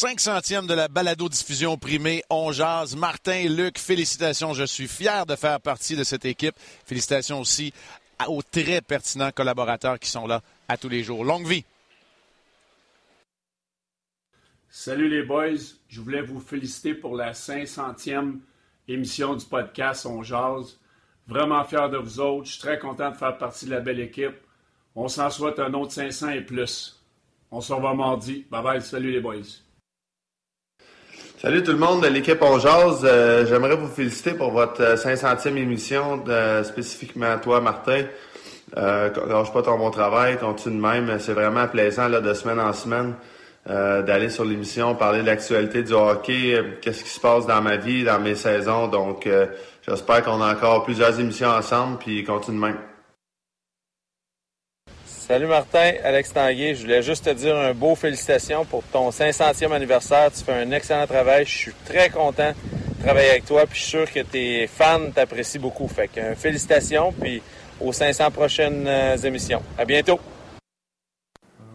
500e 0.00 0.66
de 0.66 0.72
la 0.72 0.88
balado-diffusion 0.88 1.76
primée. 1.76 2.22
On 2.30 2.52
jase. 2.52 2.96
Martin, 2.96 3.50
Luc, 3.50 3.78
félicitations. 3.78 4.54
Je 4.54 4.64
suis 4.64 4.88
fier 4.88 5.26
de 5.26 5.36
faire 5.36 5.60
partie 5.60 5.94
de 5.94 6.04
cette 6.04 6.24
équipe. 6.24 6.54
Félicitations 6.86 7.38
aussi 7.38 7.74
aux 8.26 8.40
très 8.40 8.80
pertinents 8.80 9.30
collaborateurs 9.30 9.98
qui 9.98 10.08
sont 10.08 10.26
là 10.26 10.40
à 10.68 10.78
tous 10.78 10.88
les 10.88 11.02
jours. 11.02 11.22
Longue 11.22 11.46
vie. 11.46 11.66
Salut 14.70 15.10
les 15.10 15.22
boys. 15.22 15.60
Je 15.88 16.00
voulais 16.00 16.22
vous 16.22 16.40
féliciter 16.40 16.94
pour 16.94 17.14
la 17.14 17.32
500e 17.32 18.38
émission 18.88 19.34
du 19.34 19.44
podcast 19.44 20.06
On 20.06 20.22
jase. 20.22 20.78
Vraiment 21.26 21.62
fier 21.64 21.90
de 21.90 21.98
vous 21.98 22.20
autres. 22.20 22.46
Je 22.46 22.52
suis 22.52 22.60
très 22.62 22.78
content 22.78 23.10
de 23.10 23.16
faire 23.16 23.36
partie 23.36 23.66
de 23.66 23.72
la 23.72 23.80
belle 23.80 24.00
équipe. 24.00 24.38
On 24.94 25.08
s'en 25.08 25.28
souhaite 25.28 25.58
un 25.58 25.74
autre 25.74 25.92
500 25.92 26.30
et 26.30 26.40
plus. 26.40 26.98
On 27.50 27.60
se 27.60 27.74
revoit 27.74 27.94
mardi. 27.94 28.46
Bye 28.50 28.62
bye. 28.62 28.80
Salut 28.80 29.12
les 29.12 29.20
boys. 29.20 29.60
Salut 31.40 31.62
tout 31.62 31.72
le 31.72 31.78
monde 31.78 32.02
de 32.02 32.06
l'équipe 32.08 32.36
On. 32.42 32.58
Euh, 33.02 33.46
j'aimerais 33.46 33.74
vous 33.74 33.88
féliciter 33.88 34.32
pour 34.32 34.50
votre 34.50 34.82
500e 34.98 35.56
émission, 35.56 36.22
spécifiquement 36.64 37.38
toi, 37.38 37.62
Martin. 37.62 38.02
Euh, 38.76 39.08
lâche 39.26 39.50
pas 39.50 39.62
ton 39.62 39.78
bon 39.78 39.90
travail, 39.90 40.36
continue 40.36 40.76
de 40.76 40.82
même. 40.82 41.18
C'est 41.18 41.32
vraiment 41.32 41.66
plaisant 41.66 42.08
là, 42.08 42.20
de 42.20 42.34
semaine 42.34 42.60
en 42.60 42.74
semaine 42.74 43.14
euh, 43.70 44.02
d'aller 44.02 44.28
sur 44.28 44.44
l'émission, 44.44 44.94
parler 44.94 45.22
de 45.22 45.26
l'actualité 45.26 45.82
du 45.82 45.94
hockey, 45.94 46.56
euh, 46.56 46.62
qu'est-ce 46.82 47.04
qui 47.04 47.10
se 47.10 47.20
passe 47.20 47.46
dans 47.46 47.62
ma 47.62 47.78
vie, 47.78 48.04
dans 48.04 48.20
mes 48.20 48.34
saisons. 48.34 48.88
Donc, 48.88 49.26
j'espère 49.88 50.22
qu'on 50.22 50.42
a 50.42 50.52
encore 50.52 50.84
plusieurs 50.84 51.18
émissions 51.18 51.48
ensemble, 51.48 51.96
puis 52.00 52.22
continue 52.22 52.58
même. 52.58 52.76
Salut 55.30 55.46
Martin, 55.46 55.92
Alex 56.02 56.32
Tanguay. 56.32 56.74
Je 56.74 56.82
voulais 56.82 57.02
juste 57.02 57.26
te 57.26 57.30
dire 57.30 57.54
un 57.56 57.72
beau 57.72 57.94
félicitations 57.94 58.64
pour 58.64 58.82
ton 58.82 59.10
500e 59.10 59.70
anniversaire. 59.70 60.32
Tu 60.32 60.42
fais 60.42 60.54
un 60.54 60.72
excellent 60.72 61.06
travail. 61.06 61.46
Je 61.46 61.56
suis 61.56 61.74
très 61.84 62.10
content 62.10 62.50
de 62.50 63.04
travailler 63.04 63.30
avec 63.30 63.44
toi. 63.44 63.64
Puis 63.64 63.78
je 63.78 63.80
suis 63.80 63.90
sûr 63.90 64.12
que 64.12 64.28
tes 64.28 64.66
fans 64.66 65.08
t'apprécient 65.14 65.60
beaucoup. 65.60 65.86
Fait 65.86 66.08
que 66.08 66.34
félicitations. 66.34 67.12
Puis 67.12 67.40
aux 67.80 67.92
500 67.92 68.32
prochaines 68.32 68.88
euh, 68.88 69.16
émissions. 69.18 69.62
À 69.78 69.84
bientôt. 69.84 70.18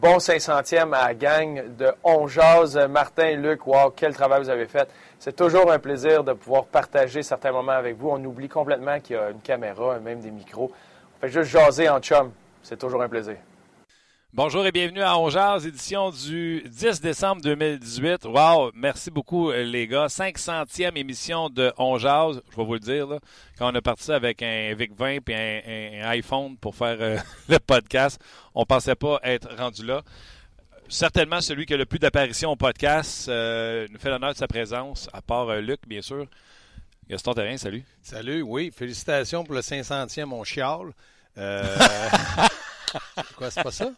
Bon 0.01 0.17
500e 0.17 0.93
à 0.93 1.07
la 1.07 1.13
gang 1.13 1.77
de 1.77 1.93
On 2.03 2.27
Jazz. 2.27 2.77
Martin, 2.89 3.37
Luc, 3.37 3.65
wow, 3.65 3.89
quel 3.95 4.13
travail 4.13 4.41
vous 4.41 4.49
avez 4.49 4.67
fait. 4.67 4.89
C'est 5.17 5.33
toujours 5.37 5.71
un 5.71 5.79
plaisir 5.79 6.25
de 6.25 6.33
pouvoir 6.33 6.65
partager 6.65 7.23
certains 7.23 7.53
moments 7.53 7.71
avec 7.71 7.95
vous. 7.95 8.09
On 8.09 8.21
oublie 8.25 8.49
complètement 8.49 8.99
qu'il 8.99 9.15
y 9.15 9.19
a 9.19 9.29
une 9.29 9.39
caméra, 9.39 9.97
même 9.99 10.19
des 10.19 10.31
micros. 10.31 10.73
On 11.15 11.21
fait 11.21 11.31
juste 11.31 11.51
jaser 11.51 11.87
en 11.87 12.01
chum. 12.01 12.33
C'est 12.65 12.77
toujours 12.77 13.03
un 13.03 13.07
plaisir. 13.07 13.37
Bonjour 14.33 14.65
et 14.65 14.71
bienvenue 14.71 15.03
à 15.03 15.19
Ongears, 15.19 15.67
édition 15.67 16.09
du 16.09 16.63
10 16.65 16.99
décembre 16.99 17.39
2018. 17.43 18.25
Wow, 18.25 18.71
merci 18.73 19.11
beaucoup 19.11 19.51
euh, 19.51 19.63
les 19.63 19.87
gars. 19.87 20.07
500e 20.07 20.97
émission 20.97 21.51
de 21.51 21.71
Ongears, 21.77 22.33
je 22.49 22.57
vais 22.57 22.65
vous 22.65 22.73
le 22.73 22.79
dire. 22.79 23.05
Là, 23.05 23.19
quand 23.59 23.71
on 23.71 23.75
a 23.75 23.83
parti 23.83 24.11
avec 24.11 24.41
un 24.41 24.73
VIC-20 24.73 25.29
et 25.29 26.01
un, 26.01 26.07
iPhone 26.07 26.57
pour 26.57 26.73
faire 26.73 26.97
euh, 26.99 27.17
le 27.49 27.59
podcast, 27.59 28.19
on 28.55 28.65
pensait 28.65 28.95
pas 28.95 29.19
être 29.21 29.55
rendu 29.55 29.85
là. 29.85 30.01
Certainement 30.89 31.41
celui 31.41 31.67
qui 31.67 31.75
a 31.75 31.77
le 31.77 31.85
plus 31.85 31.99
d'apparitions 31.99 32.51
au 32.51 32.55
podcast 32.55 33.29
euh, 33.29 33.85
nous 33.91 33.99
fait 33.99 34.09
l'honneur 34.09 34.33
de 34.33 34.37
sa 34.37 34.47
présence, 34.47 35.07
à 35.13 35.21
part 35.21 35.55
Luc, 35.57 35.81
bien 35.87 36.01
sûr. 36.01 36.25
Gaston 37.07 37.33
Terrain, 37.35 37.57
salut. 37.57 37.83
Salut, 38.01 38.41
oui. 38.41 38.71
Félicitations 38.75 39.43
pour 39.43 39.53
le 39.53 39.61
500e, 39.61 40.25
mon 40.25 40.43
chial. 40.43 40.93
Euh... 41.37 41.77
Quoi, 43.35 43.51
c'est 43.51 43.63
pas 43.63 43.71
ça? 43.71 43.91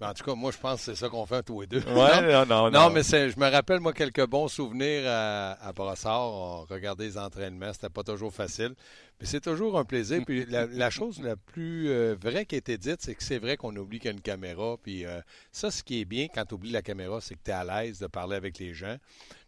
Ben, 0.00 0.10
en 0.10 0.14
tout 0.14 0.24
cas, 0.24 0.34
moi, 0.34 0.50
je 0.50 0.58
pense 0.58 0.80
que 0.80 0.84
c'est 0.86 0.94
ça 0.94 1.08
qu'on 1.08 1.26
fait 1.26 1.42
tous 1.42 1.62
les 1.62 1.66
deux. 1.66 1.82
Ouais, 1.82 2.32
non, 2.32 2.46
non, 2.46 2.70
non, 2.70 2.90
mais 2.90 3.02
je 3.02 3.38
me 3.38 3.50
rappelle, 3.50 3.80
moi, 3.80 3.92
quelques 3.92 4.26
bons 4.26 4.48
souvenirs 4.48 5.04
à, 5.06 5.52
à 5.52 5.72
Brossard. 5.72 6.32
On 6.32 6.64
regardait 6.64 7.04
les 7.04 7.18
entraînements. 7.18 7.72
C'était 7.72 7.88
pas 7.88 8.02
toujours 8.02 8.32
facile. 8.32 8.74
Mais 9.20 9.26
c'est 9.26 9.40
toujours 9.40 9.78
un 9.78 9.84
plaisir. 9.84 10.22
Puis 10.26 10.46
la, 10.46 10.90
chose 10.90 11.20
la 11.20 11.36
plus 11.36 11.88
euh, 11.88 12.16
vraie 12.20 12.46
qui 12.46 12.56
a 12.56 12.58
été 12.58 12.78
dite, 12.78 13.00
c'est 13.00 13.14
que 13.14 13.22
c'est 13.22 13.38
vrai 13.38 13.56
qu'on 13.56 13.74
oublie 13.76 13.98
qu'il 13.98 14.10
y 14.10 14.12
a 14.12 14.14
une 14.14 14.20
caméra. 14.20 14.76
Puis 14.82 15.04
euh, 15.04 15.20
ça, 15.52 15.70
ce 15.70 15.82
qui 15.82 16.00
est 16.00 16.04
bien 16.04 16.26
quand 16.32 16.44
tu 16.44 16.54
oublies 16.54 16.72
la 16.72 16.82
caméra, 16.82 17.20
c'est 17.20 17.34
que 17.34 17.40
tu 17.44 17.50
es 17.50 17.54
à 17.54 17.64
l'aise 17.64 17.98
de 17.98 18.06
parler 18.08 18.36
avec 18.36 18.58
les 18.58 18.74
gens. 18.74 18.96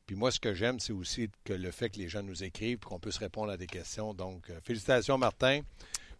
Puis 0.06 0.16
moi, 0.16 0.30
ce 0.30 0.38
que 0.38 0.52
j'aime, 0.52 0.78
c'est 0.80 0.92
aussi 0.92 1.30
que 1.44 1.54
le 1.54 1.70
fait 1.70 1.88
que 1.88 1.98
les 1.98 2.08
gens 2.08 2.22
nous 2.22 2.44
écrivent 2.44 2.78
et 2.82 2.86
qu'on 2.86 2.98
puisse 2.98 3.18
répondre 3.18 3.50
à 3.50 3.56
des 3.56 3.66
questions. 3.66 4.12
Donc, 4.12 4.50
euh, 4.50 4.60
félicitations, 4.62 5.16
Martin. 5.18 5.62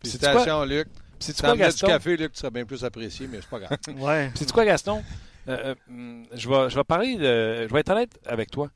Félicitations, 0.00 0.64
Luc. 0.64 0.88
C'est 1.18 1.40
quoi, 1.40 1.56
Gaston? 1.56 1.86
du 1.86 1.92
café, 1.92 2.16
Luc, 2.16 2.32
tu 2.32 2.38
serais 2.38 2.50
bien 2.50 2.64
plus 2.64 2.84
apprécié, 2.84 3.26
mais 3.26 3.38
c'est 3.40 3.48
pas 3.48 3.60
grave. 3.60 3.78
ouais. 3.98 4.30
C'est 4.34 4.50
quoi, 4.50 4.64
Gaston? 4.64 5.02
Euh, 5.48 5.58
euh, 5.66 5.74
hmm, 5.88 6.24
je, 6.34 6.48
vais, 6.48 6.70
je 6.70 6.76
vais 6.76 6.84
parler 6.84 7.16
de. 7.16 7.66
Je 7.68 7.72
vais 7.72 7.80
être 7.80 7.90
honnête 7.90 8.18
avec 8.26 8.50
toi. 8.50 8.70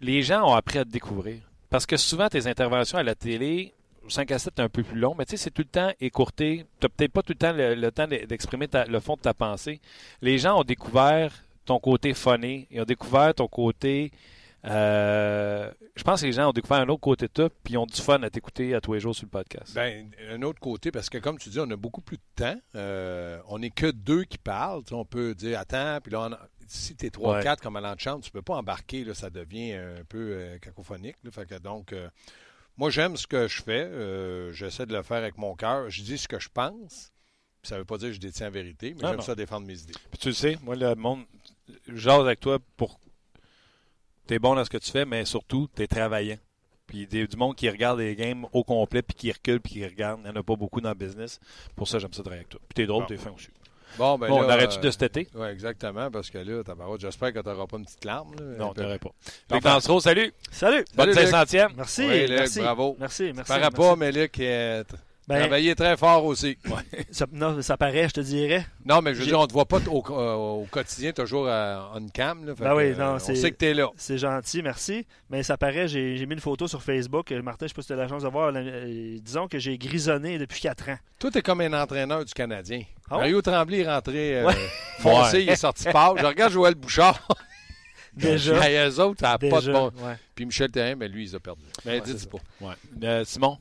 Les 0.00 0.22
gens 0.22 0.48
ont 0.48 0.54
appris 0.54 0.78
à 0.78 0.84
te 0.84 0.90
découvrir. 0.90 1.40
Parce 1.68 1.86
que 1.86 1.96
souvent, 1.96 2.28
tes 2.28 2.46
interventions 2.46 2.98
à 2.98 3.02
la 3.02 3.14
télé, 3.14 3.74
5 4.08 4.30
à 4.32 4.38
7, 4.38 4.54
c'est 4.56 4.62
un 4.62 4.68
peu 4.68 4.82
plus 4.82 4.98
long, 4.98 5.14
mais 5.16 5.24
tu 5.24 5.32
sais, 5.32 5.44
c'est 5.44 5.50
tout 5.50 5.62
le 5.62 5.68
temps 5.68 5.92
écourté. 6.00 6.66
Tu 6.80 6.86
n'as 6.86 6.88
peut-être 6.88 7.12
pas 7.12 7.22
tout 7.22 7.32
le 7.32 7.38
temps 7.38 7.52
le, 7.54 7.90
temps 7.90 8.06
d'exprimer 8.06 8.68
le 8.88 9.00
fond 9.00 9.14
de 9.14 9.20
ta 9.20 9.34
pensée. 9.34 9.80
Les 10.20 10.38
gens 10.38 10.60
ont 10.60 10.64
découvert 10.64 11.32
ton 11.64 11.78
côté 11.78 12.14
phoné. 12.14 12.66
Ils 12.70 12.80
ont 12.80 12.84
découvert 12.84 13.34
ton 13.34 13.46
côté 13.46 14.10
euh, 14.64 15.70
je 15.96 16.02
pense 16.02 16.20
que 16.20 16.26
les 16.26 16.32
gens 16.32 16.50
ont 16.50 16.52
découvert 16.52 16.78
un 16.78 16.88
autre 16.88 17.00
côté 17.00 17.26
de 17.26 17.32
toi, 17.32 17.48
puis 17.64 17.74
ils 17.74 17.78
ont 17.78 17.86
du 17.86 18.00
fun 18.00 18.22
à 18.22 18.30
t'écouter 18.30 18.74
à 18.74 18.80
tous 18.80 18.92
les 18.92 19.00
jours 19.00 19.14
sur 19.14 19.24
le 19.24 19.30
podcast. 19.30 19.74
Ben, 19.74 20.10
un 20.30 20.42
autre 20.42 20.60
côté, 20.60 20.90
parce 20.90 21.08
que 21.08 21.18
comme 21.18 21.38
tu 21.38 21.48
dis, 21.48 21.58
on 21.60 21.70
a 21.70 21.76
beaucoup 21.76 22.02
plus 22.02 22.18
de 22.18 22.22
temps. 22.44 22.60
Euh, 22.74 23.40
on 23.48 23.58
n'est 23.58 23.70
que 23.70 23.90
deux 23.90 24.24
qui 24.24 24.38
parlent. 24.38 24.82
on 24.92 25.04
peut 25.04 25.34
dire, 25.34 25.58
attends, 25.58 25.98
puis 26.02 26.12
là, 26.12 26.28
si 26.66 26.94
tu 26.94 27.06
es 27.06 27.08
3-4 27.08 27.60
comme 27.60 27.76
à 27.76 27.80
l'enchant, 27.80 28.20
tu 28.20 28.30
peux 28.30 28.42
pas 28.42 28.54
embarquer, 28.54 29.04
là, 29.04 29.14
ça 29.14 29.30
devient 29.30 29.72
un 29.72 30.04
peu 30.08 30.32
euh, 30.32 30.58
cacophonique. 30.58 31.16
fait 31.30 31.46
que 31.46 31.58
donc, 31.58 31.94
moi, 32.76 32.90
j'aime 32.90 33.16
ce 33.16 33.26
que 33.26 33.48
je 33.48 33.62
fais. 33.62 34.52
J'essaie 34.52 34.86
de 34.86 34.94
le 34.94 35.02
faire 35.02 35.18
avec 35.18 35.38
mon 35.38 35.54
cœur. 35.54 35.88
Je 35.90 36.02
dis 36.02 36.18
ce 36.18 36.28
que 36.28 36.38
je 36.38 36.48
pense. 36.52 37.12
Ça 37.62 37.74
ne 37.74 37.80
veut 37.80 37.84
pas 37.84 37.98
dire 37.98 38.08
que 38.08 38.14
je 38.14 38.20
détiens 38.20 38.46
la 38.46 38.50
vérité, 38.50 38.94
mais 38.94 39.08
j'aime 39.08 39.20
ça 39.20 39.34
défendre 39.34 39.66
mes 39.66 39.78
idées. 39.78 39.92
Puis 40.10 40.18
tu 40.18 40.28
le 40.28 40.34
sais, 40.34 40.58
moi, 40.62 40.76
le 40.76 40.94
monde, 40.94 41.24
j'ose 41.88 42.24
avec 42.24 42.40
toi 42.40 42.58
pour 42.76 42.98
tu 44.30 44.36
es 44.36 44.38
bon 44.38 44.54
dans 44.54 44.64
ce 44.64 44.70
que 44.70 44.78
tu 44.78 44.92
fais, 44.92 45.04
mais 45.04 45.24
surtout, 45.24 45.68
tu 45.74 45.82
es 45.82 45.88
travaillant. 45.88 46.36
Puis 46.86 47.08
il 47.10 47.18
y 47.18 47.22
a 47.22 47.26
du 47.26 47.36
monde 47.36 47.56
qui 47.56 47.68
regarde 47.68 47.98
les 47.98 48.14
games 48.14 48.46
au 48.52 48.62
complet, 48.62 49.02
puis 49.02 49.16
qui 49.16 49.32
recule, 49.32 49.60
puis 49.60 49.72
qui 49.72 49.84
regarde. 49.84 50.20
Il 50.22 50.30
n'y 50.30 50.36
en 50.36 50.40
a 50.40 50.42
pas 50.44 50.54
beaucoup 50.54 50.80
dans 50.80 50.90
le 50.90 50.94
business. 50.94 51.40
Pour 51.74 51.88
ça, 51.88 51.98
j'aime 51.98 52.12
ça 52.12 52.22
travailler 52.22 52.42
avec 52.42 52.48
toi. 52.48 52.60
Puis 52.68 52.74
tu 52.76 52.82
es 52.82 52.86
drôle, 52.86 53.06
tu 53.06 53.14
es 53.14 53.16
fin 53.16 53.32
aussi. 53.32 53.48
Bon, 53.98 54.16
ben 54.18 54.28
bon, 54.28 54.44
on 54.44 54.48
arrête-tu 54.48 54.78
de 54.78 54.88
cet 54.88 55.02
été? 55.02 55.26
Oui, 55.34 55.48
exactement, 55.48 56.12
parce 56.12 56.30
que 56.30 56.38
là, 56.38 56.62
j'espère 57.00 57.32
que 57.32 57.40
tu 57.40 57.48
n'auras 57.48 57.66
pas 57.66 57.76
une 57.76 57.84
petite 57.84 58.04
larme. 58.04 58.36
non, 58.56 58.72
tu 58.72 58.82
n'aurais 58.82 59.00
pas. 59.00 59.10
Luc 59.50 59.64
Dansereau, 59.64 59.98
salut! 59.98 60.32
Salut! 60.52 60.84
Bonne 60.94 61.10
500e. 61.10 61.70
Merci, 61.76 62.02
oui, 62.02 62.20
Luc, 62.20 62.38
merci. 62.38 62.60
Bravo. 62.60 62.96
Merci, 63.00 63.32
merci. 63.34 63.52
Ça 63.52 63.70
pas, 63.72 63.96
mais 63.96 64.12
Luc, 64.12 64.38
est... 64.38 64.84
Ben, 65.30 65.38
Travailler 65.38 65.76
très 65.76 65.96
fort 65.96 66.24
aussi. 66.24 66.58
ça, 67.12 67.24
non, 67.30 67.62
ça 67.62 67.76
paraît, 67.76 68.08
je 68.08 68.14
te 68.14 68.20
dirais. 68.20 68.66
Non, 68.84 69.00
mais 69.00 69.14
je 69.14 69.20
veux 69.20 69.26
dire, 69.26 69.38
on 69.38 69.42
ne 69.42 69.46
te 69.46 69.52
voit 69.52 69.64
pas 69.64 69.78
au, 69.88 70.04
euh, 70.10 70.34
au 70.34 70.66
quotidien, 70.68 71.12
toujours 71.12 71.46
en 71.46 72.04
cam. 72.12 72.44
Là, 72.44 72.54
ben 72.58 72.74
oui, 72.74 72.96
non, 72.96 73.14
on 73.14 73.18
sait 73.20 73.52
que 73.52 73.56
tu 73.56 73.66
es 73.66 73.74
là. 73.74 73.90
C'est 73.96 74.18
gentil, 74.18 74.60
merci. 74.60 75.06
Mais 75.28 75.44
ça 75.44 75.56
paraît, 75.56 75.86
j'ai 75.86 76.26
mis 76.26 76.34
une 76.34 76.40
photo 76.40 76.66
sur 76.66 76.82
Facebook. 76.82 77.30
Euh, 77.30 77.42
Martin, 77.42 77.60
je 77.60 77.64
ne 77.66 77.68
sais 77.68 77.74
pas 77.74 77.82
si 77.82 77.86
tu 77.86 77.92
as 77.92 77.96
la 77.96 78.08
chance 78.08 78.24
de 78.24 78.28
voir. 78.28 78.50
Euh, 78.52 79.18
disons 79.22 79.46
que 79.46 79.60
j'ai 79.60 79.78
grisonné 79.78 80.36
depuis 80.36 80.62
4 80.62 80.88
ans. 80.88 80.98
Toi, 81.20 81.30
tu 81.30 81.38
es 81.38 81.42
comme 81.42 81.60
un 81.60 81.80
entraîneur 81.80 82.24
du 82.24 82.34
Canadien. 82.34 82.82
Oh. 83.08 83.14
Mario 83.14 83.40
Tremblay 83.40 83.82
est 83.82 83.88
rentré 83.88 84.42
foncé, 84.98 85.42
il 85.42 85.48
est 85.48 85.54
sorti 85.54 85.84
pas. 85.84 86.12
Je 86.18 86.26
regarde 86.26 86.52
Joël 86.52 86.74
Bouchard. 86.74 87.28
Déjà. 88.14 88.68
Et 88.68 88.88
eux 88.88 89.00
autres, 89.00 89.20
ça 89.20 89.28
n'a 89.28 89.38
pas 89.38 89.60
de 89.60 89.72
bon. 89.72 89.92
Puis 90.34 90.44
Michel 90.44 90.72
Therrien, 90.72 90.96
mais 90.96 91.06
lui, 91.06 91.28
il 91.28 91.36
a 91.36 91.38
perdu. 91.38 91.62
Mais 91.84 92.00
dis 92.00 92.26
pas. 92.26 92.38
Ouais. 92.60 93.24
Simon, 93.24 93.58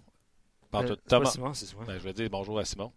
euh, 0.73 0.95
Thomas. 1.07 1.29
Simon, 1.53 1.83
ben, 1.85 1.97
je 1.97 2.03
vais 2.03 2.13
dire 2.13 2.29
bonjour 2.29 2.59
à 2.59 2.65
Simon, 2.65 2.91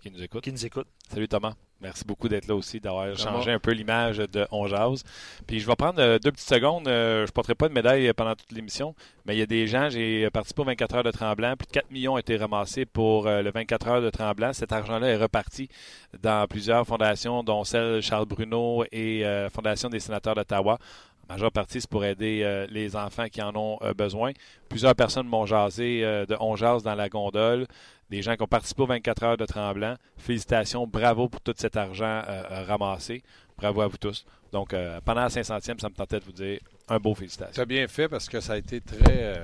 qui 0.00 0.10
nous 0.10 0.22
écoute. 0.22 0.42
Qui 0.42 0.52
nous 0.52 0.66
écoute. 0.66 0.86
Salut 1.10 1.28
Thomas. 1.28 1.54
Merci 1.80 2.04
beaucoup 2.06 2.28
d'être 2.28 2.48
là 2.48 2.54
aussi, 2.54 2.80
d'avoir 2.80 3.14
changé 3.18 3.52
un 3.52 3.58
peu 3.58 3.72
l'image 3.72 4.16
de 4.16 4.46
On 4.50 4.66
Jase. 4.66 5.04
Puis 5.46 5.60
je 5.60 5.66
vais 5.66 5.76
prendre 5.76 6.00
euh, 6.00 6.18
deux 6.18 6.32
petites 6.32 6.48
secondes. 6.48 6.88
Euh, 6.88 7.26
je 7.26 7.30
ne 7.30 7.32
porterai 7.32 7.54
pas 7.54 7.68
de 7.68 7.74
médaille 7.74 8.10
pendant 8.14 8.34
toute 8.34 8.50
l'émission, 8.52 8.94
mais 9.26 9.36
il 9.36 9.38
y 9.38 9.42
a 9.42 9.46
des 9.46 9.66
gens, 9.66 9.90
j'ai 9.90 10.30
participé 10.30 10.62
aux 10.62 10.64
24 10.64 10.94
heures 10.96 11.04
de 11.04 11.10
Tremblant. 11.10 11.54
Plus 11.56 11.66
de 11.66 11.72
4 11.72 11.90
millions 11.90 12.14
ont 12.14 12.18
été 12.18 12.36
ramassés 12.36 12.86
pour 12.86 13.26
le 13.26 13.50
24 13.50 13.88
heures 13.88 14.02
de 14.02 14.10
Tremblant. 14.10 14.54
Cet 14.54 14.72
argent-là 14.72 15.08
est 15.08 15.16
reparti 15.16 15.68
dans 16.22 16.46
plusieurs 16.46 16.86
fondations, 16.86 17.42
dont 17.42 17.64
celle 17.64 18.00
Charles 18.00 18.26
Bruno 18.26 18.84
et 18.90 19.24
Fondation 19.52 19.90
des 19.90 20.00
sénateurs 20.00 20.34
d'Ottawa 20.34 20.78
majeure 21.28 21.52
partie, 21.52 21.80
c'est 21.80 21.90
pour 21.90 22.04
aider 22.04 22.42
euh, 22.42 22.66
les 22.70 22.96
enfants 22.96 23.28
qui 23.28 23.42
en 23.42 23.54
ont 23.56 23.78
euh, 23.82 23.94
besoin. 23.94 24.32
Plusieurs 24.68 24.94
personnes 24.94 25.26
m'ont 25.26 25.46
jasé 25.46 26.04
euh, 26.04 26.26
de 26.26 26.36
On 26.40 26.56
jase 26.56 26.82
dans 26.82 26.94
la 26.94 27.08
gondole. 27.08 27.66
Des 28.10 28.22
gens 28.22 28.36
qui 28.36 28.42
ont 28.42 28.48
participé 28.48 28.82
aux 28.82 28.86
24 28.86 29.22
heures 29.24 29.36
de 29.36 29.46
Tremblant. 29.46 29.96
Félicitations, 30.16 30.86
bravo 30.86 31.28
pour 31.28 31.40
tout 31.40 31.54
cet 31.56 31.76
argent 31.76 32.22
ramassé. 32.68 33.24
Bravo 33.58 33.80
à 33.80 33.88
vous 33.88 33.96
tous. 33.96 34.24
Donc, 34.52 34.76
pendant 35.04 35.22
la 35.22 35.28
500e, 35.28 35.80
ça 35.80 35.88
me 35.88 35.94
tentait 35.94 36.20
de 36.20 36.24
vous 36.24 36.30
dire 36.30 36.60
un 36.86 37.00
beau 37.00 37.16
félicitations. 37.16 37.52
Tu 37.52 37.60
as 37.60 37.64
bien 37.64 37.88
fait 37.88 38.08
parce 38.08 38.28
que 38.28 38.38
ça 38.38 38.52
a 38.52 38.58
été 38.58 38.80
très 38.80 39.34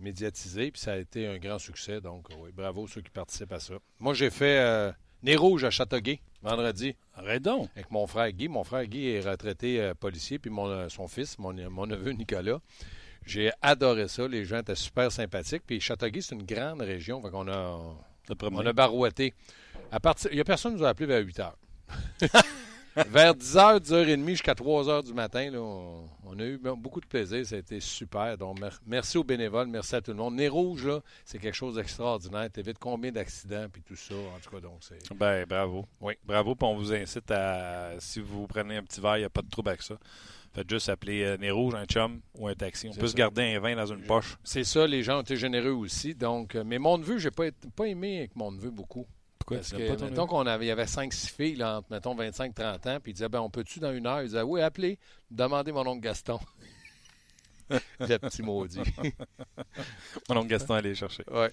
médiatisé 0.00 0.70
puis 0.70 0.82
ça 0.82 0.92
a 0.92 0.96
été 0.98 1.26
un 1.26 1.38
grand 1.38 1.58
succès. 1.58 2.02
Donc, 2.02 2.28
oui, 2.38 2.50
bravo 2.54 2.86
ceux 2.86 3.00
qui 3.00 3.08
participent 3.08 3.52
à 3.52 3.60
ça. 3.60 3.72
Moi, 4.00 4.12
j'ai 4.12 4.28
fait 4.28 4.92
Nez 5.24 5.36
rouge 5.36 5.64
à 5.64 5.70
Châteauguay, 5.70 6.20
vendredi. 6.42 6.94
Arrête 7.14 7.42
donc. 7.42 7.70
Avec 7.74 7.90
mon 7.90 8.06
frère 8.06 8.30
Guy. 8.30 8.46
Mon 8.48 8.62
frère 8.62 8.84
Guy 8.84 9.08
est 9.08 9.20
retraité 9.20 9.80
euh, 9.80 9.94
policier, 9.94 10.38
puis 10.38 10.50
mon, 10.50 10.68
euh, 10.68 10.90
son 10.90 11.08
fils, 11.08 11.38
mon, 11.38 11.54
mon 11.70 11.86
neveu 11.86 12.10
Nicolas. 12.10 12.58
J'ai 13.24 13.50
adoré 13.62 14.06
ça. 14.08 14.28
Les 14.28 14.44
gens 14.44 14.58
étaient 14.58 14.74
super 14.74 15.10
sympathiques. 15.10 15.62
Puis 15.66 15.80
Châteauguay, 15.80 16.20
c'est 16.20 16.34
une 16.34 16.42
grande 16.42 16.82
région. 16.82 17.22
Fait 17.22 17.30
qu'on 17.30 17.48
a, 17.48 17.96
on 18.28 18.66
a 18.66 18.72
barouetté. 18.74 19.32
À 19.90 19.98
partir, 19.98 20.30
il 20.30 20.34
n'y 20.34 20.42
a 20.42 20.44
personne 20.44 20.74
qui 20.74 20.80
nous 20.80 20.84
a 20.84 20.90
appelé 20.90 21.06
vers 21.06 21.24
8 21.24 21.40
heures. 21.40 21.56
vers 22.96 23.34
10h, 23.34 23.80
10h30 23.80 24.28
jusqu'à 24.28 24.54
3h 24.54 25.04
du 25.04 25.14
matin, 25.14 25.50
là, 25.50 25.60
on, 25.60 26.04
on, 26.26 26.38
a 26.38 26.44
eu 26.44 26.58
beaucoup 26.58 27.00
de 27.00 27.06
plaisir. 27.06 27.44
Ça 27.46 27.56
a 27.56 27.58
été 27.58 27.80
super. 27.80 28.36
Donc, 28.38 28.60
mer 28.60 28.80
merci 28.86 29.18
aux 29.18 29.24
bénévoles. 29.24 29.66
Merci 29.66 29.96
à 29.96 30.00
tout 30.00 30.12
le 30.12 30.16
monde. 30.16 30.34
Nez 30.34 30.48
rouge, 30.48 30.86
là, 30.86 31.00
c'est 31.24 31.38
quelque 31.38 31.56
chose 31.56 31.76
d'extraordinaire. 31.76 32.50
T'évites 32.50 32.78
combien 32.78 33.12
d'accidents 33.12 33.66
puis 33.72 33.82
tout 33.82 33.96
ça. 33.96 34.14
En 34.14 34.38
tout 34.42 34.50
cas, 34.50 34.60
donc, 34.60 34.78
c'est. 34.80 35.12
Ben, 35.14 35.44
bravo. 35.46 35.86
Oui. 36.00 36.14
Bravo. 36.24 36.54
Puis 36.54 36.66
on 36.66 36.76
vous 36.76 36.92
incite 36.92 37.30
à, 37.30 37.92
si 37.98 38.20
vous 38.20 38.46
prenez 38.46 38.76
un 38.76 38.82
petit 38.82 39.00
verre, 39.00 39.16
il 39.16 39.20
n'y 39.20 39.26
a 39.26 39.30
pas 39.30 39.42
de 39.42 39.50
trouble 39.50 39.70
avec 39.70 39.82
ça. 39.82 39.96
Faites 40.54 40.70
juste 40.70 40.88
appeler 40.88 41.24
euh, 41.24 41.36
Nez 41.36 41.50
Rouge, 41.50 41.74
un 41.74 41.84
chum 41.84 42.20
ou 42.38 42.46
un 42.46 42.54
taxi. 42.54 42.88
On 42.88 42.94
peut 42.94 43.06
ça. 43.06 43.12
se 43.12 43.16
garder 43.16 43.42
un 43.42 43.58
vin 43.58 43.74
dans 43.74 43.86
une 43.86 44.02
poche. 44.02 44.36
C'est 44.44 44.62
ça, 44.62 44.86
les 44.86 45.02
gens 45.02 45.18
ont 45.18 45.22
été 45.22 45.36
généreux 45.36 45.72
aussi. 45.72 46.14
Donc, 46.14 46.54
euh, 46.54 46.62
mais 46.64 46.78
mon 46.78 46.96
neveu, 46.96 47.18
j'ai 47.18 47.32
pas, 47.32 47.46
pas 47.74 47.86
aimé 47.86 48.18
avec 48.18 48.36
mon 48.36 48.52
neveu 48.52 48.70
beaucoup. 48.70 49.04
Pourquoi 49.44 49.58
Parce 49.58 49.68
tu 49.68 49.76
que, 49.76 49.82
l'aimes 49.82 49.92
pas, 49.92 49.96
ton 49.96 50.04
mettons 50.06 50.26
qu'on 50.26 50.46
avait, 50.46 50.64
il 50.64 50.68
y 50.68 50.70
avait 50.70 50.84
5-6 50.84 51.34
filles, 51.34 51.56
là, 51.56 51.76
entre, 51.78 51.88
mettons, 51.90 52.14
25-30 52.16 52.88
ans, 52.88 52.98
puis 53.02 53.12
il 53.12 53.14
disait, 53.14 53.28
ben, 53.28 53.40
on 53.40 53.50
peut-tu 53.50 53.78
dans 53.78 53.92
une 53.92 54.06
heure? 54.06 54.22
Il 54.22 54.28
disait, 54.28 54.40
oui, 54.40 54.62
appelez, 54.62 54.98
demandez 55.30 55.70
mon 55.70 55.86
oncle 55.86 56.00
Gaston. 56.00 56.38
Le 58.00 58.16
petit 58.18 58.42
maudit. 58.42 58.78
Mon 60.28 60.36
oncle 60.36 60.48
Gaston 60.48 60.74
allait 60.74 60.94
chercher. 60.94 61.24
ouais. 61.30 61.50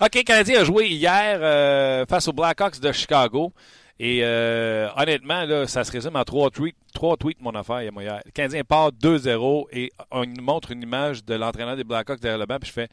OK, 0.00 0.24
Canadien 0.24 0.60
a 0.60 0.64
joué 0.64 0.88
hier 0.88 1.38
euh, 1.40 2.04
face 2.06 2.26
aux 2.28 2.32
Blackhawks 2.32 2.80
de 2.80 2.90
Chicago. 2.90 3.52
Et 3.98 4.20
euh, 4.24 4.88
honnêtement, 4.96 5.44
là, 5.44 5.66
ça 5.68 5.84
se 5.84 5.92
résume 5.92 6.16
en 6.16 6.24
trois 6.24 6.50
tweets, 6.50 6.76
trois 6.92 7.16
tweets, 7.16 7.40
mon 7.40 7.54
affaire, 7.54 7.82
hier. 7.82 8.20
Le 8.24 8.30
Canadien 8.32 8.64
part 8.64 8.90
2-0 8.90 9.66
et 9.70 9.92
on 10.10 10.24
nous 10.26 10.42
montre 10.42 10.72
une 10.72 10.82
image 10.82 11.24
de 11.24 11.34
l'entraîneur 11.34 11.76
des 11.76 11.84
Blackhawks 11.84 12.20
derrière 12.20 12.38
le 12.38 12.46
banc. 12.46 12.58
Puis 12.58 12.68
je 12.68 12.72
fais, 12.72 12.88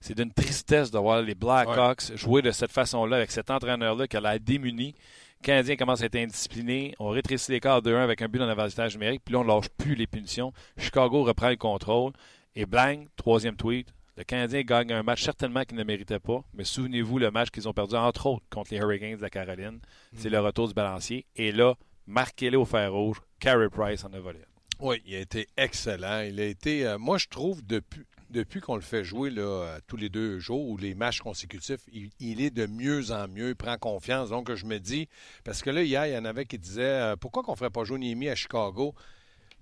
c'est 0.00 0.16
d'une 0.16 0.32
tristesse 0.32 0.90
de 0.90 0.98
voir 0.98 1.22
les 1.22 1.34
Blackhawks 1.34 2.16
jouer 2.16 2.42
de 2.42 2.50
cette 2.50 2.72
façon-là 2.72 3.16
avec 3.16 3.30
cet 3.30 3.50
entraîneur-là 3.50 4.06
qui 4.06 4.16
a 4.16 4.20
la 4.20 4.38
démuni. 4.38 4.94
Le 5.42 5.46
Canadien 5.46 5.76
commence 5.76 6.02
à 6.02 6.06
être 6.06 6.16
indiscipliné. 6.16 6.94
On 6.98 7.08
rétrécit 7.08 7.52
l'écart 7.52 7.82
de 7.82 7.94
1 7.94 8.02
avec 8.02 8.20
un 8.22 8.28
but 8.28 8.38
dans 8.38 8.46
l'avantage 8.46 8.94
numérique. 8.94 9.22
Puis 9.24 9.32
là, 9.32 9.40
on 9.40 9.44
ne 9.44 9.48
lâche 9.48 9.68
plus 9.76 9.94
les 9.94 10.06
punitions. 10.06 10.52
Chicago 10.76 11.24
reprend 11.24 11.50
le 11.50 11.56
contrôle. 11.56 12.12
Et 12.54 12.66
blank, 12.66 13.08
troisième 13.16 13.56
tweet. 13.56 13.88
Le 14.16 14.24
Canadien 14.24 14.62
gagne 14.62 14.92
un 14.92 15.02
match 15.02 15.22
certainement 15.22 15.64
qu'il 15.64 15.78
ne 15.78 15.84
méritait 15.84 16.18
pas. 16.18 16.42
Mais 16.54 16.64
souvenez-vous 16.64 17.18
le 17.18 17.30
match 17.30 17.50
qu'ils 17.50 17.68
ont 17.68 17.72
perdu, 17.72 17.94
entre 17.94 18.26
autres, 18.26 18.44
contre 18.50 18.74
les 18.74 18.80
Hurricanes 18.80 19.16
de 19.16 19.22
la 19.22 19.30
Caroline. 19.30 19.80
C'est 20.14 20.28
le 20.28 20.40
retour 20.40 20.68
du 20.68 20.74
balancier. 20.74 21.24
Et 21.36 21.52
là, 21.52 21.74
marquez-le 22.06 22.58
au 22.58 22.64
fer 22.64 22.92
rouge. 22.92 23.18
Carey 23.38 23.68
Price 23.70 24.04
en 24.04 24.12
a 24.12 24.20
volé. 24.20 24.40
Oui, 24.78 25.02
il 25.06 25.14
a 25.14 25.20
été 25.20 25.46
excellent. 25.56 26.20
Il 26.20 26.40
a 26.40 26.44
été, 26.44 26.86
euh, 26.86 26.98
moi, 26.98 27.18
je 27.18 27.28
trouve, 27.28 27.64
depuis, 27.64 28.02
depuis 28.30 28.60
qu'on 28.60 28.76
le 28.76 28.80
fait 28.80 29.04
jouer 29.04 29.32
euh, 29.36 29.78
tous 29.86 29.96
les 29.96 30.08
deux 30.08 30.38
jours 30.38 30.68
ou 30.68 30.76
les 30.76 30.94
matchs 30.94 31.20
consécutifs, 31.20 31.80
il, 31.92 32.40
est 32.40 32.50
de 32.50 32.66
mieux 32.66 33.10
en 33.10 33.28
mieux, 33.28 33.50
il 33.50 33.56
prend 33.56 33.76
confiance. 33.76 34.30
Donc, 34.30 34.52
je 34.54 34.66
me 34.66 34.78
dis, 34.78 35.08
parce 35.44 35.62
que 35.62 35.70
là, 35.70 35.82
hier, 35.82 36.06
il 36.06 36.14
y 36.14 36.18
en 36.18 36.24
avait 36.24 36.44
qui 36.44 36.58
disaient 36.58 36.82
euh, 36.82 37.16
pourquoi 37.16 37.42
qu'on 37.42 37.52
ne 37.52 37.56
ferait 37.56 37.70
pas 37.70 37.84
jouer 37.84 37.98
Niemi 37.98 38.28
à 38.28 38.34
Chicago? 38.34 38.94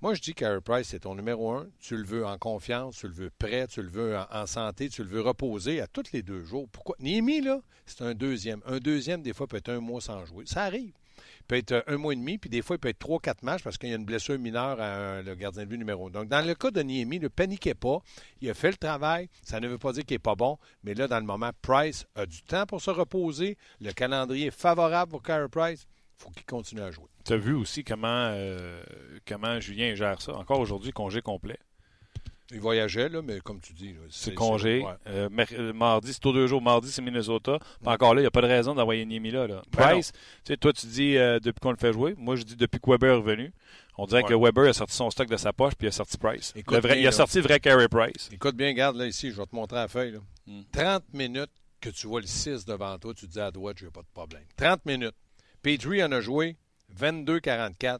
Moi, 0.01 0.15
je 0.15 0.21
dis 0.21 0.33
Carey 0.33 0.61
Price, 0.61 0.89
c'est 0.89 1.01
ton 1.01 1.17
numéro 1.17 1.51
un. 1.51 1.67
Tu 1.81 1.97
le 1.97 2.05
veux 2.05 2.25
en 2.25 2.39
confiance, 2.39 2.99
tu 2.99 3.09
le 3.09 3.15
veux 3.15 3.31
prêt, 3.37 3.67
tu 3.67 3.83
le 3.83 3.89
veux 3.89 4.17
en, 4.17 4.27
en 4.31 4.47
santé, 4.47 4.89
tu 4.89 5.03
le 5.03 5.09
veux 5.09 5.23
reposer 5.23 5.81
à 5.81 5.89
tous 5.89 6.13
les 6.13 6.23
deux 6.23 6.45
jours. 6.45 6.69
Pourquoi? 6.71 6.95
Niemi, 7.01 7.41
là, 7.41 7.61
c'est 7.85 8.03
un 8.03 8.15
deuxième. 8.15 8.61
Un 8.67 8.79
deuxième, 8.79 9.23
des 9.23 9.33
fois, 9.33 9.49
peut 9.49 9.57
être 9.57 9.71
un 9.71 9.81
mois 9.81 10.01
sans 10.01 10.25
jouer. 10.25 10.45
Ça 10.47 10.63
arrive 10.63 10.93
peut 11.49 11.57
être 11.57 11.73
euh, 11.73 11.83
un 11.89 11.97
mois 11.97 12.13
et 12.13 12.17
demi, 12.17 12.39
puis 12.39 12.49
des 12.51 12.63
fois, 12.63 12.77
il 12.77 12.79
peut 12.79 12.89
être 12.89 12.99
trois, 12.99 13.19
quatre 13.19 13.43
matchs 13.43 13.63
parce 13.65 13.77
qu'il 13.79 13.89
y 13.89 13.93
a 13.93 13.97
une 13.97 14.05
blessure 14.05 14.39
mineure 14.39 14.81
à 14.81 14.85
un- 15.19 15.23
le 15.23 15.35
gardien 15.35 15.63
de 15.65 15.69
but 15.69 15.79
numéro. 15.79 16.11
Donc, 16.11 16.29
dans 16.29 16.47
le 16.47 16.55
cas 16.55 16.71
de 16.71 16.81
Niemi, 16.83 17.19
ne 17.19 17.29
paniquez 17.29 17.75
pas. 17.75 17.99
Il 18.41 18.49
a 18.51 18.55
fait 18.55 18.71
le 18.71 18.77
travail. 18.77 19.29
Ça 19.43 19.59
ne 19.59 19.67
veut 19.67 19.79
pas 19.79 19.93
dire 19.93 20.05
qu'il 20.05 20.15
n'est 20.15 20.19
pas 20.21 20.37
bon, 20.37 20.59
mais 20.85 20.95
là, 20.95 21.09
dans 21.09 21.19
le 21.19 21.27
moment, 21.27 21.51
Price 21.63 22.07
a 22.15 22.27
du 22.27 22.43
temps 22.43 22.67
pour 22.67 22.81
se 22.81 22.91
reposer. 22.91 23.57
Le 23.81 23.93
calendrier 23.93 24.47
est 24.47 24.51
favorable 24.57 25.11
pour 25.11 25.23
Carey 25.23 25.49
Price. 25.51 25.87
Il 26.21 26.23
faut 26.25 26.31
qu'il 26.31 26.45
continue 26.47 26.81
à 26.83 26.91
jouer. 26.91 27.07
Tu 27.25 27.33
as 27.33 27.37
vu 27.37 27.55
aussi 27.55 27.85
comment, 27.85 28.07
euh, 28.33 28.83
comment 29.27 29.59
Julien 29.61 29.95
gère 29.95 30.21
ça. 30.21 30.35
Encore 30.35 30.59
aujourd'hui, 30.61 30.91
congé 30.93 31.23
complet. 31.23 31.59
Il 32.51 32.61
voyageait, 32.61 33.11
là, 33.11 33.21
mais 33.21 33.41
comme 33.41 33.61
tu 33.61 33.75
dis... 33.75 33.95
C'est 34.11 34.33
congé. 34.35 34.81
ouais. 34.83 34.93
Euh, 35.07 35.29
euh, 35.53 35.73
mardi, 35.75 36.15
c'est 36.15 36.25
aux 36.25 36.33
deux 36.33 36.47
jours. 36.47 36.63
Mardi, 36.63 36.91
c'est 36.91 37.03
Minnesota. 37.03 37.59
Puis 37.83 37.89
encore 37.93 38.15
là, 38.15 38.21
il 38.21 38.25
n'y 38.25 38.27
a 38.29 38.31
pas 38.31 38.41
de 38.41 38.47
raison 38.47 38.75
d'envoyer 38.75 39.05
Niemi 39.05 39.31
là. 39.31 39.47
là. 39.47 39.63
Ben 39.77 39.83
Price, 39.91 40.13
tu 40.13 40.19
sais, 40.53 40.57
toi, 40.57 40.73
tu 40.73 40.87
dis 40.87 41.17
euh, 41.19 41.39
depuis 41.41 41.61
qu'on 41.61 41.73
le 41.73 41.77
fait 41.77 41.93
jouer. 41.93 42.15
Moi, 42.17 42.37
je 42.37 42.45
dis 42.45 42.57
depuis 42.57 42.81
que 42.81 42.91
Weber 42.91 43.13
est 43.13 43.17
revenu. 43.17 43.53
On 43.99 44.07
dirait 44.07 44.23
Ouais. 44.23 44.29
que 44.31 44.35
Weber 44.35 44.69
a 44.71 44.73
sorti 44.73 44.95
son 44.95 45.11
stock 45.11 45.29
de 45.29 45.37
sa 45.37 45.53
poche 45.53 45.75
puis 45.75 45.87
il 45.87 45.89
a 45.89 45.93
sorti 45.93 46.17
Price. 46.17 46.53
Écoute 46.57 46.77
Le 46.77 46.81
vrai- 46.81 46.93
bien, 46.95 47.03
il 47.03 47.07
a 47.07 47.11
là. 47.11 47.13
sorti 47.17 47.37
le 47.39 47.43
vrai 47.43 47.61
Carey 47.61 47.89
Price. 47.89 48.31
Écoute 48.33 48.57
bien, 48.57 48.69
regarde 48.69 48.97
là 48.97 49.07
ici, 49.07 49.31
je 49.31 49.37
vais 49.37 49.45
te 49.47 49.55
montrer 49.55 49.77
la 49.77 49.89
feuille. 49.89 50.13
là. 50.13 50.21
Hmm. 50.47 50.63
30 50.73 51.05
minutes 51.13 51.51
que 51.83 51.91
tu 51.91 52.07
vois 52.07 52.21
le 52.23 52.27
6 52.27 52.65
devant 52.65 52.97
toi, 52.99 53.13
tu 53.13 53.27
te 53.27 53.33
dis 53.33 53.41
à 53.41 53.51
droite, 53.51 53.77
j'ai 53.79 53.91
pas 53.91 54.01
de 54.01 54.07
problème. 54.15 54.45
30 54.57 54.87
minutes. 54.87 55.15
Petrie 55.61 56.03
en 56.03 56.13
a 56.13 56.21
joué 56.23 56.57
22-44. 56.99 57.99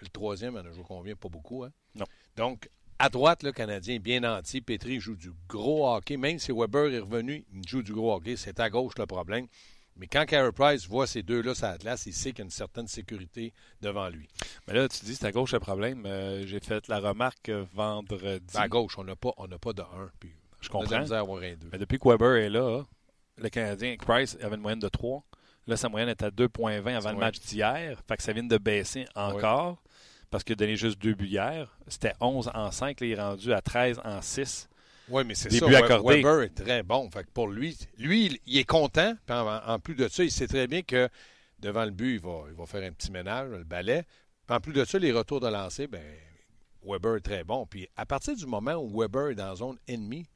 Le 0.00 0.08
troisième 0.08 0.54
en 0.56 0.60
a 0.60 0.70
joué 0.70 0.84
combien? 0.86 1.16
Pas 1.16 1.28
beaucoup, 1.28 1.64
hein? 1.64 1.70
Non. 1.96 2.04
Donc, 2.36 2.68
à 2.98 3.08
droite, 3.08 3.42
le 3.42 3.52
Canadien 3.52 3.96
est 3.96 4.00
bien 4.00 4.24
anti. 4.24 4.60
Petrie 4.60 5.00
joue 5.00 5.16
du 5.16 5.32
gros 5.48 5.88
hockey. 5.94 6.16
Même 6.16 6.38
si 6.38 6.52
Weber 6.52 6.92
est 6.92 6.98
revenu, 6.98 7.44
il 7.52 7.68
joue 7.68 7.82
du 7.82 7.92
gros 7.92 8.14
hockey. 8.14 8.36
C'est 8.36 8.58
à 8.60 8.68
gauche 8.70 8.94
le 8.98 9.06
problème. 9.06 9.46
Mais 9.96 10.06
quand 10.06 10.24
Carey 10.26 10.52
Price 10.52 10.86
voit 10.86 11.08
ces 11.08 11.22
deux-là 11.24 11.54
sur 11.54 11.66
la 11.66 11.76
glace, 11.76 12.06
il 12.06 12.12
sait 12.12 12.30
qu'il 12.30 12.38
y 12.38 12.42
a 12.42 12.44
une 12.44 12.50
certaine 12.50 12.86
sécurité 12.86 13.52
devant 13.80 14.08
lui. 14.08 14.28
Mais 14.66 14.74
là, 14.74 14.88
tu 14.88 15.04
dis 15.04 15.16
c'est 15.16 15.26
à 15.26 15.32
gauche 15.32 15.52
le 15.52 15.58
problème. 15.58 16.04
Euh, 16.06 16.46
J'ai 16.46 16.60
fait 16.60 16.86
la 16.86 17.00
remarque 17.00 17.50
vendredi. 17.74 18.46
Ben, 18.54 18.60
à 18.60 18.68
gauche, 18.68 18.96
on 18.98 19.04
n'a 19.04 19.16
pas, 19.16 19.32
on 19.38 19.48
pas 19.48 19.72
de 19.72 19.82
1. 19.82 19.86
Puis 20.20 20.30
Je 20.60 20.68
comprends. 20.68 21.10
avoir 21.10 21.42
un 21.42 21.54
2. 21.54 21.68
Mais 21.72 21.78
depuis 21.78 21.98
que 21.98 22.08
Weber 22.08 22.36
est 22.36 22.48
là, 22.50 22.84
le 23.38 23.48
Canadien, 23.48 23.96
Price 23.98 24.36
avait 24.40 24.54
une 24.54 24.62
moyenne 24.62 24.78
de 24.78 24.88
3. 24.88 25.24
Là, 25.66 25.76
sa 25.76 25.88
moyenne 25.88 26.08
est 26.08 26.22
à 26.22 26.30
2,20 26.30 26.96
avant 26.96 27.12
le 27.12 27.18
match 27.18 27.40
d'hier. 27.40 28.00
Fait 28.06 28.16
que 28.16 28.22
ça 28.22 28.32
vient 28.32 28.44
de 28.44 28.56
baisser 28.58 29.06
encore. 29.16 29.82
Parce 30.30 30.44
qu'il 30.44 30.52
a 30.52 30.56
donné 30.56 30.76
juste 30.76 30.98
deux 31.00 31.14
buts 31.14 31.26
hier. 31.26 31.74
C'était 31.86 32.12
11 32.20 32.50
en 32.54 32.70
5. 32.70 33.00
Là, 33.00 33.06
il 33.06 33.12
est 33.12 33.20
rendu 33.20 33.52
à 33.52 33.60
13 33.62 34.00
en 34.04 34.20
6. 34.20 34.68
Oui, 35.08 35.22
mais 35.24 35.34
c'est 35.34 35.48
ça. 35.60 35.66
Weber 36.16 36.42
est 36.42 36.54
très 36.54 36.82
bon. 36.82 37.10
Fait 37.10 37.24
que 37.24 37.30
pour 37.32 37.48
lui, 37.48 37.76
lui, 37.96 38.38
il- 38.46 38.58
est 38.58 38.64
content. 38.64 39.14
En, 39.30 39.60
en 39.66 39.78
plus 39.78 39.94
de 39.94 40.06
ça, 40.08 40.22
il 40.22 40.30
sait 40.30 40.46
très 40.46 40.66
bien 40.66 40.82
que 40.82 41.08
devant 41.60 41.84
le 41.86 41.90
but, 41.90 42.14
il 42.16 42.20
va, 42.20 42.42
il 42.48 42.54
va 42.54 42.66
faire 42.66 42.82
un 42.86 42.92
petit 42.92 43.10
ménage, 43.10 43.48
le 43.50 43.64
balai. 43.64 44.02
En 44.50 44.60
plus 44.60 44.72
de 44.74 44.84
ça, 44.84 44.98
les 44.98 45.12
retours 45.12 45.40
de 45.40 45.48
lancer, 45.48 45.86
ben, 45.86 46.02
Weber 46.84 47.16
est 47.16 47.20
très 47.20 47.42
bon. 47.44 47.64
Puis 47.66 47.88
à 47.96 48.04
partir 48.04 48.36
du 48.36 48.44
moment 48.46 48.74
où 48.74 49.00
Weber 49.00 49.28
est 49.30 49.34
dans 49.34 49.48
la 49.48 49.56
zone 49.56 49.78
ennemie, 49.88 50.26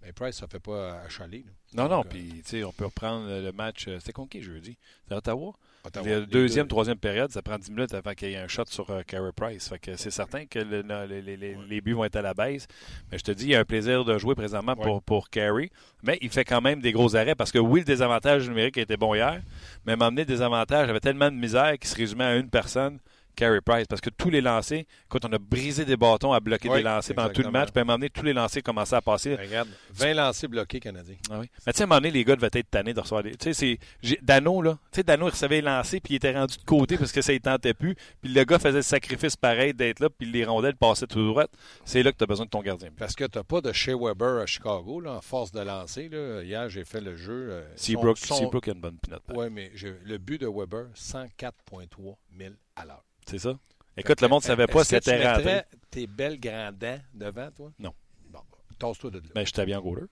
ben 0.00 0.12
Price, 0.14 0.36
ça 0.36 0.46
ne 0.46 0.50
fait 0.50 0.60
pas 0.60 1.00
achaler. 1.00 1.44
là. 1.46 1.82
Non, 1.82 1.88
non, 1.88 2.00
euh, 2.00 2.08
puis 2.08 2.42
tu 2.44 2.50
sais, 2.50 2.64
on 2.64 2.72
peut 2.72 2.86
reprendre 2.86 3.26
le 3.28 3.52
match. 3.52 3.88
euh, 3.88 3.98
C'était 4.00 4.12
contre 4.12 4.30
qui 4.30 4.42
jeudi? 4.42 4.76
C'était 5.02 5.14
Ottawa? 5.16 5.52
Ottawa, 5.86 6.06
les 6.06 6.26
deuxième, 6.26 6.64
deux. 6.64 6.68
troisième 6.68 6.96
période, 6.96 7.30
ça 7.30 7.42
prend 7.42 7.58
10 7.58 7.70
minutes 7.70 7.92
avant 7.94 8.12
qu'il 8.14 8.30
y 8.30 8.32
ait 8.34 8.38
un 8.38 8.48
shot 8.48 8.64
sur 8.66 8.88
euh, 8.90 9.02
Carey 9.06 9.30
Price. 9.36 9.68
Fait 9.68 9.78
que 9.78 9.96
c'est 9.96 10.10
certain 10.10 10.46
que 10.46 10.58
le- 10.58 10.82
le- 10.82 11.06
les, 11.06 11.20
les- 11.22 11.36
les- 11.36 11.56
les 11.68 11.80
buts 11.80 11.92
vont 11.92 12.04
être 12.04 12.16
à 12.16 12.22
la 12.22 12.32
baisse. 12.34 12.66
Mais 13.12 13.18
je 13.18 13.24
te 13.24 13.32
dis, 13.32 13.44
il 13.44 13.50
y 13.50 13.54
a 13.54 13.60
un 13.60 13.64
plaisir 13.64 14.04
de 14.04 14.16
jouer 14.18 14.34
présentement 14.34 14.74
pour, 14.84 15.02
pour 15.02 15.30
Carey. 15.30 15.70
Mais 16.02 16.18
il 16.22 16.30
fait 16.30 16.44
quand 16.44 16.60
même 16.62 16.80
des 16.80 16.92
gros 16.92 17.14
arrêts 17.16 17.34
parce 17.34 17.52
que 17.52 17.58
oui, 17.58 17.80
le 17.80 17.84
désavantage 17.86 18.48
numérique 18.48 18.78
était 18.78 18.96
bon 18.96 19.14
hier, 19.14 19.42
mais 19.86 19.96
m'emmener 19.96 20.22
le 20.22 20.26
désavantage 20.26 20.88
avait 20.88 21.00
tellement 21.00 21.30
de 21.30 21.36
misère 21.36 21.78
qu'il 21.78 21.88
se 21.90 21.96
résumait 21.96 22.24
à 22.24 22.36
une 22.36 22.48
personne. 22.50 22.98
Carey 23.34 23.60
Price, 23.60 23.86
parce 23.88 24.00
que 24.00 24.10
tous 24.10 24.30
les 24.30 24.40
lancers, 24.40 24.84
quand 25.08 25.24
on 25.24 25.32
a 25.32 25.38
brisé 25.38 25.84
des 25.84 25.96
bâtons 25.96 26.32
à 26.32 26.40
bloquer 26.40 26.68
Oui, 26.68 26.76
des 26.78 26.82
lancers 26.82 27.14
pendant 27.14 27.28
tout 27.32 27.42
le 27.42 27.50
match, 27.50 27.70
puis 27.70 27.78
à 27.78 27.82
un 27.82 27.84
moment 27.84 27.98
donné, 27.98 28.10
tous 28.10 28.22
les 28.24 28.32
lancers 28.32 28.62
commençaient 28.62 28.96
à 28.96 29.02
passer. 29.02 29.34
Regarde, 29.36 29.68
20 29.92 30.14
lancers 30.14 30.48
bloqués 30.48 30.80
canadiens. 30.80 31.16
Ah 31.30 31.38
oui. 31.40 31.50
Mais 31.66 31.72
tu 31.72 31.76
sais, 31.78 31.82
à 31.82 31.84
un 31.84 31.86
moment 31.88 32.00
donné, 32.00 32.10
les 32.10 32.24
gars 32.24 32.36
devaient 32.36 32.48
être 32.52 32.70
tannés 32.70 32.94
de 32.94 33.00
recevoir 33.00 33.22
des. 33.22 33.34
Tu 33.36 33.52
sais, 33.54 33.78
Dano, 34.22 34.62
là. 34.62 34.78
Tu 34.92 34.96
sais, 34.96 35.02
Dano, 35.02 35.26
il 35.28 35.30
recevait 35.30 35.56
les 35.56 35.62
lancers, 35.62 36.00
puis 36.02 36.14
il 36.14 36.16
était 36.16 36.32
rendu 36.32 36.56
de 36.56 36.62
côté 36.64 36.96
parce 36.96 37.12
que 37.12 37.22
ça, 37.22 37.32
il 37.32 37.40
tentait 37.40 37.74
plus. 37.74 37.94
Puis 38.22 38.32
le 38.32 38.44
gars 38.44 38.58
faisait 38.58 38.78
le 38.78 38.82
sacrifice 38.82 39.36
pareil 39.36 39.74
d'être 39.74 40.00
là, 40.00 40.08
puis 40.10 40.30
les 40.30 40.44
rondelles 40.44 40.76
passaient 40.76 41.06
tout 41.06 41.26
droit. 41.26 41.44
C'est 41.84 42.02
là 42.02 42.12
que 42.12 42.18
tu 42.18 42.24
as 42.24 42.26
besoin 42.26 42.46
de 42.46 42.50
ton 42.50 42.62
gardien. 42.62 42.90
Parce 42.96 43.14
que 43.14 43.24
tu 43.24 43.38
n'as 43.38 43.44
pas 43.44 43.60
de 43.60 43.72
Shea 43.72 43.96
Weber 43.96 44.38
à 44.42 44.46
Chicago, 44.46 45.00
là, 45.00 45.12
en 45.14 45.20
force 45.20 45.52
de 45.52 45.60
lancer. 45.60 46.08
Là. 46.08 46.42
Hier, 46.42 46.68
j'ai 46.68 46.84
fait 46.84 47.00
le 47.00 47.16
jeu. 47.16 47.48
euh, 47.50 47.62
Seabrook, 47.76 48.18
son- 48.18 48.48
a 48.48 48.70
une 48.70 48.80
bonne 48.80 48.98
pinotte. 48.98 49.22
Oui, 49.34 49.46
mais 49.50 49.70
le 50.04 50.18
but 50.18 50.40
de 50.40 50.46
Weber, 50.46 50.86
104,3 50.94 52.16
000 52.38 52.54
à 52.76 52.84
l'heure. 52.84 53.04
C'est 53.26 53.38
ça? 53.38 53.58
Écoute, 53.96 54.20
le 54.20 54.28
monde 54.28 54.42
ne 54.42 54.46
savait 54.46 54.66
pas 54.66 54.84
si 54.84 54.90
c'était 54.90 55.26
rentré. 55.32 55.62
tes 55.90 56.06
belles 56.06 56.38
grandes 56.40 56.78
dents 56.78 56.98
devant 57.14 57.50
toi? 57.52 57.70
Non. 57.78 57.94
Bon, 58.30 58.40
tasse-toi 58.78 59.10
de 59.10 59.18
là. 59.18 59.24
Mais 59.34 59.46
j'étais 59.46 59.64
bien 59.66 59.80
goaler. 59.80 60.06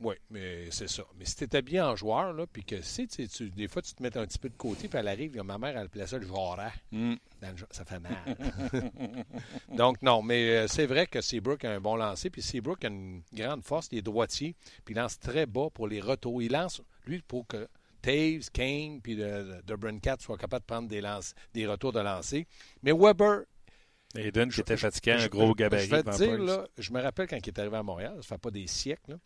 Oui, 0.00 0.16
mais 0.28 0.70
c'est 0.72 0.88
ça. 0.88 1.04
Mais 1.16 1.24
si 1.24 1.36
tu 1.36 1.44
étais 1.44 1.62
bien 1.62 1.86
en 1.88 1.94
joueur, 1.94 2.32
là, 2.32 2.46
puis 2.52 2.64
que 2.64 2.82
si 2.82 3.06
tu, 3.06 3.28
tu- 3.28 3.48
des 3.50 3.68
fois 3.68 3.80
tu 3.80 3.94
te 3.94 4.02
mets 4.02 4.14
un 4.18 4.26
petit 4.26 4.38
peu 4.40 4.48
de 4.48 4.56
côté, 4.56 4.88
puis 4.88 4.98
elle 4.98 5.06
arrive, 5.06 5.40
ma 5.42 5.56
mère, 5.56 5.76
elle 5.78 5.88
plaçait 5.88 6.18
le 6.18 6.26
genre, 6.26 6.58
Mm. 6.90 7.14
ça 7.70 7.84
fait 7.84 8.00
mal. 8.00 8.12
Donc, 9.76 10.02
non, 10.02 10.20
mais 10.22 10.48
euh, 10.56 10.66
c'est 10.66 10.86
vrai 10.86 11.06
que 11.06 11.20
Seabrook 11.20 11.64
a 11.64 11.70
un 11.72 11.80
bon 11.80 11.94
lancer, 11.96 12.28
puis 12.28 12.42
Seabrook 12.42 12.84
a 12.84 12.88
une 12.88 13.22
grande 13.32 13.62
force, 13.62 13.88
il 13.92 13.98
est 13.98 14.02
droitier, 14.02 14.56
puis 14.84 14.94
il 14.94 14.98
lance 14.98 15.18
très 15.18 15.46
bas 15.46 15.68
pour 15.72 15.86
les 15.86 16.00
retours. 16.00 16.42
Il 16.42 16.52
lance, 16.52 16.82
lui, 17.06 17.20
pour 17.22 17.46
que 17.46 17.68
Taves, 18.04 18.50
Kane, 18.52 19.00
puis 19.00 19.16
de, 19.16 19.62
de 19.64 19.74
Brincat 19.76 20.16
soient 20.20 20.36
capables 20.36 20.62
de 20.62 20.66
prendre 20.66 20.88
des, 20.88 21.66
retours 21.66 21.92
de 21.92 22.00
lancer. 22.00 22.46
Mais 22.82 22.92
Weber, 22.92 23.44
Aiden, 24.14 24.50
qui 24.50 24.60
était 24.60 24.76
fatiguant, 24.76 25.16
un 25.18 25.26
gros 25.28 25.54
gabarit. 25.54 25.86
Je 25.86 25.90
vais 25.90 26.02
te 26.02 26.16
dire, 26.16 26.38
là, 26.38 26.68
je 26.76 26.92
me 26.92 27.00
rappelle 27.00 27.26
quand 27.26 27.38
il 27.38 27.48
est 27.48 27.58
arrivé 27.58 27.76
à 27.78 27.82
Montréal, 27.82 28.16
ça 28.16 28.34
fait 28.34 28.38
pas 28.38 28.50
des 28.50 28.66
siècles, 28.66 29.12
là, 29.12 29.16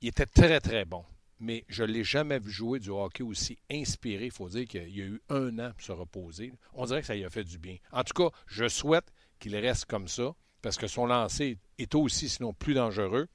il 0.00 0.08
était 0.08 0.26
très, 0.26 0.60
très 0.60 0.86
bon. 0.86 1.04
Mais 1.38 1.66
je 1.68 1.82
ne 1.82 1.88
l'ai 1.88 2.04
jamais 2.04 2.38
vu 2.38 2.50
jouer 2.50 2.78
du 2.78 2.88
hockey 2.88 3.22
aussi 3.22 3.58
inspiré. 3.70 4.24
Il 4.24 4.30
faut 4.30 4.48
dire 4.48 4.66
qu'il 4.66 4.88
y 4.88 5.02
a 5.02 5.04
eu 5.04 5.20
un 5.28 5.58
an 5.58 5.72
pour 5.72 5.82
se 5.82 5.92
reposer. 5.92 6.54
On 6.72 6.86
dirait 6.86 7.02
que 7.02 7.06
ça 7.06 7.14
lui 7.14 7.26
a 7.26 7.30
fait 7.30 7.44
du 7.44 7.58
bien. 7.58 7.76
En 7.92 8.02
tout 8.02 8.14
cas, 8.14 8.34
je 8.46 8.66
souhaite 8.68 9.12
qu'il 9.38 9.54
reste 9.54 9.84
comme 9.84 10.08
ça, 10.08 10.34
parce 10.62 10.78
que 10.78 10.86
son 10.86 11.04
lancer 11.04 11.58
est 11.76 11.94
aussi, 11.94 12.30
sinon 12.30 12.54
plus 12.54 12.72
dangereux, 12.72 13.28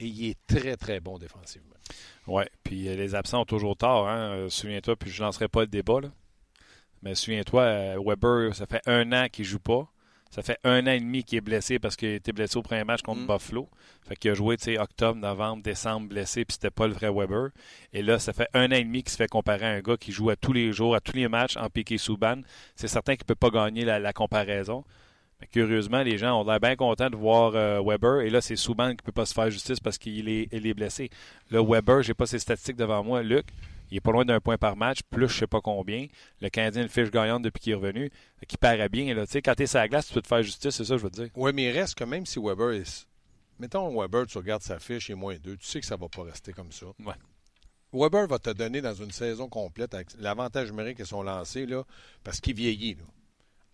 et 0.00 0.06
il 0.06 0.30
est 0.30 0.38
très, 0.48 0.76
très 0.76 0.98
bon 0.98 1.18
défensivement. 1.18 1.77
Oui, 2.26 2.42
puis 2.62 2.82
les 2.82 3.14
absents 3.14 3.42
ont 3.42 3.46
toujours 3.46 3.76
tort. 3.76 4.08
Hein? 4.08 4.32
Euh, 4.32 4.48
souviens-toi, 4.48 4.96
puis 4.96 5.10
je 5.10 5.20
ne 5.20 5.26
lancerai 5.26 5.48
pas 5.48 5.62
le 5.62 5.66
débat, 5.66 6.00
là. 6.00 6.08
mais 7.02 7.14
souviens-toi, 7.14 7.62
euh, 7.62 8.02
Weber, 8.04 8.54
ça 8.54 8.66
fait 8.66 8.82
un 8.86 9.12
an 9.12 9.28
qu'il 9.30 9.44
ne 9.44 9.48
joue 9.48 9.60
pas. 9.60 9.90
Ça 10.30 10.42
fait 10.42 10.58
un 10.62 10.86
an 10.86 10.90
et 10.90 11.00
demi 11.00 11.24
qu'il 11.24 11.38
est 11.38 11.42
blessé 11.42 11.78
parce 11.78 11.96
qu'il 11.96 12.10
était 12.10 12.32
blessé 12.32 12.58
au 12.58 12.62
premier 12.62 12.84
match 12.84 13.00
contre 13.02 13.22
mm. 13.22 13.26
Buffalo. 13.26 13.68
Fait 14.06 14.14
qu'il 14.14 14.30
a 14.30 14.34
joué 14.34 14.56
octobre, 14.78 15.18
novembre, 15.18 15.62
décembre 15.62 16.08
blessé, 16.08 16.44
puis 16.44 16.54
c'était 16.54 16.70
pas 16.70 16.86
le 16.86 16.92
vrai 16.92 17.10
Weber. 17.10 17.48
Et 17.92 18.02
là, 18.02 18.18
ça 18.18 18.32
fait 18.32 18.48
un 18.52 18.70
an 18.70 18.74
et 18.74 18.84
demi 18.84 19.02
qu'il 19.02 19.10
se 19.10 19.16
fait 19.16 19.28
comparer 19.28 19.66
à 19.66 19.70
un 19.70 19.80
gars 19.80 19.96
qui 19.96 20.12
joue 20.12 20.28
à 20.30 20.36
tous 20.36 20.52
les 20.52 20.72
jours, 20.72 20.94
à 20.94 21.00
tous 21.00 21.16
les 21.16 21.28
matchs 21.28 21.56
en 21.56 21.70
piqué 21.70 21.96
sous 21.96 22.18
ban. 22.18 22.42
C'est 22.76 22.88
certain 22.88 23.14
qu'il 23.14 23.24
ne 23.24 23.34
peut 23.34 23.34
pas 23.34 23.50
gagner 23.50 23.84
la, 23.84 24.12
comparaison. 24.12 24.84
Mais 25.40 25.46
curieusement, 25.46 26.02
les 26.02 26.18
gens 26.18 26.40
ont 26.40 26.44
l'air 26.44 26.58
bien 26.58 26.74
contents 26.76 27.10
de 27.10 27.16
voir 27.16 27.52
euh, 27.54 27.80
Weber. 27.84 28.22
Et 28.22 28.30
là, 28.30 28.40
c'est 28.40 28.56
Souban 28.56 28.90
qui 28.90 28.96
ne 28.96 29.02
peut 29.02 29.12
pas 29.12 29.26
se 29.26 29.34
faire 29.34 29.50
justice 29.50 29.78
parce 29.78 29.98
qu'il 29.98 30.28
est, 30.28 30.52
est, 30.52 30.74
blessé. 30.74 31.10
Là, 31.50 31.62
Weber, 31.62 32.02
j'ai 32.02 32.14
pas 32.14 32.26
ses 32.26 32.38
statistiques 32.38 32.76
devant 32.76 33.04
moi. 33.04 33.22
Luc, 33.22 33.46
il 33.90 33.96
est 33.96 34.00
pas 34.00 34.10
loin 34.10 34.24
d'un 34.24 34.40
point 34.40 34.58
par 34.58 34.76
match, 34.76 35.00
plus 35.10 35.28
je 35.28 35.38
sais 35.38 35.46
pas 35.46 35.60
combien. 35.60 36.06
Le 36.40 36.48
Canadien 36.48 36.82
le 36.82 36.88
fiche 36.88 37.10
gagnante 37.10 37.42
depuis 37.42 37.60
qu'il 37.60 37.72
est 37.72 37.76
revenu, 37.76 38.10
qui 38.46 38.56
paraît 38.56 38.88
bien. 38.88 39.14
Là. 39.14 39.24
Quand 39.32 39.54
tu 39.54 39.62
es 39.62 39.66
sur 39.66 39.78
la 39.78 39.88
glace, 39.88 40.08
tu 40.08 40.14
peux 40.14 40.22
te 40.22 40.26
faire 40.26 40.42
justice, 40.42 40.74
c'est 40.74 40.84
ça 40.84 40.96
je 40.96 41.02
veux 41.02 41.10
dire. 41.10 41.28
Oui, 41.36 41.52
mais 41.54 41.64
il 41.64 41.78
reste 41.78 41.94
que 41.94 42.04
même 42.04 42.26
si 42.26 42.38
Weber 42.38 42.72
est. 42.72 43.06
Mettons 43.58 43.98
Weber, 43.98 44.26
tu 44.26 44.38
regardes 44.38 44.62
sa 44.62 44.78
fiche, 44.78 45.08
il 45.08 45.12
est 45.12 45.16
moins 45.16 45.36
2, 45.36 45.56
tu 45.56 45.66
sais 45.66 45.80
que 45.80 45.86
ça 45.86 45.96
va 45.96 46.08
pas 46.08 46.22
rester 46.22 46.52
comme 46.52 46.70
ça. 46.70 46.86
Ouais. 47.04 47.14
Weber 47.92 48.26
va 48.26 48.38
te 48.38 48.50
donner 48.50 48.80
dans 48.80 48.94
une 48.94 49.10
saison 49.10 49.48
complète 49.48 49.94
avec 49.94 50.08
l'avantage 50.18 50.70
numérique 50.70 51.00
et 51.00 51.04
son 51.04 51.22
lancé, 51.22 51.66
là, 51.66 51.84
parce 52.22 52.40
qu'il 52.40 52.54
vieillit. 52.54 52.94
Là, 52.94 53.04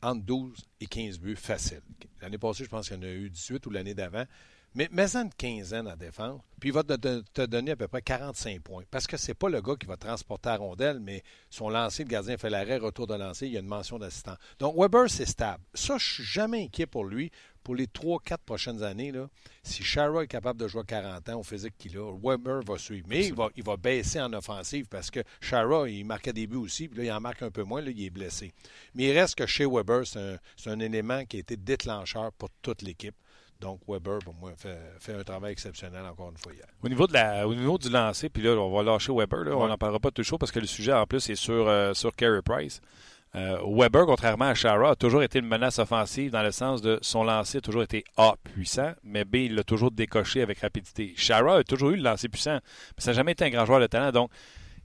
entre 0.04 0.24
12 0.24 0.58
et 0.80 0.86
15 0.86 1.18
buts 1.18 1.36
facile. 1.36 1.82
L'année 2.20 2.38
passée, 2.38 2.64
je 2.64 2.68
pense 2.68 2.88
qu'il 2.88 2.96
y 2.96 3.00
en 3.00 3.02
a 3.02 3.10
eu 3.10 3.30
18 3.30 3.66
ou 3.66 3.70
l'année 3.70 3.94
d'avant. 3.94 4.24
Mais 4.76 4.88
mets-en 4.90 5.22
une 5.22 5.32
quinzaine 5.32 5.86
à 5.86 5.94
défense, 5.94 6.40
puis 6.58 6.70
il 6.70 6.72
va 6.72 6.82
te, 6.82 7.46
donner 7.46 7.70
à 7.70 7.76
peu 7.76 7.86
près 7.86 8.02
45 8.02 8.60
points. 8.60 8.82
Parce 8.90 9.06
que 9.06 9.16
c'est 9.16 9.34
pas 9.34 9.48
le 9.48 9.62
gars 9.62 9.76
qui 9.78 9.86
va 9.86 9.96
transporter 9.96 10.48
la 10.48 10.56
rondelle, 10.56 10.98
mais 10.98 11.22
son 11.48 11.68
lancer, 11.68 12.02
le 12.02 12.08
gardien 12.08 12.36
fait 12.36 12.50
l'arrêt, 12.50 12.78
retour 12.78 13.06
de 13.06 13.14
lancer, 13.14 13.46
il 13.46 13.52
y 13.52 13.56
a 13.56 13.60
une 13.60 13.68
mention 13.68 14.00
d'assistant. 14.00 14.34
Donc 14.58 14.74
Weber, 14.76 15.08
c'est 15.08 15.26
stable. 15.26 15.62
Ça, 15.74 15.96
je 15.96 16.14
suis 16.14 16.24
jamais 16.24 16.64
inquiet 16.64 16.86
pour 16.86 17.04
lui. 17.04 17.30
Pour 17.64 17.74
les 17.74 17.86
3-4 17.86 18.38
prochaines 18.44 18.82
années, 18.82 19.10
là, 19.10 19.28
si 19.62 19.82
Shara 19.82 20.22
est 20.22 20.28
capable 20.28 20.60
de 20.60 20.68
jouer 20.68 20.82
à 20.82 20.84
40 20.84 21.28
ans 21.30 21.40
au 21.40 21.42
physique 21.42 21.74
qu'il 21.78 21.96
a, 21.98 22.12
Weber 22.22 22.60
va 22.62 22.78
suivre. 22.78 23.06
Mais 23.08 23.26
il 23.26 23.34
va, 23.34 23.48
il 23.56 23.64
va, 23.64 23.76
baisser 23.76 24.20
en 24.20 24.32
offensive 24.32 24.86
parce 24.88 25.10
que 25.10 25.20
Shara, 25.40 25.88
il 25.88 26.04
marquait 26.04 26.32
des 26.32 26.46
buts 26.46 26.58
aussi, 26.58 26.88
puis 26.88 26.98
là, 26.98 27.04
il 27.04 27.12
en 27.12 27.20
marque 27.20 27.42
un 27.42 27.50
peu 27.50 27.64
moins, 27.64 27.80
là, 27.80 27.90
il 27.90 28.04
est 28.04 28.10
blessé. 28.10 28.52
Mais 28.94 29.04
il 29.04 29.18
reste 29.18 29.34
que 29.34 29.46
chez 29.46 29.66
Weber, 29.66 30.06
c'est 30.06 30.20
un, 30.20 30.38
un 30.72 30.78
élément 30.78 31.24
qui 31.24 31.38
a 31.38 31.40
été 31.40 31.56
déclencheur 31.56 32.32
pour 32.32 32.50
toute 32.62 32.82
l'équipe. 32.82 33.16
Donc, 33.60 33.80
Weber, 33.88 34.18
pour 34.18 34.34
moi, 34.34 34.52
fait, 34.56 35.14
un 35.14 35.22
travail 35.22 35.52
exceptionnel 35.52 36.04
encore 36.04 36.30
une 36.30 36.36
fois 36.36 36.52
hier. 36.52 36.66
Au 36.82 36.88
niveau, 36.88 37.06
de 37.06 37.14
la, 37.14 37.48
au 37.48 37.54
niveau 37.54 37.78
du 37.78 37.88
lancer, 37.88 38.28
puis 38.28 38.42
là, 38.42 38.50
on 38.50 38.70
va 38.70 38.82
lâcher 38.82 39.12
Weber. 39.12 39.56
On 39.56 39.68
n'en 39.68 39.78
parlera 39.78 40.00
pas 40.00 40.10
tout 40.10 40.22
chaud 40.22 40.38
parce 40.38 40.52
que 40.52 40.60
le 40.60 40.66
sujet, 40.66 40.92
en 40.92 41.06
plus, 41.06 41.30
est 41.30 41.34
sur, 41.34 41.66
euh, 41.66 41.94
sur 41.94 42.14
Carey 42.14 42.42
Price. 42.42 42.80
Euh, 43.36 43.58
Weber, 43.66 44.06
contrairement 44.06 44.44
à 44.44 44.54
Shara, 44.54 44.90
a 44.90 44.96
toujours 44.96 45.22
été 45.22 45.40
une 45.40 45.46
menace 45.46 45.80
offensive 45.80 46.30
dans 46.30 46.42
le 46.42 46.52
sens 46.52 46.80
de 46.82 47.00
son 47.02 47.24
lancer 47.24 47.58
a 47.58 47.60
toujours 47.60 47.82
été 47.82 48.04
A, 48.16 48.34
puissant, 48.44 48.92
mais 49.02 49.24
B, 49.24 49.36
il 49.36 49.56
l'a 49.56 49.64
toujours 49.64 49.90
décoché 49.90 50.40
avec 50.40 50.60
rapidité. 50.60 51.14
Shara 51.16 51.56
a 51.56 51.64
toujours 51.64 51.90
eu 51.90 51.96
le 51.96 52.02
lancer 52.02 52.28
puissant, 52.28 52.60
mais 52.62 53.02
ça 53.02 53.10
n'a 53.10 53.16
jamais 53.16 53.32
été 53.32 53.44
un 53.44 53.50
grand 53.50 53.66
joueur 53.66 53.80
de 53.80 53.88
talent. 53.88 54.12
Donc, 54.12 54.30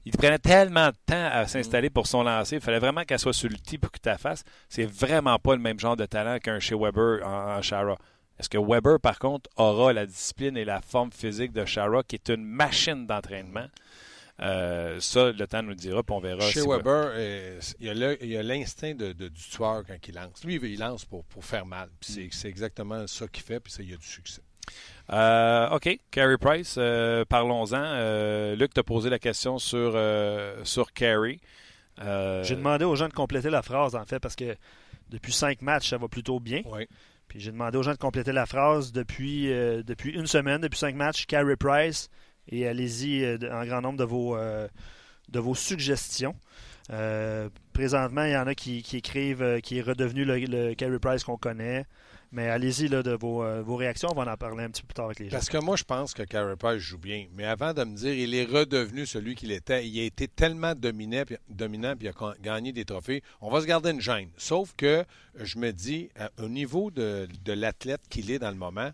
il 0.04 0.12
prenait 0.16 0.38
tellement 0.38 0.88
de 0.88 0.96
temps 1.06 1.28
à 1.30 1.46
s'installer 1.46 1.90
pour 1.90 2.08
son 2.08 2.24
lancer. 2.24 2.56
Il 2.56 2.60
fallait 2.60 2.80
vraiment 2.80 3.04
qu'elle 3.04 3.18
soit 3.20 3.32
sur 3.32 3.48
le 3.48 3.56
type 3.56 3.82
pour 3.82 3.92
que 3.92 3.98
tu 4.02 4.10
fasses. 4.18 4.42
C'est 4.68 4.86
vraiment 4.86 5.38
pas 5.38 5.54
le 5.54 5.60
même 5.60 5.78
genre 5.78 5.96
de 5.96 6.06
talent 6.06 6.38
qu'un 6.38 6.58
chez 6.58 6.74
Weber 6.74 7.24
en, 7.24 7.56
en 7.56 7.62
Shara. 7.62 7.96
Est-ce 8.40 8.48
que 8.48 8.58
Weber, 8.58 8.98
par 8.98 9.18
contre, 9.18 9.50
aura 9.56 9.92
la 9.92 10.06
discipline 10.06 10.56
et 10.56 10.64
la 10.64 10.80
forme 10.80 11.12
physique 11.12 11.52
de 11.52 11.64
Shara, 11.66 12.02
qui 12.02 12.16
est 12.16 12.30
une 12.30 12.44
machine 12.44 13.06
d'entraînement? 13.06 13.66
Euh, 14.42 14.98
ça, 15.00 15.32
le 15.32 15.46
temps 15.46 15.62
nous 15.62 15.74
dira, 15.74 16.02
puis 16.02 16.14
on 16.14 16.20
verra. 16.20 16.40
Chez 16.40 16.62
Weber, 16.62 17.10
euh, 17.12 17.60
il 17.78 18.28
y 18.28 18.36
a 18.36 18.42
l'instinct 18.42 18.94
de, 18.94 19.12
du 19.12 19.30
tueur 19.30 19.82
quand 19.86 19.96
il 20.08 20.14
lance. 20.14 20.44
Lui, 20.44 20.54
il 20.56 20.78
lance 20.78 21.04
pour, 21.04 21.24
faire 21.42 21.66
mal. 21.66 21.88
Mm. 22.08 22.28
C'est 22.30 22.48
exactement 22.48 23.06
ça 23.06 23.28
qu'il 23.28 23.42
fait, 23.42 23.60
puis 23.60 23.72
il 23.80 23.90
y 23.90 23.94
a 23.94 23.96
du 23.96 24.06
succès. 24.06 24.42
Euh, 25.12 25.68
OK, 25.70 25.98
Carey 26.10 26.38
Price, 26.38 26.78
parlons-en. 27.28 28.54
Luc 28.54 28.72
t'a 28.72 28.82
posé 28.82 29.10
la 29.10 29.18
question 29.18 29.58
sur, 29.58 29.98
sur 30.64 30.92
Carey. 30.92 31.38
J'ai 31.98 32.56
demandé 32.56 32.84
aux 32.84 32.96
gens 32.96 33.08
de 33.08 33.14
compléter 33.14 33.50
la 33.50 33.62
phrase, 33.62 33.94
en 33.94 34.04
fait, 34.04 34.20
parce 34.20 34.36
que 34.36 34.56
depuis 35.10 35.32
cinq 35.32 35.60
matchs, 35.60 35.90
ça 35.90 35.98
va 35.98 36.08
plutôt 36.08 36.40
bien. 36.40 36.62
Oui. 36.66 36.86
Puis 37.30 37.38
j'ai 37.38 37.52
demandé 37.52 37.78
aux 37.78 37.82
gens 37.84 37.92
de 37.92 37.96
compléter 37.96 38.32
la 38.32 38.44
phrase 38.44 38.90
depuis, 38.90 39.52
euh, 39.52 39.84
depuis 39.84 40.10
une 40.10 40.26
semaine, 40.26 40.60
depuis 40.60 40.78
cinq 40.78 40.96
matchs, 40.96 41.26
Carey 41.26 41.56
Price. 41.56 42.10
Et 42.48 42.66
allez-y 42.66 43.24
euh, 43.24 43.38
en 43.52 43.64
grand 43.64 43.80
nombre 43.80 43.98
de 43.98 44.04
vos, 44.04 44.36
euh, 44.36 44.68
de 45.28 45.38
vos 45.38 45.54
suggestions. 45.54 46.34
présentement, 47.72 48.24
il 48.24 48.32
y 48.32 48.36
en 48.36 48.46
a 48.46 48.54
qui, 48.54 48.84
écrivent 48.92 49.60
qui 49.62 49.78
est 49.78 49.82
redevenu 49.82 50.24
le, 50.24 50.38
le 50.38 50.74
Carey 50.74 50.98
Price 50.98 51.24
qu'on 51.24 51.36
connaît. 51.36 51.86
Mais 52.32 52.48
allez-y 52.48 52.88
de 52.88 53.10
vos, 53.16 53.42
euh, 53.42 53.60
vos, 53.60 53.74
réactions, 53.74 54.08
on 54.12 54.14
va 54.14 54.32
en 54.32 54.36
parler 54.36 54.62
un 54.62 54.70
petit 54.70 54.82
peu 54.82 54.88
plus 54.88 54.94
tard 54.94 55.06
avec 55.06 55.18
les 55.18 55.28
gens. 55.28 55.36
Parce 55.36 55.48
que 55.48 55.58
moi, 55.58 55.74
je 55.74 55.82
pense 55.82 56.14
que 56.14 56.22
Price 56.54 56.78
joue 56.80 56.98
bien. 56.98 57.26
Mais 57.34 57.44
avant 57.44 57.74
de 57.74 57.82
me 57.82 57.96
dire 57.96 58.14
il 58.14 58.34
est 58.36 58.44
redevenu 58.44 59.04
celui 59.04 59.34
qu'il 59.34 59.50
était, 59.50 59.86
il 59.86 59.98
a 60.00 60.04
été 60.04 60.28
tellement 60.28 60.76
dominé, 60.76 61.24
dominant 61.48 61.92
et 61.92 61.96
il 62.00 62.08
a 62.08 62.34
gagné 62.40 62.72
des 62.72 62.84
trophées, 62.84 63.22
on 63.40 63.50
va 63.50 63.60
se 63.60 63.66
garder 63.66 63.90
une 63.90 64.00
gêne. 64.00 64.28
Sauf 64.36 64.74
que 64.76 65.04
je 65.40 65.58
me 65.58 65.72
dis, 65.72 66.10
au 66.38 66.48
niveau 66.48 66.92
de, 66.92 67.26
de 67.44 67.52
l'athlète 67.52 68.02
qu'il 68.08 68.30
est 68.30 68.38
dans 68.38 68.50
le 68.50 68.56
moment, 68.56 68.92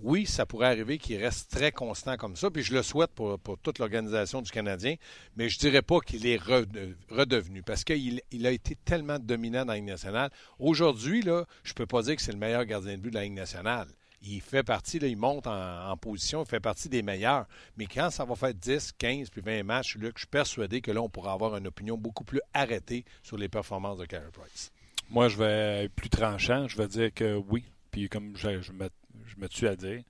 oui, 0.00 0.26
ça 0.26 0.46
pourrait 0.46 0.68
arriver 0.68 0.98
qu'il 0.98 1.22
reste 1.22 1.50
très 1.50 1.72
constant 1.72 2.16
comme 2.16 2.36
ça, 2.36 2.50
puis 2.50 2.62
je 2.62 2.72
le 2.72 2.82
souhaite 2.82 3.10
pour, 3.10 3.38
toute 3.62 3.78
l'organisation 3.78 4.42
du 4.42 4.50
Canadien, 4.50 4.94
mais 5.36 5.48
je 5.48 5.56
ne 5.56 5.60
dirais 5.60 5.82
pas 5.82 6.00
qu'il 6.00 6.26
est 6.26 6.40
redevenu, 6.40 7.62
parce 7.62 7.84
qu'il 7.84 8.20
il 8.30 8.46
a 8.46 8.52
été 8.52 8.76
tellement 8.76 9.18
dominant 9.18 9.64
dans 9.64 9.72
la 9.72 9.78
Ligue 9.78 9.88
nationale. 9.88 10.30
Aujourd'hui, 10.58 11.22
je 11.22 11.30
ne 11.30 11.74
peux 11.74 11.86
pas 11.86 12.02
dire 12.02 12.16
que 12.16 12.22
c'est 12.22 12.32
le 12.32 12.38
meilleur 12.38 12.64
gardien 12.64 12.96
de 12.96 13.02
but 13.02 13.10
de 13.10 13.16
la 13.16 13.24
Ligue 13.24 13.32
nationale. 13.32 13.88
Il 14.22 14.40
fait 14.40 14.64
partie, 14.64 14.98
là, 14.98 15.06
il 15.06 15.16
monte 15.16 15.46
en, 15.46 15.96
position, 15.96 16.42
il 16.42 16.48
fait 16.48 16.60
partie 16.60 16.88
des 16.88 17.02
meilleurs. 17.02 17.46
Mais 17.76 17.86
quand 17.86 18.10
ça 18.10 18.24
va 18.24 18.34
faire 18.34 18.52
10, 18.52 18.92
15 18.98 19.30
puis 19.30 19.40
20 19.40 19.62
matchs, 19.62 19.96
je 19.98 20.06
suis 20.16 20.26
persuadé 20.26 20.80
que 20.80 20.90
là, 20.90 21.00
on 21.00 21.08
pourra 21.08 21.32
avoir 21.32 21.56
une 21.56 21.68
opinion 21.68 21.96
beaucoup 21.96 22.24
plus 22.24 22.40
arrêtée 22.52 23.04
sur 23.22 23.36
les 23.36 23.48
performances 23.48 23.98
de 23.98 24.06
Carey 24.06 24.30
Price. 24.32 24.72
Moi, 25.10 25.28
je 25.28 25.36
vais 25.36 25.84
être 25.84 25.94
plus 25.94 26.10
tranchant. 26.10 26.66
Je 26.66 26.76
vais 26.76 26.88
dire 26.88 27.14
que 27.14 27.36
oui. 27.48 27.64
Puis 27.92 28.08
comme 28.08 28.36
je, 28.36 28.60
je 28.60 28.72
me 28.72 28.88
je 29.28 29.40
me 29.40 29.48
tue 29.48 29.68
à 29.68 29.76
dire. 29.76 30.02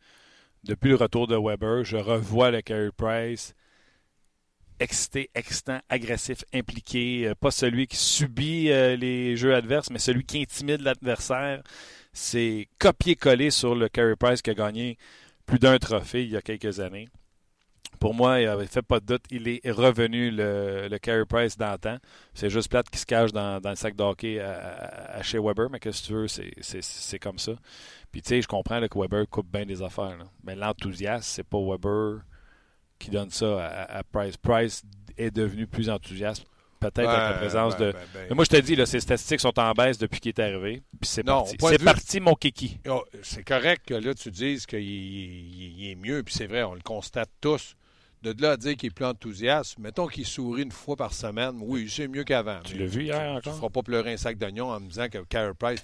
Depuis 0.65 0.91
le 0.91 0.97
retour 0.97 1.27
de 1.27 1.37
Weber, 1.37 1.85
je 1.85 1.97
revois 1.97 2.51
le 2.51 2.63
Carey 2.63 2.91
Price 2.97 3.55
excité, 4.81 5.31
excitant, 5.35 5.81
agressif, 5.89 6.45
impliqué, 6.55 7.29
euh, 7.29 7.35
pas 7.35 7.51
celui 7.51 7.87
qui 7.87 7.97
subit 7.97 8.71
euh, 8.71 8.97
les 8.97 9.37
jeux 9.37 9.55
adverses, 9.55 9.91
mais 9.91 9.99
celui 9.99 10.25
qui 10.25 10.41
intimide 10.41 10.81
l'adversaire. 10.81 11.63
C'est 12.13 12.69
copier-coller 12.79 13.51
sur 13.51 13.75
le 13.75 13.89
Carey 13.89 14.17
Price 14.17 14.43
qui 14.43 14.51
a 14.51 14.55
gagné 14.55 14.99
plus 15.47 15.59
d'un 15.59 15.79
trophée 15.79 16.25
il 16.25 16.31
y 16.31 16.37
a 16.37 16.43
quelques 16.43 16.81
années. 16.81 17.09
Pour 17.99 18.15
moi, 18.15 18.41
il 18.41 18.47
n'avait 18.47 18.67
fait 18.67 18.83
pas 18.83 19.01
de 19.01 19.07
doute. 19.07 19.25
Il 19.31 19.49
est 19.49 19.71
revenu 19.71 20.31
le, 20.31 20.89
le 20.89 20.99
Carey 20.99 21.25
Price 21.25 21.57
d'antan. 21.57 21.99
C'est 22.33 22.51
juste 22.51 22.69
plate 22.69 22.89
qui 22.91 22.99
se 22.99 23.07
cache 23.07 23.33
dans, 23.33 23.61
le 23.63 23.75
sac 23.75 23.97
d'hockey 23.97 24.41
à, 24.41 25.21
chez 25.23 25.39
Weber, 25.39 25.69
mais 25.71 25.81
qu'est-ce 25.81 26.03
que 26.03 26.07
tu 26.07 26.13
veux, 26.13 26.29
c'est 26.29 27.19
comme 27.19 27.39
ça. 27.39 27.53
Puis 28.13 28.23
tu 28.23 28.29
sais, 28.29 28.43
je 28.43 28.49
comprends 28.49 28.81
que 28.87 28.99
Weber 28.99 29.27
coupe 29.29 29.51
bien 29.51 29.67
des 29.67 29.83
affaires. 29.83 30.17
Mais 30.45 30.55
l'enthousiasme, 30.55 31.25
c'est 31.25 31.45
pas 31.47 31.59
Weber 31.59 32.21
qui 32.99 33.11
donne 33.11 33.31
ça 33.31 33.67
à, 33.67 34.03
Price. 34.05 34.37
Price 34.37 34.83
est 35.17 35.31
devenu 35.31 35.67
plus 35.67 35.91
enthousiaste. 35.91 36.45
Peut-être 36.81 37.09
avec 37.09 37.33
la 37.33 37.39
présence 37.39 37.77
de. 37.77 37.93
Mais 38.29 38.37
moi, 38.37 38.45
je 38.45 38.51
te 38.51 38.61
dis, 38.61 38.77
là, 38.77 38.87
ses 38.87 39.01
statistiques 39.01 39.41
sont 39.41 39.59
en 39.59 39.73
baisse 39.73 39.99
depuis 39.99 40.21
qu'il 40.21 40.29
est 40.29 40.39
arrivé. 40.39 40.83
Puis 41.01 41.09
c'est 41.11 41.25
parti. 41.25 41.57
C'est 41.59 41.85
parti, 41.85 42.21
mon 42.21 42.35
kiki. 42.35 42.79
Oh, 42.89 43.05
c'est 43.23 43.43
correct 43.43 43.83
que 43.89 43.95
là, 43.95 44.15
tu 44.15 44.31
dises 44.31 44.65
qu'il 44.65 44.79
est 44.79 45.97
mieux. 45.97 46.23
Puis 46.23 46.35
c'est 46.35 46.47
vrai, 46.47 46.63
on 46.63 46.75
le 46.75 46.81
constate 46.81 47.31
tous. 47.41 47.75
De 48.23 48.35
là 48.43 48.53
à 48.53 48.57
dire 48.57 48.77
qu'il 48.77 48.89
est 48.89 48.91
plus 48.91 49.05
enthousiaste, 49.05 49.79
mettons 49.79 50.09
qu'il 50.09 50.27
sourit 50.27 50.63
une 50.63 50.73
fois 50.73 50.97
par 50.97 51.15
semaine, 51.15 51.57
oui, 51.61 51.89
c'est 51.89 52.09
mieux 52.09 52.25
qu'avant. 52.25 52.59
Tu 52.65 52.77
l'as 52.77 52.87
vu 52.87 53.05
hier 53.05 53.21
encore? 53.21 53.43
Tu 53.43 53.49
ne 53.51 53.55
feras 53.55 53.69
pas 53.69 53.83
pleurer 53.83 54.13
un 54.15 54.17
sac 54.17 54.39
d'oignons 54.39 54.71
en 54.71 54.81
me 54.81 54.89
disant 54.89 55.09
que 55.09 55.19
Carey 55.19 55.53
Price. 55.57 55.83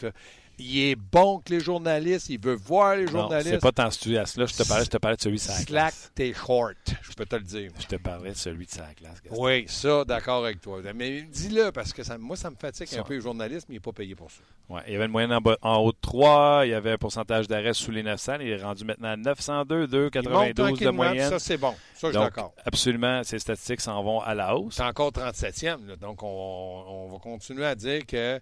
Il 0.58 0.78
est 0.90 0.96
bon 0.96 1.38
que 1.40 1.52
les 1.52 1.61
journalistes, 1.61 2.28
il 2.28 2.40
veut 2.40 2.54
voir 2.54 2.96
les 2.96 3.04
Non, 3.06 3.11
journalistes. 3.12 3.50
c'est 3.50 3.61
pas 3.61 3.73
tant 3.73 3.90
ce 3.90 4.08
là 4.11 4.25
Je 4.25 4.34
te 4.56 4.66
parlais, 4.68 4.84
je 4.84 4.90
te 4.90 4.96
parlais 4.99 5.16
de 5.16 5.23
celui 5.23 5.37
de 5.37 5.42
sa 5.42 5.52
Slack 5.54 5.66
glace. 5.68 6.12
tes 6.14 6.32
short, 6.32 6.76
je 7.02 7.12
peux 7.14 7.26
te 7.26 7.37
le 7.37 7.42
dire. 7.42 7.70
Je 7.78 7.87
te 7.87 7.96
parlais 7.96 8.30
de 8.30 8.37
celui 8.37 8.66
de 8.66 8.70
sa. 8.70 8.82
Gaston. 9.00 9.28
Oui, 9.37 9.64
ça, 9.68 10.04
d'accord 10.04 10.44
avec 10.44 10.61
toi. 10.61 10.80
Mais 10.94 11.23
dis-le, 11.23 11.70
parce 11.73 11.92
que 11.92 12.02
ça, 12.02 12.16
moi, 12.18 12.37
ça 12.37 12.50
me 12.50 12.56
fatigue 12.56 12.87
Ça. 12.87 13.00
un 13.00 13.02
peu 13.02 13.14
les 13.14 13.20
journalistes, 13.20 13.66
mais 13.68 13.75
il 13.75 13.78
n'est 13.78 13.80
pas 13.80 13.92
payé 13.92 14.14
pour 14.14 14.30
ça. 14.30 14.40
Ouais, 14.68 14.80
il 14.87 14.92
y 14.94 14.96
avait 14.96 15.04
une 15.06 15.11
moyenne 15.11 15.32
en, 15.32 15.40
bas- 15.40 15.58
en 15.61 15.76
haut 15.78 15.92
de 15.92 15.99
3, 16.00 16.62
il 16.64 16.70
y 16.70 16.75
avait 16.75 16.92
un 16.92 16.99
pourcentage 16.99 17.46
d'arrêt 17.49 17.75
sous 17.75 17.90
les 17.90 18.02
900, 18.02 18.37
il 18.40 18.49
est 18.49 18.62
rendu 18.62 18.84
maintenant 18.84 19.08
à 19.11 19.16
902, 19.16 19.87
2, 19.87 20.11
Il 20.14 20.28
monte 20.30 20.54
92 20.54 20.78
de 20.80 20.90
moyenne. 20.90 21.28
Ça, 21.30 21.38
c'est 21.38 21.58
bon. 21.58 21.75
Ça, 21.94 22.08
je 22.08 22.12
suis 22.12 22.18
d'accord. 22.18 22.54
absolument, 22.64 23.23
ces 23.25 23.38
statistiques 23.38 23.80
s'en 23.82 24.02
vont 24.02 24.20
à 24.20 24.34
la 24.34 24.56
hausse. 24.56 24.75
C'est 24.76 24.82
encore 24.82 25.11
37e. 25.11 25.87
là. 25.87 25.96
donc, 25.96 26.23
on, 26.23 26.26
on 26.28 27.12
va 27.12 27.18
continuer 27.18 27.66
à 27.66 27.75
dire 27.75 28.06
que 28.06 28.40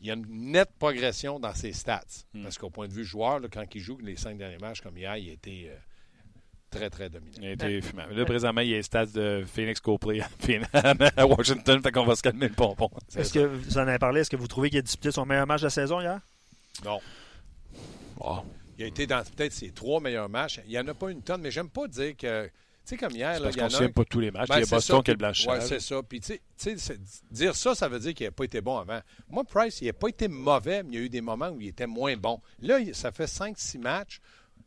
il 0.00 0.06
y 0.06 0.10
a 0.10 0.14
une 0.14 0.52
nette 0.52 0.72
progression 0.78 1.40
dans 1.40 1.54
ses 1.54 1.72
stats. 1.72 2.02
Hmm. 2.32 2.42
Parce 2.42 2.58
qu'au 2.58 2.70
point 2.70 2.88
de 2.88 2.92
vue 2.92 3.04
joueur, 3.04 3.40
là, 3.40 3.48
quand 3.52 3.64
il 3.74 3.80
joue 3.80 3.98
les 3.98 4.16
cinq 4.16 4.36
derniers 4.36 4.58
matchs 4.58 4.80
comme 4.80 4.96
hier, 4.96 5.16
il 5.16 5.30
était 5.30 5.70
euh, 5.70 5.76
très, 6.70 6.90
très 6.90 7.08
dominant. 7.08 7.38
Il 7.40 7.48
a 7.48 7.52
été 7.52 7.80
fumant. 7.80 8.06
Là, 8.10 8.24
présentement, 8.24 8.60
il 8.60 8.68
y 8.68 8.74
a 8.74 8.76
les 8.76 8.82
stats 8.82 9.06
de 9.06 9.44
Phoenix 9.46 9.80
Copley 9.80 10.20
à 11.16 11.26
Washington, 11.26 11.80
fait 11.82 11.92
qu'on 11.92 12.04
va 12.04 12.16
se 12.16 12.22
calmer 12.22 12.48
le 12.48 12.54
pompon. 12.54 12.90
Est-ce 13.16 13.32
que 13.32 13.40
vous 13.40 13.78
en 13.78 13.88
avez 13.88 13.98
parlé? 13.98 14.20
Est-ce 14.20 14.30
que 14.30 14.36
vous 14.36 14.48
trouvez 14.48 14.70
qu'il 14.70 14.78
a 14.78 14.82
disputé 14.82 15.10
son 15.10 15.24
meilleur 15.24 15.46
match 15.46 15.60
de 15.60 15.66
la 15.66 15.70
saison 15.70 16.00
hier? 16.00 16.20
Non. 16.84 17.00
Il 18.78 18.84
a 18.84 18.86
été 18.86 19.06
dans 19.06 19.22
peut-être 19.22 19.52
ses 19.52 19.70
trois 19.70 20.00
meilleurs 20.00 20.28
matchs. 20.28 20.60
Il 20.66 20.70
n'y 20.70 20.78
en 20.78 20.88
a 20.88 20.94
pas 20.94 21.10
une 21.10 21.22
tonne, 21.22 21.40
mais 21.40 21.50
j'aime 21.50 21.70
pas 21.70 21.86
dire 21.88 22.16
que. 22.16 22.50
Tu 22.86 22.90
sais, 22.90 22.96
comme 22.98 23.12
hier, 23.12 23.32
là, 23.32 23.40
Parce 23.40 23.56
il 23.56 23.58
y 23.58 23.62
en 23.62 23.68
a 23.80 23.82
un- 23.84 23.88
pas 23.88 24.04
tous 24.04 24.20
les 24.20 24.30
matchs. 24.30 24.48
Ben, 24.48 24.56
il 24.56 24.60
y 24.60 24.62
a 24.64 24.66
Boston 24.66 24.96
ça, 24.96 25.02
qui 25.02 25.10
puis- 25.12 25.16
blanchissage. 25.16 25.58
Ouais, 25.58 25.66
c'est 25.66 25.80
ça. 25.80 26.02
Puis, 26.02 26.20
tu 26.20 26.38
sais- 26.56 26.98
dire 27.30 27.56
ça, 27.56 27.74
ça 27.74 27.88
veut 27.88 27.98
dire 27.98 28.12
qu'il 28.12 28.26
n'a 28.26 28.30
pas 28.32 28.44
été 28.44 28.60
bon 28.60 28.76
avant. 28.76 29.00
Moi, 29.30 29.42
Price, 29.44 29.80
il 29.80 29.86
n'a 29.86 29.94
pas 29.94 30.08
été 30.08 30.28
mauvais, 30.28 30.82
mais 30.82 30.90
il 30.90 30.94
y 30.94 30.98
a 30.98 31.04
eu 31.06 31.08
des 31.08 31.22
moments 31.22 31.48
où 31.48 31.60
il 31.60 31.68
était 31.68 31.86
moins 31.86 32.14
bon. 32.16 32.40
Là, 32.60 32.78
ça 32.92 33.10
fait 33.10 33.26
5-6 33.26 33.78
matchs. 33.78 34.20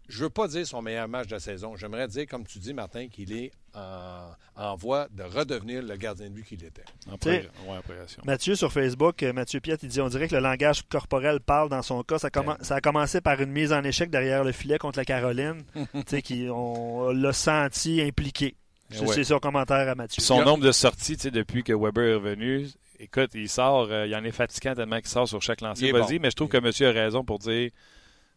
Je 0.09 0.19
ne 0.19 0.23
veux 0.23 0.29
pas 0.29 0.47
dire 0.47 0.65
son 0.65 0.81
meilleur 0.81 1.07
match 1.07 1.27
de 1.27 1.33
la 1.33 1.39
saison. 1.39 1.75
J'aimerais 1.75 2.07
dire, 2.07 2.25
comme 2.27 2.45
tu 2.45 2.59
dis, 2.59 2.73
Martin, 2.73 3.07
qu'il 3.09 3.33
est 3.33 3.51
en, 3.75 4.29
en 4.55 4.75
voie 4.75 5.07
de 5.11 5.23
redevenir 5.23 5.83
le 5.83 5.95
gardien 5.97 6.27
de 6.29 6.33
but 6.33 6.45
qu'il 6.45 6.63
était. 6.63 6.83
En 7.11 7.15
progr- 7.15 7.49
ouais. 7.67 8.05
Mathieu 8.25 8.55
sur 8.55 8.71
Facebook, 8.71 9.21
euh, 9.23 9.33
Mathieu 9.33 9.59
Piette, 9.59 9.83
il 9.83 9.89
dit 9.89 9.99
on 10.01 10.07
dirait 10.07 10.27
que 10.27 10.35
le 10.35 10.41
langage 10.41 10.83
corporel 10.89 11.39
parle 11.41 11.69
dans 11.69 11.81
son 11.81 12.03
cas. 12.03 12.19
Ça, 12.19 12.29
ça 12.61 12.75
a 12.75 12.81
commencé 12.81 13.19
par 13.21 13.41
une 13.41 13.51
mise 13.51 13.73
en 13.73 13.83
échec 13.83 14.09
derrière 14.09 14.43
le 14.43 14.51
filet 14.53 14.77
contre 14.77 14.97
la 14.99 15.05
Caroline. 15.05 15.63
tu 15.75 15.87
sais, 16.07 16.21
qui, 16.21 16.47
on 16.49 17.09
l'a 17.11 17.33
senti 17.33 18.01
impliqué. 18.01 18.55
C'est 18.89 19.01
Ouais. 19.05 19.23
son 19.25 19.39
commentaire 19.39 19.89
à 19.89 19.95
Mathieu. 19.95 20.23
Son 20.23 20.43
nombre 20.45 20.63
de 20.63 20.71
sorties 20.71 21.17
tu 21.17 21.23
sais, 21.23 21.31
depuis 21.31 21.63
que 21.65 21.73
Weber 21.73 22.05
est 22.05 22.13
revenu, 22.15 22.67
écoute, 22.99 23.31
il 23.33 23.49
sort, 23.49 23.89
euh, 23.91 24.07
il 24.07 24.15
en 24.15 24.23
est 24.23 24.31
fatigant 24.31 24.73
tellement 24.73 24.99
qu'il 24.99 25.09
sort 25.09 25.27
sur 25.27 25.41
chaque 25.41 25.59
lancer. 25.59 25.91
Vas-y, 25.91 26.15
bon. 26.15 26.21
mais 26.21 26.31
je 26.31 26.35
trouve 26.37 26.47
que 26.47 26.57
monsieur 26.57 26.87
a 26.87 26.91
raison 26.93 27.25
pour 27.25 27.37
dire 27.39 27.69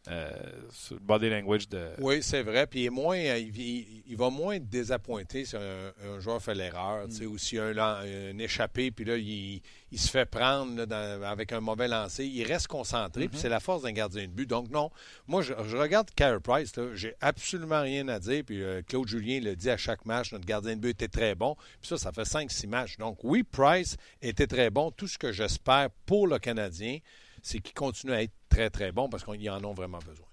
euh, 0.08 0.30
sur 0.70 0.94
le 0.94 1.00
body 1.00 1.28
language 1.28 1.68
de. 1.68 1.90
Oui, 1.98 2.22
c'est 2.22 2.42
vrai. 2.42 2.66
Puis 2.66 2.80
il, 2.80 2.86
est 2.86 2.90
moins, 2.90 3.18
euh, 3.18 3.38
il, 3.38 3.56
il- 3.60 4.02
il 4.06 4.16
va 4.16 4.30
moins 4.30 4.54
être 4.54 4.68
désappointé 4.68 5.44
si 5.44 5.56
un, 5.56 5.92
un 6.04 6.18
joueur 6.20 6.42
fait 6.42 6.54
l'erreur, 6.54 7.06
sais, 7.10 7.26
ou 7.26 7.36
a 7.58 7.64
un, 8.00 8.30
un 8.34 8.38
échappé, 8.38 8.90
puis 8.90 9.04
là, 9.04 9.16
il, 9.16 9.60
il 9.92 9.98
se 10.00 10.08
fait 10.10 10.24
prendre 10.26 10.76
là, 10.76 10.86
dans- 10.86 11.22
avec 11.22 11.52
un 11.52 11.60
mauvais 11.60 11.86
lancer. 11.86 12.24
Il 12.24 12.44
reste 12.44 12.66
concentré, 12.66 13.28
puis 13.28 13.38
c'est 13.38 13.48
la 13.50 13.60
force 13.60 13.82
d'un 13.82 13.92
gardien 13.92 14.22
de 14.22 14.32
but. 14.32 14.46
Donc, 14.48 14.70
non, 14.70 14.90
moi, 15.26 15.42
je, 15.42 15.52
je 15.68 15.76
regarde 15.76 16.10
Carey 16.16 16.40
Price, 16.40 16.72
j'ai 16.94 17.14
absolument 17.20 17.82
rien 17.82 18.08
à 18.08 18.18
dire. 18.18 18.42
Puis 18.44 18.62
euh, 18.62 18.82
Claude 18.82 19.06
Julien 19.06 19.40
le 19.40 19.54
dit 19.54 19.70
à 19.70 19.76
chaque 19.76 20.06
match, 20.06 20.32
notre 20.32 20.46
gardien 20.46 20.76
de 20.76 20.80
but 20.80 20.90
était 20.90 21.08
très 21.08 21.34
bon. 21.34 21.56
Puis 21.80 21.88
ça, 21.88 21.98
ça 21.98 22.10
fait 22.12 22.22
5-6 22.22 22.66
matchs. 22.68 22.96
Donc, 22.96 23.18
oui, 23.22 23.42
Price 23.42 23.96
était 24.22 24.46
très 24.46 24.70
bon. 24.70 24.90
Tout 24.90 25.06
ce 25.08 25.18
que 25.18 25.30
j'espère 25.30 25.90
pour 26.06 26.26
le 26.26 26.38
Canadien, 26.38 26.98
c'est 27.42 27.60
qu'il 27.60 27.74
continue 27.74 28.12
à 28.12 28.22
être 28.22 28.32
très, 28.48 28.70
très 28.70 28.92
bon 28.92 29.08
parce 29.08 29.24
qu'ils 29.24 29.50
en 29.50 29.62
ont 29.64 29.74
vraiment 29.74 29.98
besoin. 29.98 30.26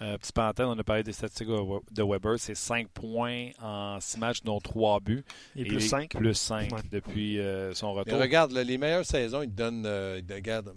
Euh, 0.00 0.16
petit 0.16 0.30
parenthèse, 0.32 0.66
on 0.66 0.78
a 0.78 0.84
parlé 0.84 1.02
des 1.02 1.12
statistiques 1.12 1.48
de 1.48 2.02
Weber. 2.04 2.38
C'est 2.38 2.54
5 2.54 2.88
points 2.88 3.50
en 3.60 3.98
6 4.00 4.18
matchs, 4.18 4.42
dont 4.44 4.60
3 4.60 5.00
buts. 5.00 5.24
Et 5.56 5.64
plus 5.64 5.80
5. 5.80 6.10
Plus 6.10 6.34
5 6.34 6.70
Ouais. 6.72 6.80
depuis 6.92 7.40
euh, 7.40 7.74
son 7.74 7.92
Mais 7.94 8.00
retour. 8.00 8.20
regarde, 8.20 8.52
là, 8.52 8.62
les 8.62 8.78
meilleures 8.78 9.04
saisons, 9.04 9.42
il 9.42 9.48
te 9.50 9.56
donne. 9.56 9.82
euh, 9.86 10.20
regarde, 10.30 10.72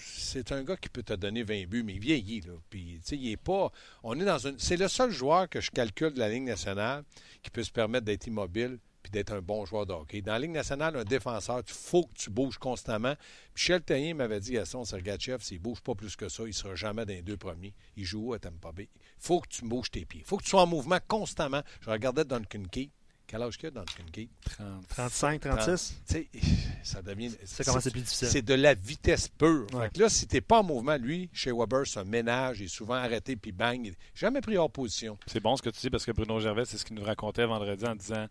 c'est 0.00 0.50
un 0.52 0.62
gars 0.62 0.76
qui 0.76 0.88
peut 0.88 1.02
te 1.02 1.12
donner 1.12 1.42
20 1.42 1.66
buts, 1.68 1.82
mais 1.82 1.94
il 1.94 2.00
vieillit. 2.00 2.40
Là. 2.40 2.52
Puis, 2.70 3.00
tu 3.00 3.08
sais, 3.10 3.16
il 3.16 3.30
est 3.32 3.36
pas. 3.36 3.70
On 4.02 4.18
est 4.18 4.24
dans 4.24 4.38
une. 4.38 4.58
C'est 4.58 4.76
le 4.78 4.88
seul 4.88 5.10
joueur 5.10 5.48
que 5.48 5.60
je 5.60 5.70
calcule 5.70 6.14
de 6.14 6.18
la 6.18 6.30
Ligue 6.30 6.44
nationale 6.44 7.04
qui 7.42 7.50
peut 7.50 7.62
se 7.62 7.70
permettre 7.70 8.06
d'être 8.06 8.26
immobile 8.26 8.78
puis 9.08 9.18
d'être 9.18 9.32
un 9.32 9.40
bon 9.40 9.64
joueur 9.64 9.86
de 9.86 9.92
hockey. 9.92 10.20
Dans 10.20 10.32
la 10.32 10.38
Ligue 10.38 10.50
nationale, 10.52 10.96
un 10.96 11.04
défenseur, 11.04 11.60
il 11.66 11.72
faut 11.72 12.04
que 12.04 12.14
tu 12.14 12.30
bouges 12.30 12.58
constamment. 12.58 13.14
Michel 13.54 13.82
Taillin 13.82 14.14
m'avait 14.14 14.40
dit, 14.40 14.52
Gaston 14.52 14.84
Sergachev, 14.84 15.38
s'il 15.42 15.58
bouge 15.60 15.80
pas 15.80 15.94
plus 15.94 16.14
que 16.16 16.28
ça, 16.28 16.42
il 16.46 16.54
sera 16.54 16.74
jamais 16.74 17.04
dans 17.06 17.12
les 17.14 17.22
deux 17.22 17.36
premiers. 17.36 17.74
Il 17.96 18.04
joue 18.04 18.34
à 18.34 18.38
Tampa 18.38 18.72
Bay? 18.72 18.88
Il 18.94 19.00
faut 19.24 19.40
que 19.40 19.48
tu 19.48 19.64
bouges 19.64 19.90
tes 19.90 20.04
pieds. 20.04 20.20
Il 20.20 20.26
faut 20.26 20.36
que 20.36 20.44
tu 20.44 20.50
sois 20.50 20.62
en 20.62 20.66
mouvement 20.66 20.98
constamment. 21.08 21.62
Je 21.80 21.90
regardais 21.90 22.24
Duncan 22.24 22.62
Keith. 22.70 22.92
Quel 23.26 23.42
âge 23.42 23.58
qu'il 23.58 23.66
a, 23.68 23.70
Duncan 23.72 24.04
Keith? 24.10 24.30
35, 24.88 25.40
36. 25.42 25.94
Tu 26.08 26.14
sais, 26.14 26.28
ça 26.82 27.02
devient. 27.02 27.30
C'est 27.44 27.62
comment 27.62 27.78
c'est 27.78 27.90
plus 27.90 28.00
difficile. 28.00 28.28
C'est 28.28 28.40
de 28.40 28.54
la 28.54 28.72
vitesse 28.72 29.28
pure. 29.28 29.66
Ouais. 29.74 29.82
Fait 29.84 29.94
que 29.94 30.00
là, 30.00 30.08
si 30.08 30.26
t'es 30.26 30.40
pas 30.40 30.60
en 30.60 30.62
mouvement, 30.64 30.96
lui, 30.96 31.28
chez 31.34 31.52
Weber, 31.52 31.86
c'est 31.86 32.00
un 32.00 32.04
ménage. 32.04 32.60
Il 32.60 32.64
est 32.64 32.68
souvent 32.68 32.94
arrêté 32.94 33.36
puis 33.36 33.52
bang. 33.52 33.84
Il- 33.84 33.94
Jamais 34.14 34.40
pris 34.40 34.56
hors 34.56 34.70
position. 34.70 35.18
C'est 35.26 35.40
bon 35.40 35.56
ce 35.56 35.62
que 35.62 35.68
tu 35.68 35.78
dis 35.80 35.90
parce 35.90 36.06
que 36.06 36.12
Bruno 36.12 36.40
Gervais, 36.40 36.64
c'est 36.64 36.78
ce 36.78 36.86
qu'il 36.86 36.96
nous 36.96 37.04
racontait 37.04 37.44
vendredi 37.44 37.84
en 37.84 37.94
disant 37.94 38.26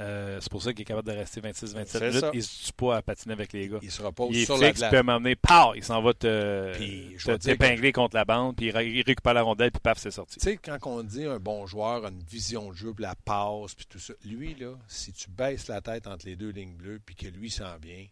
euh, 0.00 0.38
c'est 0.40 0.50
pour 0.50 0.62
ça 0.62 0.72
qu'il 0.72 0.82
est 0.82 0.84
capable 0.84 1.08
de 1.08 1.16
rester 1.16 1.40
26-27 1.40 1.84
C'est 1.86 2.00
minutes. 2.00 2.20
ça. 2.20 2.30
Il 2.32 2.42
se 2.42 2.66
tue 2.66 2.72
pas 2.72 2.96
à 2.98 3.02
patiner 3.02 3.32
avec 3.34 3.52
les 3.52 3.68
gars. 3.68 3.78
Il 3.82 3.90
sera 3.90 4.12
pas 4.12 4.26
Il 4.30 4.38
est 4.38 4.44
sur 4.44 4.56
la 4.58 4.68
fixe, 4.68 4.78
glace. 4.80 4.90
peut 4.92 5.02
m'emmener, 5.02 5.34
pow, 5.36 5.74
il 5.74 5.82
s'en 5.82 6.00
va 6.02 6.14
te, 6.14 6.72
Puis, 6.76 7.16
te- 7.24 7.36
t'épingler 7.36 7.92
contre 7.92 8.14
la 8.16 8.24
bande, 8.24 8.54
puis 8.56 8.66
il, 8.66 8.70
ré- 8.70 8.88
il 8.90 9.02
récupère 9.02 9.34
la 9.34 9.42
rondelle, 9.42 9.70
puis 9.72 9.80
paf, 9.80 9.98
c'est 9.98 10.10
sorti. 10.10 10.38
Tu 10.38 10.44
sais, 10.44 10.56
quand 10.56 10.78
on 10.86 11.02
dit 11.02 11.24
un 11.24 11.38
bon 11.40 11.66
joueur 11.66 12.04
a 12.04 12.08
une 12.10 12.22
vision 12.22 12.70
de 12.70 12.74
jeu, 12.76 12.92
puis 12.94 13.02
la 13.02 13.14
passe, 13.16 13.74
puis 13.74 13.86
tout 13.88 13.98
ça, 13.98 14.12
lui, 14.24 14.54
là, 14.54 14.74
si 14.86 15.12
tu 15.12 15.30
baisses 15.30 15.68
la 15.68 15.80
tête 15.80 16.06
entre 16.06 16.26
les 16.26 16.36
deux 16.36 16.50
lignes 16.50 16.76
bleues, 16.76 17.00
puis 17.04 17.14
que 17.16 17.26
lui 17.26 17.50
s'en 17.50 17.76
vient, 17.82 18.06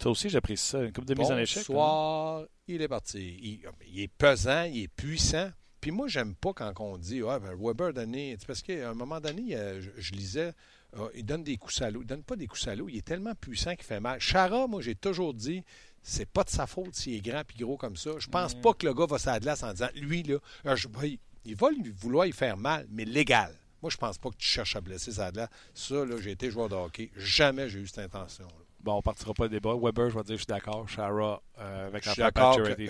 Ça 0.00 0.10
aussi, 0.10 0.28
j'apprécie 0.28 0.64
ça. 0.66 0.82
Une 0.82 0.92
coupe 0.92 1.04
de 1.04 1.14
mise 1.14 1.30
en 1.30 1.38
échec. 1.38 1.58
hein? 1.58 1.64
Bonsoir, 1.68 2.44
il 2.68 2.80
est 2.82 2.88
parti. 2.88 3.38
Il, 3.42 3.60
il 3.92 4.00
est 4.02 4.08
pesant, 4.08 4.64
il 4.64 4.82
est 4.84 4.88
puissant. 4.88 5.50
Puis 5.80 5.90
moi, 5.90 6.08
j'aime 6.08 6.34
pas 6.34 6.52
quand 6.52 6.72
on 6.80 6.96
dit 6.96 7.22
ouais, 7.22 7.38
ben, 7.38 7.54
Weber 7.60 7.92
donné. 7.92 8.36
Parce 8.46 8.62
qu'à 8.62 8.90
un 8.90 8.94
moment 8.94 9.20
donné, 9.20 9.54
euh, 9.54 9.80
je, 9.82 9.90
je 9.98 10.12
lisais, 10.12 10.52
euh, 10.98 11.08
il 11.14 11.24
donne 11.24 11.42
des 11.44 11.56
coups 11.56 11.74
salauds. 11.74 12.02
Il 12.02 12.06
donne 12.06 12.22
pas 12.22 12.36
des 12.36 12.46
coups 12.46 12.62
salauds. 12.62 12.88
Il 12.88 12.96
est 12.96 13.04
tellement 13.04 13.34
puissant 13.34 13.74
qu'il 13.74 13.84
fait 13.84 14.00
mal. 14.00 14.20
Chara, 14.20 14.66
moi, 14.66 14.80
j'ai 14.82 14.94
toujours 14.94 15.34
dit, 15.34 15.64
c'est 16.02 16.28
pas 16.28 16.44
de 16.44 16.50
sa 16.50 16.66
faute 16.66 16.94
s'il 16.94 17.14
est 17.14 17.20
grand 17.20 17.40
et 17.40 17.58
gros 17.64 17.76
comme 17.76 17.96
ça. 17.96 18.10
Je 18.18 18.28
pense 18.28 18.54
pas 18.54 18.72
que 18.74 18.86
le 18.86 18.94
gars 18.94 19.06
va 19.06 19.18
sur 19.18 19.30
la 19.30 19.40
glace 19.40 19.62
en 19.62 19.72
disant 19.72 19.88
lui, 19.96 20.22
là, 20.22 20.36
euh, 20.66 20.76
je- 20.76 20.88
il, 21.04 21.18
il 21.44 21.56
va 21.56 21.70
lui 21.70 21.90
vouloir 21.90 22.26
y 22.26 22.32
faire 22.32 22.56
mal, 22.56 22.86
mais 22.90 23.04
légal. 23.04 23.54
Moi, 23.82 23.90
je 23.90 23.96
pense 23.98 24.16
pas 24.18 24.30
que 24.30 24.36
tu 24.36 24.46
cherches 24.46 24.76
à 24.76 24.80
blesser 24.80 25.12
glace. 25.32 25.48
Ça, 25.74 26.04
là, 26.04 26.16
j'ai 26.18 26.30
été 26.30 26.50
joueur 26.50 26.68
de 26.68 26.74
hockey. 26.74 27.10
Jamais 27.16 27.68
j'ai 27.68 27.80
eu 27.80 27.86
cette 27.86 27.98
intention. 27.98 28.44
là. 28.46 28.52
Bon, 28.80 28.94
on 28.96 29.02
partira 29.02 29.32
pas 29.34 29.44
le 29.44 29.48
débat. 29.50 29.74
Weber, 29.74 30.10
je 30.10 30.14
vais 30.18 30.24
dire, 30.24 30.34
je 30.36 30.42
suis 30.42 30.46
d'accord. 30.46 30.86
Shara, 30.88 31.42
euh, 31.58 31.86
avec 31.88 32.04
la 32.04 32.10
je 32.10 32.14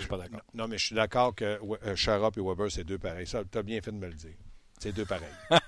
suis 0.01 0.07
pas 0.09 0.17
d'accord. 0.17 0.41
Non, 0.53 0.67
mais 0.67 0.77
je 0.77 0.85
suis 0.87 0.95
d'accord 0.95 1.33
que 1.35 1.57
We- 1.61 1.79
euh, 1.85 1.95
et 2.37 2.41
Weber, 2.41 2.69
c'est 2.69 2.83
deux 2.83 2.97
pareils. 2.97 3.25
Ça, 3.27 3.43
tu 3.49 3.57
as 3.57 3.63
bien 3.63 3.79
fait 3.81 3.91
de 3.91 3.97
me 3.97 4.07
le 4.07 4.13
dire. 4.13 4.35
C'est 4.79 4.91
deux 4.91 5.05
pareils. 5.05 5.27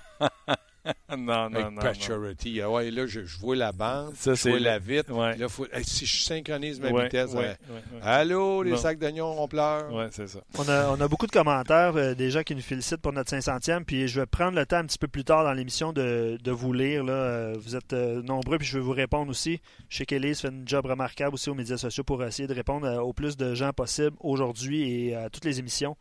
non, 1.10 1.16
non, 1.16 1.54
Avec 1.54 1.70
non. 1.72 1.82
Paturity. 1.82 2.60
Ah 2.62 2.70
ouais, 2.70 2.90
là, 2.90 3.06
je, 3.06 3.24
je 3.24 3.38
vois 3.38 3.56
la 3.56 3.72
bande, 3.72 4.14
Ça, 4.14 4.32
je 4.34 4.40
c'est 4.40 4.50
vois 4.50 4.58
le- 4.58 4.64
la 4.64 4.78
vitre. 4.78 5.12
Ouais. 5.12 5.36
Là, 5.36 5.48
faut- 5.48 5.66
hey, 5.72 5.84
si 5.84 6.06
je 6.06 6.22
synchronise 6.22 6.80
ma 6.80 6.90
Ouais, 6.90 7.04
vitesse. 7.04 7.30
ouais, 7.32 7.38
ouais, 7.38 7.46
ouais. 7.48 8.00
Allô, 8.02 8.62
les 8.62 8.76
sacs 8.76 8.98
d'oignons, 8.98 9.34
on 9.42 9.48
pleure. 9.48 9.92
Ouais, 9.92 10.08
c'est 10.10 10.26
ça. 10.28 10.40
On 10.58 10.68
a, 10.68 10.88
on 10.90 11.00
a 11.00 11.08
beaucoup 11.08 11.26
de 11.26 11.32
commentaires, 11.32 11.96
euh, 11.96 12.14
des 12.14 12.30
gens 12.30 12.42
qui 12.42 12.54
nous 12.54 12.62
félicitent 12.62 12.98
pour 13.02 13.12
notre 13.12 13.30
500e, 13.30 13.84
puis 13.84 14.08
je 14.08 14.20
vais 14.20 14.26
prendre 14.26 14.56
le 14.56 14.64
temps 14.66 14.76
un 14.78 14.84
petit 14.86 14.98
peu 14.98 15.08
plus 15.08 15.24
tard 15.24 15.44
dans 15.44 15.52
l'émission 15.52 15.92
de, 15.92 16.38
de 16.42 16.50
vous 16.50 16.72
lire. 16.72 17.04
Là. 17.04 17.12
Euh, 17.12 17.54
Vous 17.58 17.76
êtes 17.76 17.92
euh, 17.92 18.22
nombreux, 18.22 18.58
puis 18.58 18.66
je 18.66 18.78
vais 18.78 18.84
vous 18.84 18.92
répondre 18.92 19.30
aussi. 19.30 19.60
Je 19.88 19.98
sais 19.98 20.06
qu'Élise 20.06 20.40
fait 20.40 20.48
un 20.48 20.62
job 20.64 20.86
remarquable 20.86 21.34
aussi 21.34 21.50
aux 21.50 21.54
médias 21.54 21.76
sociaux 21.78 22.04
pour 22.04 22.22
essayer 22.24 22.46
de 22.48 22.54
répondre 22.54 22.86
euh, 22.86 23.00
au 23.00 23.12
plus 23.12 23.36
de 23.36 23.54
gens 23.54 23.72
possible 23.72 24.16
aujourd'hui 24.20 25.08
et 25.08 25.14
à 25.14 25.28
toutes 25.30 25.44
les 25.44 25.58
émissions. 25.58 25.96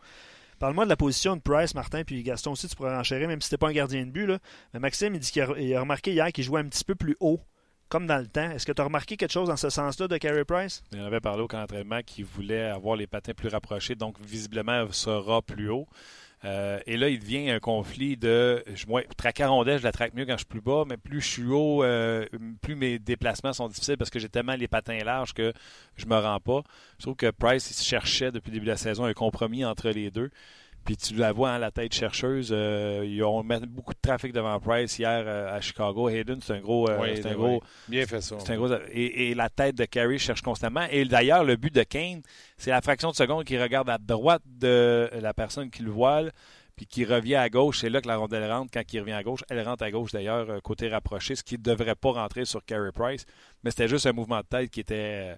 Parle-moi 0.59 0.85
de 0.85 0.89
la 0.89 0.95
position 0.95 1.35
de 1.35 1.41
Price, 1.41 1.75
Martin, 1.75 2.03
puis 2.03 2.23
Gaston 2.23 2.51
aussi, 2.51 2.67
tu 2.67 2.75
pourrais 2.75 2.95
enchérir, 2.95 3.27
même 3.27 3.41
si 3.41 3.49
t'es 3.49 3.57
pas 3.57 3.69
un 3.69 3.73
gardien 3.73 4.05
de 4.05 4.11
but. 4.11 4.25
Là. 4.25 4.39
Mais 4.73 4.79
Maxime, 4.79 5.13
il 5.13 5.19
dit 5.19 5.31
qu'il 5.31 5.41
a, 5.43 5.49
il 5.57 5.75
a 5.75 5.81
remarqué 5.81 6.13
hier 6.13 6.31
qu'il 6.31 6.43
jouait 6.43 6.61
un 6.61 6.67
petit 6.67 6.83
peu 6.83 6.95
plus 6.95 7.15
haut, 7.19 7.39
comme 7.89 8.07
dans 8.07 8.17
le 8.17 8.27
temps. 8.27 8.49
Est-ce 8.49 8.65
que 8.65 8.71
tu 8.71 8.81
as 8.81 8.85
remarqué 8.85 9.17
quelque 9.17 9.31
chose 9.31 9.49
dans 9.49 9.57
ce 9.57 9.69
sens-là 9.69 10.07
de 10.07 10.17
Carey 10.17 10.45
Price? 10.45 10.83
Il 10.91 11.01
en 11.01 11.05
avait 11.05 11.19
parlé 11.19 11.43
au 11.43 11.47
camp 11.47 11.59
d'entraînement 11.59 12.01
qu'il 12.01 12.25
voulait 12.25 12.65
avoir 12.65 12.95
les 12.95 13.07
patins 13.07 13.33
plus 13.33 13.49
rapprochés, 13.49 13.95
donc 13.95 14.19
visiblement 14.19 14.85
il 14.85 14.93
sera 14.93 15.41
plus 15.41 15.69
haut. 15.69 15.87
Euh, 16.45 16.79
et 16.85 16.97
là, 16.97 17.09
il 17.09 17.19
devient 17.19 17.49
un 17.49 17.59
conflit 17.59 18.15
de. 18.15 18.63
Je, 18.73 18.85
moi, 18.85 19.01
rondelle, 19.39 19.79
je 19.79 19.83
la 19.83 19.91
traque 19.91 20.13
mieux 20.13 20.25
quand 20.25 20.33
je 20.33 20.39
suis 20.39 20.45
plus 20.45 20.61
bas, 20.61 20.83
mais 20.87 20.97
plus 20.97 21.21
je 21.21 21.27
suis 21.27 21.45
haut, 21.45 21.83
euh, 21.83 22.25
plus 22.61 22.75
mes 22.75 22.99
déplacements 22.99 23.53
sont 23.53 23.67
difficiles 23.67 23.97
parce 23.97 24.09
que 24.09 24.19
j'ai 24.19 24.29
tellement 24.29 24.55
les 24.55 24.67
patins 24.67 24.99
larges 25.03 25.33
que 25.33 25.51
je 25.95 26.05
me 26.05 26.15
rends 26.17 26.39
pas. 26.39 26.61
Je 26.99 27.03
trouve 27.03 27.15
que 27.15 27.31
Price 27.31 27.83
cherchait 27.83 28.31
depuis 28.31 28.49
le 28.49 28.55
début 28.55 28.65
de 28.65 28.71
la 28.71 28.77
saison 28.77 29.05
un 29.05 29.13
compromis 29.13 29.65
entre 29.65 29.89
les 29.89 30.11
deux. 30.11 30.29
Puis 30.87 30.95
tu 30.95 31.15
la 31.15 31.33
vois, 31.33 31.51
hein, 31.51 31.59
la 31.59 31.69
tête 31.69 31.93
chercheuse. 31.93 32.49
Euh, 32.51 33.03
ils 33.05 33.21
ont 33.21 33.43
mis 33.43 33.59
beaucoup 33.67 33.93
de 33.93 33.99
trafic 34.01 34.31
devant 34.31 34.57
Price 34.59 34.97
hier 34.97 35.21
euh, 35.27 35.53
à 35.55 35.59
Chicago. 35.59 36.07
Hayden, 36.07 36.39
c'est 36.41 36.53
un 36.53 36.61
gros. 36.61 36.89
euh, 36.89 36.97
Oui, 37.01 37.09
c'est 37.15 37.25
un 37.27 37.31
oui. 37.31 37.35
gros 37.35 37.63
Bien 37.89 38.05
fait 38.05 38.21
ça. 38.21 38.37
c'est 38.39 38.53
un 38.53 38.55
gros- 38.57 38.73
et, 38.91 39.29
et 39.31 39.35
la 39.35 39.49
tête 39.49 39.75
de 39.75 39.83
Carey 39.83 40.17
cherche 40.17 40.41
constamment. 40.41 40.85
Et 40.89 41.03
d'ailleurs, 41.03 41.43
le 41.43 41.57
but 41.57 41.75
de 41.75 41.83
Kane, 41.83 42.21
c'est 42.57 42.69
la 42.71 42.81
fraction 42.81 43.11
de 43.11 43.15
seconde 43.17 43.43
qu'il 43.43 43.61
regarde 43.61 43.89
à 43.89 43.97
droite 43.97 44.41
de 44.45 45.09
la 45.21 45.33
personne 45.33 45.69
qui 45.69 45.83
le 45.83 45.91
voile, 45.91 46.31
puis 46.77 46.85
qui 46.85 47.03
revient 47.03 47.35
à 47.35 47.49
gauche. 47.49 47.79
C'est 47.81 47.89
là 47.89 47.99
que 47.99 48.07
la 48.07 48.15
rondelle 48.15 48.49
rentre. 48.49 48.71
Quand 48.73 48.83
il 48.93 48.99
revient 49.01 49.11
à 49.11 49.23
gauche, 49.23 49.41
elle 49.49 49.61
rentre 49.67 49.83
à 49.83 49.91
gauche 49.91 50.13
d'ailleurs, 50.13 50.61
côté 50.63 50.87
rapproché, 50.87 51.35
ce 51.35 51.43
qui 51.43 51.55
ne 51.57 51.63
devrait 51.63 51.95
pas 51.95 52.13
rentrer 52.13 52.45
sur 52.45 52.63
Carey 52.63 52.91
Price. 52.93 53.25
Mais 53.63 53.71
c'était 53.71 53.89
juste 53.89 54.05
un 54.05 54.13
mouvement 54.13 54.39
de 54.39 54.45
tête 54.49 54.69
qui 54.69 54.79
était. 54.79 55.35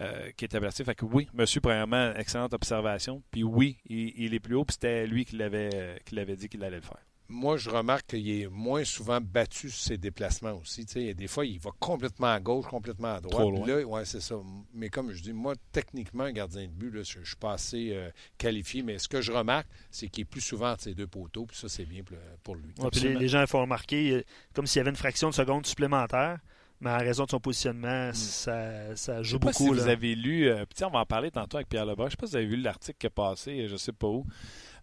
Euh, 0.00 0.30
qui 0.36 0.44
était 0.44 0.60
placé. 0.60 0.84
Fait 0.84 0.94
que 0.94 1.04
oui, 1.04 1.28
monsieur, 1.34 1.60
premièrement, 1.60 2.12
excellente 2.14 2.54
observation. 2.54 3.22
Puis 3.30 3.42
oui, 3.44 3.78
il, 3.86 4.12
il 4.16 4.34
est 4.34 4.40
plus 4.40 4.54
haut, 4.54 4.64
puis 4.64 4.74
c'était 4.74 5.06
lui 5.06 5.24
qui 5.24 5.36
l'avait 5.36 5.70
euh, 5.74 5.96
qui 6.04 6.14
l'avait 6.14 6.36
dit 6.36 6.48
qu'il 6.48 6.62
allait 6.64 6.76
le 6.76 6.82
faire. 6.82 7.04
Moi, 7.26 7.56
je 7.56 7.70
remarque 7.70 8.08
qu'il 8.08 8.28
est 8.28 8.48
moins 8.48 8.84
souvent 8.84 9.18
battu 9.18 9.70
sur 9.70 9.82
ses 9.82 9.96
déplacements 9.96 10.52
aussi. 10.60 10.84
Tu 10.84 10.92
sais, 10.92 11.14
des 11.14 11.26
fois, 11.26 11.46
il 11.46 11.58
va 11.58 11.70
complètement 11.80 12.26
à 12.26 12.38
gauche, 12.38 12.66
complètement 12.66 13.14
à 13.14 13.20
droite. 13.22 13.40
Trop 13.40 13.50
loin. 13.50 13.66
Là, 13.66 13.82
ouais, 13.82 14.04
c'est 14.04 14.20
ça. 14.20 14.34
Mais 14.74 14.90
comme 14.90 15.10
je 15.10 15.22
dis, 15.22 15.32
moi, 15.32 15.54
techniquement, 15.72 16.24
un 16.24 16.32
gardien 16.32 16.64
de 16.64 16.72
but, 16.72 16.90
là, 16.90 17.02
je 17.02 17.20
ne 17.20 17.24
suis 17.24 17.36
pas 17.36 17.54
assez 17.54 17.92
euh, 17.92 18.10
qualifié. 18.36 18.82
Mais 18.82 18.98
ce 18.98 19.08
que 19.08 19.22
je 19.22 19.32
remarque, 19.32 19.66
c'est 19.90 20.08
qu'il 20.08 20.22
est 20.22 20.26
plus 20.26 20.42
souvent 20.42 20.72
entre 20.72 20.82
ses 20.82 20.94
deux 20.94 21.06
poteaux. 21.06 21.46
Puis 21.46 21.56
ça, 21.56 21.70
c'est 21.70 21.86
bien 21.86 22.02
pour, 22.04 22.18
pour 22.42 22.56
lui. 22.56 22.74
Ouais, 22.78 22.90
puis 22.92 23.00
les, 23.00 23.14
les 23.14 23.28
gens 23.28 23.40
il 23.40 23.46
faut 23.46 23.60
remarquer, 23.60 24.26
comme 24.52 24.66
s'il 24.66 24.80
y 24.80 24.82
avait 24.82 24.90
une 24.90 24.96
fraction 24.96 25.30
de 25.30 25.34
seconde 25.34 25.64
supplémentaire, 25.64 26.40
mais 26.80 26.90
en 26.90 26.98
raison 26.98 27.24
de 27.24 27.30
son 27.30 27.40
positionnement, 27.40 28.12
ça, 28.12 28.94
ça 28.96 29.22
Je 29.22 29.28
joue 29.30 29.36
sais 29.36 29.38
pas 29.40 29.46
beaucoup. 29.52 29.62
si 29.64 29.68
vous 29.68 29.74
là. 29.74 29.86
avez 29.86 30.14
lu, 30.14 30.48
euh, 30.48 30.64
on 30.82 30.90
va 30.90 31.00
en 31.00 31.06
parler 31.06 31.30
tantôt 31.30 31.56
avec 31.56 31.68
Pierre 31.68 31.86
Lebrun. 31.86 32.06
Je 32.06 32.10
sais 32.12 32.16
pas 32.16 32.26
si 32.26 32.32
vous 32.32 32.36
avez 32.36 32.46
vu 32.46 32.56
l'article 32.56 32.98
qui 32.98 33.06
est 33.06 33.10
passé, 33.10 33.60
euh, 33.62 33.68
je 33.68 33.76
sais 33.76 33.92
pas 33.92 34.08
où, 34.08 34.26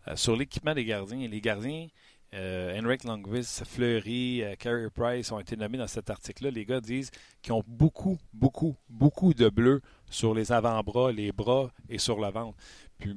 euh, 0.08 0.16
sur 0.16 0.36
l'équipement 0.36 0.74
des 0.74 0.86
gardiens. 0.86 1.20
Et 1.20 1.28
les 1.28 1.42
gardiens, 1.42 1.88
euh, 2.34 2.80
Henrik 2.80 3.04
Longvis, 3.04 3.62
Fleury, 3.66 4.42
euh, 4.44 4.56
Carey 4.58 4.90
Price 4.90 5.32
ont 5.32 5.40
été 5.40 5.56
nommés 5.58 5.78
dans 5.78 5.88
cet 5.88 6.10
article-là. 6.10 6.50
Les 6.52 6.66
gars 6.66 6.82
disent 6.82 7.12
qu'ils 7.42 7.54
ont 7.54 7.64
beaucoup, 7.68 8.18
beaucoup, 8.34 8.76
beaucoup 8.90 9.34
de 9.34 9.50
bleu 9.50 9.82
sur 10.10 10.34
les 10.34 10.52
avant-bras, 10.52 11.12
les 11.12 11.32
bras 11.32 11.72
et 11.90 11.98
sur 11.98 12.20
le 12.20 12.30
ventre. 12.32 12.58
Puis, 12.98 13.14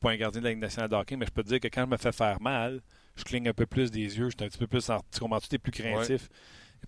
pas 0.00 0.12
un 0.12 0.16
gardien 0.16 0.40
de 0.40 0.44
la 0.44 0.50
Ligue 0.52 0.60
nationale 0.60 0.88
de 0.90 0.94
hockey, 0.94 1.16
mais 1.16 1.26
je 1.26 1.32
peux 1.32 1.42
te 1.42 1.48
dire 1.48 1.58
que 1.60 1.68
quand 1.68 1.84
je 1.86 1.90
me 1.90 1.96
fais 1.96 2.12
faire 2.12 2.40
mal, 2.40 2.80
je 3.16 3.24
cligne 3.24 3.48
un 3.48 3.52
peu 3.54 3.66
plus 3.66 3.90
des 3.90 4.00
yeux, 4.18 4.30
je 4.30 4.36
suis 4.36 4.44
un 4.44 4.48
petit 4.48 4.58
peu 4.58 4.66
plus 4.68 4.88
en, 4.90 5.00
tu 5.10 5.18
comprends, 5.18 5.40
tu 5.40 5.52
es 5.54 5.58
plus 5.58 5.72
craintif. 5.72 6.28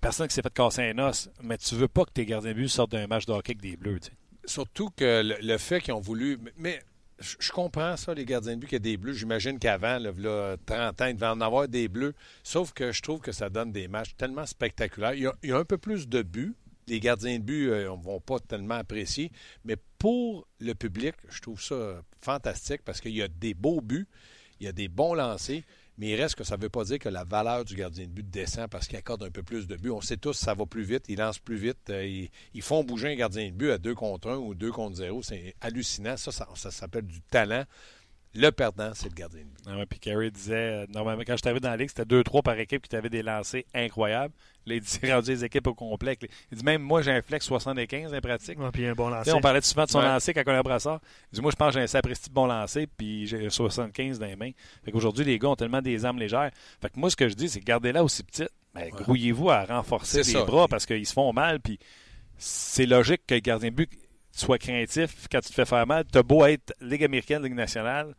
Personne 0.00 0.28
qui 0.28 0.34
s'est 0.34 0.42
fait 0.42 0.52
casser 0.52 0.82
un 0.82 0.98
os, 0.98 1.30
mais 1.42 1.58
tu 1.58 1.74
veux 1.74 1.88
pas 1.88 2.04
que 2.04 2.12
tes 2.12 2.24
gardiens 2.24 2.50
de 2.50 2.56
but 2.56 2.68
sortent 2.68 2.92
d'un 2.92 3.06
match 3.06 3.26
de 3.26 3.32
hockey 3.32 3.52
avec 3.52 3.60
des 3.60 3.76
bleus. 3.76 4.00
Surtout 4.44 4.90
que 4.90 5.22
le, 5.42 5.58
fait 5.58 5.80
qu'ils 5.80 5.92
ont 5.92 6.00
voulu. 6.00 6.38
Mais 6.56 6.80
je 7.20 7.52
comprends 7.52 7.96
ça, 7.96 8.14
les 8.14 8.24
gardiens 8.24 8.54
de 8.54 8.60
but, 8.60 8.66
qu'il 8.66 8.76
y 8.76 8.76
a 8.76 8.78
des 8.80 8.96
bleus. 8.96 9.12
J'imagine 9.12 9.58
qu'avant, 9.58 9.98
là, 9.98 10.10
là, 10.16 10.56
30 10.64 11.00
ans, 11.02 11.06
il 11.06 11.14
devait 11.14 11.26
en 11.26 11.40
avoir 11.40 11.68
des 11.68 11.88
bleus. 11.88 12.14
Sauf 12.42 12.72
que 12.72 12.92
je 12.92 13.02
trouve 13.02 13.20
que 13.20 13.32
ça 13.32 13.50
donne 13.50 13.72
des 13.72 13.88
matchs 13.88 14.14
tellement 14.16 14.46
spectaculaires. 14.46 15.14
Il 15.14 15.22
y 15.22 15.26
a, 15.26 15.34
il 15.42 15.50
y 15.50 15.52
a 15.52 15.58
un 15.58 15.64
peu 15.64 15.76
plus 15.76 16.08
de 16.08 16.22
buts. 16.22 16.54
Les 16.86 16.98
gardiens 16.98 17.38
de 17.38 17.44
but 17.44 17.70
ne 17.70 17.88
vont 17.88 18.20
pas 18.20 18.40
tellement 18.40 18.76
apprécier. 18.76 19.30
Mais 19.64 19.76
pour 19.98 20.46
le 20.60 20.72
public, 20.74 21.14
je 21.28 21.40
trouve 21.40 21.62
ça 21.62 22.02
fantastique 22.22 22.82
parce 22.84 23.00
qu'il 23.00 23.14
y 23.14 23.22
a 23.22 23.28
des 23.28 23.54
beaux 23.54 23.80
buts, 23.80 24.08
il 24.58 24.66
y 24.66 24.68
a 24.68 24.72
des 24.72 24.88
bons 24.88 25.14
lancers. 25.14 25.62
Mais 26.00 26.08
il 26.08 26.14
reste 26.14 26.34
que 26.34 26.44
ça 26.44 26.56
ne 26.56 26.62
veut 26.62 26.70
pas 26.70 26.82
dire 26.84 26.98
que 26.98 27.10
la 27.10 27.24
valeur 27.24 27.62
du 27.62 27.76
gardien 27.76 28.06
de 28.06 28.10
but 28.10 28.28
descend 28.28 28.70
parce 28.70 28.88
qu'il 28.88 28.96
accorde 28.96 29.22
un 29.22 29.30
peu 29.30 29.42
plus 29.42 29.66
de 29.66 29.76
buts. 29.76 29.90
On 29.90 30.00
sait 30.00 30.16
tous 30.16 30.32
ça 30.32 30.54
va 30.54 30.64
plus 30.64 30.82
vite, 30.82 31.04
il 31.08 31.18
lance 31.18 31.38
plus 31.38 31.58
vite. 31.58 31.90
euh, 31.90 32.26
ils, 32.54 32.62
font 32.62 32.82
bouger 32.82 33.08
un 33.08 33.16
gardien 33.16 33.46
de 33.50 33.54
but 33.54 33.70
à 33.70 33.76
2 33.76 33.94
contre 33.94 34.30
1 34.30 34.36
ou 34.38 34.54
2 34.54 34.72
contre 34.72 34.96
0. 34.96 35.22
C'est 35.22 35.54
hallucinant. 35.60 36.16
Ça, 36.16 36.32
ça 36.32 36.70
s'appelle 36.70 37.06
du 37.06 37.20
talent. 37.20 37.64
Le 38.32 38.50
perdant, 38.50 38.92
c'est 38.94 39.08
le 39.08 39.14
gardien 39.14 39.40
de 39.40 39.44
but. 39.46 39.58
Ah 39.66 39.76
ouais, 39.76 39.86
puis 39.86 39.98
Carey 39.98 40.30
disait, 40.30 40.54
euh, 40.54 40.86
normalement, 40.88 41.22
quand 41.26 41.36
je 41.36 41.42
t'avais 41.42 41.58
dans 41.58 41.70
la 41.70 41.76
ligue, 41.76 41.88
c'était 41.88 42.04
2-3 42.04 42.42
par 42.42 42.56
équipe 42.60 42.80
qui 42.82 42.88
t'avaient 42.88 43.08
des 43.10 43.22
lancers 43.24 43.64
incroyables. 43.74 44.32
Là, 44.66 44.74
il 44.76 44.80
dit, 44.80 44.86
c'est 44.88 45.12
rendu 45.12 45.30
les 45.32 45.44
équipes 45.44 45.66
au 45.66 45.74
complet. 45.74 46.16
Il 46.52 46.58
dit, 46.58 46.64
même 46.64 46.80
moi, 46.80 47.02
j'ai 47.02 47.10
un 47.10 47.22
flex 47.22 47.44
75 47.44 48.14
en 48.14 48.20
pratique. 48.20 48.60
Ouais, 48.60 48.70
puis 48.72 48.86
un 48.86 48.92
bon 48.94 49.08
lancer. 49.08 49.32
on 49.32 49.40
parlait 49.40 49.60
souvent 49.62 49.84
de 49.84 49.90
son 49.90 49.98
Ouais. 49.98 50.04
lancer 50.04 50.32
quand 50.32 50.42
on 50.46 50.50
a 50.52 50.58
un 50.58 50.62
brassard. 50.62 51.00
Il 51.32 51.36
dit, 51.36 51.42
moi, 51.42 51.50
je 51.50 51.56
pense 51.56 51.68
que 51.68 51.80
j'ai 51.80 51.82
un 51.82 51.86
sapristi 51.88 52.28
de 52.28 52.34
bon 52.34 52.46
lancer, 52.46 52.86
puis 52.86 53.26
j'ai 53.26 53.50
75 53.50 54.20
dans 54.20 54.26
les 54.26 54.36
mains. 54.36 54.52
Fait 54.84 54.92
qu'aujourd'hui, 54.92 55.24
les 55.24 55.36
gars 55.38 55.48
ont 55.48 55.56
tellement 55.56 55.82
des 55.82 56.04
armes 56.04 56.18
légères. 56.20 56.50
Fait 56.80 56.88
que 56.88 57.00
moi, 57.00 57.10
ce 57.10 57.16
que 57.16 57.28
je 57.28 57.34
dis, 57.34 57.48
c'est 57.48 57.60
gardez-la 57.60 58.04
aussi 58.04 58.22
petite. 58.22 58.50
Mais 58.76 58.90
grouillez-vous 58.90 59.50
à 59.50 59.64
renforcer 59.64 60.18
les 60.18 60.22
ça. 60.24 60.44
bras 60.44 60.68
parce 60.68 60.86
qu'ils 60.86 61.04
se 61.06 61.12
font 61.12 61.32
mal, 61.32 61.58
puis 61.58 61.80
c'est 62.38 62.86
logique 62.86 63.22
que 63.26 63.34
le 63.34 63.40
gardien 63.40 63.70
de 63.70 63.74
but 63.74 63.90
soit 64.32 64.58
craintif 64.58 65.26
quand 65.30 65.40
tu 65.40 65.48
te 65.48 65.54
fais 65.54 65.64
faire 65.66 65.86
mal. 65.86 66.04
T'as 66.10 66.22
beau 66.22 66.44
être 66.46 66.72
Ligue 66.80 67.04
américaine, 67.04 67.42
Ligue 67.42 67.54
nationale, 67.54 68.14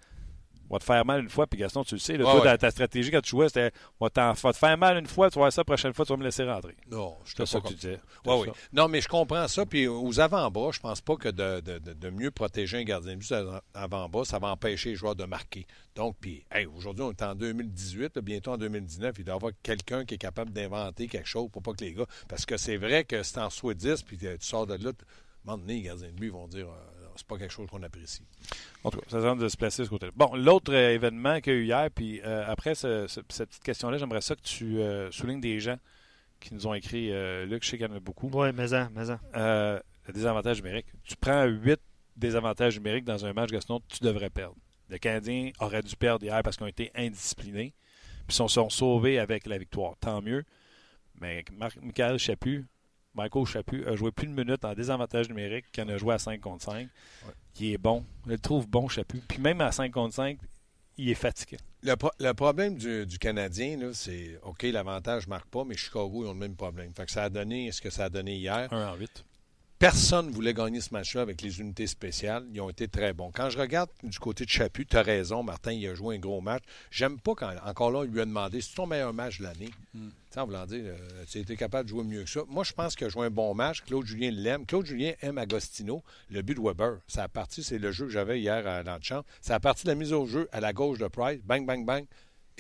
on 0.70 0.76
va 0.76 0.80
te 0.80 0.86
faire 0.86 1.04
mal 1.04 1.20
une 1.22 1.30
fois, 1.30 1.48
puis 1.48 1.60
Gaston, 1.60 1.84
tu 1.84 1.96
le 1.96 2.00
sais. 2.00 2.16
là, 2.16 2.24
Ouais, 2.24 2.32
toi, 2.32 2.42
ouais. 2.44 2.48
dans 2.52 2.58
ta 2.58 2.72
stratégie, 2.72 3.12
quand 3.12 3.20
tu 3.20 3.32
jouais, 3.32 3.50
c'était 3.50 3.72
on 4.00 4.06
va, 4.06 4.10
te 4.10 4.58
faire 4.58 4.78
mal 4.78 4.98
une 4.98 5.06
fois, 5.06 5.30
tu 5.30 5.36
vas 5.36 5.42
voir 5.42 5.52
ça, 5.52 5.60
la 5.62 5.66
prochaine 5.66 5.92
fois, 5.94 6.06
tu 6.06 6.14
vas 6.14 6.18
me 6.18 6.24
laisser 6.24 6.46
rentrer. 6.46 6.78
Non, 6.90 7.18
je 7.26 7.34
C'est 7.36 7.46
ça 7.46 7.60
que 7.60 7.68
tu 7.68 7.74
disais. 7.74 8.00
Oui, 8.26 8.34
C'est 8.46 8.50
oui. 8.52 8.56
Non, 8.72 8.88
mais 8.88 9.02
je 9.02 9.10
comprends 9.10 9.50
ça. 9.50 9.66
Puis 9.66 9.86
aux 9.90 10.18
avant-bras, 10.22 10.72
je 10.72 10.80
pense 10.80 11.02
pas 11.02 11.18
que 11.18 11.28
de, 11.28 11.60
de- 11.60 11.80
de- 11.94 12.10
mieux 12.10 12.32
protéger 12.32 12.78
un 12.78 12.84
gardien 12.86 13.12
de 13.12 13.18
but 13.18 13.26
sur 13.26 13.62
avant-bras, 13.74 14.24
ça 14.24 14.40
va 14.40 14.48
empêcher 14.48 14.92
les 14.92 14.96
joueurs 14.96 15.16
de 15.18 15.26
marquer. 15.26 15.68
Donc, 15.96 16.16
puis, 16.22 16.46
hey, 16.54 16.66
aujourd'hui, 16.68 17.04
on 17.04 17.12
est 17.12 17.22
en 17.22 17.36
2018, 17.36 18.16
là, 18.16 18.22
bientôt 18.22 18.52
en 18.52 18.58
2019, 18.58 19.16
il 19.20 19.26
doit 19.26 19.34
y 19.34 19.36
avoir 19.36 19.52
quelqu'un 19.64 20.06
qui 20.06 20.14
est 20.16 20.18
capable 20.20 20.52
d'inventer 20.54 21.08
quelque 21.08 21.28
chose 21.28 21.50
pour 21.52 21.62
pas 21.62 21.74
que 21.74 21.84
les 21.84 21.94
gars. 21.94 22.06
Parce 22.30 22.46
que 22.46 22.56
c'est 22.56 22.78
vrai 22.78 23.04
que 23.04 23.24
c'est 23.24 23.40
en 23.40 23.50
soit 23.50 23.74
10, 23.74 24.04
puis 24.04 24.18
euh, 24.24 24.38
tu 24.40 24.46
sors 24.48 24.66
de 24.68 24.76
là, 24.82 24.92
moment 25.46 25.58
donné, 25.58 25.76
les 25.76 25.82
gardiens 25.82 26.08
de 26.10 26.14
but 26.14 26.30
vont 26.30 26.48
dire 26.48 26.68
euh, 26.68 27.08
c'est 27.16 27.28
pas 27.28 27.38
quelque 27.38 27.52
chose 27.52 27.68
qu'on 27.70 27.84
apprécie. 27.84 28.24
En 28.84 28.90
tout 28.92 29.00
cas, 29.00 29.06
ça 29.10 29.22
semble 29.22 29.42
de 29.42 29.48
se 29.50 29.58
placer 29.58 29.82
de 29.82 29.86
ce 29.86 29.90
côté-là. 29.90 30.12
Bon, 30.16 30.34
l'autre 30.36 30.74
euh, 30.74 30.94
événement 30.94 31.40
qu'il 31.42 31.54
y 31.54 31.56
a 31.56 31.60
eu 31.60 31.66
hier, 31.66 31.90
puis 31.94 32.22
euh, 32.24 32.44
après 32.48 32.76
ce- 32.76 33.08
ce- 33.08 33.22
cette 33.30 33.50
petite 33.50 33.64
question-là, 33.64 33.98
j'aimerais 33.98 34.22
ça 34.22 34.36
que 34.36 34.42
tu 34.42 34.80
euh, 34.80 35.12
soulignes 35.12 35.42
des 35.42 35.60
gens 35.60 35.78
qui 36.40 36.54
nous 36.54 36.66
ont 36.68 36.74
écrit. 36.74 37.12
euh, 37.12 37.46
Luc, 37.46 37.64
je 37.64 37.70
sais 37.70 37.78
qu'il 37.78 37.86
y 37.88 37.90
en 37.92 37.96
a 37.96 38.00
beaucoup. 38.00 38.30
Oui, 38.34 38.50
mais 38.54 38.74
en, 38.74 38.90
mais 38.96 39.10
en. 39.10 39.20
Euh, 39.36 39.80
le 40.08 40.14
désavantage 40.14 40.58
numérique. 40.64 40.88
Tu 41.04 41.16
prends 41.16 41.44
8 41.46 41.80
désavantages 42.18 42.76
numériques 42.78 43.06
dans 43.06 43.26
un 43.26 43.34
match, 43.34 43.52
Gaston, 43.52 43.82
tu 43.88 44.00
devrais 44.04 44.30
perdre. 44.30 44.56
Le 44.90 44.98
Canadien 44.98 45.52
aurait 45.60 45.82
dû 45.84 45.96
perdre 45.96 46.26
hier 46.26 46.42
parce 46.44 46.58
qu'ils 46.58 46.66
ont 46.66 46.70
été 46.70 46.92
indisciplinés, 46.96 47.74
puis 48.28 48.30
ils 48.30 48.34
se 48.34 48.48
sont 48.48 48.70
sauvés 48.70 49.20
avec 49.20 49.46
la 49.46 49.58
victoire. 49.58 49.96
Tant 50.00 50.22
mieux. 50.22 50.44
Mais 51.20 51.46
Marc, 51.54 51.78
Michael 51.82 52.18
Chaput, 52.18 52.66
Michael 53.14 53.46
Chaput 53.46 53.86
a 53.88 53.96
joué 53.96 54.12
plus 54.12 54.28
de 54.28 54.34
minutes 54.34 54.64
en 54.64 54.74
désavantage 54.74 55.28
numérique 55.30 55.66
qu'il 55.72 55.84
en 55.84 55.90
a 55.90 55.98
joué 55.98 56.14
à 56.14 56.18
5 56.18 56.40
contre 56.40 56.64
5. 56.64 56.88
Il 57.60 57.74
est 57.74 57.78
bon. 57.78 58.06
Je 58.26 58.32
le 58.32 58.40
trouve 58.40 58.68
bon, 58.68 58.88
Chaput. 58.88 59.22
Puis 59.28 59.40
même 59.40 59.60
à 59.62 59.72
5 59.72 59.92
contre 59.92 60.16
5, 60.16 60.38
il 60.98 61.10
est 61.10 61.16
fatigué. 61.16 61.58
Le, 61.84 61.96
pro- 61.96 62.12
le 62.20 62.32
problème 62.34 62.78
du, 62.78 63.06
du 63.06 63.18
Canadien, 63.18 63.92
c'est 63.94 64.40
OK, 64.44 64.64
l'avantage 64.64 65.26
ne 65.26 65.32
marque 65.32 65.50
pas, 65.50 65.64
mais 65.66 65.76
Chicago, 65.76 66.24
ils 66.24 66.28
ont 66.28 66.34
le 66.34 66.40
même 66.40 66.56
problème. 66.56 66.92
Fait 66.96 67.06
que 67.06 67.12
ça 67.12 67.24
a 67.24 67.30
donné 67.30 67.72
ce 67.72 67.82
que 67.82 67.90
ça 67.90 68.06
a 68.06 68.10
donné 68.10 68.36
hier. 68.36 68.72
1 68.72 68.88
en 68.94 68.96
8. 68.96 69.26
Personne 69.82 70.28
ne 70.28 70.32
voulait 70.32 70.54
gagner 70.54 70.80
ce 70.80 70.94
match-là 70.94 71.22
avec 71.22 71.42
les 71.42 71.60
unités 71.60 71.88
spéciales. 71.88 72.46
Ils 72.54 72.62
ont 72.62 72.70
été 72.70 72.88
très 72.88 73.14
bons. 73.14 73.32
Quand 73.34 73.50
je 73.50 73.58
regarde 73.58 73.90
du 74.04 74.20
côté 74.20 74.46
de 74.46 74.50
Chaput, 74.52 74.86
tu 74.86 74.96
as 74.96 75.02
raison, 75.02 75.42
Martin, 75.42 75.72
il 75.72 75.88
a 75.88 75.96
joué 75.96 76.18
un 76.18 76.20
gros 76.20 76.40
match. 76.40 76.62
J'aime 76.92 77.20
pas 77.20 77.34
quand, 77.34 77.52
encore 77.66 77.90
là, 77.90 78.04
il 78.06 78.12
lui 78.12 78.22
a 78.22 78.26
demandé 78.26 78.62
c'est 78.62 78.76
ton 78.76 78.86
meilleur 78.86 79.12
match 79.12 79.40
de 79.40 79.44
l'année? 79.46 79.72
Sais, 80.30 80.40
en 80.40 80.46
voulant 80.46 80.68
dire, 80.68 80.84
euh, 80.86 81.24
tu 81.28 81.40
as 81.40 81.42
été 81.42 81.56
capable 81.56 81.86
de 81.86 81.90
jouer 81.90 82.04
mieux 82.04 82.26
que 82.26 82.30
ça. 82.30 82.42
Moi, 82.48 82.64
je 82.64 82.74
pense 82.74 82.96
qu'il 82.96 83.08
a 83.08 83.10
joué 83.10 83.26
un 83.26 83.32
bon 83.32 83.56
match. 83.56 83.82
Claude 83.82 84.06
Julien 84.06 84.30
l'aime. 84.30 84.68
Claude 84.68 84.86
Julien 84.86 85.14
aime 85.24 85.40
Agostino. 85.40 86.04
Le 86.30 86.44
but 86.44 86.54
de 86.54 86.62
Weber, 86.62 87.00
ça 87.08 87.24
a 87.24 87.28
parti, 87.28 87.64
c'est 87.64 87.80
le 87.80 87.92
jeu 87.92 88.06
que 88.06 88.12
j'avais 88.12 88.40
hier 88.40 88.68
à 88.68 88.84
l'antichambre. 88.84 89.26
Ça 89.42 89.56
a 89.56 89.60
parti 89.60 89.86
de 89.86 89.90
la 89.90 89.96
mise 89.96 90.14
au 90.14 90.28
jeu 90.28 90.48
à 90.52 90.60
la 90.60 90.74
gauche 90.74 91.00
de 91.00 91.08
Price. 91.08 91.42
Bang, 91.44 91.66
bang, 91.66 91.86
bang. 91.86 92.06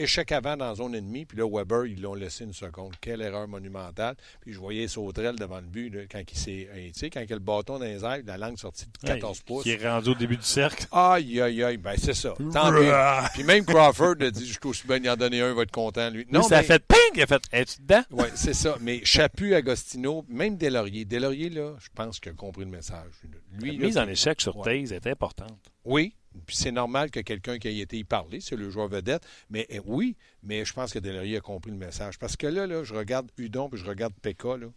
Échec 0.01 0.31
avant 0.31 0.57
dans 0.57 0.67
la 0.69 0.75
zone 0.75 0.95
ennemie, 0.95 1.25
puis 1.25 1.37
là, 1.37 1.45
Weber, 1.49 1.85
ils 1.85 2.01
l'ont 2.01 2.13
laissé 2.15 2.43
une 2.43 2.53
seconde. 2.53 2.95
Quelle 3.01 3.21
erreur 3.21 3.47
monumentale. 3.47 4.15
Puis 4.41 4.53
je 4.53 4.59
voyais 4.59 4.87
Sautrel 4.87 5.35
devant 5.37 5.57
le 5.59 5.67
but, 5.67 5.89
là, 5.89 6.01
quand 6.11 6.21
il 6.31 6.37
s'est. 6.37 6.67
euh, 6.73 6.87
Tu 6.87 6.99
sais, 6.99 7.09
quand 7.09 7.21
il 7.21 7.31
a 7.31 7.35
le 7.35 7.39
bâton 7.39 7.79
dans 7.79 7.85
les 7.85 8.03
airs, 8.03 8.19
la 8.25 8.37
langue 8.37 8.57
sortie 8.57 8.85
de 8.85 9.07
14 9.07 9.37
Ouais, 9.39 9.43
pouces. 9.45 9.63
Qui 9.63 9.71
est 9.71 9.87
rendu 9.87 10.09
au 10.09 10.15
début 10.15 10.37
du 10.37 10.43
cercle. 10.43 10.85
Aïe, 10.91 11.39
aïe, 11.41 11.63
aïe. 11.63 11.77
Ben, 11.77 11.95
c'est 11.97 12.13
ça. 12.13 12.33
Tant 12.53 12.71
mieux. 12.71 12.91
Puis 13.33 13.43
même 13.43 13.65
Crawford 13.65 14.15
a 14.21 14.31
dit 14.31 14.45
Je 14.47 14.59
aussi 14.67 14.85
bien 14.87 14.99
d'y 14.99 15.09
en 15.09 15.15
donner 15.17 15.41
un, 15.41 15.49
il 15.49 15.55
va 15.55 15.63
être 15.63 15.71
content, 15.71 16.09
lui. 16.09 16.25
Non, 16.31 16.41
ça 16.43 16.57
a 16.57 16.61
mais- 16.61 16.67
fait 16.67 16.85
ping! 16.87 16.97
Il 17.15 17.21
a 17.23 17.27
fait 17.27 17.41
Es-tu 17.51 17.81
dedans? 17.81 18.03
Oui, 18.11 18.25
c'est 18.35 18.53
ça. 18.53 18.77
Mais 18.81 19.01
Chaput, 19.03 19.53
Agostino, 19.53 20.25
même 20.29 20.57
Delaurier. 20.57 21.05
Delaurier, 21.05 21.49
là, 21.49 21.75
je 21.79 21.89
pense 21.93 22.19
qu'il 22.19 22.31
a 22.31 22.35
compris 22.35 22.63
le 22.65 22.71
message. 22.71 23.11
Lui, 23.59 23.77
La 23.77 23.85
mise 23.85 23.97
en 23.97 24.07
échec 24.07 24.39
sur 24.41 24.55
Ouais. 24.57 24.81
Taze 24.81 24.93
est 24.93 25.07
importante. 25.07 25.57
Oui, 25.83 26.13
c'est 26.47 26.71
normal 26.71 27.11
que 27.11 27.19
quelqu'un 27.19 27.57
qui 27.57 27.67
ait 27.67 27.77
été 27.77 27.97
y 27.97 28.03
parler, 28.03 28.39
c'est 28.39 28.55
le 28.55 28.69
joueur 28.69 28.87
vedette. 28.87 29.25
Mais 29.49 29.65
eh, 29.69 29.79
oui, 29.85 30.15
mais 30.43 30.65
je 30.65 30.73
pense 30.73 30.93
que 30.93 30.99
Delaurier 30.99 31.37
a 31.37 31.41
compris 31.41 31.71
le 31.71 31.77
message. 31.77 32.17
Parce 32.19 32.35
que 32.35 32.47
là, 32.47 32.67
là 32.67 32.83
je 32.83 32.93
regarde 32.93 33.31
Udon 33.37 33.69
puis 33.69 33.79
je 33.79 33.85
regarde 33.85 34.13
Pekka, 34.21 34.57
là, 34.57 34.67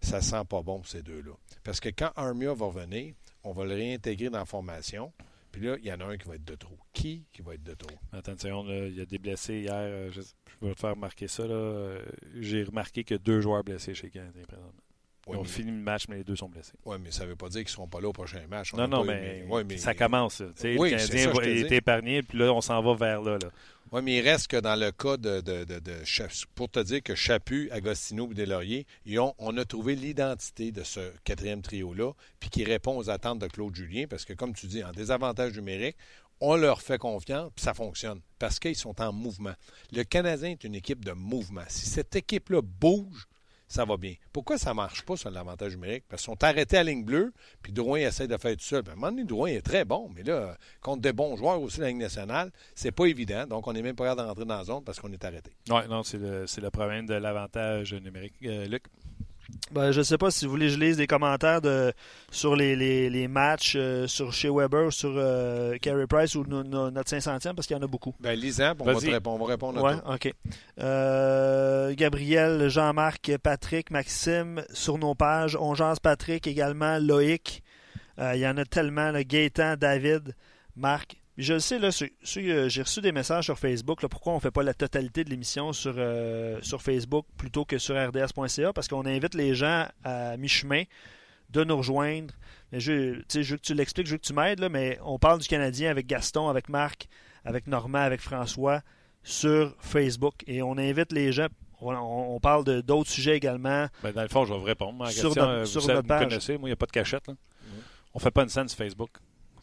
ça 0.00 0.20
sent 0.20 0.44
pas 0.48 0.62
bon, 0.62 0.82
ces 0.84 1.02
deux-là. 1.02 1.32
Parce 1.64 1.80
que 1.80 1.88
quand 1.88 2.12
Armia 2.16 2.54
va 2.54 2.66
revenir, 2.66 3.14
on 3.42 3.52
va 3.52 3.64
le 3.64 3.74
réintégrer 3.74 4.30
dans 4.30 4.38
la 4.38 4.44
formation. 4.44 5.12
Puis 5.52 5.62
là, 5.62 5.76
il 5.80 5.86
y 5.86 5.92
en 5.92 6.00
a 6.00 6.04
un 6.04 6.16
qui 6.16 6.28
va 6.28 6.36
être 6.36 6.44
de 6.44 6.54
trop. 6.54 6.78
Qui 6.92 7.24
qui 7.32 7.42
va 7.42 7.54
être 7.54 7.64
de 7.64 7.74
trop? 7.74 7.96
Attends 8.12 8.34
il 8.68 8.94
y 8.96 9.00
a 9.00 9.06
des 9.06 9.18
blessés 9.18 9.60
hier. 9.60 9.74
euh, 9.74 10.10
Je, 10.12 10.20
vais 10.62 10.74
te 10.74 10.80
faire 10.80 10.90
remarquer 10.94 11.26
ça. 11.26 11.42
Euh, 11.42 12.00
J'ai 12.38 12.62
remarqué 12.62 13.04
a 13.10 13.18
deux 13.18 13.40
joueurs 13.40 13.64
blessés 13.64 13.94
chez 13.94 14.10
Canadien 14.10 14.44
présentement. 14.46 14.89
Ils 15.32 15.38
ont 15.38 15.44
fini 15.44 15.70
le 15.70 15.76
match, 15.78 16.04
mais 16.08 16.16
les 16.16 16.24
deux 16.24 16.36
sont 16.36 16.48
blessés. 16.48 16.72
Oui, 16.84 16.96
mais 17.02 17.10
ça 17.10 17.24
ne 17.24 17.30
veut 17.30 17.36
pas 17.36 17.48
dire 17.48 17.60
qu'ils 17.60 17.70
ne 17.70 17.74
seront 17.74 17.88
pas 17.88 18.00
là 18.00 18.08
au 18.08 18.12
prochain 18.12 18.40
match. 18.48 18.72
On 18.74 18.76
non, 18.78 18.88
non, 18.88 19.04
eu- 19.04 19.08
mais, 19.08 19.44
ouais, 19.48 19.64
mais- 19.64 19.76
ça 19.78 19.94
commence. 19.94 20.40
Oui, 20.64 20.90
le 20.90 20.96
Canadien 20.96 21.34
ça, 21.34 21.42
est 21.44 21.72
épargné, 21.72 22.22
puis 22.22 22.38
là, 22.38 22.52
on 22.52 22.60
s'en 22.60 22.82
va 22.82 22.94
vers 22.94 23.22
là. 23.22 23.38
là. 23.42 23.48
Oui, 23.92 24.02
mais 24.04 24.18
il 24.18 24.20
reste 24.28 24.46
que 24.46 24.56
dans 24.56 24.78
le 24.78 24.92
cas 24.92 25.16
de, 25.16 25.40
de, 25.40 25.64
de, 25.64 25.78
de 25.80 26.04
Cha- 26.04 26.28
pour 26.54 26.68
te 26.68 26.78
dire 26.78 27.02
que 27.02 27.16
Chaput, 27.16 27.68
Agostino 27.72 28.30
et 28.62 28.86
ils 29.04 29.18
ont, 29.18 29.34
on 29.38 29.56
a 29.56 29.64
trouvé 29.64 29.96
l'identité 29.96 30.70
de 30.70 30.84
ce 30.84 31.12
quatrième 31.24 31.60
trio-là, 31.60 32.12
puis 32.38 32.50
qui 32.50 32.62
répond 32.62 32.96
aux 32.96 33.10
attentes 33.10 33.40
de 33.40 33.48
Claude 33.48 33.74
Julien, 33.74 34.04
parce 34.08 34.24
que 34.24 34.32
comme 34.32 34.54
tu 34.54 34.66
dis, 34.66 34.84
en 34.84 34.92
désavantage 34.92 35.54
numérique, 35.56 35.96
on 36.40 36.54
leur 36.56 36.80
fait 36.82 36.98
confiance, 36.98 37.50
puis 37.54 37.64
ça 37.64 37.74
fonctionne, 37.74 38.20
parce 38.38 38.60
qu'ils 38.60 38.76
sont 38.76 39.00
en 39.02 39.12
mouvement. 39.12 39.54
Le 39.92 40.04
Canadien 40.04 40.50
est 40.50 40.64
une 40.64 40.76
équipe 40.76 41.04
de 41.04 41.12
mouvement. 41.12 41.64
Si 41.68 41.86
cette 41.86 42.14
équipe-là 42.14 42.62
bouge, 42.62 43.26
ça 43.70 43.84
va 43.84 43.96
bien. 43.96 44.14
Pourquoi 44.32 44.58
ça 44.58 44.70
ne 44.70 44.74
marche 44.74 45.02
pas 45.02 45.16
sur 45.16 45.30
l'avantage 45.30 45.76
numérique? 45.76 46.04
Parce 46.08 46.22
qu'ils 46.22 46.32
sont 46.32 46.42
arrêtés 46.42 46.76
à 46.76 46.82
ligne 46.82 47.04
bleue, 47.04 47.32
puis 47.62 47.72
Drouin 47.72 48.00
essaie 48.00 48.26
de 48.26 48.36
faire 48.36 48.56
tout 48.56 48.64
seul. 48.64 48.82
Puis 48.82 48.92
à 49.00 49.06
un 49.06 49.46
est 49.46 49.62
très 49.62 49.84
bon, 49.84 50.10
mais 50.12 50.24
là, 50.24 50.56
contre 50.82 51.02
des 51.02 51.12
bons 51.12 51.36
joueurs 51.36 51.62
aussi 51.62 51.76
de 51.76 51.82
la 51.82 51.88
Ligue 51.90 51.98
nationale, 51.98 52.50
c'est 52.74 52.90
pas 52.90 53.06
évident. 53.06 53.46
Donc, 53.46 53.68
on 53.68 53.72
n'est 53.72 53.82
même 53.82 53.94
pas 53.94 54.04
capable 54.06 54.22
de 54.22 54.26
rentrer 54.26 54.44
dans 54.44 54.56
la 54.58 54.64
zone 54.64 54.82
parce 54.82 54.98
qu'on 54.98 55.12
est 55.12 55.24
arrêté. 55.24 55.52
Oui, 55.68 55.82
non, 55.88 56.02
c'est 56.02 56.18
le, 56.18 56.46
le 56.60 56.70
problème 56.70 57.06
de 57.06 57.14
l'avantage 57.14 57.94
numérique. 57.94 58.34
Euh, 58.42 58.66
Luc? 58.66 58.82
Ben, 59.72 59.92
je 59.92 59.98
ne 59.98 60.02
sais 60.04 60.18
pas 60.18 60.30
si 60.30 60.44
vous 60.46 60.50
voulez 60.50 60.66
que 60.66 60.72
je 60.72 60.78
lise 60.78 60.96
des 60.96 61.06
commentaires 61.06 61.60
de, 61.60 61.92
sur 62.32 62.56
les, 62.56 62.74
les, 62.74 63.08
les 63.08 63.28
matchs 63.28 63.74
euh, 63.76 64.06
sur 64.08 64.32
chez 64.32 64.48
Weber 64.50 64.86
ou 64.86 64.90
sur 64.90 65.12
euh, 65.14 65.76
Carey 65.78 66.06
Price 66.08 66.34
ou 66.34 66.44
no- 66.44 66.64
no- 66.64 66.90
notre 66.90 67.10
500e 67.14 67.54
parce 67.54 67.66
qu'il 67.66 67.76
y 67.76 67.80
en 67.80 67.82
a 67.82 67.86
beaucoup. 67.86 68.14
Ben, 68.20 68.32
lisant, 68.38 68.72
on 68.80 68.84
va, 68.84 68.94
te 68.94 69.06
répondre, 69.10 69.40
on 69.40 69.44
va 69.46 69.50
répondre 69.52 69.78
à 69.78 69.82
Ouais, 69.82 69.96
tout. 70.00 70.12
OK. 70.28 70.34
Euh, 70.80 71.94
Gabriel, 71.94 72.68
Jean-Marc, 72.68 73.32
Patrick, 73.42 73.90
Maxime, 73.90 74.62
sur 74.72 74.98
nos 74.98 75.14
pages. 75.14 75.56
On 75.60 75.74
jase 75.74 76.00
Patrick 76.00 76.46
également, 76.46 76.98
Loïc. 76.98 77.62
Euh, 78.18 78.32
Il 78.34 78.40
y 78.40 78.46
en 78.46 78.56
a 78.56 78.64
tellement. 78.64 79.10
Là, 79.12 79.22
Gaétan, 79.24 79.76
David, 79.76 80.34
Marc. 80.76 81.16
Je 81.40 81.54
le 81.54 81.60
sais, 81.60 81.78
là, 81.78 81.88
euh, 81.88 82.68
j'ai 82.68 82.82
reçu 82.82 83.00
des 83.00 83.12
messages 83.12 83.44
sur 83.44 83.58
Facebook. 83.58 84.02
Là, 84.02 84.10
pourquoi 84.10 84.34
on 84.34 84.36
ne 84.36 84.40
fait 84.40 84.50
pas 84.50 84.62
la 84.62 84.74
totalité 84.74 85.24
de 85.24 85.30
l'émission 85.30 85.72
sur, 85.72 85.94
euh, 85.96 86.58
sur 86.60 86.82
Facebook 86.82 87.24
plutôt 87.38 87.64
que 87.64 87.78
sur 87.78 87.94
rds.ca? 87.96 88.74
Parce 88.74 88.88
qu'on 88.88 89.06
invite 89.06 89.34
les 89.34 89.54
gens 89.54 89.86
à 90.04 90.36
mi-chemin 90.36 90.82
de 91.48 91.64
nous 91.64 91.78
rejoindre. 91.78 92.34
Mais 92.72 92.78
je, 92.78 92.92
veux 92.92 93.56
que 93.56 93.62
tu 93.62 93.72
l'expliques, 93.72 94.06
je 94.06 94.12
veux 94.12 94.18
que 94.18 94.26
tu 94.26 94.34
m'aides, 94.34 94.68
mais 94.70 94.98
on 95.02 95.18
parle 95.18 95.40
du 95.40 95.48
Canadien 95.48 95.90
avec 95.90 96.06
Gaston, 96.06 96.48
avec 96.48 96.68
Marc, 96.68 97.08
avec 97.46 97.66
Normand, 97.66 98.00
avec 98.00 98.20
François 98.20 98.82
sur 99.22 99.74
Facebook. 99.80 100.34
Et 100.46 100.60
on 100.60 100.76
invite 100.76 101.10
les 101.10 101.32
gens. 101.32 101.46
On, 101.80 102.38
parle 102.38 102.64
de 102.64 102.82
d'autres 102.82 103.08
sujets 103.08 103.38
également. 103.38 103.86
Ben, 104.02 104.12
dans 104.12 104.22
le 104.22 104.28
fond, 104.28 104.44
je 104.44 104.52
vais 104.52 104.58
vous 104.58 104.64
répondre. 104.66 105.08
Sur 105.08 105.30
question, 105.30 105.42
euh, 105.42 105.64
sur 105.64 105.80
vous, 105.80 105.86
savez- 105.86 105.96
notre 105.96 106.06
vous 106.06 106.08
page. 106.08 106.28
connaissez, 106.28 106.58
moi, 106.58 106.68
il 106.68 106.72
n'y 106.72 106.74
a 106.74 106.76
pas 106.76 106.84
de 106.84 106.92
cachette. 106.92 107.26
Là. 107.26 107.34
On 108.12 108.18
fait 108.18 108.30
pas 108.30 108.42
une 108.42 108.50
scène 108.50 108.68
sur 108.68 108.76
Facebook. 108.76 109.10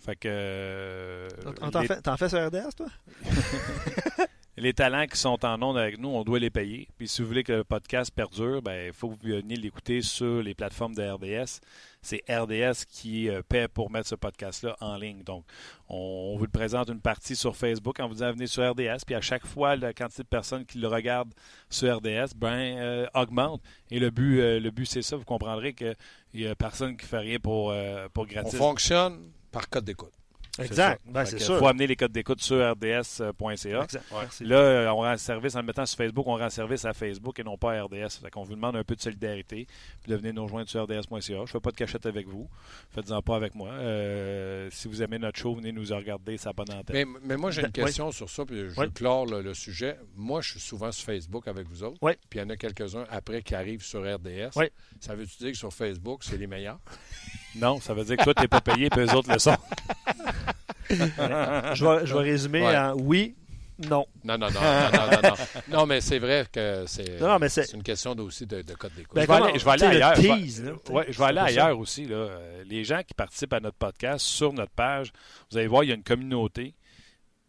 Fait 0.08 0.16
que. 0.16 0.28
euh, 0.32 1.28
On 1.62 1.70
t'en 1.70 1.82
les- 1.82 1.88
fais, 1.88 2.30
sur 2.30 2.48
RDS, 2.48 2.74
toi? 2.78 2.88
Les 4.60 4.74
talents 4.74 5.06
qui 5.06 5.20
sont 5.20 5.46
en 5.46 5.62
ondes 5.62 5.78
avec 5.78 6.00
nous, 6.00 6.10
on 6.10 6.24
doit 6.24 6.40
les 6.40 6.50
payer. 6.50 6.88
Puis 6.98 7.08
si 7.08 7.22
vous 7.22 7.28
voulez 7.28 7.44
que 7.44 7.54
le 7.54 7.64
podcast 7.64 8.10
perdure, 8.12 8.64
ben 8.64 8.88
il 8.88 8.92
faut 8.94 9.10
que 9.10 9.14
vous 9.22 9.36
veniez 9.36 9.56
l'écouter 9.56 10.02
sur 10.02 10.42
les 10.42 10.56
plateformes 10.56 10.96
de 10.96 11.04
RDS. 11.08 11.60
C'est 12.02 12.24
RDS 12.28 12.86
qui 12.90 13.30
euh, 13.30 13.44
paie 13.48 13.68
pour 13.68 13.92
mettre 13.92 14.08
ce 14.08 14.16
podcast-là 14.16 14.76
en 14.82 14.98
ligne. 14.98 15.22
Donc, 15.22 15.44
on, 15.90 16.32
on 16.34 16.38
vous 16.38 16.46
le 16.46 16.50
présente 16.50 16.90
une 16.90 17.02
partie 17.02 17.36
sur 17.36 17.56
Facebook 17.56 18.00
en 18.00 18.08
vous 18.08 18.16
disant 18.16 18.32
venez 18.32 18.48
sur 18.48 18.68
RDS. 18.68 19.04
Puis 19.06 19.14
à 19.14 19.22
chaque 19.22 19.46
fois, 19.46 19.76
la 19.76 19.94
quantité 19.94 20.24
de 20.24 20.28
personnes 20.28 20.66
qui 20.66 20.80
le 20.80 20.88
regardent 20.88 21.34
sur 21.70 21.96
RDS 21.96 22.34
ben, 22.36 22.48
euh, 22.80 23.06
augmente. 23.14 23.62
Et 23.92 24.00
le 24.00 24.10
but, 24.10 24.40
euh, 24.40 24.60
le 24.60 24.72
but 24.72 24.88
c'est 24.88 25.04
ça. 25.04 25.18
Vous 25.18 25.26
comprendrez 25.26 25.74
qu'il 25.76 25.96
n'y 26.34 26.48
a 26.48 26.56
personne 26.56 26.98
qui 26.98 27.06
fait 27.06 27.20
rien 27.20 27.38
pour, 27.38 27.70
euh, 27.70 28.08
pour 28.12 28.24
On 28.24 28.26
gratis. 28.28 28.56
fonctionne 28.58 29.30
par 29.58 29.70
code 29.70 29.86
d'écoute. 29.86 30.12
Exact. 30.60 31.02
Ben, 31.06 31.24
c'est 31.24 31.38
sûr. 31.40 31.60
faut 31.60 31.68
amener 31.68 31.86
les 31.86 31.96
codes 31.96 32.12
d'écoute 32.12 32.42
sur 32.42 32.58
rds.ca. 32.72 33.88
Là, 34.42 34.56
euh, 34.58 34.88
on 34.90 34.96
rend 34.98 35.16
service 35.18 35.56
en 35.56 35.60
le 35.60 35.66
mettant 35.68 35.86
sur 35.86 35.98
Facebook, 35.98 36.26
on 36.28 36.36
rend 36.38 36.50
service 36.50 36.84
à 36.86 36.94
Facebook 36.94 37.38
et 37.40 37.44
non 37.44 37.58
pas 37.58 37.74
à 37.74 37.84
RDS. 37.84 38.20
Fait 38.24 38.32
qu'on 38.32 38.44
vous 38.44 38.56
demande 38.56 38.76
un 38.76 38.84
peu 38.84 38.96
de 38.96 39.02
solidarité, 39.02 39.68
puis 40.02 40.12
de 40.12 40.16
venir 40.18 40.34
nous 40.34 40.44
rejoindre 40.44 40.68
sur 40.68 40.84
rds.ca. 40.84 41.20
Je 41.22 41.34
ne 41.42 41.46
fais 41.46 41.60
pas 41.60 41.70
de 41.70 41.76
cachette 41.76 42.08
avec 42.08 42.28
vous. 42.28 42.50
Faites-en 42.90 43.22
pas 43.22 43.36
avec 43.36 43.54
moi. 43.54 43.70
Euh, 43.70 44.68
si 44.72 44.88
vous 44.88 45.04
aimez 45.04 45.20
notre 45.20 45.38
show, 45.38 45.54
venez 45.54 45.72
nous 45.72 45.86
regarder, 45.96 46.38
ça 46.38 46.50
n'a 46.50 46.54
pas 46.56 46.66
d'antenne. 46.66 46.96
Mais, 46.96 47.06
mais 47.24 47.38
moi, 47.38 47.52
j'ai 47.52 47.62
une 47.62 47.68
Ben, 47.68 47.84
question 47.86 48.12
sur 48.12 48.28
ça, 48.30 48.44
puis 48.44 48.70
je 48.70 48.80
Oui. 48.80 48.92
clore 48.92 49.28
le, 49.28 49.42
le 49.44 49.54
sujet. 49.54 49.98
Moi, 50.16 50.42
je 50.42 50.52
suis 50.52 50.60
souvent 50.60 50.92
sur 50.92 51.06
Facebook 51.06 51.48
avec 51.48 51.68
vous 51.68 51.84
autres. 51.84 51.98
Oui. 52.02 52.14
Puis 52.32 52.40
il 52.40 52.42
y 52.42 52.46
en 52.46 52.50
a 52.50 52.58
quelques-uns 52.58 53.06
après 53.12 53.44
qui 53.44 53.54
arrivent 53.54 53.84
sur 53.84 54.02
RDS. 54.02 54.50
Oui. 54.56 54.66
Ça 55.02 55.14
veut-tu 55.14 55.38
dire 55.38 55.52
que 55.52 55.58
sur 55.58 55.72
Facebook, 55.72 56.24
c'est 56.24 56.38
les 56.38 56.48
meilleurs? 56.48 56.80
Non, 57.60 57.80
ça 57.82 57.94
veut 57.94 58.04
dire 58.04 58.18
que 58.18 58.24
toi, 58.24 58.34
tu 58.34 58.42
n'es 58.44 58.48
pas 58.48 58.62
payé, 58.62 58.90
puis 58.90 59.02
eux 59.02 59.14
autres 59.16 59.32
le 59.32 59.40
sont. 59.40 59.56
je, 60.90 60.96
vais, 61.86 62.06
je 62.06 62.14
vais 62.14 62.24
résumer 62.24 62.62
Ouais. 62.62 62.78
en 62.78 62.94
oui, 62.96 63.36
non. 63.90 64.06
Non, 64.24 64.38
non, 64.38 64.50
non, 64.50 64.60
non, 64.62 64.92
non, 64.92 65.12
non, 65.12 65.30
non. 65.30 65.36
Non, 65.80 65.86
mais 65.86 66.02
c'est 66.02 66.20
vrai 66.20 66.46
que 66.52 66.86
c'est 66.88 67.20
Non, 67.20 67.28
non, 67.28 67.40
mais 67.40 67.50
c'est- 67.50 67.64
c'est 67.66 67.76
une 67.78 67.84
question 67.84 68.12
aussi 68.20 68.46
de, 68.46 68.62
de 68.62 68.74
code 68.74 68.94
d'écoute. 68.96 69.16
Ben, 69.16 69.22
je 69.24 69.28
vais 69.28 69.34
aller, 69.34 69.60
je 69.60 69.66
vais 69.66 69.72
aller 69.72 69.84
ailleurs. 69.86 70.16
Je 70.16 70.22
vais- 70.22 70.28
tease, 70.40 70.64
là, 70.64 70.72
ouais, 70.90 71.06
je 71.10 71.18
vais 71.18 71.24
aller 71.26 71.40
c'est 71.40 71.46
pas 71.46 71.52
ça. 71.62 71.66
ailleurs 71.66 71.80
aussi. 71.80 72.06
Là. 72.06 72.28
Les 72.66 72.84
gens 72.84 73.02
qui 73.06 73.14
participent 73.14 73.54
à 73.54 73.60
notre 73.60 73.78
podcast 73.78 74.26
sur 74.26 74.52
notre 74.54 74.72
page, 74.72 75.12
vous 75.52 75.58
allez 75.58 75.68
voir, 75.68 75.84
il 75.84 75.90
y 75.90 75.92
a 75.92 75.96
une 75.96 76.04
communauté. 76.04 76.74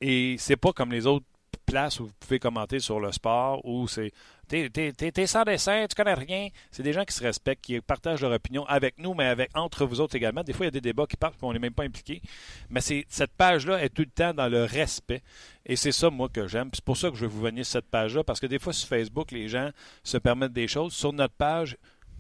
Et 0.01 0.37
c'est 0.39 0.57
pas 0.57 0.73
comme 0.73 0.93
les 0.93 1.07
autres 1.07 1.27
places 1.67 2.01
où 2.01 2.07
vous 2.07 2.13
pouvez 2.19 2.39
commenter 2.39 2.81
sur 2.81 2.99
le 2.99 3.13
sport 3.13 3.65
où 3.65 3.87
c'est 3.87 4.13
t'es, 4.49 5.27
sans 5.27 5.45
dessin, 5.45 5.87
tu 5.87 5.95
connais 5.95 6.15
rien. 6.15 6.49
C'est 6.71 6.83
des 6.83 6.93
gens 6.93 7.05
qui 7.05 7.15
se 7.15 7.23
respectent, 7.23 7.63
qui 7.63 7.79
partagent 7.81 8.23
leur 8.23 8.33
opinion 8.33 8.65
avec 8.67 8.99
nous, 8.99 9.13
mais 9.13 9.27
avec 9.27 9.51
entre 9.55 9.85
vous 9.85 10.01
autres 10.01 10.17
également. 10.17 10.43
Des 10.43 10.55
fois, 10.55 10.65
il 10.65 10.69
y 10.69 10.69
a 10.69 10.73
des 10.73 10.81
débats 10.81 11.07
qui 11.07 11.17
partent 11.17 11.35
et 11.35 11.45
on 11.45 11.53
n'est 11.53 11.59
même 11.59 11.75
pas 11.75 11.85
impliqué. 11.85 12.23
Mais 12.71 12.81
cette 12.81 13.33
page-là 13.37 13.83
est 13.83 13.91
tout 13.91 14.03
le 14.03 14.11
temps 14.11 14.33
dans 14.33 14.49
le 14.49 14.65
respect. 14.65 15.23
Et 15.67 15.77
c'est 15.77 15.93
ça, 15.93 16.09
moi, 16.09 16.31
que 16.31 16.49
j'aime. 16.49 16.71
C'est 16.73 16.85
pour 16.85 16.97
ça 16.97 17.11
que 17.11 17.17
je 17.17 17.23
vais 17.23 17.27
vous 17.27 17.43
venir 17.43 17.67
cette 17.67 17.87
page-là, 17.91 18.25
parce 18.25 18.41
que 18.41 18.47
des 18.47 18.59
fois, 18.59 18.73
sur 18.73 18.89
Facebook, 18.89 19.31
les 19.33 19.49
gens 19.49 19.71
se 20.03 20.17
permettent 20.17 20.55
des 20.55 20.69
choses. 20.69 20.95
Sur 20.95 21.13
notre 21.13 21.35
page, 21.35 21.77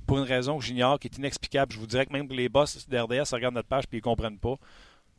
pour 0.06 0.18
une 0.18 0.24
raison 0.24 0.58
que 0.58 0.64
j'ignore, 0.64 0.98
qui 0.98 1.08
est 1.08 1.16
inexplicable, 1.16 1.72
je 1.72 1.78
vous 1.78 1.86
dirais 1.86 2.04
que 2.04 2.12
même 2.12 2.28
les 2.28 2.50
boss 2.50 2.86
d'RDS 2.88 3.32
regardent 3.32 3.54
notre 3.54 3.68
page 3.68 3.84
et 3.84 3.88
ils 3.92 3.96
ne 3.96 4.02
comprennent 4.02 4.38
pas. 4.38 4.56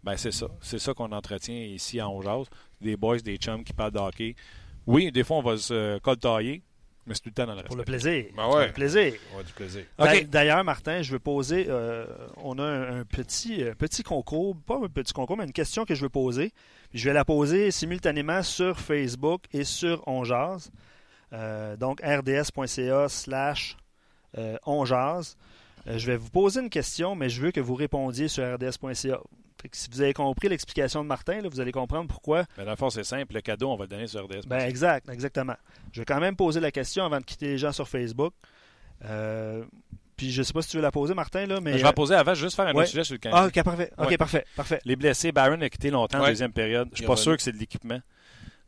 Ben 0.04 0.16
c'est 0.16 0.32
ça. 0.32 0.48
C'est 0.62 0.80
ça 0.80 0.94
qu'on 0.94 1.12
entretient 1.12 1.56
ici 1.56 2.00
à 2.00 2.08
Onjaz. 2.08 2.46
Des 2.82 2.96
boys, 2.96 3.20
des 3.20 3.38
chums 3.38 3.64
qui 3.64 3.74
parlent 3.74 3.92
de 3.92 4.00
hockey. 4.00 4.36
Oui, 4.88 5.12
des 5.12 5.24
fois, 5.24 5.38
on 5.38 5.42
va 5.42 5.58
se 5.58 6.00
coltailler, 6.00 6.62
mais 7.06 7.14
c'est 7.14 7.22
tout 7.22 7.30
le 7.30 7.34
temps 7.34 7.46
dans 7.46 7.56
le 7.56 7.64
Pour 7.64 7.76
le 7.76 7.82
respect. 7.82 7.92
plaisir. 7.92 8.26
Ben 8.36 8.44
Pour 8.44 8.56
ouais. 8.56 8.68
le 8.68 8.74
plaisir. 8.74 9.14
Ouais, 9.36 9.44
du 9.44 9.54
plaisir. 9.54 9.84
D'ailleurs, 10.30 10.64
Martin, 10.64 11.02
je 11.02 11.12
veux 11.12 11.20
poser. 11.20 11.66
euh, 11.70 12.06
on 12.38 12.58
a 12.58 12.64
un, 12.64 13.00
un 13.02 13.06
petit, 13.06 13.64
un 13.64 13.76
petit 13.76 14.04
concours, 14.04 14.56
pas 14.66 14.78
un 14.78 14.88
petit 14.88 15.14
concours, 15.14 15.38
mais 15.38 15.44
une 15.46 15.52
question 15.52 15.86
que 15.86 15.94
je 15.96 16.02
veux 16.02 16.10
poser. 16.10 16.52
Je 16.94 17.08
vais 17.10 17.14
la 17.14 17.26
poser 17.26 17.70
simultanément 17.72 18.42
sur 18.42 18.80
Facebook 18.80 19.44
et 19.54 19.64
sur 19.64 20.08
Onjaz. 20.08 20.72
Euh, 21.34 21.76
donc, 21.78 22.02
rds.ca 22.02 23.08
slash 23.10 23.78
euh, 24.38 24.58
onjaz. 24.66 25.36
Euh, 25.88 25.98
je 26.00 26.08
vais 26.08 26.18
vous 26.18 26.30
poser 26.30 26.62
une 26.62 26.70
question, 26.72 27.16
mais 27.16 27.30
je 27.30 27.42
veux 27.42 27.52
que 27.52 27.60
vous 27.60 27.76
répondiez 27.76 28.28
sur 28.28 28.44
rds.ca. 28.56 29.20
Fait 29.62 29.70
que 29.70 29.76
si 29.78 29.90
vous 29.92 30.02
avez 30.02 30.14
compris 30.14 30.48
l'explication 30.50 31.04
de 31.04 31.08
Martin, 31.08 31.42
là, 31.42 31.50
vous 31.50 31.60
allez 31.60 31.72
comprendre 31.72 32.08
pourquoi 32.08 32.46
Mais 32.58 32.64
dans 32.66 32.72
le 32.72 32.78
fond, 32.78 32.90
c'est 32.90 33.04
simple. 33.04 33.34
Le 33.36 33.42
cadeau, 33.42 33.70
on 33.72 33.76
va 33.76 33.84
le 33.86 33.90
donner 33.90 34.08
sur 34.08 34.24
RDS. 34.26 34.48
ben, 34.48 34.60
exact, 34.68 35.10
exactement. 35.10 35.56
Je 35.92 36.02
vais 36.02 36.06
quand 36.06 36.20
même 36.20 36.36
poser 36.36 36.60
la 36.60 36.72
question 36.72 37.04
avant 37.06 37.20
de 37.20 37.26
quitter 37.26 37.48
les 37.48 37.58
gens 37.58 37.72
sur 37.72 37.88
Facebook. 37.88 38.34
Euh, 39.06 39.64
puis 40.16 40.32
je 40.32 40.44
sais 40.44 40.52
pas 40.54 40.62
si 40.62 40.70
tu 40.70 40.78
veux 40.78 40.84
la 40.84 40.92
poser, 40.92 41.14
Martin, 41.14 41.46
là, 41.46 41.60
mais. 41.62 41.72
je 41.74 41.78
vais 41.78 41.84
la 41.84 41.94
poser 41.94 42.16
avant, 42.16 42.34
je 42.34 42.42
vais 42.42 42.48
juste 42.48 42.56
faire 42.56 42.68
un 42.68 42.74
Ouais. 42.74 42.80
autre 42.82 42.90
sujet 42.90 43.04
sur 43.04 43.14
le 43.14 43.20
Ah, 43.26 43.30
Canadien. 43.30 43.48
ok, 43.48 43.64
parfait. 43.66 43.92
Ok, 43.98 44.10
Ouais. 44.10 44.18
parfait, 44.18 44.46
parfait. 44.56 44.82
Les 44.86 44.96
blessés, 44.96 45.32
Barron 45.32 45.62
a 45.62 45.70
quitté 45.70 45.90
longtemps 45.92 46.20
en 46.20 46.24
Ouais. 46.24 46.30
deuxième 46.30 46.52
période. 46.54 46.90
Je 46.92 46.98
suis 46.98 47.06
pas 47.06 47.16
sûr 47.16 47.36
que 47.38 47.42
c'est 47.44 47.52
de 47.54 47.58
l'équipement. 47.58 48.00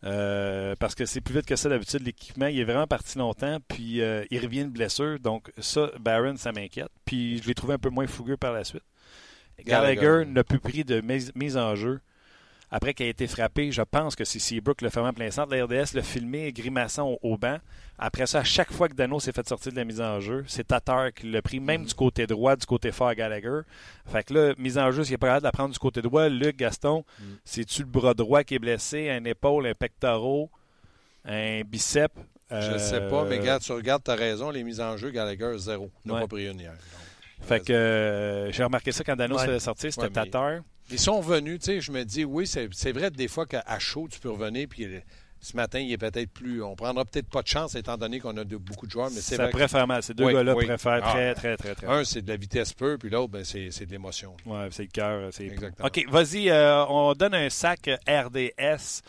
Euh, 0.03 0.75
parce 0.79 0.95
que 0.95 1.05
c'est 1.05 1.21
plus 1.21 1.35
vite 1.35 1.45
que 1.45 1.55
ça 1.55 1.69
d'habitude, 1.69 2.03
l'équipement. 2.03 2.47
Il 2.47 2.59
est 2.59 2.63
vraiment 2.63 2.87
parti 2.87 3.17
longtemps, 3.19 3.59
puis 3.67 4.01
euh, 4.01 4.25
il 4.31 4.39
revient 4.41 4.63
de 4.65 4.69
blessure. 4.71 5.19
Donc, 5.19 5.51
ça, 5.59 5.91
Barron, 5.99 6.37
ça 6.37 6.51
m'inquiète. 6.51 6.89
Puis, 7.05 7.39
je 7.41 7.47
l'ai 7.47 7.53
trouvé 7.53 7.75
un 7.75 7.77
peu 7.77 7.89
moins 7.89 8.07
fougueux 8.07 8.37
par 8.37 8.51
la 8.53 8.63
suite. 8.63 8.81
Gallagher, 9.65 10.23
n'a 10.25 10.43
plus 10.43 10.59
pris 10.59 10.83
de 10.83 11.01
mise, 11.01 11.57
en 11.57 11.75
jeu. 11.75 11.99
Après 12.73 12.93
qu'il 12.93 13.05
a 13.05 13.09
été 13.09 13.27
frappé, 13.27 13.69
je 13.73 13.81
pense 13.81 14.15
que 14.15 14.23
c'est 14.23 14.39
Seabrook, 14.39 14.81
le 14.81 14.89
fermant 14.89 15.09
en 15.09 15.13
plein 15.13 15.29
centre. 15.29 15.53
La 15.53 15.65
RDS 15.65 15.93
l'a 15.93 16.01
filmé 16.01 16.53
grimaçant 16.53 17.17
au, 17.21 17.37
banc. 17.37 17.57
Après 17.99 18.25
ça, 18.25 18.39
à 18.39 18.43
chaque 18.45 18.71
fois 18.71 18.87
que 18.87 18.93
Dano 18.93 19.19
s'est 19.19 19.33
fait 19.33 19.45
sortir 19.45 19.73
de 19.73 19.77
la 19.77 19.83
mise 19.83 19.99
en 19.99 20.21
jeu, 20.21 20.45
c'est 20.47 20.65
Tatar 20.67 21.11
qui 21.13 21.29
l'a 21.29 21.41
pris, 21.41 21.59
même 21.59 21.83
du 21.83 21.93
côté 21.93 22.25
droit, 22.27 22.55
du 22.55 22.65
côté 22.65 22.93
fort 22.93 23.09
à 23.09 23.15
Gallagher. 23.15 23.59
Fait 24.05 24.23
que 24.23 24.33
là, 24.33 24.53
mise 24.57 24.77
en 24.77 24.89
jeu, 24.91 25.03
s'il 25.03 25.15
est 25.15 25.17
pas 25.17 25.27
capable 25.27 25.41
de 25.41 25.47
la 25.47 25.51
prendre 25.51 25.73
du 25.73 25.79
côté 25.79 26.01
droit, 26.01 26.29
Luc, 26.29 26.55
Gaston, 26.55 27.03
c'est-tu 27.43 27.81
le 27.81 27.87
bras 27.89 28.13
droit 28.13 28.43
qui 28.45 28.55
est 28.55 28.59
blessé, 28.59 29.09
un 29.09 29.25
épaule, 29.25 29.67
un 29.67 29.73
pectoral, 29.73 30.47
un 31.25 31.61
bicep? 31.65 32.11
Je 32.49 32.55
Euh, 32.55 32.73
ne 32.73 32.77
sais 32.79 33.01
pas, 33.09 33.23
mais 33.25 33.39
regarde, 33.39 33.61
tu 33.63 33.71
regardes, 33.71 34.03
tu 34.03 34.11
as 34.11 34.15
raison, 34.15 34.49
les 34.49 34.63
mises 34.63 34.81
en 34.81 34.97
jeu, 34.97 35.09
Gallagher, 35.09 35.53
zéro. 35.57 35.89
Il 36.05 36.09
n'a 36.09 36.15
Ouais. 36.15 36.21
pas 36.21 36.27
pris 36.27 36.47
une 36.49 36.59
hier. 36.59 36.71
Donc, 36.71 36.79
Fait 37.41 37.59
que 37.63 37.73
euh, 37.73 38.51
j'ai 38.51 38.63
remarqué 38.63 38.91
ça 38.91 39.03
quand 39.03 39.15
Dano 39.15 39.35
Ouais. 39.35 39.41
se 39.41 39.47
faisait 39.47 39.59
sortir, 39.59 39.91
c'était 39.91 40.03
Ouais, 40.03 40.09
mais- 40.15 40.23
Tatar. 40.25 40.59
Ils 40.89 40.99
sont 40.99 41.21
venus, 41.21 41.59
tu 41.59 41.65
sais, 41.65 41.81
je 41.81 41.91
me 41.91 42.03
dis, 42.03 42.25
oui, 42.25 42.45
c'est 42.47 42.91
vrai 42.91 43.09
des 43.11 43.27
fois 43.27 43.45
qu'à 43.45 43.63
chaud, 43.79 44.07
tu 44.11 44.19
peux 44.19 44.29
revenir, 44.31 44.67
puis 44.69 44.87
Ce 45.43 45.57
matin, 45.57 45.79
il 45.79 45.91
est 45.91 45.97
peut-être 45.97 46.29
plus. 46.29 46.61
On 46.61 46.75
prendra 46.75 47.03
peut-être 47.03 47.27
pas 47.27 47.41
de 47.41 47.47
chance 47.47 47.73
étant 47.73 47.97
donné 47.97 48.19
qu'on 48.19 48.37
a 48.37 48.43
de, 48.43 48.57
beaucoup 48.57 48.85
de 48.85 48.91
joueurs, 48.91 49.09
mais 49.09 49.21
c'est 49.21 49.37
Ça 49.37 49.47
vrai. 49.47 49.67
faire 49.67 49.87
mal. 49.87 50.03
Ces 50.03 50.13
deux 50.13 50.25
Oui, 50.25 50.33
gars-là 50.33 50.53
oui. 50.55 50.67
préfèrent 50.67 51.01
Ah. 51.03 51.11
très, 51.13 51.33
très, 51.33 51.57
très, 51.57 51.73
très. 51.73 51.87
Un, 51.87 52.03
c'est 52.03 52.21
de 52.21 52.29
la 52.29 52.37
vitesse 52.37 52.73
pure, 52.73 52.97
puis 52.99 53.09
l'autre, 53.09 53.29
ben, 53.29 53.43
c'est 53.43 53.71
c'est 53.71 53.87
de 53.87 53.91
l'émotion. 53.91 54.37
Ouais, 54.45 54.67
c'est 54.69 54.83
le 54.83 54.89
cœur. 54.89 55.33
c'est- 55.33 55.47
Exactement. 55.47 55.87
OK, 55.87 56.05
vas-y, 56.11 56.51
euh, 56.51 56.85
on 56.85 57.13
donne 57.13 57.33
un 57.33 57.49
sac 57.49 57.89
RDS. 58.07 59.01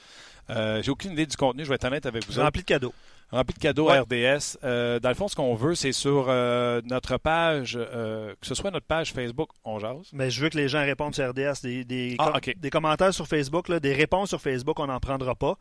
Euh, 0.48 0.82
J'ai 0.82 0.90
aucune 0.90 1.12
idée 1.12 1.26
du 1.26 1.36
contenu, 1.36 1.64
je 1.64 1.68
vais 1.68 1.74
être 1.74 1.84
honnête 1.84 2.06
avec 2.06 2.26
vous. 2.26 2.40
Rempli 2.40 2.62
de 2.62 2.66
cadeaux. 2.66 2.94
Rempli 3.32 3.54
de 3.54 3.58
cadeaux 3.58 3.88
Ouais. 3.88 3.98
RDS. 4.00 4.58
Euh, 4.62 5.00
dans 5.00 5.08
le 5.08 5.14
fond, 5.14 5.26
ce 5.26 5.34
qu'on 5.34 5.54
veut, 5.54 5.74
c'est 5.74 5.92
sur 5.92 6.26
euh, 6.28 6.82
notre 6.84 7.16
page, 7.16 7.78
euh, 7.80 8.34
que 8.40 8.46
ce 8.46 8.54
soit 8.54 8.70
notre 8.70 8.86
page 8.86 9.12
Facebook, 9.12 9.48
on 9.64 9.78
jase. 9.78 10.10
Mais 10.12 10.30
je 10.30 10.42
veux 10.42 10.50
que 10.50 10.58
les 10.58 10.68
gens 10.68 10.82
répondent 10.84 11.14
sur 11.14 11.28
RDS. 11.30 11.62
Des, 11.62 11.84
des, 11.84 12.16
Ah, 12.18 12.32
com- 12.42 12.52
des 12.56 12.70
commentaires 12.70 13.14
sur 13.14 13.26
Facebook, 13.26 13.68
là, 13.68 13.80
des 13.80 13.94
réponses 13.94 14.28
sur 14.28 14.40
Facebook, 14.40 14.78
on 14.78 14.86
n'en 14.86 15.00
prendra 15.00 15.34
pas. 15.34 15.56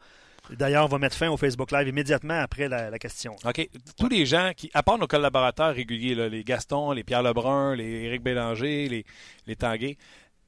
D'ailleurs, 0.49 0.83
on 0.85 0.87
va 0.89 0.97
mettre 0.97 1.15
fin 1.15 1.29
au 1.29 1.37
Facebook 1.37 1.71
Live 1.71 1.87
immédiatement 1.87 2.39
après 2.41 2.67
la, 2.67 2.89
la 2.89 2.99
question. 2.99 3.35
OK. 3.45 3.69
Tous 3.97 4.09
les 4.09 4.25
gens 4.25 4.51
qui, 4.57 4.69
à 4.73 4.83
part 4.83 4.97
nos 4.97 5.07
collaborateurs 5.07 5.73
réguliers, 5.73 6.15
là, 6.15 6.27
les 6.27 6.43
Gaston, 6.43 6.91
les 6.91 7.03
Pierre 7.03 7.23
Lebrun, 7.23 7.75
les 7.75 8.05
Éric 8.05 8.21
Bélanger, 8.23 8.89
les, 8.89 9.05
les 9.47 9.55
Tanguay, 9.55 9.97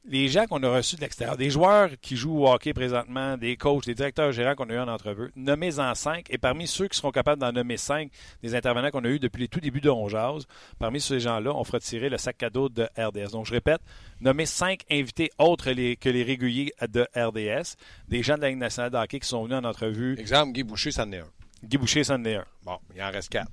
les 0.06 0.28
gens 0.28 0.46
qu'on 0.48 0.62
a 0.64 0.70
reçus 0.76 0.98
de 0.98 1.02
l'extérieur, 1.02 1.38
des 1.38 1.50
joueurs 1.50 1.90
qui 2.02 2.18
jouent 2.18 2.44
au 2.44 2.50
hockey 2.52 2.74
présentement, 2.74 3.38
des 3.38 3.56
coachs, 3.56 3.86
des 3.86 3.96
directeurs 3.96 4.32
gérants 4.34 4.54
qu'on 4.56 4.70
a 4.70 4.74
eu 4.74 4.80
en 4.80 4.88
entrevue, 4.90 5.32
nommez-en 5.36 5.96
cinq. 5.96 6.26
Et 6.30 6.38
parmi 6.38 6.68
ceux 6.68 6.88
qui 6.90 6.98
seront 6.98 7.12
capables 7.12 7.40
d'en 7.40 7.54
nommer 7.54 7.78
cinq, 7.78 8.12
des 8.42 8.54
intervenants 8.54 8.92
qu'on 8.92 9.06
a 9.06 9.08
eu 9.08 9.20
depuis 9.20 9.42
les 9.44 9.48
tout 9.48 9.62
débuts 9.62 9.80
de 9.82 9.90
On 9.90 10.10
Jase, 10.10 10.46
parmi 10.78 11.00
ces 11.00 11.20
gens-là, 11.22 11.54
on 11.56 11.64
fera 11.64 11.80
tirer 11.80 12.10
le 12.10 12.18
sac 12.18 12.38
cadeau 12.38 12.68
de 12.68 12.84
RDS. 12.98 13.32
Donc, 13.32 13.46
je 13.46 13.52
répète, 13.54 13.82
nommez 14.20 14.46
cinq 14.46 14.82
invités 14.92 15.32
autres 15.38 15.72
les- 15.72 15.96
que 15.96 16.10
les 16.10 16.24
réguliers 16.24 16.74
de 16.90 17.08
RDS, 17.16 17.78
des 18.10 18.24
gens 18.24 18.36
de 18.36 18.42
la 18.42 18.50
Ligue 18.50 18.58
nationale 18.60 18.92
de 18.92 18.98
hockey 18.98 19.20
qui 19.22 19.28
sont 19.28 19.44
venus 19.46 19.58
en 19.58 19.64
entrevue. 19.64 20.20
Exemple, 20.20 20.52
Guy 20.52 20.64
Boucher, 20.64 20.92
ça 20.92 21.04
en 21.06 21.12
est 21.14 21.20
un. 21.20 21.28
Guy 21.64 21.78
Boucher, 21.78 22.04
c'en 22.04 22.22
est 22.26 22.36
un. 22.36 22.46
Bon, 22.64 22.78
il 22.94 23.02
en 23.02 23.10
reste 23.10 23.30
quatre. 23.30 23.52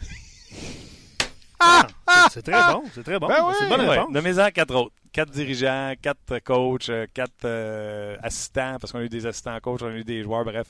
Ah, 1.60 1.86
c'est- 2.30 2.34
c'est 2.40 2.50
très 2.50 2.72
bon, 2.72 2.82
c'est 2.94 3.02
très 3.02 3.18
bon. 3.18 3.26
Ben 3.28 3.36
oui, 3.46 3.54
c'est 3.58 3.64
une 3.64 3.70
bonne 3.70 3.80
Ouais, 3.82 3.88
réponse. 3.98 4.10
Nommez-en 4.12 4.50
quatre 4.50 4.74
autres. 4.74 4.92
Quatre 5.10 5.30
dirigeants, 5.30 5.94
quatre 6.00 6.38
coachs, 6.44 6.90
euh, 6.90 7.06
quatre 7.12 7.44
euh, 7.44 8.16
assistants, 8.22 8.76
parce 8.80 8.92
qu'on 8.92 8.98
a 8.98 9.02
eu 9.04 9.08
des 9.08 9.24
assistants 9.26 9.58
coachs, 9.60 9.80
on 9.82 9.86
a 9.88 9.92
eu 9.92 10.04
des 10.04 10.22
joueurs, 10.22 10.44
bref. 10.44 10.66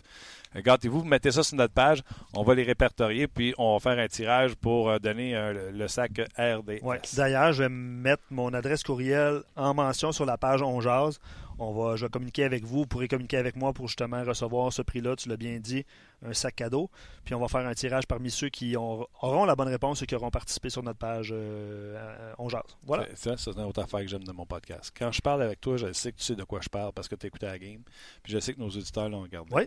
Euh, 0.57 0.63
Gâtez-vous, 0.63 1.01
vous 1.01 1.05
mettez 1.05 1.33
ça 1.33 1.43
sur 1.43 1.57
notre 1.57 1.75
page, 1.75 2.03
on 2.35 2.43
va 2.45 2.55
les 2.55 2.63
répertorier, 2.63 3.27
puis 3.27 3.53
on 3.59 3.77
va 3.77 3.81
faire 3.81 4.03
un 4.03 4.07
tirage 4.07 4.55
pour 4.55 4.99
donner 5.01 5.37
euh, 5.37 5.71
le, 5.73 5.79
le 5.79 5.89
sac 5.89 6.13
RD. 6.39 6.79
Ouais. 6.83 7.01
D'ailleurs, 7.17 7.53
je 7.53 7.65
vais 7.65 7.69
mettre 7.69 8.23
mon 8.31 8.55
adresse 8.55 8.83
courriel 8.85 9.43
en 9.57 9.75
mention 9.75 10.13
sur 10.13 10.25
la 10.25 10.39
page 10.39 10.63
On 10.63 10.81
Jase. 10.81 11.19
On 11.61 11.73
va, 11.73 11.97
je 11.97 12.07
vais 12.07 12.11
communiquer 12.11 12.45
avec 12.45 12.65
vous. 12.65 12.79
Vous 12.81 12.87
pourrez 12.87 13.09
communiquer 13.09 13.37
avec 13.37 13.57
moi 13.57 13.73
pour 13.73 13.89
justement 13.89 14.23
recevoir 14.23 14.73
ce 14.73 14.83
prix-là. 14.83 15.17
Tu 15.17 15.29
l'as 15.29 15.37
bien 15.37 15.59
dit, 15.59 15.85
un 16.25 16.33
sac 16.33 16.55
cadeau. 16.57 16.89
Puis 17.25 17.35
on 17.35 17.41
va 17.41 17.49
faire 17.49 17.67
un 17.67 17.75
tirage 17.75 18.07
parmi 18.07 18.31
ceux 18.31 18.49
qui 18.49 18.77
ont- 18.77 19.07
auront 19.23 19.45
la 19.45 19.57
bonne 19.57 19.69
réponse, 19.69 19.99
ceux 19.99 20.07
qui 20.07 20.15
auront 20.15 20.31
participé 20.31 20.71
sur 20.71 20.83
notre 20.83 20.99
page 20.99 21.31
euh, 21.33 22.33
On 22.39 22.49
Jase. 22.49 22.63
Voilà. 22.85 23.07
Ça, 23.17 23.37
ça, 23.37 23.53
c'est 23.53 23.59
une 23.59 23.67
autre 23.67 23.83
affaire 23.83 24.01
que 24.01 24.07
j'aime 24.09 24.25
de 24.25 24.33
mon 24.33 24.47
podcast. 24.47 24.93
Quand 24.97 25.11
je 25.11 25.21
parle 25.21 25.43
avec 25.43 25.61
toi, 25.61 25.77
je 25.77 25.93
sais 25.93 26.13
que 26.13 26.19
tu 26.19 26.25
sais 26.25 26.37
de 26.37 26.45
quoi 26.45 26.61
je 26.63 26.69
parle 26.69 26.93
parce 26.93 27.09
que 27.09 27.17
tu 27.17 27.27
as 27.27 27.29
écouté 27.29 27.47
la 27.47 27.59
game. 27.59 27.83
Puis 28.23 28.33
je 28.33 28.39
sais 28.39 28.55
que 28.55 28.61
nos 28.61 28.69
auditeurs 28.69 29.09
l'ont 29.09 29.23
regardé. 29.23 29.51
Oui. 29.55 29.63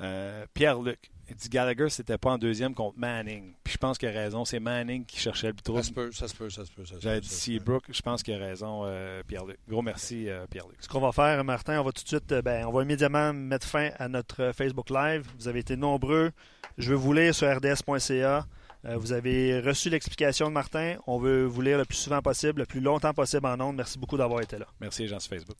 Euh, 0.00 0.46
Pierre-Luc, 0.54 1.10
il 1.28 1.36
dit 1.36 1.48
Gallagher, 1.48 1.88
c'était 1.88 2.18
pas 2.18 2.32
en 2.32 2.38
deuxième 2.38 2.74
contre 2.74 2.98
Manning. 2.98 3.54
Puis 3.64 3.74
je 3.74 3.78
pense 3.78 3.98
qu'il 3.98 4.08
a 4.08 4.12
raison. 4.12 4.44
C'est 4.44 4.60
Manning 4.60 5.04
qui 5.04 5.18
cherchait 5.18 5.48
le 5.48 5.54
trouble. 5.54 5.82
Ça 5.82 5.88
se 5.88 5.92
peut, 5.92 6.12
ça 6.12 6.28
se 6.28 6.34
peut, 6.34 6.50
ça 6.50 6.64
se 6.64 6.70
peut. 6.70 6.84
Ça 6.84 6.96
se 6.96 7.00
J'avais 7.00 7.16
peut, 7.16 7.26
dit. 7.26 7.28
Seabrook. 7.28 7.84
Je 7.90 8.02
pense 8.02 8.22
qu'il 8.22 8.34
a 8.34 8.38
raison, 8.38 8.82
euh, 8.84 9.22
Pierre-Luc. 9.26 9.58
Gros 9.68 9.82
merci, 9.82 10.28
euh, 10.28 10.46
Pierre-Luc. 10.48 10.76
Ce 10.80 10.88
qu'on 10.88 11.00
va 11.00 11.12
faire, 11.12 11.42
Martin, 11.44 11.80
on 11.80 11.84
va 11.84 11.92
tout 11.92 12.02
de 12.02 12.08
suite, 12.08 12.30
euh, 12.32 12.42
ben, 12.42 12.66
on 12.66 12.72
va 12.72 12.82
immédiatement 12.82 13.32
mettre 13.32 13.66
fin 13.66 13.90
à 13.98 14.08
notre 14.08 14.52
Facebook 14.52 14.90
Live. 14.90 15.26
Vous 15.38 15.48
avez 15.48 15.60
été 15.60 15.76
nombreux. 15.76 16.30
Je 16.78 16.90
veux 16.90 16.96
vous 16.96 17.12
lire 17.12 17.34
sur 17.34 17.48
rds.ca. 17.48 18.46
Euh, 18.84 18.96
vous 18.96 19.12
avez 19.12 19.60
reçu 19.60 19.90
l'explication 19.90 20.46
de 20.48 20.52
Martin. 20.52 20.96
On 21.06 21.18
veut 21.18 21.44
vous 21.44 21.60
lire 21.60 21.78
le 21.78 21.84
plus 21.84 21.96
souvent 21.96 22.22
possible, 22.22 22.60
le 22.60 22.66
plus 22.66 22.80
longtemps 22.80 23.14
possible 23.14 23.46
en 23.46 23.58
ondes. 23.60 23.76
Merci 23.76 23.98
beaucoup 23.98 24.16
d'avoir 24.16 24.42
été 24.42 24.58
là. 24.58 24.66
Merci 24.80 25.02
les 25.02 25.08
gens 25.08 25.18
sur 25.18 25.30
Facebook. 25.30 25.56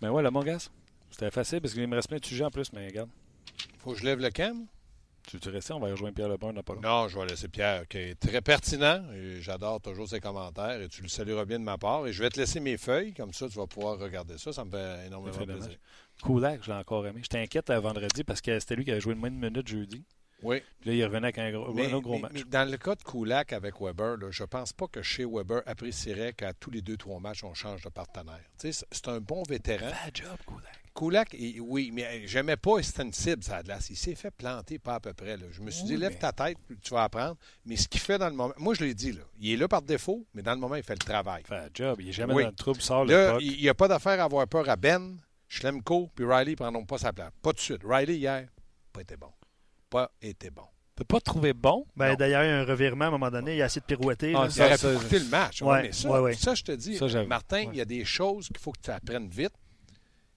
Ben 0.00 0.10
ouais, 0.10 0.22
le 0.22 0.30
mon 0.30 0.42
gars, 0.42 0.58
c'était 1.10 1.30
facile 1.30 1.60
parce 1.60 1.74
qu'il 1.74 1.86
me 1.88 1.96
reste 1.96 2.08
plein 2.08 2.18
de 2.18 2.24
sujets 2.24 2.44
en 2.44 2.50
plus, 2.50 2.72
mais 2.72 2.86
regarde. 2.86 3.08
Faut 3.78 3.92
que 3.92 3.98
je 3.98 4.04
lève 4.04 4.20
le 4.20 4.30
cam? 4.30 4.66
Tu 5.26 5.38
veux 5.38 5.50
rester? 5.50 5.72
On 5.72 5.80
va 5.80 5.88
rejoindre 5.90 6.14
Pierre 6.14 6.28
Lebrun, 6.28 6.52
n'a 6.52 6.62
pas. 6.62 6.76
Non, 6.76 7.08
je 7.08 7.18
vais 7.18 7.26
laisser 7.26 7.48
Pierre, 7.48 7.88
qui 7.88 7.98
est 7.98 8.14
très 8.14 8.40
pertinent. 8.40 9.04
J'adore 9.40 9.80
toujours 9.80 10.08
ses 10.08 10.20
commentaires 10.20 10.80
et 10.80 10.88
tu 10.88 11.02
le 11.02 11.08
salueras 11.08 11.44
bien 11.44 11.58
de 11.58 11.64
ma 11.64 11.76
part. 11.78 12.06
Et 12.06 12.12
je 12.12 12.22
vais 12.22 12.30
te 12.30 12.38
laisser 12.38 12.60
mes 12.60 12.76
feuilles, 12.76 13.12
comme 13.12 13.32
ça 13.32 13.48
tu 13.48 13.58
vas 13.58 13.66
pouvoir 13.66 13.98
regarder 13.98 14.38
ça. 14.38 14.52
Ça 14.52 14.64
me 14.64 14.70
fait 14.70 15.06
énormément 15.08 15.32
fait 15.36 15.44
plaisir. 15.44 15.62
dommage. 15.62 15.78
Kulak, 16.22 16.62
je 16.62 16.70
l'ai 16.70 16.76
encore 16.78 17.04
aimé. 17.08 17.20
J'étais 17.24 17.40
inquiète 17.40 17.70
euh, 17.70 17.80
vendredi 17.80 18.22
parce 18.22 18.40
que 18.40 18.56
c'était 18.60 18.76
lui 18.76 18.84
qui 18.84 18.92
avait 18.92 19.00
joué 19.00 19.14
le 19.14 19.20
moins 19.20 19.30
de 19.30 19.34
minutes 19.36 19.66
jeudi. 19.66 20.04
Oui. 20.42 20.62
Puis 20.80 20.90
là, 20.90 20.96
il 20.96 21.04
revenait 21.04 21.26
avec 21.26 21.38
un 21.38 21.50
gros, 21.50 21.72
Mais, 21.74 21.86
un 21.90 21.94
autre 21.94 22.02
gros 22.04 22.14
mais- 22.16 22.20
match. 22.20 22.32
mais 22.34 22.44
dans 22.44 22.70
le 22.70 22.76
cas 22.76 22.94
de 22.94 23.02
Kulak 23.02 23.52
avec 23.52 23.80
Weber, 23.80 24.18
là, 24.18 24.30
je 24.30 24.44
pense 24.44 24.72
pas 24.74 24.86
que 24.86 25.02
chez 25.02 25.24
Weber 25.24 25.62
apprécierait 25.66 26.34
qu'à 26.34 26.52
tous 26.52 26.70
les 26.70 26.82
deux, 26.82 26.96
trois 26.98 27.18
matchs, 27.18 27.42
on 27.42 27.52
change 27.54 27.82
de 27.82 27.88
partenaire. 27.88 28.38
Tu 28.60 28.70
sais, 28.70 28.72
c'est- 28.72 28.86
c'est 28.92 29.08
un 29.08 29.18
bon 29.20 29.42
vétéran. 29.48 29.86
Bad 29.90 30.14
job, 30.16 30.36
Kulak. 30.46 30.82
Kulak, 30.96 31.34
il- 31.34 31.60
oui, 31.60 31.90
mais 31.92 32.26
j'aimais 32.26 32.56
pas, 32.56 32.82
cible, 32.82 33.44
ça 33.44 33.62
glace. 33.62 33.90
Il 33.90 33.96
s'est 33.96 34.14
fait 34.14 34.30
planter 34.30 34.78
pas 34.78 34.94
à 34.94 35.00
peu 35.00 35.12
près. 35.12 35.36
là. 35.36 35.44
Je 35.50 35.60
me 35.60 35.70
suis 35.70 35.84
dit, 35.84 35.96
lève 35.96 36.12
mais- 36.12 36.18
ta 36.18 36.32
tête, 36.32 36.56
tu 36.82 36.94
vas 36.94 37.04
apprendre. 37.04 37.36
Mais 37.66 37.76
ce 37.76 37.86
qu'il 37.86 38.00
fait 38.00 38.16
dans 38.18 38.28
le 38.30 38.34
moment, 38.34 38.54
moi 38.58 38.72
je 38.74 38.82
l'ai 38.84 38.94
dit, 38.94 39.12
là, 39.12 39.22
il 39.38 39.52
est 39.52 39.56
là 39.56 39.68
par 39.68 39.82
défaut, 39.82 40.26
mais 40.34 40.42
dans 40.42 40.52
le 40.54 40.58
moment, 40.60 40.74
il 40.76 40.82
fait 40.82 40.94
le 40.94 40.98
travail. 41.04 41.42
Fait 41.46 41.56
un 41.56 41.68
job. 41.74 42.00
Il 42.00 42.08
est 42.08 42.12
jamais 42.12 42.32
Oui. 42.34 42.42
dans 42.44 42.48
le 42.48 42.54
trouble, 42.54 42.80
sort 42.80 43.04
le 43.04 43.12
Là, 43.12 43.32
puck. 43.34 43.42
il 43.42 43.60
n'y 43.60 43.68
a 43.68 43.74
pas 43.74 43.88
d'affaire 43.88 44.20
à 44.20 44.24
avoir 44.24 44.46
peur 44.48 44.68
à 44.68 44.76
Ben, 44.76 45.18
Schlemko, 45.48 46.10
puis 46.14 46.24
Riley 46.24 46.52
ne 46.52 46.56
prendront 46.56 46.84
pas 46.86 46.98
sa 46.98 47.12
place. 47.12 47.30
Pas 47.42 47.52
de 47.52 47.60
suite. 47.60 47.82
Riley, 47.84 48.16
hier, 48.16 48.48
pas 48.92 49.02
été 49.02 49.16
bon. 49.16 49.30
Pas 49.90 50.10
été 50.22 50.50
bon. 50.50 50.64
T'as 50.96 51.04
pas 51.04 51.20
trouvé 51.20 51.52
bon? 51.52 51.84
Ben. 51.94 52.14
D'ailleurs, 52.16 52.42
il 52.42 52.46
y 52.48 52.50
a 52.50 52.56
un 52.60 52.64
revirement 52.64 53.04
à 53.04 53.08
un 53.08 53.10
moment 53.10 53.30
donné. 53.30 53.56
Il 53.56 53.60
a 53.62 53.66
essayé 53.66 53.82
de 53.82 53.86
pirouetter. 53.86 54.32
Ah. 54.34 54.48
Il 54.54 54.62
aurait 54.62 54.78
ça, 54.78 54.90
pu 54.92 54.96
coûter 54.96 55.18
le 55.18 55.26
match. 55.26 55.60
Ouais, 55.60 55.68
Ouais, 55.68 55.82
mais 55.82 55.92
ça, 55.92 56.10
ouais, 56.10 56.18
ouais. 56.20 56.32
ça, 56.34 56.54
je 56.54 56.62
te 56.62 56.72
dis, 56.72 56.96
Ça, 56.96 57.06
j'avoue. 57.06 57.28
Martin, 57.28 57.60
il 57.60 57.68
Ouais. 57.68 57.76
y 57.76 57.80
a 57.82 57.84
des 57.84 58.04
choses 58.06 58.46
qu'il 58.48 58.58
faut 58.58 58.72
que 58.72 58.80
tu 58.82 58.90
apprennes 58.90 59.28
vite. 59.28 59.52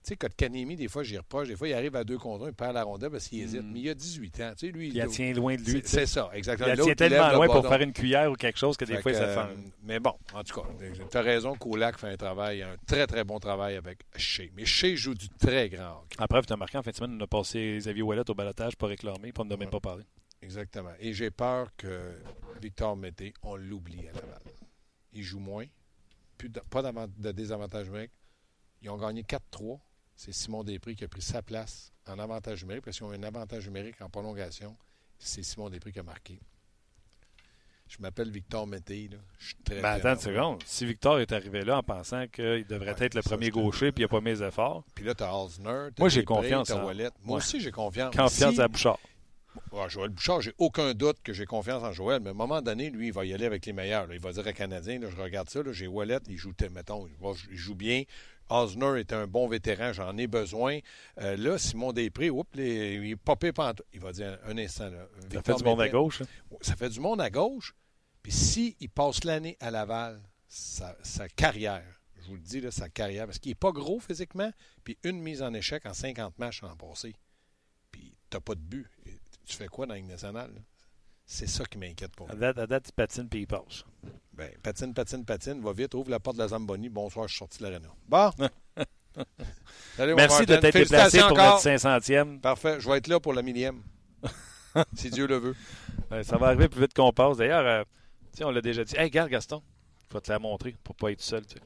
Tu 0.10 0.16
sais, 0.16 0.18
Kotkanemi, 0.18 0.76
des 0.76 0.88
fois, 0.88 1.04
j'y 1.04 1.20
reproche. 1.20 1.50
Des 1.50 1.56
fois, 1.56 1.68
il 1.68 1.74
arrive 1.76 1.96
à 1.96 2.04
deux 2.04 2.18
contre 2.18 2.46
un, 2.46 2.48
il 2.48 2.54
perd 2.56 2.74
la 2.74 2.82
rondelle 2.82 3.12
parce 3.12 3.28
qu'il 3.28 3.44
hésite. 3.44 3.62
Mm. 3.62 3.72
Mais 3.72 3.80
il 3.82 3.90
a 3.90 3.94
18 3.94 4.42
ans. 4.42 4.52
Tu 4.58 4.66
sais, 4.66 4.72
lui, 4.72 4.88
Il 4.88 4.98
la 4.98 5.06
tient 5.06 5.32
loin 5.34 5.56
de 5.56 5.62
lui. 5.62 5.84
C'est 5.86 6.08
ça, 6.08 6.32
exactement. 6.34 6.74
Il 6.74 6.78
la 6.78 6.84
tient 6.84 6.96
tellement 6.96 7.28
le 7.28 7.36
loin 7.36 7.46
pour 7.48 7.68
faire 7.68 7.82
une 7.82 7.94
cuillère 7.94 8.32
ou 8.32 8.34
quelque 8.34 8.58
chose 8.58 8.76
que 8.76 8.86
des 8.86 8.96
Fait 8.96 9.02
fois, 9.04 9.14
ça 9.14 9.24
euh, 9.26 9.48
fait. 9.48 9.56
Mais 9.84 10.00
bon, 10.00 10.14
en 10.34 10.44
tout 10.44 10.60
cas, 10.60 10.68
tu 11.12 11.16
as 11.18 11.22
raison, 11.22 11.54
Kulak 11.56 12.00
fait 12.00 12.08
un 12.08 12.18
travail, 12.18 12.64
un 12.64 12.76
très, 12.88 13.06
très 13.06 13.24
bon 13.24 13.38
travail 13.38 13.76
avec 13.76 14.00
Shea. 14.16 14.46
Mais 14.56 14.66
Shea 14.66 14.96
joue 14.96 15.14
du 15.14 15.30
très 15.30 15.70
grand 15.70 16.02
hockey. 16.02 16.16
Après, 16.18 16.42
tu 16.42 16.54
as 16.54 16.58
marqué 16.58 16.80
en 16.80 16.82
fin 16.82 16.90
de 16.90 16.96
semaine, 16.96 17.16
on 17.20 17.24
a 17.24 17.28
passé 17.28 17.76
Xavier 17.78 18.02
Wallet 18.02 18.28
au 18.28 18.34
balotage 18.34 18.76
pour 18.78 18.90
réclamer, 18.90 19.32
pour 19.32 19.46
ne 19.46 19.56
même 19.56 19.70
pas 19.70 19.80
parler. 19.80 20.06
Exactement. 20.42 20.94
Et 21.00 21.14
j'ai 21.14 21.30
peur 21.30 21.68
que 21.78 22.16
Victor 22.60 22.98
Mété, 22.98 23.32
on 23.44 23.58
l'oublie 23.58 24.08
à 24.08 24.14
Laval. 24.14 24.42
Il 25.14 25.22
joue 25.22 25.40
moins, 25.40 25.66
plus 26.36 26.50
de- 26.50 26.62
pas 26.62 26.82
de 26.82 27.32
désavantage 27.32 27.86
numérique. 27.86 28.14
Ils 28.82 28.90
ont 28.90 28.98
gagné 28.98 29.22
4-3. 29.22 29.80
C'est 30.22 30.34
Simon 30.34 30.66
Després 30.66 30.96
qui 30.96 31.06
a 31.06 31.08
pris 31.08 31.22
sa 31.22 31.42
place 31.42 31.94
en 32.06 32.20
avantage 32.20 32.64
numérique 32.64 32.84
parce 32.84 32.98
qu'ils 32.98 33.06
ont 33.06 33.12
un 33.12 33.24
avantage 33.24 33.66
numérique 33.68 34.02
en 34.02 34.10
prolongation. 34.10 34.76
C'est 35.18 35.44
Simon 35.44 35.70
Després 35.70 35.94
qui 35.94 36.00
a 36.00 36.04
marqué. 36.04 36.42
Je 37.88 37.96
m'appelle 38.02 38.30
Victor 38.30 38.68
Mété. 38.68 39.10
Je 39.38 39.46
suis 39.46 39.56
très, 39.64 39.76
Mais 39.76 39.82
très 39.82 39.92
attends 39.92 40.16
une 40.16 40.20
seconde. 40.20 40.64
Si 40.66 40.86
Victor 40.86 41.22
est 41.22 41.32
arrivé 41.32 41.64
là 41.64 41.78
en 41.78 41.84
pensant 41.84 42.28
qu'il 42.28 42.66
devrait 42.68 42.94
Ouais, 42.96 43.06
être 43.06 43.14
le 43.16 43.22
premier 43.22 43.50
gaucher 43.50 43.94
puis 43.94 44.02
il 44.02 44.08
n'a 44.08 44.10
pas 44.10 44.20
mis 44.20 44.32
les 44.32 44.44
efforts, 44.44 44.84
Puis 44.94 45.06
là, 45.06 45.16
tu 45.16 45.24
as 45.24 45.32
Halsner. 45.32 45.88
Moi, 45.98 46.10
j'ai 46.10 46.26
confiance 46.26 46.70
Wallet. 46.70 47.12
Moi 47.24 47.38
Ouais. 47.38 47.42
aussi, 47.42 47.62
j'ai 47.62 47.72
confiance. 47.72 48.14
confiance 48.14 48.56
Si- 48.56 48.62
à 48.62 48.68
Bouchard. 48.68 49.00
Joël 49.88 50.10
Bouchard, 50.10 50.42
j'ai 50.42 50.54
aucun 50.58 50.94
doute 50.94 51.18
que 51.24 51.32
j'ai 51.32 51.46
confiance 51.46 51.82
en 51.82 51.94
Joël, 51.94 52.20
mais 52.22 52.28
à 52.28 52.32
un 52.32 52.36
moment 52.36 52.62
donné, 52.62 52.90
lui, 52.90 53.08
il 53.08 53.14
va 53.14 53.24
y 53.24 53.34
aller 53.34 53.46
avec 53.46 53.66
les 53.66 53.74
meilleurs. 53.74 54.06
là. 54.06 54.16
Il 54.16 54.20
va 54.20 54.34
dire 54.34 54.46
à 54.46 54.52
Canadien, 54.52 55.00
là, 55.00 55.10
je 55.10 55.16
regarde 55.16 55.50
ça, 55.50 55.62
j'ai 55.72 55.88
Wallet, 55.88 56.20
il 56.28 56.36
joue, 56.38 56.52
mettons, 56.72 57.08
il 57.50 57.58
joue 57.58 57.76
bien. 57.76 58.04
Osner 58.50 59.00
est 59.00 59.14
un 59.14 59.28
bon 59.28 59.48
vétéran, 59.48 59.94
j'en 59.94 60.18
ai 60.18 60.28
besoin. 60.28 60.80
Euh, 61.20 61.38
là, 61.38 61.58
Simon 61.58 61.94
Després, 61.94 62.30
oups, 62.30 62.50
les- 62.56 62.96
il 62.96 63.12
est 63.12 63.16
popé 63.16 63.52
pantoute. 63.52 63.86
Il 63.94 64.00
va 64.00 64.12
dire 64.12 64.40
un 64.46 64.58
instant. 64.58 64.90
Là, 64.90 65.08
Ça 65.32 65.42
fait 65.44 65.56
du 65.56 65.64
monde 65.64 65.82
à 65.82 65.90
gauche. 65.90 66.22
hein? 66.22 66.26
Ça 66.62 66.76
fait 66.76 66.90
du 66.90 67.00
monde 67.00 67.22
à 67.22 67.30
gauche. 67.30 67.74
Puis 68.24 68.32
s'il 68.32 68.90
passe 68.90 69.24
l'année 69.24 69.56
à 69.60 69.72
Laval, 69.72 70.22
sa, 70.48 70.96
sa 71.04 71.30
carrière, 71.30 71.86
je 72.22 72.28
vous 72.28 72.36
le 72.36 72.42
dis, 72.42 72.60
là, 72.60 72.70
sa 72.72 72.90
carrière, 72.90 73.26
parce 73.26 73.40
qu'il 73.40 73.52
n'est 73.52 73.56
pas 73.56 73.72
gros 73.72 74.00
physiquement, 74.00 74.52
puis 74.84 74.98
une 75.04 75.20
mise 75.22 75.42
en 75.42 75.54
échec 75.54 75.86
en 75.86 75.94
50 75.94 76.38
matchs 76.38 76.62
l'an 76.62 76.76
passé. 76.76 77.16
Puis 77.92 78.14
t'as 78.30 78.40
pas 78.42 78.56
de 78.56 78.60
but. 78.62 78.88
Tu 79.46 79.56
fais 79.56 79.68
quoi 79.68 79.86
dans 79.86 79.94
la 79.94 80.00
Ligue 80.00 80.10
nationale? 80.10 80.52
là? 80.54 80.62
C'est 81.26 81.48
ça 81.48 81.64
qui 81.66 81.78
m'inquiète 81.78 82.16
pour 82.16 82.28
À 82.30 82.34
moi. 82.34 82.40
date, 82.40 82.58
à 82.58 82.68
date, 82.68 82.90
il 82.90 82.94
patine 82.94 83.30
puis 83.30 83.42
il 83.42 83.48
passe. 83.48 83.84
Ben, 84.40 84.50
patine, 84.64 84.94
patine, 84.94 85.26
patine, 85.26 85.60
va 85.60 85.74
vite, 85.74 85.94
ouvre 85.96 86.10
la 86.10 86.22
porte 86.22 86.38
de 86.38 86.42
la 86.42 86.48
Zamboni. 86.48 86.88
Bonsoir, 86.88 87.28
je 87.28 87.34
suis 87.34 87.40
sorti 87.40 87.58
de 87.58 87.64
l'aréna. 87.64 87.90
Bon. 88.08 88.32
Salut, 89.98 90.16
Merci 90.16 90.46
de 90.46 90.56
t'être 90.56 90.78
déplacé 90.78 91.20
pour 91.20 91.34
encore. 91.34 91.56
notre 91.56 91.68
500e. 91.68 92.40
Parfait, 92.40 92.80
je 92.80 92.90
vais 92.90 93.00
être 93.00 93.08
là 93.08 93.20
pour 93.20 93.34
la 93.34 93.42
millième. 93.42 93.84
si 94.96 95.10
Dieu 95.10 95.28
le 95.28 95.36
veut. 95.36 95.56
Ouais, 96.10 96.24
ça 96.24 96.38
va 96.38 96.48
arriver 96.48 96.70
plus 96.70 96.80
vite 96.80 96.94
qu'on 96.94 97.12
passe. 97.12 97.36
D'ailleurs, 97.36 97.66
euh, 97.66 97.84
sais, 98.32 98.46
on 98.46 98.52
l'a 98.52 98.62
déjà 98.62 98.86
dit. 98.86 98.96
Hey, 98.96 99.08
regarde, 99.08 99.30
Gaston, 99.30 99.62
je 100.08 100.14
vais 100.14 100.22
te 100.22 100.32
la 100.32 100.40
montrer 100.40 100.74
pour 100.86 100.96
pas 100.96 101.12
être 101.12 101.20
seul. 101.20 101.44
sais. 101.46 101.60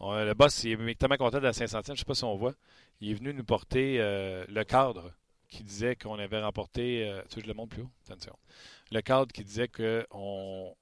le 0.00 0.34
boss 0.34 0.62
il 0.62 0.88
est 0.88 0.94
tellement 0.94 1.16
content 1.16 1.38
de 1.38 1.42
la 1.42 1.50
500e, 1.50 1.84
je 1.84 1.90
ne 1.90 1.96
sais 1.96 2.04
pas 2.04 2.14
si 2.14 2.22
on 2.22 2.36
voit. 2.36 2.54
Il 3.00 3.10
est 3.10 3.14
venu 3.14 3.34
nous 3.34 3.42
porter 3.42 3.98
le 3.98 4.62
cadre 4.62 5.10
qui 5.48 5.64
disait 5.64 5.96
qu'on 5.96 6.20
avait 6.20 6.40
remporté. 6.40 7.12
tu 7.28 7.40
veux 7.40 7.42
je 7.42 7.48
le 7.48 7.54
montre 7.54 7.74
plus 7.74 7.82
haut 7.82 7.90
Attention. 8.08 8.36
Le 8.92 9.00
cadre 9.00 9.32
qui 9.32 9.42
disait 9.42 9.66
que 9.66 10.06
on. 10.12 10.72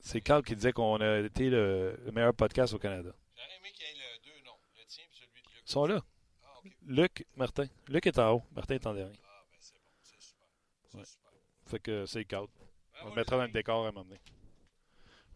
C'est 0.00 0.20
cadre 0.20 0.44
qui 0.44 0.54
disait 0.54 0.72
qu'on 0.72 1.00
a 1.00 1.18
été 1.18 1.50
le, 1.50 1.98
meilleur 2.12 2.34
podcast 2.34 2.72
au 2.74 2.78
Canada. 2.78 3.10
J'aurais 3.36 3.48
aimé 3.58 3.70
qu'il 3.74 3.86
y 3.86 3.90
ait 3.90 3.94
le 3.94 4.24
deux 4.24 4.44
noms, 4.44 4.58
le 4.76 4.84
tien 4.86 5.04
et 5.04 5.14
celui 5.14 5.42
de 5.42 5.48
Luc. 5.48 5.62
Ils 5.66 5.70
sont 5.70 5.86
là. 5.86 6.02
Ah, 6.44 6.60
Luc, 6.86 7.26
Martin. 7.36 7.66
Luc 7.88 8.06
est 8.06 8.18
en 8.18 8.32
haut, 8.34 8.42
Martin 8.52 8.74
est 8.74 8.86
en 8.86 8.94
dernier. 8.94 9.18
Ah, 9.24 9.44
ben 9.50 9.58
c'est 9.60 9.74
bon, 9.74 9.90
c'est 10.02 10.20
super. 10.20 10.46
C'est 10.88 11.04
super. 11.04 11.30
Fait 11.66 11.80
que 11.80 12.06
c'est 12.06 12.24
cadre. 12.24 12.48
Ben 12.58 13.00
on 13.04 13.08
le 13.10 13.14
mettra 13.16 13.36
dans 13.36 13.44
le 13.44 13.50
décor 13.50 13.84
à 13.84 13.88
un 13.88 13.92
moment 13.92 14.04
donné. 14.04 14.20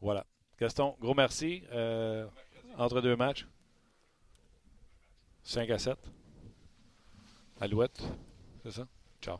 Voilà. 0.00 0.26
Gaston, 0.58 0.96
gros 1.00 1.14
merci. 1.14 1.64
Euh, 1.72 2.26
entre 2.76 3.00
deux 3.00 3.16
matchs. 3.16 3.46
5 5.44 5.70
à 5.70 5.78
7. 5.78 5.98
Alouette. 7.60 8.02
C'est 8.62 8.72
ça? 8.72 8.86
Ciao. 9.20 9.38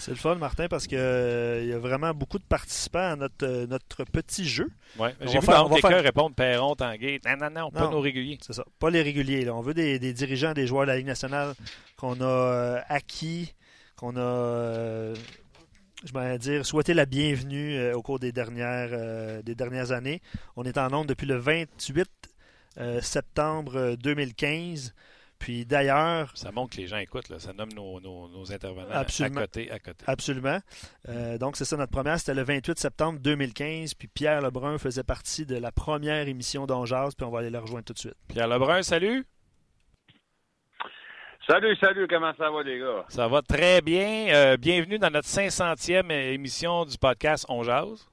C'est 0.00 0.10
le 0.10 0.16
fun, 0.16 0.34
Martin, 0.36 0.66
parce 0.68 0.86
qu'il 0.86 0.98
euh, 0.98 1.64
y 1.64 1.72
a 1.72 1.78
vraiment 1.78 2.12
beaucoup 2.12 2.38
de 2.38 2.44
participants 2.44 3.12
à 3.12 3.16
notre, 3.16 3.46
euh, 3.46 3.66
notre 3.66 4.04
petit 4.04 4.48
jeu. 4.48 4.68
Ouais. 4.98 5.14
J'ai 5.20 5.38
vu 5.38 5.46
faire, 5.46 5.68
quelqu'un 5.68 5.88
faire... 5.88 6.02
répondre 6.02 6.34
Perron, 6.34 6.74
Tanguay. 6.74 7.20
Non, 7.24 7.36
non, 7.38 7.50
non, 7.50 7.70
pas 7.70 7.88
nos 7.88 8.00
réguliers. 8.00 8.38
C'est 8.40 8.54
ça. 8.54 8.64
Pas 8.78 8.90
les 8.90 9.02
réguliers. 9.02 9.48
On 9.50 9.60
veut 9.60 9.74
des, 9.74 9.98
dirigeants, 10.12 10.52
des 10.52 10.66
joueurs 10.66 10.82
de 10.82 10.88
la 10.88 10.96
Ligue 10.96 11.06
nationale 11.06 11.54
qu'on 11.96 12.20
a 12.20 12.82
acquis, 12.88 13.54
qu'on 13.96 14.16
a 14.16 15.12
je 16.04 16.12
vais 16.12 16.38
dire, 16.38 16.64
souhaiter 16.64 16.94
la 16.94 17.06
bienvenue 17.06 17.74
euh, 17.76 17.94
au 17.94 18.02
cours 18.02 18.18
des 18.18 18.32
dernières, 18.32 18.90
euh, 18.92 19.42
des 19.42 19.54
dernières 19.54 19.92
années. 19.92 20.22
On 20.56 20.64
est 20.64 20.78
en 20.78 20.88
nombre 20.88 21.06
depuis 21.06 21.26
le 21.26 21.36
28 21.36 22.08
euh, 22.78 23.00
septembre 23.00 23.96
2015. 24.02 24.94
Puis 25.40 25.66
d'ailleurs. 25.66 26.30
Ça 26.36 26.52
montre 26.52 26.76
que 26.76 26.80
les 26.80 26.86
gens 26.86 26.98
écoutent, 26.98 27.36
ça 27.38 27.52
nomme 27.52 27.72
nos, 27.72 28.52
intervenants 28.52 28.90
à 28.90 29.04
côté. 29.04 29.70
À 29.72 29.80
côté. 29.80 30.04
Absolument. 30.06 30.60
donc, 31.40 31.56
c'est 31.56 31.64
ça 31.64 31.76
notre 31.76 31.90
première. 31.90 32.18
C'était 32.20 32.34
le 32.34 32.44
28 32.44 32.78
septembre 32.78 33.18
2015. 33.18 33.94
Puis 33.94 34.06
Pierre 34.06 34.40
Lebrun 34.40 34.78
faisait 34.78 35.02
partie 35.02 35.46
de 35.46 35.56
la 35.56 35.72
première 35.72 36.28
émission 36.28 36.66
d'Onjaz. 36.66 37.16
Puis 37.16 37.26
on 37.26 37.30
va 37.30 37.40
aller 37.40 37.50
le 37.50 37.58
rejoindre 37.58 37.86
tout 37.86 37.94
de 37.94 37.98
suite. 37.98 38.16
Pierre 38.28 38.46
Lebrun, 38.46 38.82
salut. 38.82 39.26
Salut, 41.50 41.74
salut, 41.80 42.06
comment 42.06 42.32
ça 42.34 42.48
va 42.48 42.62
les 42.62 42.78
gars? 42.78 43.04
Ça 43.08 43.26
va 43.26 43.42
très 43.42 43.80
bien. 43.80 44.28
Euh, 44.28 44.56
bienvenue 44.56 45.00
dans 45.00 45.10
notre 45.10 45.26
500e 45.26 46.08
émission 46.12 46.84
du 46.84 46.96
podcast 46.96 47.44
On 47.48 47.64
Jase. 47.64 48.08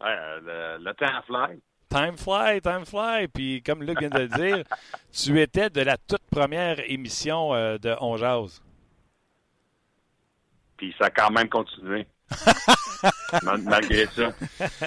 Euh, 0.00 0.78
le, 0.78 0.94
temps 0.94 1.22
fly. 1.26 1.60
Time 1.92 2.16
fly, 2.16 2.58
time 2.62 2.86
fly. 2.86 3.28
Puis 3.28 3.62
comme 3.62 3.82
Luc 3.82 3.98
vient 3.98 4.08
de 4.08 4.20
le 4.20 4.28
dire, 4.28 4.64
tu 5.12 5.38
étais 5.38 5.68
de 5.68 5.82
la 5.82 5.98
toute 5.98 6.22
première 6.30 6.80
émission 6.90 7.54
euh, 7.54 7.76
de 7.76 7.94
On 8.00 8.16
Jase. 8.16 8.62
Puis 10.78 10.94
ça 10.98 11.06
a 11.06 11.10
quand 11.10 11.30
même 11.30 11.50
continué. 11.50 12.06
Malgré 13.64 14.06
ça. 14.06 14.32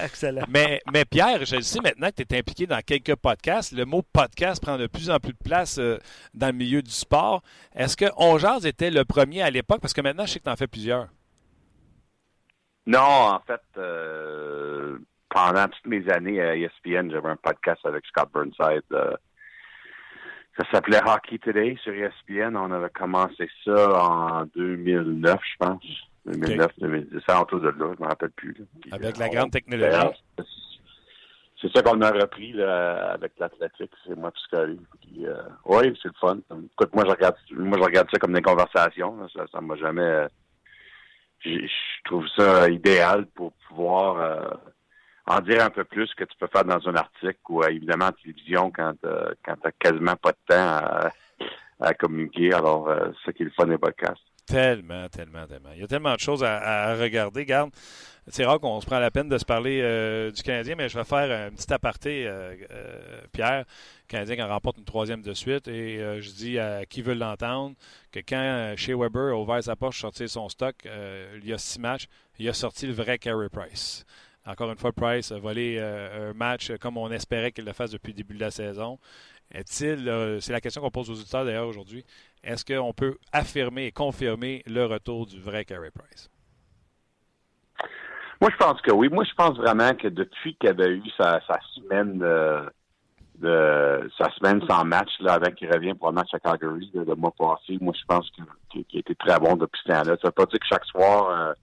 Excellent. 0.04 0.46
Mais, 0.50 0.82
mais 0.92 1.06
Pierre, 1.06 1.46
je 1.46 1.58
le 1.58 1.62
sais 1.62 1.80
maintenant 1.80 2.10
que 2.10 2.24
tu 2.24 2.34
es 2.34 2.40
impliqué 2.40 2.66
dans 2.66 2.82
quelques 2.82 3.16
podcasts. 3.16 3.72
Le 3.72 3.86
mot 3.86 4.02
podcast 4.02 4.60
prend 4.60 4.80
de 4.80 4.88
plus 4.88 5.12
en 5.12 5.20
plus 5.20 5.34
de 5.34 5.44
place 5.44 5.78
euh, 5.78 6.00
dans 6.34 6.48
le 6.48 6.54
milieu 6.54 6.82
du 6.82 6.90
sport. 6.90 7.44
Est-ce 7.76 7.96
que 7.96 8.06
On 8.18 8.40
était 8.66 8.90
le 8.90 9.06
premier 9.06 9.44
à 9.44 9.52
l'époque? 9.52 9.80
Parce 9.80 9.94
que 9.94 10.02
maintenant, 10.02 10.26
je 10.26 10.34
sais 10.34 10.40
que 10.40 10.46
tu 10.46 10.50
en 10.50 10.56
fais 10.56 10.68
plusieurs. 10.68 11.10
Non, 12.88 13.00
en 13.00 13.40
fait, 13.42 13.62
euh, 13.78 14.98
pendant 15.36 15.68
toutes 15.68 15.88
mes 15.88 16.10
années 16.10 16.42
à 16.42 16.56
ESPN, 16.56 17.12
j'avais 17.12 17.28
un 17.28 17.36
podcast 17.36 17.82
avec 17.84 18.06
Scott 18.06 18.30
Burnside. 18.34 18.84
Euh, 18.94 19.12
ça 20.58 20.64
s'appelait 20.72 21.02
Hockey 21.06 21.40
Today 21.40 21.78
sur 21.84 21.94
ESPN. 21.94 22.56
On 22.56 22.72
avait 22.72 22.90
commencé 22.90 23.50
ça 23.66 24.02
en 24.02 24.46
2009, 24.56 25.38
je 25.44 25.58
pense. 25.60 25.84
2009, 26.26 26.72
2010, 26.80 27.20
c'est 27.28 27.36
autour 27.36 27.60
de 27.60 27.68
là, 27.68 27.74
je 27.78 27.84
ne 27.84 27.90
me 27.90 28.08
rappelle 28.08 28.32
plus. 28.32 28.56
avec 28.92 29.18
la 29.18 29.28
grande 29.28 29.52
technologie. 29.52 30.08
C'est 31.62 31.72
ça 31.76 31.84
qu'on 31.84 32.02
a 32.02 32.12
repris 32.12 32.54
là, 32.54 33.12
avec 33.12 33.34
l'athlétique, 33.38 33.92
c'est 34.08 34.16
moi 34.16 34.32
Piscari. 34.32 34.80
Euh, 35.20 35.36
oui, 35.66 35.98
c'est 36.02 36.08
le 36.08 36.14
fun. 36.20 36.38
Écoute, 36.50 36.96
moi 36.96 37.04
je 37.06 37.12
regarde 37.12 37.36
moi 37.52 37.78
je 37.78 37.84
regarde 37.84 38.08
ça 38.12 38.20
comme 38.20 38.34
des 38.34 38.42
conversations. 38.42 39.28
Ça, 39.30 39.46
ça 39.52 39.62
m'a 39.62 39.76
jamais 39.76 40.02
euh, 40.02 40.28
je 41.44 42.04
trouve 42.06 42.28
ça 42.38 42.70
idéal 42.70 43.26
pour 43.28 43.54
pouvoir 43.68 44.20
euh, 44.20 44.50
en 45.28 45.40
dire 45.42 45.64
un 45.64 45.70
peu 45.70 45.84
plus 45.84 46.14
que 46.14 46.24
tu 46.24 46.38
peux 46.40 46.48
faire 46.48 46.66
dans 46.66 46.88
un 46.88 46.96
article 46.96 47.40
ou 47.50 47.64
évidemment 47.64 48.06
en 48.06 48.12
télévision 48.12 48.72
quand 48.72 48.94
quand 49.44 49.56
t'as 49.62 49.72
quasiment 49.80 50.16
pas 50.16 50.32
de 50.32 50.38
temps 50.48 51.12
à, 51.80 51.94
communiquer. 51.96 52.54
Alors, 52.54 52.90
c'est 52.90 53.26
ça 53.26 53.34
qui 53.34 53.44
est 53.44 53.46
le 53.46 53.52
fun 53.52 53.68
des 53.68 53.78
podcasts. 53.78 54.22
Tellement, 54.46 55.10
tellement, 55.10 55.48
tellement. 55.48 55.70
Il 55.74 55.82
y 55.82 55.84
a 55.84 55.88
tellement 55.88 56.14
de 56.14 56.20
choses 56.20 56.44
à, 56.44 56.96
regarder. 56.96 57.46
Garde, 57.46 57.72
c'est 58.28 58.46
rare 58.46 58.60
qu'on 58.60 58.80
se 58.80 58.86
prend 58.86 59.00
la 59.00 59.10
peine 59.10 59.28
de 59.28 59.38
se 59.40 59.46
parler 59.46 59.82
euh, 59.82 60.32
du 60.32 60.44
Canadien, 60.44 60.76
mais 60.76 60.88
je 60.88 60.98
vais 60.98 61.04
faire 61.04 61.48
un 61.48 61.52
petit 61.52 61.72
aparté, 61.74 62.28
euh, 62.28 62.56
euh, 62.72 63.22
Pierre. 63.32 63.60
Le 63.60 64.08
Canadien 64.08 64.36
qui 64.36 64.42
remporte 64.44 64.78
une 64.78 64.86
troisième 64.86 65.24
de 65.24 65.34
suite. 65.34 65.68
Et 65.68 65.98
je 66.22 66.32
dis 66.32 66.60
à 66.60 66.86
qui 66.86 67.02
veut 67.02 67.16
l'entendre 67.16 67.76
que 68.12 68.20
quand 68.20 68.76
chez 68.78 68.94
Weber 68.94 69.34
a 69.34 69.36
ouvert 69.36 69.64
sa 69.64 69.76
porte, 69.76 69.96
sortir 69.96 70.30
son 70.30 70.48
stock, 70.48 70.76
il 70.86 71.50
y 71.50 71.54
a 71.54 71.58
six 71.58 71.80
matchs, 71.80 72.08
il 72.38 72.48
a 72.48 72.54
sorti 72.54 72.86
le 72.86 72.94
vrai 72.94 73.18
Carey 73.18 73.50
Price. 73.50 74.06
Encore 74.46 74.70
une 74.72 74.78
fois, 74.78 74.92
Price 74.92 75.32
a 75.32 75.40
volé 75.40 75.80
un 75.80 76.34
match 76.34 76.72
comme 76.80 76.98
on 76.98 77.10
espérait 77.12 77.52
qu'il 77.52 77.66
le 77.66 77.74
fasse 77.74 77.92
depuis 77.92 78.12
le 78.12 78.18
début 78.18 78.36
de 78.36 78.42
la 78.42 78.52
saison. 78.52 79.00
Est-il, 79.52 80.40
c'est 80.40 80.54
la 80.54 80.62
question 80.62 80.82
qu'on 80.82 80.92
pose 80.92 81.10
aux 81.10 81.14
auditeurs 81.14 81.46
d'ailleurs 81.46 81.68
aujourd'hui, 81.68 82.04
est-ce 82.44 82.64
qu'on 82.64 82.94
peut 82.94 83.18
affirmer 83.34 83.86
et 83.86 83.92
confirmer 83.92 84.62
le 84.68 84.86
retour 84.86 85.26
du 85.26 85.40
vrai 85.40 85.66
Carey 85.66 85.90
Price? 85.92 86.30
Moi, 88.42 88.52
je 88.52 88.58
pense 88.58 88.82
que 88.82 88.92
oui. 88.92 89.10
Moi, 89.10 89.24
je 89.24 89.34
pense 89.34 89.58
vraiment 89.58 89.94
que 89.96 90.08
depuis 90.08 90.56
qu'il 90.56 90.70
avait 90.70 90.92
eu 90.92 91.04
sa, 91.18 91.40
semaine 91.74 92.20
de, 93.40 94.10
sa 94.18 94.30
semaine 94.32 94.62
sans 94.70 94.84
match, 94.86 95.10
là, 95.20 95.34
avec 95.34 95.56
qu'il 95.56 95.72
revient 95.72 95.94
pour 95.94 96.10
un 96.10 96.14
match 96.14 96.34
à 96.34 96.40
Calgary 96.40 96.92
le 96.94 97.16
mois 97.16 97.34
passé, 97.38 97.78
moi, 97.80 97.94
je 97.98 98.06
pense 98.06 98.30
qu'il 98.70 98.86
a 98.94 99.00
été 99.00 99.16
très 99.16 99.40
bon 99.40 99.56
depuis 99.56 99.80
ce 99.84 99.92
temps-là. 99.92 100.16
Ça 100.22 100.28
veut 100.28 100.32
pas 100.32 100.46
dire 100.46 100.60
que 100.60 100.68
chaque 100.68 100.86
soir, 100.86 101.30
euh, 101.30 101.54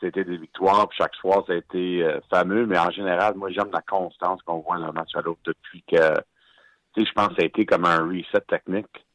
c'était 0.00 0.24
des 0.24 0.36
victoires, 0.36 0.88
puis 0.88 0.98
chaque 0.98 1.14
soir, 1.14 1.44
ça 1.46 1.54
a 1.54 1.56
été 1.56 2.02
euh, 2.02 2.20
fameux, 2.30 2.66
mais 2.66 2.78
en 2.78 2.90
général, 2.90 3.34
moi, 3.34 3.50
j'aime 3.50 3.70
la 3.72 3.80
constance 3.82 4.42
qu'on 4.42 4.60
voit 4.60 4.78
d'un 4.78 4.92
match 4.92 5.14
à 5.14 5.22
l'autre 5.22 5.40
depuis 5.44 5.82
que, 5.82 6.14
tu 6.94 7.02
sais, 7.02 7.06
je 7.06 7.12
pense 7.12 7.28
que 7.28 7.34
ça 7.36 7.42
a 7.42 7.46
été 7.46 7.64
comme 7.64 7.84
un 7.84 8.04
reset 8.04 8.40
technique 8.48 9.06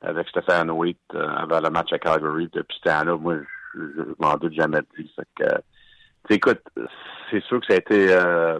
avec 0.00 0.28
Stéphane 0.28 0.70
Waite 0.70 0.98
euh, 1.14 1.28
avant 1.28 1.60
le 1.60 1.70
match 1.70 1.92
à 1.92 1.98
Calgary. 1.98 2.48
Depuis 2.52 2.76
ce 2.78 2.88
temps-là, 2.90 3.16
moi, 3.16 3.36
je, 3.74 3.80
m'en 4.18 4.36
doute 4.36 4.52
jamais 4.52 4.80
dit. 4.96 5.10
Fait 5.14 5.28
que, 5.36 6.34
écoute, 6.34 6.62
c'est 7.30 7.42
sûr 7.44 7.60
que 7.60 7.66
ça 7.66 7.74
a 7.74 7.78
été 7.78 8.12
euh, 8.12 8.58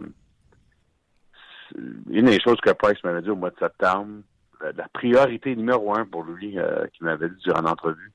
une 2.11 2.27
des 2.27 2.41
choses 2.41 2.61
que 2.61 2.71
Price 2.71 3.03
m'avait 3.05 3.23
dit 3.23 3.31
au 3.31 3.37
mois 3.37 3.51
de 3.51 3.59
septembre. 3.59 4.23
La 4.61 4.89
priorité 4.93 5.57
numéro 5.57 5.95
un 5.97 6.07
pour 6.07 6.23
lui, 6.23 6.59
euh, 6.59 6.87
qu'il 6.93 7.05
m'avait 7.07 7.29
dit 7.29 7.43
durant 7.45 7.63
l'entrevue, 7.63 8.13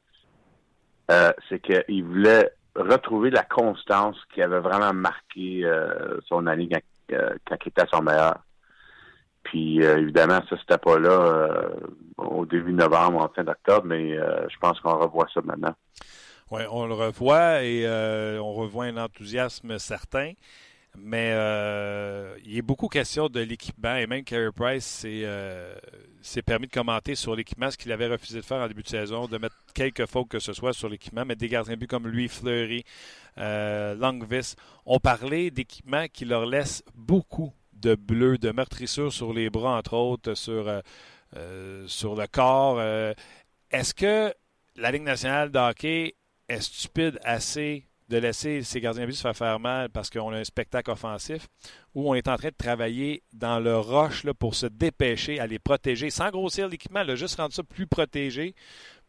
euh, 1.12 1.32
c'est 1.50 1.60
qu'il 1.60 2.04
voulait 2.04 2.52
retrouver 2.78 3.30
la 3.30 3.44
constance 3.44 4.18
qui 4.34 4.42
avait 4.42 4.60
vraiment 4.60 4.94
marqué 4.94 5.66
euh, 5.66 6.20
son 6.28 6.48
année 6.48 6.70
quand, 6.70 7.18
quand 7.46 7.58
il 7.66 7.70
était 7.70 7.82
à 7.82 7.88
son 7.88 8.02
meilleur. 8.02 8.38
Puis 9.48 9.82
euh, 9.82 10.00
évidemment, 10.00 10.42
ça, 10.50 10.58
c'était 10.60 10.78
pas 10.78 11.00
là 11.00 11.10
euh, 11.10 11.70
au 12.18 12.46
début 12.46 12.74
novembre, 12.74 13.22
en 13.22 13.30
fin 13.30 13.46
d'octobre, 13.46 13.86
mais 13.86 14.18
euh, 14.18 14.46
je 14.50 14.58
pense 14.60 14.80
qu'on 14.82 14.98
revoit 14.98 15.28
ça 15.34 15.40
maintenant. 15.44 15.74
Oui, 16.52 16.62
on 16.70 16.86
le 16.86 16.94
revoit 16.94 17.64
et 17.64 17.88
on 18.40 18.54
revoit 18.54 18.86
un 18.86 18.98
enthousiasme 18.98 19.78
certain. 19.80 20.34
Mais 21.00 21.30
il 22.44 22.56
y 22.56 22.60
a 22.60 22.62
beaucoup 22.62 22.88
question 22.88 23.30
de 23.30 23.40
l'équipement 23.40 23.96
et 23.96 24.08
même 24.08 24.24
Carey 24.24 24.52
Price 24.52 25.06
s'est 26.22 26.42
permis 26.42 26.68
de 26.68 26.72
commenter 26.72 27.16
sur 27.16 27.36
l'équipement, 27.36 27.70
ce 27.72 27.78
qu'il 27.78 27.92
avait 27.92 28.08
refusé 28.08 28.40
de 28.40 28.46
faire 28.46 28.58
en 28.58 28.68
début 28.68 28.84
de 28.84 28.90
saison, 28.90 29.28
de 29.28 29.38
mettre 29.38 29.56
quelques 29.74 30.06
fautes 30.06 30.28
que 30.28 30.40
ce 30.40 30.54
soit 30.54 30.74
sur 30.74 30.90
l'équipement, 30.90 31.24
mais 31.26 31.36
des 31.36 31.48
gardiens 31.48 31.78
but 31.78 31.88
comme 31.88 32.08
lui, 32.08 32.28
Fleury, 32.28 32.84
Longvis 33.38 34.56
ont 34.86 35.00
parlé 35.00 35.52
d'équipements 35.52 36.08
qui 36.12 36.26
leur 36.26 36.46
laissent 36.46 36.84
beaucoup 36.96 37.54
de 37.82 37.96
bleu, 37.96 38.38
de 38.38 38.52
meurtrissures 38.52 39.14
sur 39.14 39.34
les 39.34 39.50
bras, 39.50 39.78
entre 39.78 39.94
autres, 39.94 40.34
sur, 40.34 40.68
euh, 40.68 40.82
euh, 41.36 41.88
sur 41.88 42.16
le 42.16 42.28
corps. 42.28 42.78
Euh, 42.80 43.14
est-ce 43.72 43.94
que 43.94 44.34
la 44.76 44.92
Ligue 44.92 45.04
nationale 45.04 45.52
de 45.52 45.60
hockey 45.60 46.16
est 46.48 46.62
stupide 46.62 47.20
assez 47.24 47.88
de 48.10 48.18
laisser 48.18 48.62
ses 48.64 48.80
gardiens 48.80 49.04
de 49.04 49.08
but 49.08 49.14
se 49.14 49.22
faire 49.22 49.36
faire 49.36 49.60
mal 49.60 49.90
parce 49.90 50.10
qu'on 50.10 50.32
a 50.32 50.38
un 50.38 50.44
spectacle 50.44 50.92
offensif 50.92 51.48
ou 51.94 52.10
on 52.10 52.16
est 52.16 52.28
en 52.28 52.38
train 52.38 52.50
de 52.50 52.56
travailler 52.58 53.24
dans 53.34 53.60
le 53.60 53.78
roche 53.78 54.24
là, 54.24 54.34
pour 54.34 54.56
se 54.56 54.66
dépêcher 54.66 55.40
à 55.40 55.48
les 55.48 55.60
protéger 55.60 56.10
sans 56.10 56.30
grossir 56.30 56.68
l'équipement, 56.70 57.04
juste 57.16 57.38
rendre 57.38 57.54
ça 57.54 57.64
plus 57.64 57.88
protégé 57.88 58.56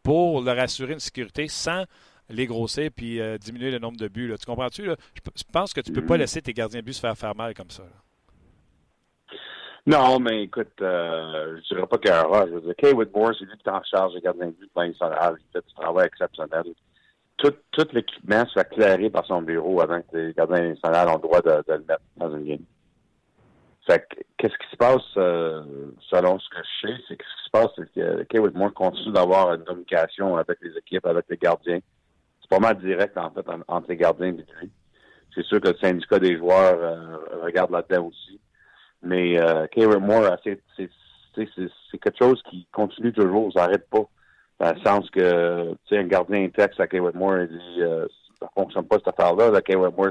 pour 0.03 0.41
leur 0.43 0.59
assurer 0.59 0.95
une 0.95 1.01
sécurité 1.01 1.49
sans 1.49 1.85
les 2.29 2.47
grossir 2.47 2.91
puis 2.95 3.21
diminuer 3.41 3.71
le 3.71 3.79
nombre 3.79 3.97
de 3.97 4.09
buts. 4.09 4.35
Tu 4.39 4.47
comprends-tu? 4.47 4.85
Je 4.85 5.43
pense 5.53 5.73
que 5.73 5.81
tu 5.81 5.91
ne 5.91 5.97
peux 5.97 6.07
pas 6.07 6.17
mm. 6.17 6.21
laisser 6.21 6.43
tes 6.43 6.53
gardiens 6.53 6.81
de 6.81 6.85
but 6.85 6.93
se 6.93 7.01
faire 7.01 7.17
faire 7.17 7.35
mal 7.35 7.55
comme 7.55 7.71
ça. 7.71 7.85
Non, 9.89 10.21
mais 10.21 10.43
écoute, 10.43 10.83
euh, 10.83 11.57
je 11.63 11.75
dirais 11.75 11.87
pas 11.87 11.97
qu'il 11.97 12.11
y 12.11 12.13
a 12.13 12.21
un 12.21 12.25
rush. 12.25 12.51
Je 12.51 12.55
veux 12.57 12.61
dire, 12.61 12.75
Kay 12.77 12.93
Whitmore, 12.93 13.33
c'est 13.39 13.47
lui 13.47 13.57
qui 13.57 13.67
est 13.67 13.73
en 13.73 13.83
charge 13.85 14.13
des 14.13 14.21
gardiens 14.21 14.49
de 14.49 14.51
but 14.51 14.71
de 14.77 14.83
national. 14.83 15.37
Il 15.39 15.51
fait 15.51 15.67
du 15.67 15.75
travail 15.75 16.07
exceptionnel. 16.07 16.65
Tout, 17.39 17.55
l'équipement 17.93 18.45
soit 18.47 18.65
clairé 18.65 19.11
par 19.11 19.25
son 19.27 19.43
bureau 19.43 19.81
avant 19.81 20.03
que 20.03 20.17
les 20.17 20.33
gardiens 20.33 20.71
nationaux 20.71 21.11
ont 21.11 21.15
le 21.15 21.23
droit 21.23 21.41
de, 21.41 21.65
de, 21.69 21.73
le 21.75 21.85
mettre 21.87 22.03
dans 22.17 22.37
une 22.37 22.45
game. 22.45 22.65
Fait 23.87 24.07
que, 24.11 24.17
qu'est-ce 24.37 24.59
qui 24.59 24.71
se 24.71 24.77
passe, 24.77 25.17
euh, 25.17 25.63
selon 26.11 26.39
ce 26.39 26.49
que 26.51 26.57
je 26.57 26.89
sais, 26.89 26.95
c'est 27.09 27.17
que 27.17 27.25
ce 27.25 27.37
qui 27.37 27.45
se 27.45 27.51
passe, 27.51 27.71
c'est 27.77 27.93
que 27.93 28.23
Kay 28.25 28.39
Whitmore 28.39 28.75
continue 28.75 29.13
d'avoir 29.13 29.55
une 29.55 29.65
communication 29.65 30.37
avec 30.37 30.59
les 30.61 30.77
équipes, 30.77 31.07
avec 31.07 31.25
les 31.31 31.39
gardiens. 31.39 31.79
C'est 32.41 32.51
pas 32.51 32.59
mal 32.59 32.79
direct, 32.79 33.17
en 33.17 33.31
fait, 33.31 33.47
entre 33.67 33.89
les 33.89 33.97
gardiens 33.97 34.29
et 34.29 34.33
lui. 34.33 34.71
C'est 35.35 35.45
sûr 35.45 35.61
que 35.61 35.69
le 35.69 35.77
syndicat 35.79 36.19
des 36.19 36.37
joueurs 36.37 36.79
euh, 36.83 37.45
regarde 37.45 37.71
là-dedans 37.71 38.07
aussi. 38.09 38.41
Mais 39.03 39.39
euh, 39.39 39.67
Kay 39.69 39.87
c'est, 40.45 40.61
c'est, 41.35 41.99
quelque 41.99 42.19
chose 42.19 42.43
qui 42.51 42.67
continue 42.73 43.13
toujours, 43.13 43.53
ça 43.53 43.61
n'arrête 43.61 43.89
pas. 43.89 44.07
Dans 44.61 44.73
le 44.73 44.81
sens 44.81 45.09
que, 45.11 45.71
tu 45.71 45.79
sais, 45.89 45.99
un 45.99 46.07
gardien 46.07 46.49
texte 46.49 46.81
à 46.81 46.89
Kay 46.89 46.99
Whitmore, 46.99 47.39
il 47.39 47.49
dit, 47.49 47.83
euh, 47.83 48.07
ça 48.41 48.49
fonctionne 48.55 48.87
pas 48.87 48.97
cette 48.97 49.09
affaire-là. 49.09 49.51
Là, 49.51 49.63
Kay 49.63 49.77
Whitmore 49.77 50.11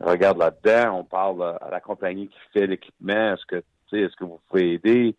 regarde 0.00 0.38
là-dedans, 0.38 0.98
on 0.98 1.04
parle 1.04 1.42
à 1.60 1.70
la 1.70 1.80
compagnie 1.80 2.28
qui 2.28 2.38
fait 2.52 2.66
l'équipement, 2.66 3.34
est-ce 3.34 3.46
que, 3.46 3.56
tu 3.56 3.64
sais, 3.90 4.00
est-ce 4.00 4.16
que 4.16 4.24
vous 4.24 4.40
pouvez 4.48 4.74
aider? 4.74 5.16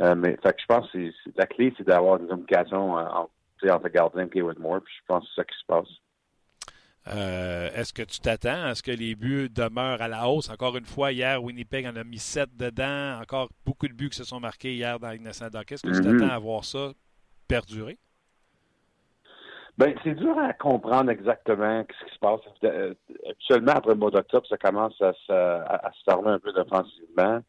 Euh, 0.00 0.14
mais, 0.14 0.36
fait 0.42 0.52
que 0.52 0.60
je 0.60 0.66
pense 0.66 0.90
que 0.90 1.10
la 1.36 1.46
clé, 1.46 1.72
c'est 1.76 1.86
d'avoir 1.86 2.20
une 2.20 2.28
communication 2.28 2.98
euh, 2.98 3.04
entre, 3.04 3.30
entre 3.70 3.84
le 3.84 3.90
gardien 3.90 4.26
et 4.26 4.28
Kay 4.28 4.42
Whitmore, 4.42 4.80
puis 4.84 4.94
je 4.98 5.04
pense 5.06 5.24
que 5.24 5.30
c'est 5.34 5.40
ça 5.40 5.44
qui 5.44 5.58
se 5.58 5.66
passe. 5.66 5.88
Euh, 7.16 7.70
est-ce 7.74 7.94
que 7.94 8.02
tu 8.02 8.20
t'attends 8.20 8.64
à 8.64 8.74
ce 8.74 8.82
que 8.82 8.90
les 8.90 9.14
buts 9.14 9.48
demeurent 9.48 10.02
à 10.02 10.08
la 10.08 10.28
hausse? 10.28 10.50
Encore 10.50 10.76
une 10.76 10.84
fois, 10.84 11.10
hier, 11.12 11.42
Winnipeg 11.42 11.86
en 11.86 11.96
a 11.96 12.04
mis 12.04 12.18
sept 12.18 12.54
dedans. 12.54 13.18
Encore 13.22 13.48
beaucoup 13.64 13.88
de 13.88 13.94
buts 13.94 14.10
qui 14.10 14.18
se 14.18 14.24
sont 14.24 14.40
marqués 14.40 14.74
hier 14.74 15.00
dans 15.00 15.10
l'Ignacent 15.10 15.46
Est-ce 15.46 15.82
que 15.82 15.88
tu 15.88 16.00
mm-hmm. 16.00 16.18
t'attends 16.18 16.34
à 16.34 16.38
voir 16.38 16.64
ça 16.66 16.92
perdurer? 17.48 17.98
Ben, 19.78 19.94
c'est 20.02 20.14
dur 20.14 20.36
à 20.36 20.52
comprendre 20.54 21.08
exactement 21.08 21.84
ce 21.88 22.04
qui 22.04 22.14
se 22.14 22.18
passe. 22.18 22.40
Euh, 22.64 22.94
actuellement, 23.30 23.72
après 23.72 23.92
le 23.92 23.98
mois 23.98 24.10
d'octobre, 24.10 24.44
ça 24.48 24.56
commence 24.56 25.00
à, 25.00 25.12
se 25.12 26.02
fermer 26.04 26.30
un 26.30 26.40
peu 26.40 26.52
défensivement. 26.52 27.40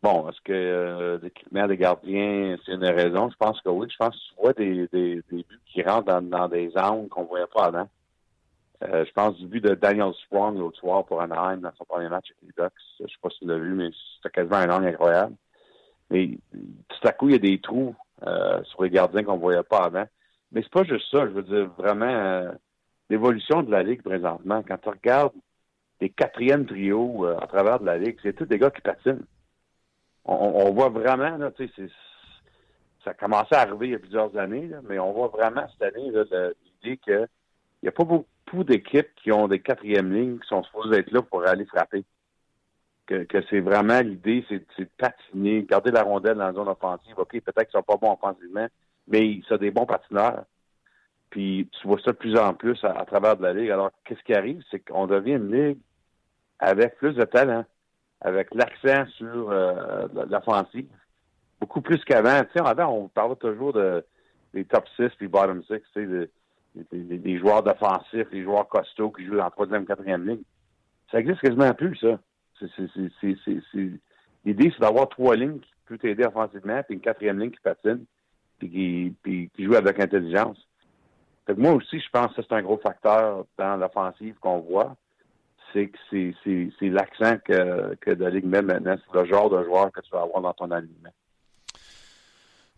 Bon, 0.00 0.28
est-ce 0.28 0.40
que 0.42 0.52
euh, 0.52 1.18
l'équipement 1.20 1.66
des 1.66 1.76
gardiens, 1.76 2.56
c'est 2.64 2.74
une 2.74 2.84
raison? 2.84 3.28
Je 3.28 3.36
pense 3.36 3.60
que 3.60 3.70
oui. 3.70 3.88
Je 3.90 3.96
pense 3.96 4.14
que 4.14 4.20
tu 4.20 4.40
vois 4.40 4.52
des, 4.52 5.22
buts 5.32 5.60
qui 5.66 5.82
rentrent 5.82 6.20
dans, 6.20 6.48
des 6.48 6.70
angles 6.76 7.08
qu'on 7.08 7.22
ne 7.22 7.28
voyait 7.28 7.46
pas 7.52 7.64
avant. 7.64 7.88
Euh, 8.84 9.04
je 9.04 9.12
pense 9.12 9.36
du 9.38 9.46
but 9.46 9.64
de 9.64 9.74
Daniel 9.74 10.12
Sprong 10.26 10.56
l'autre 10.56 10.78
soir 10.78 11.04
pour 11.04 11.20
Anaheim 11.20 11.56
dans 11.56 11.72
son 11.76 11.84
premier 11.84 12.08
match 12.08 12.26
avec 12.30 12.56
les 12.56 12.62
Ducks. 12.62 12.72
Je 12.98 13.04
ne 13.04 13.08
sais 13.08 13.14
pas 13.20 13.30
si 13.30 13.38
tu 13.40 13.46
l'as 13.46 13.58
vu, 13.58 13.74
mais 13.74 13.90
c'était 14.16 14.32
quasiment 14.32 14.58
un 14.58 14.70
angle 14.70 14.88
incroyable. 14.88 15.34
Mais 16.10 16.38
tout 16.88 17.08
à 17.08 17.12
coup, 17.12 17.28
il 17.30 17.32
y 17.32 17.36
a 17.36 17.38
des 17.38 17.60
trous 17.60 17.96
sur 18.64 18.82
les 18.82 18.90
gardiens 18.90 19.22
qu'on 19.22 19.36
ne 19.36 19.40
voyait 19.40 19.62
pas 19.62 19.84
avant. 19.84 20.06
Mais 20.54 20.62
c'est 20.62 20.72
pas 20.72 20.84
juste 20.84 21.10
ça. 21.10 21.26
Je 21.26 21.32
veux 21.32 21.42
dire, 21.42 21.68
vraiment, 21.76 22.06
euh, 22.06 22.52
l'évolution 23.10 23.62
de 23.62 23.70
la 23.70 23.82
Ligue 23.82 24.02
présentement, 24.02 24.62
quand 24.66 24.78
tu 24.78 24.88
regardes 24.88 25.32
les 26.00 26.10
quatrièmes 26.10 26.66
trios 26.66 27.26
à 27.26 27.46
travers 27.46 27.80
de 27.80 27.86
la 27.86 27.98
Ligue, 27.98 28.18
c'est 28.22 28.34
tous 28.34 28.46
des 28.46 28.58
gars 28.58 28.70
qui 28.70 28.80
patinent. 28.80 29.24
On, 30.26 30.72
voit 30.72 30.88
vraiment, 30.88 31.36
là, 31.36 31.50
tu 31.50 31.68
sais, 31.68 31.88
ça 33.04 33.10
a 33.10 33.14
commencé 33.14 33.54
à 33.54 33.60
arriver 33.60 33.88
il 33.88 33.92
y 33.92 33.94
a 33.94 33.98
plusieurs 33.98 34.34
années, 34.38 34.70
mais 34.88 34.98
on 34.98 35.12
voit 35.12 35.28
vraiment 35.28 35.66
cette 35.72 35.94
année 35.94 36.10
l'idée 36.10 36.96
qu'il 36.96 37.28
n'y 37.82 37.88
a 37.90 37.92
pas 37.92 38.04
beaucoup 38.04 38.64
d'équipes 38.64 39.14
qui 39.16 39.32
ont 39.32 39.48
des 39.48 39.60
quatrièmes 39.60 40.14
lignes 40.14 40.38
qui 40.38 40.48
sont 40.48 40.62
supposées 40.62 41.00
être 41.00 41.10
là 41.10 41.20
pour 41.20 41.46
aller 41.46 41.66
frapper. 41.66 42.04
Que, 43.06 43.26
c'est 43.50 43.60
vraiment 43.60 44.00
l'idée, 44.00 44.44
c'est 44.48 44.60
de 44.78 44.88
patiner, 44.96 45.62
garder 45.64 45.90
la 45.90 46.02
rondelle 46.02 46.38
dans 46.38 46.46
la 46.46 46.52
zone 46.54 46.68
offensive. 46.68 47.14
OK, 47.18 47.32
peut-être 47.32 47.68
qu'ils 47.68 47.78
sont 47.78 47.82
pas 47.82 47.96
bons 47.96 48.12
offensivement, 48.12 48.66
mais 49.08 49.28
ils 49.28 49.44
sont 49.44 49.56
des 49.56 49.70
bons 49.70 49.84
patineurs. 49.84 50.44
Puis 51.28 51.68
tu 51.72 51.86
vois 51.86 51.98
ça 51.98 52.12
de 52.12 52.16
plus 52.16 52.36
en 52.38 52.54
plus 52.54 52.82
à, 52.82 53.04
travers 53.04 53.36
de 53.36 53.42
la 53.42 53.52
ligue. 53.52 53.70
Alors, 53.70 53.90
qu'est-ce 54.04 54.22
qui 54.22 54.32
arrive? 54.32 54.62
C'est 54.70 54.80
qu'on 54.80 55.06
devient 55.06 55.32
une 55.32 55.52
ligue 55.52 55.78
avec 56.58 56.96
plus 56.96 57.12
de 57.12 57.24
talent, 57.24 57.64
avec 58.20 58.54
l'accent 58.54 59.10
sur 59.16 59.50
euh, 59.50 60.06
l'offensive, 60.30 60.86
beaucoup 61.60 61.82
plus 61.82 62.02
qu'avant. 62.04 62.40
Tu 62.44 62.52
sais, 62.56 62.66
avant, 62.66 62.88
on 62.92 63.08
parlait 63.08 63.36
toujours 63.36 63.72
de 63.74 64.04
des 64.54 64.64
top 64.64 64.88
6 64.96 65.10
puis 65.18 65.28
bottom 65.28 65.62
6, 65.64 65.74
tu 65.92 66.08
sais, 66.08 66.30
des, 66.92 67.38
joueurs 67.38 67.62
d'offensifs, 67.62 68.30
des 68.30 68.42
joueurs 68.42 68.68
costauds 68.68 69.10
qui 69.10 69.26
jouent 69.26 69.40
en 69.40 69.50
troisième, 69.50 69.84
quatrième 69.84 70.26
ligne. 70.26 70.42
Ça 71.10 71.20
existe 71.20 71.40
quasiment 71.40 71.74
plus, 71.74 71.96
ça. 71.96 72.18
L'idée, 74.44 74.72
c'est 74.72 74.80
d'avoir 74.80 75.08
trois 75.08 75.36
lignes 75.36 75.60
qui 75.60 75.70
peuvent 75.86 75.98
t'aider 75.98 76.24
offensivement, 76.24 76.82
puis 76.82 76.94
une 76.94 77.00
quatrième 77.00 77.38
ligne 77.38 77.50
qui 77.50 77.60
patine, 77.60 78.04
puis 78.58 79.14
qui, 79.24 79.64
joue 79.64 79.74
avec 79.74 80.00
intelligence. 80.00 80.58
Moi 81.56 81.72
aussi, 81.72 82.00
je 82.00 82.08
pense 82.10 82.34
que 82.34 82.42
c'est 82.42 82.54
un 82.54 82.62
gros 82.62 82.78
facteur 82.78 83.44
dans 83.58 83.76
l'offensive 83.76 84.36
qu'on 84.40 84.60
voit. 84.60 84.96
C'est 85.72 85.88
que 85.88 85.98
c'est 86.12 86.88
l'accent 86.88 87.36
que, 87.44 87.96
que 87.96 88.10
la 88.10 88.30
Ligue 88.30 88.46
met 88.46 88.62
maintenant, 88.62 88.96
c'est 88.96 89.18
le 89.18 89.26
genre 89.26 89.50
de 89.50 89.62
joueur 89.64 89.90
que 89.90 90.00
tu 90.00 90.10
vas 90.10 90.22
avoir 90.22 90.40
dans 90.40 90.52
ton 90.52 90.70
alignement. 90.70 91.10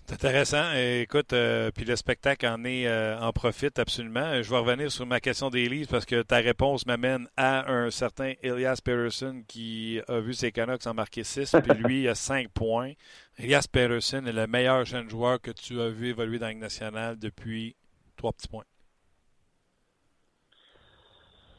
C'est 0.09 0.15
intéressant. 0.25 0.73
écoute, 0.73 1.33
euh, 1.33 1.73
puis 1.75 1.85
le 1.85 1.97
spectacle 1.97 2.47
en 2.47 2.65
est 2.65 2.87
euh, 2.87 3.19
en 3.19 3.33
profite 3.33 3.81
absolument. 3.81 4.41
Je 4.41 4.49
vais 4.49 4.57
revenir 4.57 4.89
sur 4.89 5.05
ma 5.05 5.19
question 5.19 5.51
d'Élise 5.51 5.89
parce 5.89 6.05
que 6.05 6.23
ta 6.23 6.37
réponse 6.37 6.87
m'amène 6.87 7.27
à 7.37 7.69
un 7.69 7.91
certain 7.91 8.35
Elias 8.41 8.79
Peterson 8.85 9.43
qui 9.49 10.01
a 10.07 10.21
vu 10.21 10.33
ses 10.33 10.53
Canucks 10.53 10.87
en 10.87 10.95
marquer 10.95 11.25
6, 11.25 11.57
puis 11.61 11.77
lui 11.83 12.07
a 12.07 12.15
5 12.15 12.51
points. 12.51 12.93
Elias 13.37 13.67
Peterson 13.71 14.25
est 14.27 14.33
le 14.33 14.47
meilleur 14.47 14.85
jeune 14.85 15.11
joueur 15.11 15.41
que 15.41 15.51
tu 15.51 15.81
as 15.81 15.89
vu 15.89 16.11
évoluer 16.11 16.39
dans 16.39 16.47
la 16.47 16.55
nationale 16.55 17.19
depuis 17.19 17.75
trois 18.17 18.33
petits 18.33 18.47
points. 18.47 18.65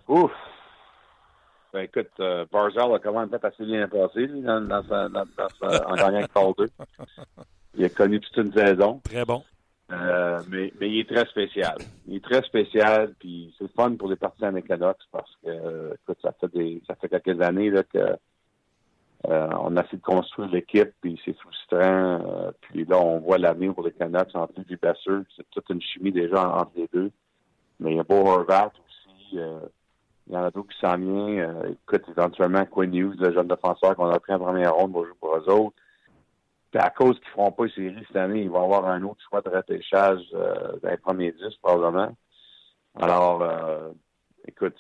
Ouf! 0.08 0.32
Ben, 1.74 1.82
écoute, 1.82 2.12
euh, 2.22 2.46
Barzal 2.50 2.94
a 2.94 3.00
quand 3.00 3.12
même 3.12 3.30
fait 3.30 3.46
assez 3.46 3.66
bien 3.66 3.90
passé 3.90 4.28
dans, 4.28 4.62
dans, 4.62 4.82
dans, 4.84 5.10
dans, 5.10 5.26
en 5.62 5.96
gagnant 5.96 6.26
avec 6.36 6.58
2. 6.58 6.66
Il 7.78 7.86
a 7.86 7.90
connu 7.90 8.20
toute 8.20 8.38
une 8.38 8.54
saison. 8.54 9.00
Très 9.04 9.24
bon. 9.24 9.44
Euh, 9.92 10.42
mais, 10.50 10.74
mais 10.80 10.90
il 10.90 11.00
est 11.00 11.10
très 11.10 11.26
spécial. 11.26 11.78
Il 12.08 12.18
est 12.18 12.24
très 12.24 12.42
spécial, 12.42 13.14
puis 13.20 13.54
c'est 13.58 13.72
fun 13.74 13.96
pour 13.96 14.10
les 14.10 14.18
partisans 14.18 14.62
Canucks 14.62 14.98
parce 15.12 15.32
que, 15.44 15.94
écoute, 15.94 16.18
ça 16.22 16.34
fait 16.40 16.52
des, 16.54 16.82
ça 16.88 16.96
fait 16.96 17.08
quelques 17.08 17.42
années 17.42 17.70
là, 17.70 17.84
que 17.84 18.18
euh, 19.30 19.50
on 19.60 19.78
a 19.78 19.82
essayé 19.82 19.98
de 19.98 20.04
construire 20.04 20.50
l'équipe, 20.50 20.92
puis 21.02 21.20
c'est 21.24 21.38
frustrant. 21.38 21.80
Euh, 21.80 22.52
puis 22.62 22.86
là, 22.86 22.98
on 23.00 23.20
voit 23.20 23.38
l'avenir 23.38 23.74
pour 23.74 23.86
les 23.86 23.92
Canucks 23.92 24.36
entre 24.36 24.54
lui 24.58 24.66
et 24.74 24.76
Basseur. 24.76 25.22
C'est 25.36 25.50
toute 25.52 25.70
une 25.70 25.82
chimie 25.82 26.12
déjà 26.12 26.50
entre 26.50 26.72
les 26.76 26.90
deux. 26.94 27.12
Mais 27.80 27.92
il 27.92 27.98
y 27.98 28.00
a 28.00 28.04
Beau 28.04 28.28
Horvat 28.28 28.68
aussi. 28.68 29.40
Il 30.28 30.34
y 30.34 30.38
en 30.38 30.44
a 30.44 30.52
d'autres 30.52 30.74
qui 30.74 30.80
s'en 30.80 30.98
viennent. 30.98 31.76
écoute, 31.88 32.04
éventuellement, 32.10 32.66
Quinn 32.66 32.94
Hughes, 32.94 33.20
le 33.20 33.34
jeune 33.34 33.48
défenseur 33.48 33.96
qu'on 33.96 34.10
a 34.10 34.20
pris 34.20 34.34
en 34.34 34.40
première 34.40 34.76
ronde, 34.76 34.94
va 34.94 35.04
jouer 35.04 35.18
pour 35.20 35.36
eux 35.36 35.50
autres. 35.50 35.76
Puis 36.72 36.82
à 36.82 36.90
cause 36.90 37.18
qu'ils 37.20 37.30
ne 37.30 37.34
feront 37.34 37.52
pas 37.52 37.66
les 37.66 37.72
séries 37.72 38.06
cette 38.08 38.16
année, 38.18 38.42
il 38.42 38.50
va 38.50 38.60
y 38.60 38.64
avoir 38.64 38.86
un 38.86 39.02
autre 39.04 39.22
choix 39.30 39.42
de 39.42 39.50
repêchage 39.50 40.22
euh, 40.34 40.78
dans 40.82 40.90
les 40.90 40.98
premiers 40.98 41.32
10, 41.32 41.56
probablement. 41.62 42.16
Alors, 43.00 43.42
euh, 43.42 43.90
écoute, 44.48 44.76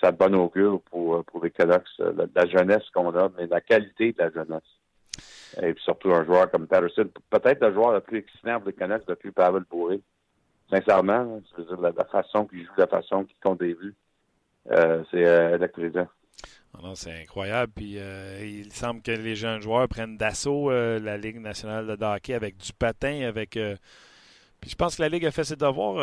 ça 0.00 0.12
bonne 0.12 0.34
augure 0.34 0.80
pour, 0.90 1.24
pour 1.24 1.44
les 1.44 1.50
Canucks, 1.50 1.86
la, 1.98 2.26
la 2.34 2.46
jeunesse 2.46 2.88
qu'on 2.92 3.14
a, 3.14 3.28
mais 3.36 3.46
la 3.46 3.60
qualité 3.60 4.12
de 4.12 4.18
la 4.18 4.30
jeunesse. 4.30 4.78
Et 5.62 5.72
puis 5.72 5.82
surtout 5.82 6.12
un 6.12 6.24
joueur 6.24 6.50
comme 6.50 6.66
Patterson, 6.66 7.08
peut-être 7.30 7.64
le 7.64 7.72
joueur 7.72 7.92
le 7.92 8.00
plus 8.00 8.18
excitant 8.18 8.60
les 8.64 8.72
Canucks 8.72 9.06
depuis 9.06 9.30
Pavel 9.30 9.64
Bourré. 9.68 10.00
Sincèrement, 10.70 11.40
la, 11.80 12.04
façon 12.04 12.46
qu'il 12.46 12.64
joue, 12.64 12.72
la 12.76 12.86
façon 12.86 13.24
qu'il 13.24 13.38
compte 13.42 13.60
des 13.60 13.72
vues, 13.72 13.94
euh, 14.70 15.02
c'est 15.10 15.26
euh, 15.26 15.56
électrisant. 15.56 16.06
Ah 16.74 16.92
c'est 16.94 17.22
incroyable. 17.22 17.72
Puis 17.74 17.94
euh, 17.98 18.44
il 18.44 18.72
semble 18.72 19.02
que 19.02 19.10
les 19.10 19.34
jeunes 19.34 19.60
joueurs 19.60 19.88
prennent 19.88 20.16
d'assaut 20.16 20.70
euh, 20.70 21.00
la 21.00 21.16
Ligue 21.16 21.40
nationale 21.40 21.86
de 21.86 22.04
hockey 22.04 22.34
avec 22.34 22.56
du 22.56 22.72
patin, 22.72 23.22
avec. 23.22 23.56
Euh, 23.56 23.76
puis 24.60 24.70
je 24.70 24.76
pense 24.76 24.96
que 24.96 25.02
la 25.02 25.08
Ligue 25.08 25.26
a 25.26 25.30
fait 25.30 25.44
ses 25.44 25.56
devoirs. 25.56 25.96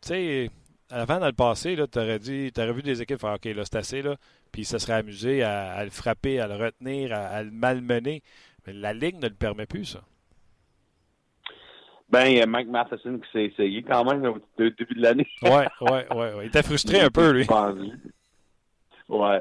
tu 0.00 0.08
sais, 0.08 0.50
avant 0.90 1.20
dans 1.20 1.26
le 1.26 1.32
passé, 1.32 1.76
tu 1.76 1.98
aurais 1.98 2.18
dit, 2.18 2.50
tu 2.52 2.60
aurais 2.60 2.72
vu 2.72 2.82
des 2.82 3.02
équipes 3.02 3.20
faire 3.20 3.34
OK, 3.34 3.44
là, 3.44 3.62
c'est 3.64 3.76
assez, 3.76 4.02
là. 4.02 4.16
Puis 4.52 4.64
ça 4.64 4.78
serait 4.78 4.94
amusé 4.94 5.42
à, 5.42 5.84
le 5.84 5.90
frapper, 5.90 6.40
à 6.40 6.48
le 6.48 6.56
retenir, 6.56 7.12
à, 7.12 7.42
le 7.42 7.50
malmener. 7.50 8.22
Mais 8.66 8.72
la 8.72 8.94
Ligue 8.94 9.16
ne 9.16 9.28
le 9.28 9.34
permet 9.34 9.66
plus, 9.66 9.84
ça. 9.84 10.00
Ben, 12.08 12.24
il 12.24 12.38
y 12.38 12.40
a 12.40 12.46
Mike 12.46 12.68
Matheson 12.68 13.18
qui 13.18 13.30
s'est 13.32 13.44
essayé 13.44 13.82
quand 13.82 14.02
même 14.02 14.24
au 14.24 14.38
début 14.56 14.94
de 14.94 15.02
l'année. 15.02 15.28
oui, 15.42 15.50
oui. 15.82 16.16
Ouais. 16.16 16.32
Il 16.40 16.46
était 16.46 16.62
frustré 16.62 17.00
un 17.00 17.10
peu, 17.10 17.30
lui. 17.32 17.46
Ouais 19.10 19.40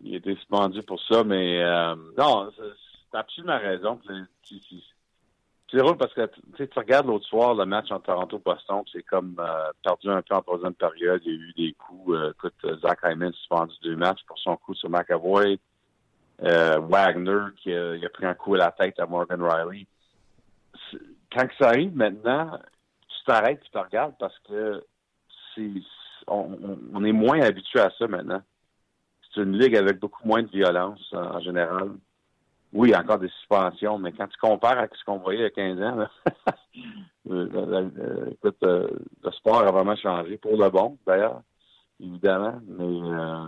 il 0.00 0.14
a 0.14 0.16
été 0.18 0.34
suspendu 0.36 0.82
pour 0.82 1.00
ça, 1.02 1.24
mais 1.24 1.62
euh, 1.62 1.94
non, 2.16 2.50
c'est 2.56 3.18
absolument 3.18 3.58
raison. 3.58 4.00
C'est 5.70 5.78
drôle 5.78 5.96
parce 5.96 6.14
que 6.14 6.30
tu 6.56 6.68
regardes 6.76 7.06
l'autre 7.06 7.26
soir 7.26 7.54
le 7.54 7.66
match 7.66 7.90
entre 7.90 8.06
Toronto 8.06 8.36
et 8.36 8.42
Boston, 8.44 8.82
c'est 8.92 9.02
comme 9.02 9.36
euh, 9.38 9.70
perdu 9.82 10.08
un 10.10 10.22
peu 10.22 10.34
en 10.34 10.42
troisième 10.42 10.74
période. 10.74 11.20
Il 11.24 11.32
y 11.32 11.34
a 11.34 11.38
eu 11.38 11.52
des 11.56 11.72
coups. 11.74 12.14
Euh, 12.14 12.30
écoute, 12.30 12.80
Zach 12.82 13.00
Hyman 13.04 13.32
suspendu 13.32 13.74
deux 13.82 13.96
matchs 13.96 14.24
pour 14.26 14.38
son 14.38 14.56
coup 14.56 14.74
sur 14.74 14.90
McAvoy. 14.90 15.58
Wagner 16.38 17.46
qui 17.56 17.72
a, 17.72 18.08
pris 18.12 18.26
un 18.26 18.34
coup 18.34 18.54
à 18.54 18.58
la 18.58 18.70
tête 18.70 19.00
à 19.00 19.06
Morgan 19.06 19.42
Riley. 19.42 19.86
Quand 21.32 21.48
ça 21.58 21.68
arrive 21.68 21.96
maintenant, 21.96 22.58
tu 23.08 23.24
t'arrêtes, 23.24 23.62
tu 23.62 23.70
te 23.70 23.78
regardes 23.78 24.14
parce 24.18 24.38
que 24.40 24.84
c'est 25.54 25.72
on, 26.28 27.04
est 27.04 27.12
moins 27.12 27.40
habitué 27.40 27.80
à 27.80 27.90
ça 27.98 28.06
maintenant. 28.06 28.42
C'est 29.36 29.42
une 29.42 29.58
ligue 29.58 29.76
avec 29.76 30.00
beaucoup 30.00 30.26
moins 30.26 30.42
de 30.42 30.48
violence 30.48 31.12
en, 31.12 31.38
général. 31.40 31.90
Oui, 32.72 32.94
encore 32.96 33.18
des 33.18 33.28
suspensions, 33.28 33.98
mais 33.98 34.12
quand 34.12 34.26
tu 34.26 34.38
compares 34.38 34.78
à 34.78 34.88
ce 34.92 35.04
qu'on 35.04 35.18
voyait 35.18 35.40
il 35.40 35.42
y 35.42 35.46
a 35.46 35.50
15 35.50 35.82
ans, 35.82 36.06
écoute, 38.32 38.58
le 38.62 39.30
sport 39.32 39.62
a 39.62 39.70
vraiment 39.70 39.96
changé 39.96 40.38
pour 40.38 40.56
le 40.56 40.68
bon, 40.70 40.98
d'ailleurs 41.06 41.42
évidemment, 42.00 42.60
mais 42.66 42.84
euh, 42.84 43.46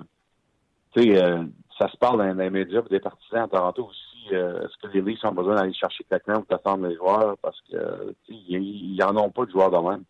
tu 0.93 1.03
sais, 1.03 1.23
euh, 1.23 1.45
ça 1.79 1.89
se 1.89 1.97
parle 1.97 2.19
dans, 2.19 2.43
les 2.43 2.51
médias 2.51 2.81
pour 2.81 2.91
des 2.91 3.01
partisans 3.01 3.43
à 3.43 3.49
Toronto 3.49 3.87
aussi. 3.87 4.35
Euh, 4.35 4.63
est-ce 4.63 4.77
que 4.83 4.93
les 4.93 5.03
Leafs 5.03 5.25
ont 5.25 5.33
besoin 5.33 5.57
d'aller 5.57 5.75
chercher 5.75 6.05
quelqu'un 6.05 6.41
pour 6.41 6.55
attendre 6.55 6.87
les 6.87 6.97
joueurs? 6.97 7.37
Parce 7.39 7.61
que 7.71 8.15
ils 8.29 8.97
n'en 8.99 9.17
ont 9.17 9.31
pas 9.31 9.45
de 9.45 9.51
joueurs 9.51 9.71
de 9.71 9.89
même 9.89 10.05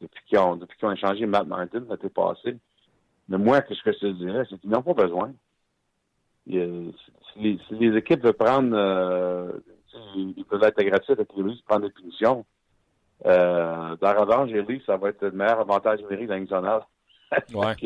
depuis 0.00 0.24
qu'ils 0.26 0.38
ont 0.38 0.56
depuis 0.56 0.78
qu'ils 0.78 0.88
ont 0.88 0.92
échangé 0.92 1.26
Matt 1.26 1.46
Martin 1.46 1.84
l'été 1.88 2.08
passé. 2.08 2.56
Mais 3.30 3.38
moi, 3.38 3.62
ce 3.68 3.82
que 3.82 3.92
je 3.92 3.98
te 3.98 4.06
dirais, 4.06 4.44
c'est 4.50 4.58
qu'ils 4.58 4.70
n'ont 4.70 4.82
pas 4.82 4.92
besoin. 4.92 5.32
si, 6.46 7.58
les, 7.70 7.96
équipes 7.96 8.22
veulent 8.22 8.34
prendre 8.34 8.74
ils 10.14 10.44
peuvent 10.44 10.62
être 10.62 10.80
agressifs 10.80 11.10
avec 11.10 11.28
les 11.36 11.42
Leafs, 11.42 11.64
prendre 11.64 11.86
des 11.86 11.92
punitions. 11.92 12.44
Euh, 13.26 13.96
dans 13.96 14.20
revanche, 14.20 14.50
les 14.50 14.62
Leafs, 14.62 14.84
ça 14.86 14.96
va 14.96 15.10
être 15.10 15.22
le 15.22 15.32
meilleur 15.32 15.60
avantage 15.60 16.00
numérique 16.02 16.28
dans 16.28 16.34
l'international. 16.34 16.82
Ouais. 17.54 17.76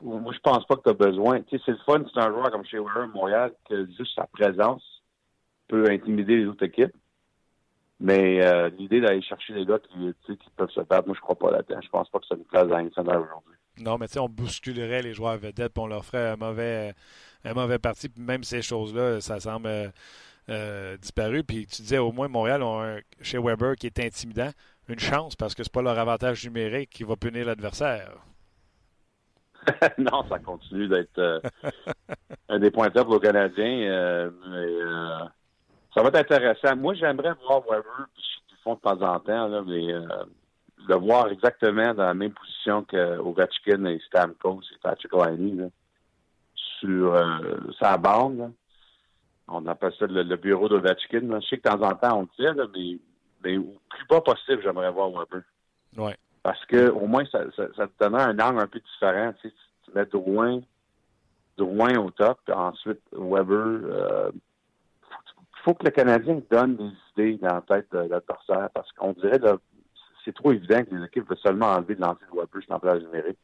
moi, 0.00 0.32
je 0.32 0.40
pense 0.40 0.66
pas 0.66 0.74
que 0.74 0.82
tu 0.82 0.88
as 0.88 0.94
besoin. 0.94 1.42
Tu 1.42 1.56
sais, 1.56 1.62
c'est 1.64 1.72
le 1.72 1.78
fun, 1.86 2.02
c'est 2.12 2.18
un 2.18 2.32
joueur 2.32 2.50
comme 2.50 2.64
chez 2.64 2.78
Weber, 2.78 3.06
Montréal, 3.14 3.52
que 3.68 3.86
juste 3.86 4.16
sa 4.16 4.26
présence 4.26 4.82
peut 5.68 5.88
intimider 5.88 6.38
les 6.38 6.46
autres 6.46 6.64
équipes. 6.64 6.96
Mais 8.00 8.44
euh, 8.44 8.68
l'idée 8.70 9.00
d'aller 9.00 9.22
chercher 9.22 9.52
les 9.52 9.64
gars 9.64 9.78
qui, 9.78 10.12
qui 10.26 10.50
peuvent 10.56 10.70
se 10.70 10.80
battre, 10.80 11.06
moi, 11.06 11.14
je 11.14 11.20
crois 11.20 11.36
pas 11.36 11.52
là-dedans. 11.52 11.80
Je 11.80 11.88
pense 11.88 12.08
pas 12.10 12.18
que 12.18 12.24
c'est 12.28 12.34
une 12.34 12.44
place 12.44 12.66
dans 12.66 12.80
aujourd'hui. 12.98 13.54
Non, 13.78 13.98
mais 13.98 14.06
tu 14.06 14.14
sais, 14.14 14.20
on 14.20 14.28
bousculerait 14.28 15.02
les 15.02 15.14
joueurs 15.14 15.38
vedettes, 15.38 15.72
puis 15.72 15.82
on 15.82 15.86
leur 15.86 16.04
ferait 16.04 16.30
un 16.30 16.36
mauvais, 16.36 16.94
un 17.44 17.54
mauvais 17.54 17.78
parti. 17.78 18.08
Puis 18.08 18.22
même 18.22 18.44
ces 18.44 18.62
choses-là, 18.62 19.20
ça 19.20 19.40
semble 19.40 19.92
euh, 20.48 20.96
disparu. 20.98 21.44
Puis 21.44 21.66
tu 21.66 21.82
disais, 21.82 21.98
au 21.98 22.12
moins, 22.12 22.28
Montréal 22.28 22.62
a 22.62 22.98
chez 23.20 23.38
Weber 23.38 23.76
qui 23.76 23.86
est 23.86 23.98
intimidant. 24.00 24.50
Une 24.88 24.98
chance, 24.98 25.36
parce 25.36 25.54
que 25.54 25.62
c'est 25.62 25.72
pas 25.72 25.82
leur 25.82 25.98
avantage 25.98 26.44
numérique 26.44 26.90
qui 26.90 27.04
va 27.04 27.16
punir 27.16 27.46
l'adversaire. 27.46 28.12
non, 29.98 30.24
ça 30.28 30.38
continue 30.38 30.88
d'être 30.88 31.18
euh, 31.18 31.40
un 32.48 32.58
des 32.58 32.70
points 32.70 32.90
faibles 32.90 33.12
aux 33.12 33.20
Canadiens. 33.20 33.90
Euh, 33.90 34.30
euh, 34.48 35.18
ça 35.94 36.02
va 36.02 36.08
être 36.08 36.16
intéressant. 36.16 36.76
Moi, 36.76 36.94
j'aimerais 36.94 37.34
voir 37.46 37.62
Weber, 37.62 38.08
font 38.64 38.74
de 38.74 38.80
temps 38.80 39.02
en 39.02 39.18
temps, 39.20 39.48
là, 39.48 39.62
mais 39.66 39.92
le 40.88 40.96
voir 40.96 41.28
exactement 41.28 41.94
dans 41.94 42.04
la 42.04 42.14
même 42.14 42.32
position 42.32 42.84
qu'Ovechkin 42.84 43.84
et 43.86 44.00
Stamkos 44.06 44.62
et 44.72 44.78
Patrick 44.82 45.12
Liney, 45.12 45.70
sur 46.54 47.14
sa 47.78 47.96
bande. 47.96 48.52
On 49.48 49.66
appelle 49.66 49.92
ça 49.98 50.06
le, 50.06 50.36
bureau 50.36 50.68
d'Ovechkin. 50.68 51.40
Je 51.40 51.46
sais 51.46 51.58
que 51.58 51.68
de 51.68 51.76
temps 51.76 51.82
en 51.82 51.94
temps, 51.94 52.18
on 52.18 52.22
le 52.22 52.28
fait, 52.36 52.68
mais, 52.74 52.98
mais 53.44 53.58
au 53.58 53.76
plus 53.88 54.06
bas 54.08 54.20
possible, 54.20 54.62
j'aimerais 54.62 54.90
voir 54.90 55.10
Weber. 55.10 55.42
Ouais. 55.96 56.16
Parce 56.42 56.64
que 56.66 56.90
au 56.90 57.06
moins, 57.06 57.24
ça, 57.26 57.44
ça, 57.56 57.86
te 57.86 57.92
donnait 58.00 58.22
un 58.22 58.38
angle 58.38 58.60
un 58.60 58.66
peu 58.66 58.80
différent. 58.80 59.32
Tu, 59.40 59.48
sais, 59.48 59.54
tu 59.84 59.90
mets 59.94 60.06
Drouin, 60.06 60.60
Drouin 61.56 61.96
au 61.98 62.10
top, 62.10 62.38
puis 62.44 62.54
ensuite 62.54 63.00
Weber. 63.12 63.56
Euh, 63.56 64.30
il 64.34 65.64
faut 65.64 65.74
que 65.74 65.84
le 65.84 65.92
Canadien 65.92 66.40
donne 66.50 66.76
des 66.76 66.90
idées 67.12 67.38
dans 67.38 67.54
la 67.54 67.60
tête 67.60 67.86
de 67.92 67.98
l'adversaire 67.98 68.68
parce 68.74 68.90
qu'on 68.92 69.12
dirait 69.12 69.38
que 69.38 69.60
c'est 70.24 70.34
trop 70.34 70.52
évident 70.52 70.84
que 70.84 70.94
les 70.94 71.04
équipes 71.04 71.28
veulent 71.28 71.38
seulement 71.38 71.66
enlever 71.66 71.94
de 71.94 72.00
lancer 72.00 72.24
de 72.30 72.36
Weber 72.36 72.62
sur 72.62 72.72
l'emploi 72.72 72.98
numérique. 72.98 73.38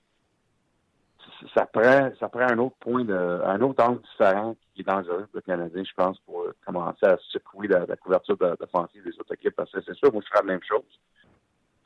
Ça 1.55 1.67
prend, 1.67 2.11
ça 2.19 2.29
prend 2.29 2.49
un 2.49 2.59
autre 2.59 2.77
point, 2.81 3.05
de, 3.05 3.15
un 3.45 3.61
autre 3.61 3.85
angle 3.85 4.01
différent 4.03 4.57
qui 4.75 4.81
est 4.81 4.85
dangereux 4.85 5.27
pour 5.31 5.37
le 5.37 5.41
Canadien, 5.43 5.85
je 5.85 5.95
pense, 5.95 6.19
pour 6.21 6.47
commencer 6.67 7.07
à 7.07 7.17
secouer 7.33 7.69
la, 7.69 7.87
couverture 7.97 8.37
défensive 8.59 9.05
des 9.05 9.19
autres 9.21 9.35
équipes. 9.35 9.55
Parce 9.55 9.71
que 9.71 9.81
c'est 9.83 9.95
sûr, 9.95 10.13
moi, 10.13 10.23
je 10.25 10.29
ferai 10.29 10.47
la 10.47 10.53
même 10.55 10.63
chose 10.63 10.83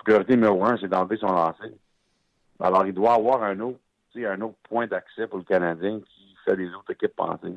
priorité 0.03 0.35
numéro 0.35 0.65
un, 0.65 0.77
c'est 0.79 0.89
d'enlever 0.89 1.17
son 1.17 1.29
lancer. 1.29 1.73
Alors, 2.61 2.87
il 2.87 2.95
doit 2.95 3.15
avoir 3.15 3.43
un 3.43 3.59
autre, 3.61 3.79
un 4.17 4.41
autre 4.41 4.59
point 4.65 4.87
d'accès 4.87 5.27
pour 5.27 5.39
le 5.39 5.45
Canadien 5.45 6.01
qui 6.01 6.37
fait 6.45 6.57
les 6.57 6.69
autres 6.75 6.93
équipes 6.93 7.15
penser. 7.17 7.53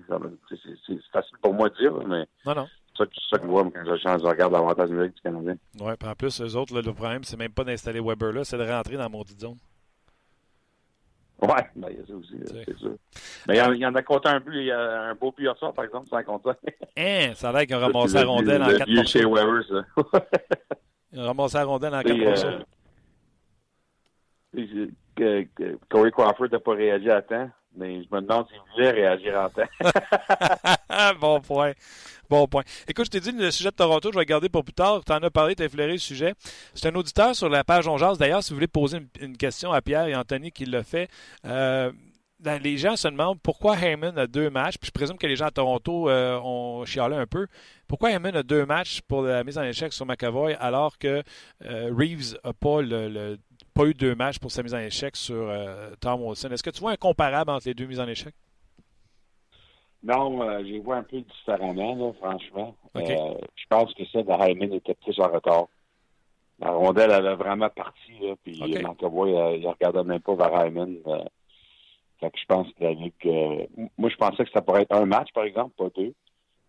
C'est 0.86 1.02
facile 1.12 1.38
pour 1.42 1.54
moi 1.54 1.70
de 1.70 1.76
dire, 1.76 1.94
mais 2.08 2.26
non, 2.46 2.56
non. 2.56 2.68
Ça 2.98 3.06
que 3.06 3.44
je 3.44 3.48
vois 3.48 3.64
quand 3.64 3.86
je, 3.86 3.98
change, 3.98 4.22
je 4.22 4.28
regarde 4.28 4.54
l'avantage 4.54 4.90
numérique 4.90 5.16
du 5.16 5.22
Canadien. 5.22 5.56
Oui, 5.80 5.94
en 6.04 6.16
plus, 6.16 6.42
eux 6.42 6.56
autres, 6.56 6.80
le 6.80 6.94
problème, 6.94 7.24
c'est 7.24 7.38
même 7.38 7.52
pas 7.52 7.64
d'installer 7.64 8.00
Weber 8.00 8.32
là, 8.32 8.44
c'est 8.44 8.58
de 8.58 8.64
rentrer 8.64 8.98
dans 8.98 9.10
maudite 9.10 9.40
zone. 9.40 9.58
Oui, 11.42 11.50
ben, 11.76 11.90
il 11.92 11.98
y 11.98 12.02
a 12.02 12.06
ça 12.08 12.14
aussi, 12.16 12.34
c'est 12.66 12.78
sûr. 12.78 12.96
Mais 13.48 13.58
il 13.58 13.82
y, 13.82 13.86
en, 13.86 13.94
a 13.94 14.02
compté 14.02 14.30
un 14.30 14.40
but, 14.40 14.56
il 14.56 14.66
y 14.66 14.72
a 14.72 15.02
un 15.04 15.16
beau 15.16 15.34
but 15.38 15.50
par 15.76 15.84
exemple, 15.84 16.08
sans 16.08 16.24
compter. 16.24 16.52
Hein, 16.98 17.34
ça 17.36 17.50
a 17.50 17.52
l'air 17.52 17.66
qu'ils 17.66 17.76
ont 17.76 17.80
ramassé 17.94 18.16
la 18.16 18.26
rondelle 18.26 18.64
en 18.64 18.68
quatre 18.68 18.90
morceaux. 18.90 19.20
chez 19.20 19.26
Weber, 19.26 19.64
ça. 19.68 20.26
Il 21.12 21.20
a 21.20 21.26
ramassé 21.26 21.58
la 21.58 21.66
rondelle 21.66 21.94
en 21.94 22.02
quatre 22.02 22.18
morceaux. 22.18 22.48
Euh, 24.58 25.46
Corey 25.90 26.12
Crawford 26.12 26.48
n'a 26.52 26.60
pas 26.60 26.74
réagi 26.74 27.10
à 27.10 27.22
temps, 27.22 27.50
mais 27.78 28.04
je 28.04 28.16
me 28.16 28.22
demande 28.22 28.48
s'il 28.48 28.60
voulait 28.74 28.92
réagir 28.92 29.40
en 29.40 29.50
temps. 29.50 31.16
bon 31.20 31.42
point. 31.42 31.74
Bon 32.30 32.48
point. 32.48 32.64
Écoute, 32.88 33.06
je 33.06 33.12
t'ai 33.12 33.20
dit 33.20 33.32
le 33.32 33.52
sujet 33.52 33.70
de 33.70 33.76
Toronto, 33.76 34.12
je 34.12 34.18
vais 34.18 34.26
garder 34.26 34.50
pour 34.50 34.64
plus 34.64 34.74
tard. 34.74 35.04
Tu 35.06 35.12
en 35.12 35.18
as 35.18 35.30
parlé, 35.30 35.56
tu 35.56 35.62
as 35.62 35.66
effleuré 35.66 35.94
le 35.94 35.98
sujet. 35.98 36.34
C'est 36.74 36.88
un 36.88 36.96
auditeur 36.96 37.36
sur 37.36 37.50
la 37.50 37.64
page 37.64 37.88
On 37.88 37.98
D'ailleurs, 37.98 38.44
si 38.44 38.50
vous 38.50 38.56
voulez 38.56 38.68
poser 38.68 39.00
une, 39.20 39.38
question 39.38 39.72
à 39.72 39.82
Pierre 39.82 40.08
et 40.08 40.16
Anthony 40.16 40.52
qui 40.52 40.66
l'a 40.66 40.84
fait, 40.84 41.08
euh, 41.46 41.92
ben, 42.40 42.62
les 42.62 42.78
gens 42.78 42.96
se 42.96 43.08
demandent 43.08 43.40
pourquoi 43.42 43.78
Heyman 43.78 44.18
a 44.18 44.28
deux 44.28 44.50
matchs. 44.50 44.78
Puis 44.78 44.88
je 44.88 44.92
présume 44.92 45.18
que 45.18 45.28
les 45.28 45.36
gens 45.36 45.46
à 45.46 45.52
Toronto 45.52 46.10
euh, 46.10 46.40
ont 46.44 46.86
chialé 46.86 47.16
un 47.16 47.26
peu. 47.26 47.48
Pourquoi 47.88 48.12
Heyman 48.12 48.36
a 48.36 48.44
deux 48.44 48.66
matchs 48.66 49.02
pour 49.08 49.22
la 49.22 49.44
mise 49.44 49.58
en 49.58 49.64
échec 49.64 49.94
sur 49.94 50.06
McAvoy 50.06 50.54
alors 50.60 50.98
que 50.98 51.24
euh, 51.66 51.92
Reeves 51.96 52.38
n'a 52.44 52.54
pas, 52.54 52.82
le, 52.82 53.38
pas 53.76 53.86
eu 53.86 53.94
deux 53.94 54.16
matchs 54.16 54.40
pour 54.40 54.52
sa 54.52 54.64
mise 54.64 54.74
en 54.74 54.80
échec 54.80 55.16
sur 55.16 55.36
euh, 55.36 55.92
Tom 56.00 56.24
Wilson? 56.24 56.50
Est-ce 56.52 56.64
que 56.64 56.70
tu 56.70 56.80
vois 56.80 56.92
un 56.92 56.98
comparable 56.98 57.52
entre 57.52 57.68
les 57.68 57.74
deux 57.74 57.86
mises 57.86 58.00
en 58.00 58.08
échec? 58.08 58.34
Non, 60.04 60.40
je 60.60 60.66
les 60.66 60.80
vois 60.80 60.98
un 60.98 61.04
peu 61.04 61.20
différemment, 61.20 62.14
franchement. 62.14 62.76
je 62.96 63.66
pense 63.70 63.94
que 63.94 64.06
ça 64.06 64.24
de 64.24 64.32
Heyman 64.32 64.74
était 64.74 64.94
plus 64.94 65.20
en 65.20 65.28
retard. 65.28 65.68
La 66.60 66.72
rondelle, 66.72 67.12
elle 67.12 67.28
a 67.28 67.36
vraiment 67.36 67.70
parti, 67.70 68.12
là, 68.22 68.36
puis 68.44 68.58
il 68.58 68.82
ne 68.82 69.68
regardait 69.68 70.04
même 70.04 70.22
pas 70.22 70.36
vers 70.36 70.66
Heyman. 70.66 70.98
Fait 72.20 72.30
que 72.30 72.40
je 72.40 72.46
pense 72.46 72.68
que 72.74 72.84
la 72.84 72.94
Ligue. 72.94 73.68
moi, 73.98 74.10
je 74.10 74.16
pensais 74.16 74.46
que 74.46 74.52
ça 74.52 74.62
pourrait 74.62 74.84
être 74.84 74.96
un 74.96 75.06
match, 75.06 75.34
par 75.34 75.44
exemple, 75.44 75.74
pas 75.78 75.90
deux. 75.96 76.14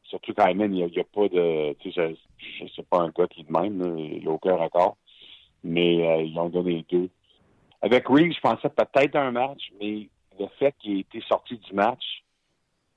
Surtout 0.05 0.33
même, 0.39 0.73
il 0.73 0.87
n'y 0.87 1.01
a, 1.01 1.05
pas 1.05 1.29
de. 1.29 1.75
Tu 1.81 1.93
sais, 1.93 2.17
je 2.39 2.65
ne 2.65 2.69
sais 2.69 2.83
pas 2.83 3.01
un 3.01 3.11
gars 3.11 3.27
qui 3.27 3.41
est 3.41 3.45
de 3.45 3.53
même, 3.53 3.99
il 3.99 4.21
n'y 4.21 4.27
a 4.27 4.31
aucun 4.31 4.55
record. 4.57 4.97
Mais 5.65 6.07
euh, 6.07 6.23
ils 6.23 6.39
ont 6.39 6.49
donné 6.49 6.85
deux. 6.91 7.09
Avec 7.83 8.09
Reeves, 8.09 8.33
je 8.33 8.41
pensais 8.41 8.69
peut-être 8.69 9.17
un 9.17 9.31
match, 9.31 9.71
mais 9.81 10.09
le 10.39 10.47
fait 10.59 10.75
qu'il 10.79 10.97
ait 10.97 11.01
été 11.01 11.21
sorti 11.23 11.57
du 11.59 11.73
match, 11.75 12.23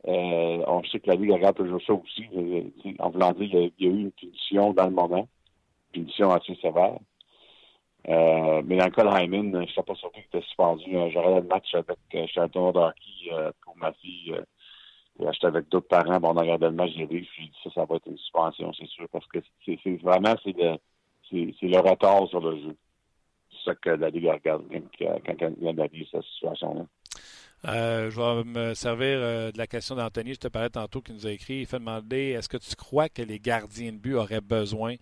euh, 0.07 0.63
on 0.65 0.83
sait 0.83 0.99
que 0.99 1.09
la 1.09 1.15
Ligue 1.15 1.31
regarde 1.31 1.57
toujours 1.57 1.81
ça 1.85 1.93
aussi. 1.93 2.25
En 2.99 3.09
voulant 3.09 3.33
dire, 3.33 3.71
il 3.77 3.85
y, 3.85 3.87
a, 3.87 3.91
eu 3.91 4.01
une 4.01 4.11
punition 4.11 4.73
dans 4.73 4.85
le 4.85 4.91
moment, 4.91 5.27
une 5.93 6.03
punition 6.03 6.31
assez 6.31 6.55
sévère. 6.55 6.97
Euh, 8.07 8.61
mais 8.65 8.77
dans 8.77 8.85
le 8.85 8.91
cas 8.91 9.03
de 9.03 9.23
Hyman, 9.23 9.51
je 9.51 9.57
ne 9.57 9.65
suis 9.65 9.81
pas 9.83 9.95
surpris 9.95 10.21
qu'il 10.21 10.39
était 10.39 10.47
suspendu. 10.47 11.11
J'aurais 11.11 11.41
le 11.41 11.47
match 11.47 11.73
avec 11.73 11.97
hockey 12.13 12.27
euh, 13.33 13.51
pour 13.61 13.75
ma 13.75 13.91
fille. 13.93 14.33
j'étais 15.19 15.47
avec 15.47 15.67
d'autres 15.67 15.89
parents, 15.89 16.19
on 16.23 16.37
a 16.37 16.41
regardé 16.41 16.67
le 16.67 16.71
match, 16.71 16.91
j'ai 16.95 17.05
dit, 17.05 17.27
ça, 17.61 17.69
ça 17.71 17.85
va 17.85 17.97
être 17.97 18.07
une 18.07 18.17
suspension, 18.17 18.71
c'est 18.73 18.87
sûr, 18.87 19.07
parce 19.11 19.27
que 19.27 19.39
c'est 19.65 20.01
vraiment 20.01 20.33
c'est 20.45 20.55
c'est 21.31 21.67
le 21.67 21.79
retard 21.79 22.27
sur 22.27 22.41
le 22.41 22.57
jeu. 22.57 22.75
C'est 23.51 23.71
ça 23.71 23.75
que 23.75 23.89
la 23.89 24.09
Ligue 24.09 24.29
regarde 24.29 24.63
quand, 24.69 25.35
elle 25.39 25.67
analyse 25.67 26.07
cette 26.11 26.23
situation-là. 26.23 26.85
Euh, 27.67 28.09
je 28.09 28.19
vais 28.19 28.43
me 28.45 28.73
servir 28.73 29.19
de 29.51 29.57
la 29.57 29.67
question 29.67 29.95
d'Anthony. 29.95 30.33
Je 30.33 30.39
te 30.39 30.47
parlais 30.47 30.69
tantôt 30.69 31.01
qui 31.01 31.13
nous 31.13 31.27
a 31.27 31.31
écrit. 31.31 31.59
Il 31.59 31.65
fait 31.65 31.79
demander 31.79 32.29
est-ce 32.29 32.47
que 32.47 32.57
tu 32.57 32.75
crois 32.75 33.09
que 33.09 33.21
les 33.21 33.39
gardiens 33.39 33.91
de 33.91 33.97
but 33.97 34.15
auraient 34.15 34.41
besoin 34.41 34.95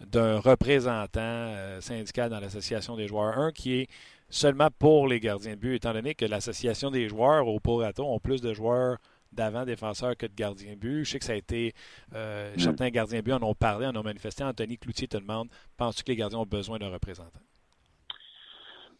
d'un 0.00 0.38
représentant 0.38 1.20
euh, 1.20 1.80
syndical 1.80 2.30
dans 2.30 2.38
l'association 2.38 2.96
des 2.96 3.08
joueurs? 3.08 3.36
Un 3.38 3.50
qui 3.50 3.80
est 3.80 3.86
seulement 4.28 4.68
pour 4.78 5.08
les 5.08 5.18
gardiens 5.18 5.54
de 5.54 5.60
but, 5.60 5.74
étant 5.74 5.92
donné 5.92 6.14
que 6.14 6.24
l'association 6.24 6.90
des 6.90 7.08
joueurs 7.08 7.48
au 7.48 7.58
Porato 7.58 8.04
ont 8.04 8.20
plus 8.20 8.40
de 8.40 8.52
joueurs 8.52 8.98
d'avant 9.32 9.64
défenseurs 9.64 10.16
que 10.16 10.26
de 10.26 10.34
gardiens 10.34 10.72
de 10.72 10.78
but. 10.78 11.04
Je 11.04 11.10
sais 11.10 11.18
que 11.18 11.24
ça 11.24 11.32
a 11.32 11.36
été. 11.36 11.74
Euh, 12.14 12.54
mm. 12.54 12.58
Certains 12.58 12.90
gardiens 12.90 13.20
but 13.20 13.32
en 13.32 13.42
ont 13.42 13.54
parlé, 13.54 13.86
en 13.86 13.96
ont 13.96 14.02
manifesté. 14.02 14.44
Anthony 14.44 14.78
Cloutier 14.78 15.08
te 15.08 15.16
demande 15.16 15.48
penses-tu 15.76 16.04
que 16.04 16.10
les 16.10 16.16
gardiens 16.16 16.40
ont 16.40 16.46
besoin 16.46 16.78
d'un 16.78 16.90
représentant? 16.90 17.40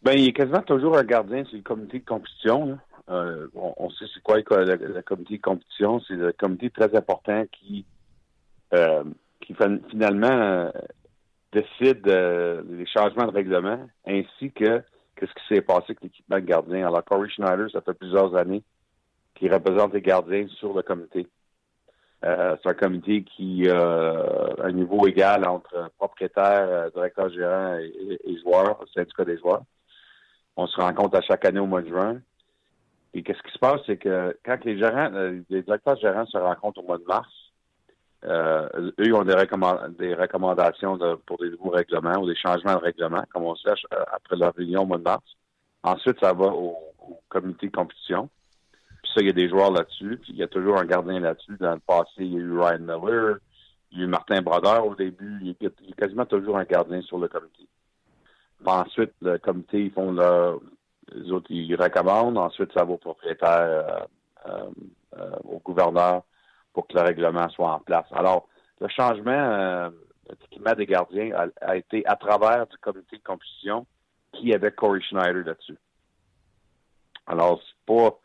Ben, 0.03 0.13
il 0.13 0.25
y 0.25 0.29
a 0.29 0.31
quasiment 0.31 0.61
toujours 0.61 0.97
un 0.97 1.03
gardien 1.03 1.43
sur 1.45 1.57
le 1.57 1.63
comité 1.63 1.99
de 1.99 2.05
compétition. 2.05 2.77
euh, 3.09 3.47
on, 3.55 3.89
sait 3.89 4.05
c'est 4.13 4.21
quoi 4.21 4.37
le, 4.37 5.01
comité 5.01 5.37
de 5.37 5.41
compétition. 5.41 5.99
C'est 6.07 6.13
le 6.13 6.31
comité 6.33 6.69
très 6.69 6.95
important 6.95 7.43
qui, 7.51 7.85
euh, 8.73 9.03
qui 9.41 9.55
finalement 9.89 10.27
euh, 10.27 10.71
décide 11.51 12.03
des 12.03 12.85
changements 12.85 13.25
de 13.25 13.31
règlement 13.31 13.79
ainsi 14.05 14.51
que, 14.51 14.83
ce 15.19 15.25
qui 15.25 15.55
s'est 15.55 15.61
passé 15.61 15.85
avec 15.89 16.01
l'équipement 16.03 16.37
de 16.37 16.41
gardien. 16.41 16.87
Alors, 16.87 17.03
Corey 17.03 17.29
Schneider, 17.29 17.69
ça 17.71 17.81
fait 17.81 17.95
plusieurs 17.95 18.35
années 18.35 18.61
qu'il 19.37 19.53
représente 19.53 19.93
les 19.93 20.01
gardiens 20.01 20.47
sur 20.47 20.73
le 20.73 20.81
comité. 20.81 21.27
c'est 22.21 22.67
un 22.67 22.73
comité 22.73 23.23
qui 23.23 23.69
a 23.69 24.55
un 24.63 24.71
niveau 24.71 25.07
égal 25.07 25.47
entre 25.47 25.91
propriétaire, 25.97 26.91
directeur 26.91 27.29
gérant 27.29 27.77
et, 27.77 28.19
et 28.23 28.39
joueurs, 28.39 28.83
syndicat 28.93 29.25
des 29.25 29.37
joueurs. 29.37 29.63
On 30.57 30.65
se 30.65 30.81
rencontre 30.81 31.17
à 31.17 31.21
chaque 31.21 31.45
année 31.45 31.59
au 31.59 31.67
mois 31.67 31.83
de 31.83 31.89
juin. 31.89 32.19
Et 33.13 33.23
qu'est-ce 33.23 33.41
qui 33.41 33.51
se 33.51 33.59
passe, 33.59 33.81
c'est 33.85 33.97
que 33.97 34.37
quand 34.45 34.63
les 34.65 34.77
gérants, 34.77 35.11
euh, 35.13 35.41
les 35.49 35.61
directeurs 35.63 35.97
gérants 35.97 36.25
se 36.25 36.37
rencontrent 36.37 36.83
au 36.83 36.87
mois 36.87 36.97
de 36.97 37.03
mars, 37.05 37.29
euh, 38.25 38.91
eux, 38.99 39.15
ont 39.15 39.23
des, 39.23 39.33
recommandations 39.33 40.99
pour 41.25 41.37
des 41.37 41.51
nouveaux 41.51 41.69
règlements 41.69 42.19
ou 42.19 42.27
des 42.27 42.35
changements 42.35 42.75
de 42.75 42.83
règlement, 42.83 43.23
comme 43.33 43.43
on 43.43 43.55
sait 43.55 43.69
euh, 43.69 44.03
après 44.11 44.35
leur 44.35 44.53
réunion 44.55 44.81
au 44.81 44.85
mois 44.85 44.97
de 44.97 45.03
mars. 45.03 45.23
Ensuite, 45.83 46.19
ça 46.19 46.33
va 46.33 46.47
au, 46.47 46.75
comité 47.29 47.67
de 47.67 47.71
compétition. 47.71 48.29
Il 49.21 49.27
y 49.27 49.29
a 49.29 49.33
des 49.33 49.49
joueurs 49.49 49.71
là-dessus. 49.71 50.17
Puis 50.21 50.33
il 50.33 50.37
y 50.37 50.43
a 50.43 50.47
toujours 50.47 50.77
un 50.77 50.85
gardien 50.85 51.19
là-dessus. 51.19 51.57
Dans 51.59 51.73
le 51.73 51.79
passé, 51.79 52.11
il 52.19 52.33
y 52.33 52.35
a 52.35 52.39
eu 52.39 52.59
Ryan 52.59 52.79
Miller, 52.79 53.37
il 53.91 53.99
y 53.99 54.01
a 54.01 54.05
eu 54.05 54.07
Martin 54.07 54.41
Brodeur 54.41 54.85
au 54.85 54.95
début. 54.95 55.39
Il 55.41 55.55
y 55.59 55.65
a, 55.65 55.69
quasiment 55.97 56.25
toujours 56.25 56.57
un 56.57 56.63
gardien 56.63 57.01
sur 57.01 57.17
le 57.17 57.27
comité. 57.27 57.67
Puis 58.59 58.67
ensuite, 58.67 59.13
le 59.21 59.37
comité, 59.37 59.85
ils 59.85 59.91
font 59.91 60.11
leur, 60.11 60.59
les 61.13 61.31
autres, 61.31 61.47
ils 61.49 61.75
recommandent. 61.75 62.37
Ensuite, 62.37 62.71
ça 62.73 62.83
va 62.83 62.93
au 62.93 62.97
propriétaire, 62.97 63.49
euh, 63.61 63.99
euh, 64.47 64.69
euh, 65.17 65.35
au 65.43 65.59
gouverneur 65.59 66.23
pour 66.73 66.87
que 66.87 66.95
le 66.95 67.01
règlement 67.01 67.49
soit 67.49 67.71
en 67.71 67.79
place. 67.79 68.05
Alors, 68.11 68.47
le 68.79 68.87
changement 68.89 69.89
d'équipement 70.29 70.73
des 70.73 70.85
gardiens 70.85 71.49
a, 71.61 71.77
été 71.77 72.05
à 72.05 72.15
travers 72.15 72.67
du 72.67 72.77
comité 72.77 73.17
de 73.17 73.23
compétition 73.23 73.87
qui 74.33 74.53
avait 74.53 74.71
Corey 74.71 75.01
Schneider 75.01 75.43
là-dessus. 75.43 75.77
Alors, 77.25 77.59
c'est 77.61 77.85
pas 77.85 78.17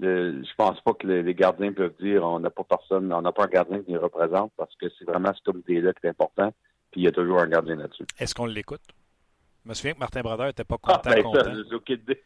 je 0.00 0.54
pense 0.56 0.80
pas 0.80 0.94
que 0.94 1.06
les, 1.06 1.34
gardiens 1.34 1.72
peuvent 1.72 1.94
dire 2.00 2.24
on 2.24 2.40
n'a 2.40 2.50
pas 2.50 2.64
personne, 2.64 3.12
on 3.12 3.22
n'a 3.22 3.32
pas 3.32 3.44
un 3.44 3.48
gardien 3.48 3.82
qui 3.82 3.92
les 3.92 3.98
représente 3.98 4.52
parce 4.56 4.74
que 4.76 4.86
c'est 4.98 5.04
vraiment 5.04 5.32
ce 5.34 5.42
comité-là 5.42 5.92
qui 5.92 6.06
est 6.06 6.10
important, 6.10 6.52
puis 6.90 7.02
il 7.02 7.04
y 7.04 7.08
a 7.08 7.12
toujours 7.12 7.40
un 7.40 7.48
gardien 7.48 7.76
là-dessus. 7.76 8.04
Est-ce 8.18 8.34
qu'on 8.34 8.46
l'écoute? 8.46 8.82
Je 9.64 9.68
me 9.68 9.74
souviens 9.74 9.94
que 9.94 9.98
Martin 9.98 10.22
Brodeur 10.22 10.46
n'était 10.46 10.64
pas 10.64 10.78
content. 10.78 11.00
Ah, 11.04 11.14
ben 11.14 11.22
content. 11.22 11.52
C'est 11.68 11.74
aucune 11.74 12.00
idée. 12.00 12.22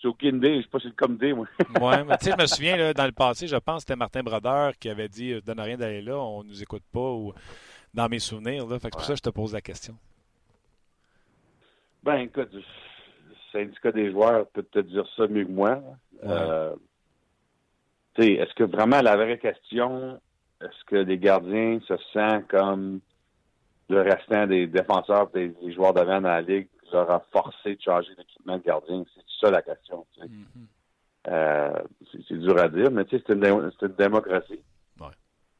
C'est 0.00 0.08
aucune 0.08 0.36
idée. 0.36 0.56
Je 0.56 0.62
sais 0.62 0.68
pas 0.68 0.80
si 0.80 0.88
c'est 0.88 0.96
comme 0.96 1.14
idée, 1.14 1.32
moi. 1.32 1.46
oui, 1.80 1.94
mais 2.06 2.18
tu 2.18 2.26
sais, 2.26 2.32
je 2.36 2.42
me 2.42 2.46
souviens, 2.48 2.76
là, 2.76 2.94
dans 2.94 3.06
le 3.06 3.12
passé, 3.12 3.46
je 3.46 3.56
pense 3.56 3.76
que 3.76 3.80
c'était 3.82 3.96
Martin 3.96 4.22
Brodeur 4.22 4.72
qui 4.78 4.88
avait 4.88 5.08
dit 5.08 5.40
Donne 5.42 5.60
rien 5.60 5.76
d'aller 5.76 6.02
là, 6.02 6.18
on 6.18 6.42
ne 6.42 6.48
nous 6.48 6.62
écoute 6.62 6.82
pas, 6.92 7.10
ou 7.10 7.32
dans 7.94 8.08
mes 8.08 8.18
souvenirs. 8.18 8.66
Là. 8.66 8.78
Fait 8.78 8.90
que 8.90 8.96
pour 8.96 9.04
ça 9.04 9.12
que 9.12 9.18
je 9.18 9.22
te 9.22 9.30
pose 9.30 9.52
la 9.52 9.60
question. 9.60 9.96
Ben, 12.02 12.16
écoute, 12.16 12.50
le 12.52 12.62
syndicat 13.50 13.92
des 13.92 14.10
joueurs 14.10 14.46
peut 14.48 14.64
te 14.64 14.80
dire 14.80 15.06
ça 15.16 15.26
mieux 15.26 15.44
que 15.44 15.50
moi. 15.50 15.80
Euh, 16.24 16.74
est-ce 18.22 18.54
que 18.54 18.64
vraiment 18.64 19.00
la 19.00 19.16
vraie 19.16 19.38
question, 19.38 20.20
est-ce 20.60 20.84
que 20.86 20.96
les 20.96 21.18
gardiens 21.18 21.80
se 21.86 21.94
sentent 22.12 22.48
comme 22.48 23.00
le 23.88 24.00
restant 24.00 24.46
des 24.46 24.66
défenseurs 24.66 25.30
et 25.34 25.48
des, 25.48 25.72
joueurs 25.72 25.94
d'avant 25.94 26.20
dans 26.20 26.28
la 26.28 26.42
Ligue 26.42 26.68
leur 26.92 27.10
a 27.10 27.20
forcé 27.32 27.74
de 27.74 27.80
changer 27.80 28.14
d'équipement 28.14 28.56
de 28.56 28.62
gardien? 28.62 29.04
C'est 29.14 29.46
ça 29.46 29.50
la 29.50 29.62
question. 29.62 30.06
Mm-hmm. 30.20 30.66
Euh, 31.26 31.82
c'est 32.28 32.38
dur 32.38 32.56
à 32.58 32.68
dire, 32.68 32.90
mais 32.92 33.02
c'est 33.10 33.28
une, 33.30 33.44
une, 33.44 33.88
démocratie. 33.98 34.62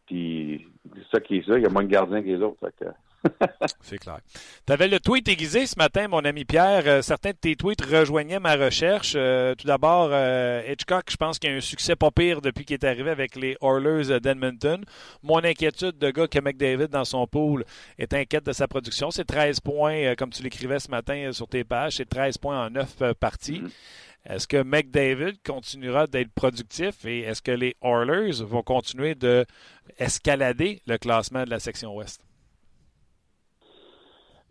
Puis 0.07 0.69
c'est 0.95 1.17
ça 1.17 1.21
qui 1.21 1.39
est 1.39 1.47
ça. 1.47 1.57
Il 1.57 1.63
y 1.63 1.67
a 1.67 1.71
moins 1.71 1.83
de 1.83 1.89
gardiens 1.89 2.21
que 2.21 2.27
les 2.27 2.43
autres. 2.43 2.59
Fait 2.61 2.85
que, 2.85 2.91
C'est 3.83 3.99
clair. 3.99 4.19
Tu 4.67 4.73
avais 4.73 4.89
le 4.89 5.01
tweet 5.01 5.29
aiguisé 5.29 5.67
ce 5.67 5.77
matin, 5.77 6.09
mon 6.09 6.25
ami 6.25 6.45
Pierre. 6.45 6.83
Euh, 6.87 7.03
certains 7.03 7.31
de 7.31 7.37
tes 7.37 7.57
tweets 7.57 7.85
rejoignaient 7.85 8.41
ma 8.41 8.57
recherche. 8.57 9.15
Euh, 9.17 9.55
tout 9.55 9.67
d'abord, 9.67 10.11
euh, 10.13 10.63
Hitchcock, 10.69 11.05
je 11.11 11.17
pense 11.17 11.39
qu'il 11.39 11.51
y 11.51 11.53
a 11.53 11.57
un 11.57 11.61
succès 11.61 11.97
pas 11.97 12.11
pire 12.11 12.41
depuis 12.41 12.65
qu'il 12.65 12.75
est 12.75 12.85
arrivé 12.85 13.11
avec 13.11 13.37
les 13.37 13.57
Oilers 13.63 14.21
d'Edmonton. 14.21 14.85
Mon 15.23 15.39
inquiétude 15.39 15.99
de 15.99 16.11
gars 16.11 16.27
que 16.27 16.39
McDavid 16.39 16.89
dans 16.89 17.05
son 17.05 17.27
pool 17.27 17.65
est 17.99 18.13
inquiète 18.15 18.45
de 18.45 18.53
sa 18.53 18.69
production. 18.69 19.11
C'est 19.11 19.25
13 19.25 19.61
points, 19.61 20.15
comme 20.17 20.31
tu 20.31 20.43
l'écrivais 20.43 20.79
ce 20.79 20.91
matin 20.91 21.31
sur 21.33 21.49
tes 21.49 21.65
pages. 21.65 21.97
C'est 21.97 22.09
13 22.09 22.39
points 22.39 22.67
en 22.67 22.71
9 22.71 23.15
parties. 23.21 23.61
Mm-hmm. 23.61 23.71
Est-ce 24.27 24.49
que 24.49 24.63
McDavid 24.63 25.35
continuera 25.45 26.07
d'être 26.07 26.33
productif 26.33 27.05
et 27.05 27.21
est-ce 27.21 27.43
que 27.43 27.51
les 27.51 27.77
Oilers 27.83 28.43
vont 28.43 28.63
continuer 28.63 29.15
de 29.15 29.45
escalader 29.99 30.81
le 30.87 30.97
classement 30.97 31.45
de 31.45 31.51
la 31.51 31.61
section 31.61 31.95
ouest? 31.95 32.25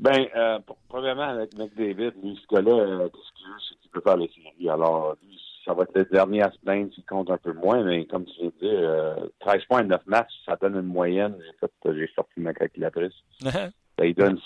Ben, 0.04 0.28
euh, 0.36 0.60
premièrement, 0.90 1.30
avec 1.30 1.58
McDavid, 1.58 2.12
lui, 2.22 2.38
ce 2.42 2.54
gars-là, 2.54 2.74
euh, 2.74 3.08
ce 3.08 3.34
qu'il 3.38 3.48
veut, 3.48 3.60
c'est 3.70 3.80
qu'il 3.80 3.90
peut 3.90 4.02
faire 4.02 4.18
les 4.18 4.30
séries. 4.36 4.70
Alors, 4.70 5.16
lui, 5.24 5.40
ça 5.64 5.74
va 5.74 5.84
être 5.84 5.96
le 5.96 6.04
dernier 6.04 6.42
à 6.42 6.52
se 6.52 6.60
plaindre 6.60 6.94
s'il 6.94 7.06
compte 7.06 7.32
un 7.32 7.38
peu 7.38 7.54
moins, 7.54 7.82
mais 7.86 8.06
comme 8.08 8.26
tu 8.26 8.44
de 8.44 8.50
dire, 8.60 8.80
euh, 8.82 9.16
13 9.40 9.64
points, 9.70 9.84
9 9.84 10.06
matchs, 10.08 10.34
ça 10.46 10.58
donne 10.60 10.76
une 10.76 10.88
moyenne. 10.88 11.38
J'ai 11.86 12.12
sorti 12.14 12.42
ma 12.42 12.54
calculatrice. 12.54 13.14
ça 13.40 13.72
lui 14.00 14.14
donne 14.14 14.38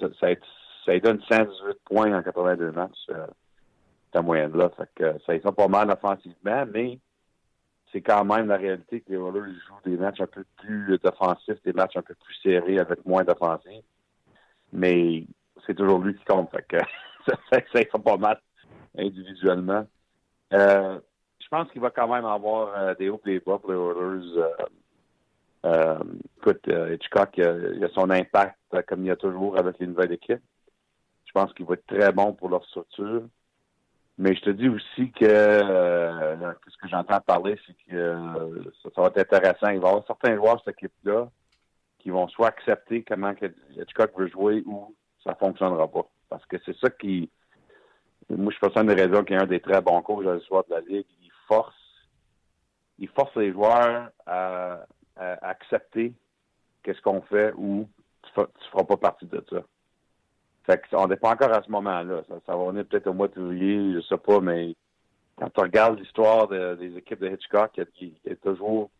ça, 0.00 0.08
ça, 0.20 0.26
ça 0.86 0.98
donne 0.98 1.20
118 1.22 1.78
points 1.84 2.12
en 2.12 2.24
82 2.24 2.72
matchs, 2.72 2.90
euh, 3.10 3.28
cette 4.12 4.24
moyenne-là. 4.24 4.72
Fait 4.76 4.88
que 4.96 5.20
ça 5.24 5.36
y 5.36 5.38
pas 5.38 5.68
mal 5.68 5.88
offensivement, 5.88 6.64
mais 6.72 6.98
c'est 7.92 8.00
quand 8.00 8.24
même 8.24 8.48
la 8.48 8.56
réalité 8.56 9.02
que 9.02 9.12
les 9.12 9.18
Oilers 9.18 9.52
jouent 9.68 9.88
des 9.88 9.96
matchs 9.96 10.20
un 10.20 10.26
peu 10.26 10.44
plus 10.56 10.98
offensifs, 11.04 11.62
des 11.64 11.72
matchs 11.72 11.96
un 11.96 12.02
peu 12.02 12.14
plus 12.14 12.34
serrés 12.42 12.80
avec 12.80 13.06
moins 13.06 13.22
d'offensives 13.22 13.84
mais 14.74 15.24
c'est 15.66 15.74
toujours 15.74 16.00
lui 16.00 16.14
qui 16.14 16.24
compte. 16.24 16.50
Fait 16.50 16.66
que 16.68 16.76
ça, 17.26 17.60
fait 17.72 17.88
pas 18.04 18.16
mal 18.16 18.40
individuellement. 18.98 19.86
Euh, 20.52 20.98
je 21.38 21.48
pense 21.48 21.70
qu'il 21.70 21.80
va 21.80 21.90
quand 21.90 22.08
même 22.08 22.26
avoir 22.26 22.76
euh, 22.76 22.94
des 22.94 23.08
hauts 23.08 23.20
et 23.26 23.30
des 23.30 23.40
bas 23.40 23.58
pour 23.58 23.70
les 23.70 23.78
Oilers. 23.78 24.44
Euh, 25.64 25.98
écoute, 26.36 26.68
Hitchcock, 26.92 27.38
il 27.38 27.84
a, 27.84 27.88
son 27.94 28.10
impact 28.10 28.58
comme 28.86 29.04
il 29.04 29.06
y 29.06 29.10
a 29.10 29.16
toujours 29.16 29.58
avec 29.58 29.78
les 29.78 29.86
nouvelles 29.86 30.12
équipes. 30.12 30.42
Je 31.24 31.32
pense 31.32 31.52
qu'il 31.54 31.64
va 31.64 31.74
être 31.74 31.86
très 31.86 32.12
bon 32.12 32.34
pour 32.34 32.48
leur 32.50 32.64
structure. 32.66 33.22
Mais 34.18 34.34
je 34.36 34.42
te 34.42 34.50
dis 34.50 34.68
aussi 34.68 35.10
que 35.12 35.26
ce 35.26 36.76
que 36.80 36.88
j'entends 36.88 37.20
parler, 37.20 37.58
c'est 37.66 37.74
que 37.88 38.62
ça, 38.82 39.00
va 39.00 39.08
être 39.08 39.18
intéressant. 39.18 39.70
Il 39.70 39.80
va 39.80 39.88
y 39.88 39.90
avoir 39.90 40.06
certains 40.06 40.36
joueurs 40.36 40.56
de 40.56 40.62
cette 40.64 40.76
équipe-là 40.76 41.28
qui 42.04 42.10
vont 42.10 42.28
soit 42.28 42.48
accepter 42.48 43.02
comment 43.02 43.32
Hitchcock 43.76 44.12
veut 44.16 44.28
jouer 44.28 44.62
ou 44.66 44.94
ça 45.24 45.34
fonctionnera 45.34 45.88
pas. 45.88 46.06
Parce 46.28 46.44
que 46.44 46.58
c'est 46.64 46.76
ça 46.76 46.90
qui. 46.90 47.30
Moi, 48.28 48.52
je 48.52 48.58
pense 48.58 48.76
une 48.76 48.94
des 48.94 49.02
raisons 49.02 49.24
qu'il 49.24 49.36
y 49.36 49.38
a 49.38 49.42
un 49.42 49.46
des 49.46 49.60
très 49.60 49.80
bons 49.80 50.02
coachs 50.02 50.26
à 50.26 50.34
l'histoire 50.34 50.64
de 50.68 50.74
la 50.74 50.80
Ligue. 50.80 51.06
Il 51.22 51.30
force, 51.48 51.74
il 52.98 53.08
force 53.08 53.34
les 53.36 53.52
joueurs 53.52 54.10
à, 54.26 54.84
accepter 55.16 56.12
qu'est-ce 56.82 57.00
qu'on 57.00 57.22
fait 57.22 57.54
ou 57.56 57.88
tu 58.22 58.40
ne 58.40 58.46
feras 58.70 58.84
pas 58.84 58.96
partie 58.98 59.26
de 59.26 59.42
ça. 59.48 59.62
Fait 60.64 60.82
que 60.82 60.96
on 60.96 61.06
n'est 61.06 61.16
pas 61.16 61.30
encore 61.30 61.52
à 61.52 61.62
ce 61.62 61.70
moment-là. 61.70 62.22
Ça, 62.44 62.54
va 62.54 62.66
venir 62.66 62.84
peut-être 62.84 63.06
au 63.06 63.14
mois 63.14 63.28
de 63.28 63.34
février, 63.34 63.94
je 63.94 64.00
sais 64.00 64.18
pas, 64.18 64.40
mais 64.40 64.74
quand 65.36 65.48
tu 65.48 65.60
regardes 65.60 65.98
l'histoire 65.98 66.48
des 66.48 66.96
équipes 66.98 67.20
de 67.20 67.30
Hitchcock, 67.30 67.80
il 68.00 68.12
y 68.26 68.30
a 68.30 68.36
toujours 68.36 68.90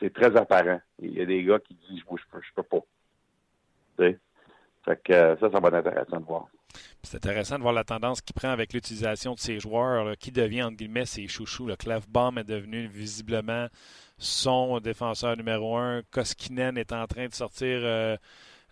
c'est 0.00 0.12
très 0.12 0.36
apparent. 0.36 0.80
Il 1.00 1.14
y 1.14 1.20
a 1.20 1.26
des 1.26 1.42
gars 1.44 1.58
qui 1.58 1.74
disent 1.88 2.00
je 2.00 2.22
peux, 2.30 2.40
je 2.42 2.52
peux 2.54 2.62
pas. 2.62 2.84
Fait 4.84 5.02
que 5.02 5.12
euh, 5.12 5.36
ça, 5.38 5.50
ça 5.50 5.60
va 5.60 5.68
être 5.68 5.86
intéressant 5.86 6.20
de 6.20 6.24
voir. 6.24 6.46
C'est 7.02 7.16
intéressant 7.16 7.56
de 7.56 7.62
voir 7.62 7.72
la 7.72 7.84
tendance 7.84 8.20
qu'il 8.20 8.34
prend 8.34 8.50
avec 8.50 8.72
l'utilisation 8.72 9.34
de 9.34 9.38
ses 9.38 9.58
joueurs, 9.58 10.16
qui 10.18 10.32
devient, 10.32 10.64
entre 10.64 10.76
guillemets, 10.76 11.06
ses 11.06 11.26
chouchous. 11.28 11.66
Le 11.66 11.76
Clefbaum 11.76 12.38
est 12.38 12.44
devenu 12.44 12.86
visiblement 12.86 13.68
son 14.18 14.80
défenseur 14.80 15.36
numéro 15.36 15.76
un. 15.76 16.02
Koskinen 16.10 16.76
est 16.76 16.92
en 16.92 17.06
train 17.06 17.26
de 17.26 17.34
sortir 17.34 17.78
euh, 17.82 18.16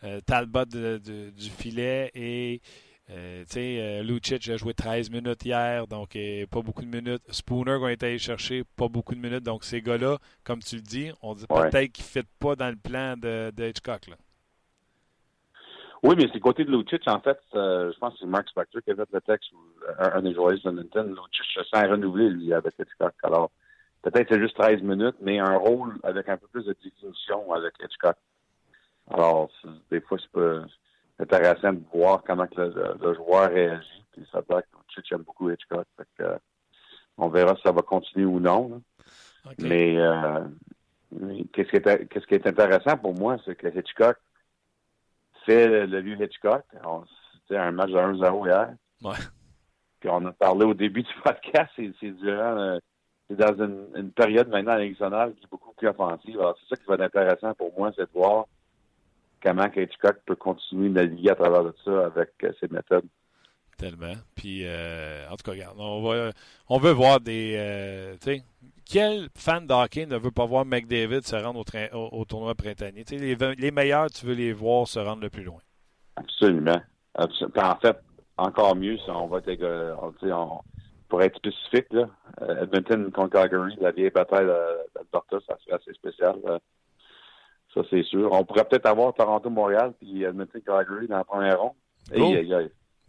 euh, 0.04 0.20
Talbot 0.20 0.66
du 0.66 1.50
filet 1.50 2.10
et 2.14 2.60
euh, 3.10 3.44
tu 3.44 3.52
sais, 3.52 3.80
euh, 3.80 4.02
Lucic 4.02 4.48
a 4.48 4.56
joué 4.56 4.72
13 4.72 5.10
minutes 5.10 5.44
hier, 5.44 5.86
donc 5.86 6.16
euh, 6.16 6.46
pas 6.46 6.62
beaucoup 6.62 6.82
de 6.82 6.88
minutes. 6.88 7.22
Spooner 7.30 7.78
qu'on 7.78 7.88
été 7.88 8.06
allé 8.06 8.18
chercher, 8.18 8.64
pas 8.76 8.88
beaucoup 8.88 9.14
de 9.14 9.20
minutes. 9.20 9.42
Donc 9.42 9.64
ces 9.64 9.82
gars-là, 9.82 10.16
comme 10.42 10.60
tu 10.60 10.76
le 10.76 10.82
dis, 10.82 11.10
on 11.22 11.34
dit 11.34 11.46
peut-être 11.46 11.92
qu'ils 11.92 12.04
ne 12.04 12.22
fit 12.22 12.28
pas 12.38 12.56
dans 12.56 12.70
le 12.70 12.76
plan 12.76 13.14
de, 13.16 13.52
Hitchcock. 13.58 14.06
Là. 14.06 14.16
Oui, 16.02 16.14
mais 16.16 16.28
c'est 16.32 16.40
côté 16.40 16.64
de 16.64 16.70
Lucic, 16.70 17.06
en 17.06 17.20
fait, 17.20 17.38
je 17.52 17.98
pense 17.98 18.14
que 18.14 18.20
c'est 18.20 18.26
Mark 18.26 18.48
Spector 18.48 18.82
qui 18.82 18.90
a 18.90 18.94
fait 18.94 19.08
le 19.10 19.20
texte, 19.20 19.50
un, 19.98 20.22
des 20.22 20.34
joueurs 20.34 20.52
de 20.52 20.70
Nintendo. 20.70 21.14
Lucic 21.14 21.46
se 21.54 21.62
sent 21.64 21.86
renouvelé, 21.86 22.28
lui, 22.30 22.52
avec 22.52 22.74
Hitchcock. 22.78 23.14
Alors, 23.22 23.50
peut-être 24.02 24.28
c'est 24.30 24.40
juste 24.40 24.56
13 24.56 24.82
minutes, 24.82 25.16
mais 25.20 25.38
un 25.38 25.56
rôle 25.56 25.98
avec 26.02 26.28
un 26.28 26.36
peu 26.36 26.46
plus 26.48 26.64
de 26.64 26.76
définition 26.82 27.52
avec 27.52 27.74
Hitchcock. 27.82 28.16
Alors, 29.10 29.50
des 29.90 30.00
fois, 30.00 30.18
c'est 30.20 30.30
pas 30.30 30.64
intéressant 31.18 31.72
de 31.72 31.82
voir 31.92 32.22
comment 32.24 32.46
le, 32.56 33.14
joueur 33.14 33.50
réagit. 33.50 34.04
Puis 34.12 34.26
ça 34.32 34.42
doit 34.48 34.62
que 34.62 35.14
aime 35.14 35.22
beaucoup 35.22 35.50
Hitchcock. 35.50 35.86
Fait 35.96 36.06
que, 36.18 36.38
On 37.18 37.28
verra 37.28 37.56
si 37.56 37.62
ça 37.62 37.72
va 37.72 37.82
continuer 37.82 38.26
ou 38.26 38.40
non. 38.40 38.82
Mais, 39.58 39.96
qu'est-ce 41.52 41.68
qui, 41.68 41.76
est, 41.76 42.08
qu'est-ce 42.08 42.26
qui 42.26 42.34
est 42.34 42.46
intéressant 42.46 42.96
pour 42.96 43.14
moi, 43.14 43.36
c'est 43.44 43.54
que 43.54 43.68
Hitchcock 43.68 44.16
fait 45.44 45.86
le, 45.86 46.00
vieux 46.00 46.20
Hitchcock. 46.20 46.64
C'était 47.42 47.58
un 47.58 47.72
match 47.72 47.90
de 47.90 47.98
1-0 47.98 48.46
hier. 48.46 48.74
Ouais. 49.02 49.16
Puis 50.00 50.08
on 50.08 50.24
a 50.26 50.32
parlé 50.32 50.64
au 50.64 50.74
début 50.74 51.02
du 51.02 51.14
podcast, 51.24 51.70
c'est, 51.76 52.10
durant 52.10 52.78
c'est 53.28 53.36
dans 53.36 53.64
une, 53.64 54.12
période 54.12 54.48
maintenant 54.48 54.72
à 54.72 54.78
qui 55.30 55.44
est 55.44 55.50
beaucoup 55.50 55.72
plus 55.72 55.88
offensive. 55.88 56.38
Alors, 56.38 56.56
c'est 56.60 56.74
ça 56.74 56.80
qui 56.80 56.86
va 56.86 56.94
être 56.94 57.16
intéressant 57.16 57.54
pour 57.54 57.72
moi, 57.76 57.90
c'est 57.96 58.02
de 58.02 58.10
voir 58.12 58.46
comment 59.44 59.68
Hitchcock 59.76 60.16
peut 60.26 60.36
continuer 60.36 60.88
de 60.88 60.94
naviguer 60.94 61.30
à 61.30 61.34
travers 61.34 61.64
de 61.64 61.74
ça 61.84 62.06
avec 62.06 62.30
euh, 62.42 62.52
ses 62.58 62.68
méthodes. 62.68 63.06
Tellement. 63.76 64.14
Puis, 64.34 64.62
euh, 64.64 65.28
en 65.28 65.36
tout 65.36 65.42
cas, 65.44 65.52
regarde, 65.52 65.76
on, 65.78 66.02
va, 66.02 66.30
on 66.68 66.78
veut 66.78 66.92
voir 66.92 67.20
des. 67.20 67.54
Euh, 67.58 68.14
tu 68.14 68.36
sais, 68.36 68.44
quel 68.88 69.28
fan 69.36 69.66
d'hockey 69.66 70.06
ne 70.06 70.16
veut 70.16 70.30
pas 70.30 70.46
voir 70.46 70.64
McDavid 70.64 71.22
se 71.22 71.36
rendre 71.36 71.60
au, 71.92 72.18
au, 72.18 72.24
tournoi 72.24 72.54
printanier? 72.54 73.04
Tu 73.04 73.18
sais, 73.18 73.24
les, 73.24 73.54
les, 73.56 73.70
meilleurs, 73.70 74.10
tu 74.10 74.26
veux 74.26 74.34
les 74.34 74.52
voir 74.52 74.86
se 74.86 75.00
rendre 75.00 75.22
le 75.22 75.30
plus 75.30 75.42
loin. 75.42 75.60
Absolument. 76.16 76.80
En 77.16 77.76
fait, 77.76 77.96
encore 78.36 78.76
mieux, 78.76 78.96
on 79.08 79.26
va 79.26 79.38
être. 79.46 79.96
On, 80.22 80.60
pour 81.08 81.22
être 81.22 81.36
spécifique, 81.36 81.92
là, 81.92 82.08
Edmonton 82.62 83.10
contre 83.12 83.30
Calgary, 83.30 83.76
la 83.80 83.92
vieille 83.92 84.10
bataille 84.10 84.46
d'Alberta, 84.46 85.38
ça 85.46 85.56
serait 85.64 85.76
assez 85.76 85.92
spécial. 85.92 86.34
Ça, 87.74 87.80
c'est 87.90 88.04
sûr. 88.04 88.32
On 88.32 88.44
pourrait 88.44 88.64
peut-être 88.64 88.86
avoir 88.86 89.12
Toronto-Montréal 89.14 89.92
puis 89.98 90.22
Edmonton 90.22 90.62
Calgary 90.64 91.08
dans 91.08 91.18
la 91.18 91.24
première 91.24 91.60
ronde. 91.60 91.72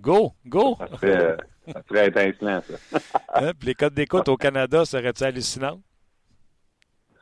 Go! 0.01 0.33
Go! 0.45 0.75
Ça 0.79 0.87
serait, 0.97 1.37
ça 1.67 1.81
serait 1.87 2.61
ça. 2.61 2.99
hein, 3.35 3.51
puis 3.57 3.69
les 3.69 3.75
codes 3.75 3.93
d'écoute 3.93 4.27
au 4.27 4.35
Canada 4.35 4.83
seraient-ils 4.83 5.23
hallucinants? 5.23 5.79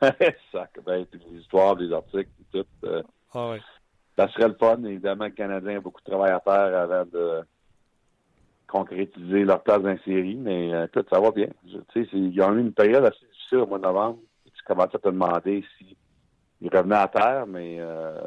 ça, 0.52 0.68
ben, 0.84 1.06
les 1.12 1.40
histoires, 1.40 1.76
les 1.76 1.92
articles, 1.92 2.30
tout. 2.52 2.66
Euh, 2.84 3.02
ah 3.32 3.50
ouais. 3.50 3.60
Ça 4.16 4.28
serait 4.28 4.48
le 4.48 4.54
fun. 4.54 4.82
Évidemment, 4.84 5.24
le 5.24 5.30
Canadien 5.30 5.76
a 5.76 5.80
beaucoup 5.80 6.00
de 6.00 6.10
travail 6.10 6.32
à 6.32 6.40
faire 6.40 6.78
avant 6.78 7.04
de 7.04 7.42
concrétiser 8.66 9.44
leur 9.44 9.62
place 9.62 9.82
dans 9.82 9.90
la 9.90 10.02
série, 10.02 10.34
mais 10.34 10.74
euh, 10.74 10.86
écoute, 10.86 11.06
ça 11.10 11.20
va 11.20 11.30
bien. 11.30 11.48
Tu 11.92 12.04
sais, 12.04 12.08
ils 12.12 12.42
ont 12.42 12.54
eu 12.54 12.60
une 12.60 12.72
période 12.72 13.04
assez 13.04 13.24
difficile 13.32 13.58
au 13.58 13.66
mois 13.66 13.78
de 13.78 13.84
novembre. 13.84 14.18
Tu 14.44 14.62
commences 14.64 14.94
à 14.94 14.98
te 14.98 15.08
demander 15.08 15.64
si 15.78 15.96
il 16.64 16.74
revenait 16.74 16.96
à 16.96 17.08
terre, 17.08 17.46
mais 17.46 17.76
euh, 17.78 18.18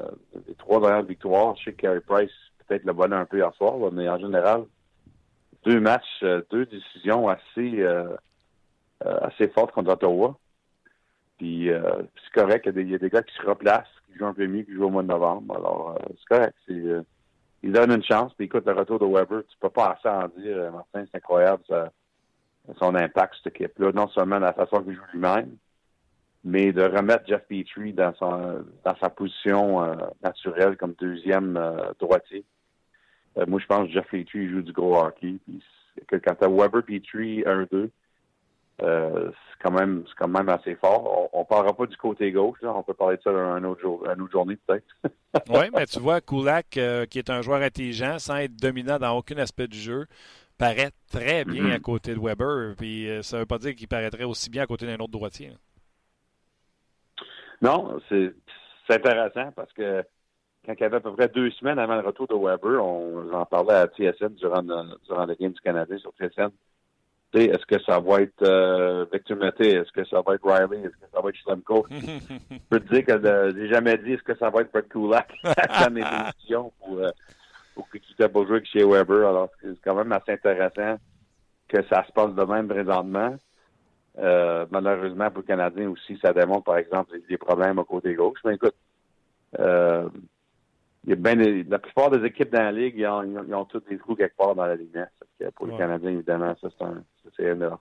les 0.48 0.54
trois 0.54 0.80
dernières 0.80 1.04
victoires, 1.04 1.56
je 1.56 1.66
sais 1.66 1.74
que 1.74 1.82
Carey 1.82 2.02
Price 2.02 2.32
peut-être 2.68 2.84
le 2.86 2.94
bonne 2.94 3.12
un 3.12 3.26
peu 3.26 3.38
hier 3.38 3.52
soir, 3.56 3.76
mais 3.92 4.08
en 4.08 4.20
général, 4.20 4.66
deux 5.64 5.80
matchs, 5.80 6.22
euh, 6.22 6.44
deux 6.52 6.68
décisions 6.68 7.28
assez 7.30 7.82
euh, 7.82 8.16
assez 9.02 9.48
fortes 9.48 9.72
contre 9.72 9.92
Ottawa. 9.92 10.38
Puis 11.40 11.70
c'est 11.70 12.40
correct, 12.40 12.68
il 12.76 12.90
y, 12.90 12.96
a 12.96 12.98
des, 12.98 13.10
gars 13.10 13.22
qui 13.22 13.36
se 13.36 13.46
replacent, 13.46 13.86
qui 14.08 14.18
jouent 14.18 14.26
un 14.26 14.34
peu 14.34 14.48
mieux, 14.48 14.64
qui 14.64 14.74
jouent 14.74 14.86
au 14.86 14.90
mois 14.90 15.04
de 15.04 15.08
novembre. 15.08 15.56
Alors 15.56 16.00
c'est 16.10 16.36
correct. 16.36 16.56
Ils 16.68 17.72
donnent 17.72 17.92
une 17.92 18.04
chance. 18.04 18.34
Puis 18.34 18.48
écoute, 18.48 18.66
le 18.66 18.74
retour 18.74 18.98
de 18.98 19.06
Weber, 19.06 19.44
tu 19.48 19.56
peux 19.60 19.70
pas 19.70 19.98
assez 19.98 20.10
en 20.10 20.28
dire, 20.30 20.72
Martin, 20.72 21.06
c'est 21.06 21.18
incroyable 21.18 21.62
son 22.80 22.96
impact, 22.96 23.36
cette 23.44 23.56
équipe-là. 23.56 23.92
Non 23.92 24.08
seulement 24.10 24.40
la 24.40 24.54
façon 24.54 24.82
qu'il 24.82 24.96
joue 24.96 25.02
lui-même, 25.14 25.56
mais 26.48 26.72
de 26.72 26.82
remettre 26.82 27.28
Jeff 27.28 27.41
Petrie 27.50 27.91
dans, 27.91 28.14
son, 28.16 28.64
dans 28.86 28.95
sa 29.02 29.10
position 29.10 29.84
euh, 29.84 29.95
naturelle 30.24 30.78
comme 30.78 30.93
deuxième 30.93 31.58
euh, 31.58 31.91
droitier. 32.00 32.45
Euh, 33.38 33.45
moi, 33.48 33.60
je 33.60 33.66
pense 33.66 33.88
que 33.88 33.93
Jeff 33.93 34.08
Petrie 34.08 34.50
joue 34.50 34.62
du 34.62 34.72
gros 34.72 34.98
hockey. 34.98 35.36
Puis 35.45 35.62
que 36.08 36.16
quand 36.16 36.36
tu 36.36 36.45
as 36.45 36.50
Weber 36.50 36.84
Petrie 36.84 37.41
1-2, 37.41 37.89
c'est 38.80 39.62
quand 39.62 39.72
même 39.72 40.06
c'est 40.08 40.16
quand 40.18 40.30
même 40.30 40.48
assez 40.48 40.76
fort. 40.76 41.30
On 41.34 41.39
ne 41.39 41.45
parlera 41.45 41.76
pas 41.76 41.86
du 41.86 41.98
côté 41.98 42.32
gauche, 42.32 42.60
on 42.64 42.84
peut 42.84 42.93
parler 42.93 43.18
de 43.18 43.24
ça 43.24 43.32
un 43.32 43.64
autre 43.66 43.82
jour, 43.82 44.06
une 44.06 44.22
autre 44.22 44.32
journée 44.32 44.56
peut-être. 44.56 44.86
oui, 45.50 45.66
mais 45.76 45.86
tu 45.86 46.00
vois, 46.00 46.22
Kulak, 46.22 46.80
qui 47.10 47.20
est 47.20 47.30
un 47.30 47.41
joueur 47.41 47.62
intelligent, 47.62 48.20
sans 48.20 48.38
être 48.38 48.56
dominant 48.56 49.00
dans 49.00 49.18
aucun 49.18 49.38
aspect 49.38 49.68
du 49.68 49.80
jeu, 49.80 50.06
paraît 50.58 50.91
très 51.12 51.43
bien 51.43 51.64
mm-hmm. 51.64 51.76
à 51.76 51.80
côté 51.80 52.14
de 52.14 52.20
Weber. 52.20 52.76
Puis 52.78 53.10
ça 53.24 53.38
ne 53.38 53.41
veut 53.41 53.48
pas 53.48 53.58
dire 53.58 53.76
qu'il 53.76 53.88
paraîtrait 53.88 54.24
aussi 54.24 54.50
bien 54.50 54.64
à 54.64 54.68
côté 54.68 54.86
d'un 54.86 54.98
autre 54.98 55.12
droitier. 55.12 55.52
Non, 57.62 57.99
c'est 58.10 58.34
intéressant 58.89 59.51
parce 59.55 59.72
que 59.74 60.03
quand 60.66 60.74
il 60.74 60.82
y 60.82 60.84
avait 60.84 60.97
à 60.97 60.99
peu 60.99 61.14
près 61.14 61.30
deux 61.30 61.49
semaines 61.51 61.80
avant 61.80 61.95
le 61.95 62.05
retour 62.05 62.28
de 62.28 62.36
Weber, 62.36 62.84
on 62.84 63.32
en 63.34 63.45
parlait 63.45 63.74
à 63.74 63.88
TSN 63.88 64.36
durant, 64.36 64.62
durant 64.62 65.26
le 65.26 65.36
Game 65.36 65.53
du 65.53 65.62
Canadien 65.62 65.97
sur 65.97 66.12
TSN. 66.12 66.49
Est-ce 67.34 67.66
que 67.66 67.82
ça 67.84 67.99
va 67.99 68.22
être 68.22 68.41
euh, 68.41 69.05
Victor 69.12 69.38
Mété? 69.38 69.76
Est-ce 69.76 69.91
que 69.91 70.05
ça 70.05 70.22
va 70.26 70.36
être 70.36 70.45
Riley? 70.45 70.80
Est-ce 70.80 70.95
que 70.97 71.12
ça 71.14 71.22
va 71.22 71.30
être 71.30 71.36
Schlemko? 71.36 71.86
Je 71.91 72.58
peux 72.70 72.80
te 72.80 72.93
dire 72.93 73.05
que 73.05 73.53
j'ai 73.55 73.68
jamais 73.68 73.97
dit 73.97 74.14
est-ce 74.14 74.24
que 74.24 74.36
ça 74.38 74.49
va 74.49 74.62
être 74.62 74.72
Brett 74.72 74.88
Kulak 74.89 75.32
dans 75.43 75.93
mes 75.93 76.01
émissions 76.01 76.72
pour, 76.80 76.97
euh, 76.99 77.10
pour 77.76 77.89
qu'il 77.89 78.01
quitte 78.01 78.24
jouer 78.34 78.64
chez 78.66 78.84
Weber. 78.84 79.28
Alors, 79.28 79.49
c'est 79.62 79.80
quand 79.84 79.95
même 79.95 80.12
assez 80.14 80.32
intéressant 80.32 80.97
que 81.68 81.84
ça 81.88 82.05
se 82.05 82.12
passe 82.14 82.34
de 82.34 82.43
même 82.43 82.68
présentement. 82.68 83.36
Euh, 84.20 84.65
malheureusement, 84.72 85.30
pour 85.30 85.41
le 85.41 85.47
Canadien 85.47 85.89
aussi, 85.89 86.18
ça 86.22 86.34
démontre, 86.34 86.63
par 86.63 86.78
exemple, 86.78 87.15
des 87.30 87.38
problèmes 87.38 87.78
au 87.78 87.84
côté 87.84 88.13
gauche. 88.15 88.39
Mais 88.45 88.55
écoute, 88.55 88.76
euh, 89.59 90.09
il 91.03 91.11
y 91.11 91.13
a 91.13 91.15
bien 91.15 91.36
la 91.36 91.80
plupart 91.80 92.09
des 92.09 92.26
équipes 92.26 92.51
dans 92.51 92.63
la 92.63 92.72
Ligue, 92.72 92.95
ils 92.97 93.07
ont, 93.07 93.24
ils 93.24 93.53
ont, 93.53 93.65
tous 93.65 93.82
des 93.89 93.97
trous 93.97 94.15
quelque 94.15 94.36
part 94.36 94.55
dans 94.55 94.65
la 94.65 94.76
Ligue. 94.76 95.05
Pour 95.55 95.68
le 95.68 95.78
Canadien, 95.78 96.09
évidemment, 96.09 96.55
ça, 96.59 96.68
c'est 96.78 96.84
un, 96.84 97.03
c'est 97.36 97.43
une 97.43 97.59
de 97.59 97.65
leurs 97.65 97.80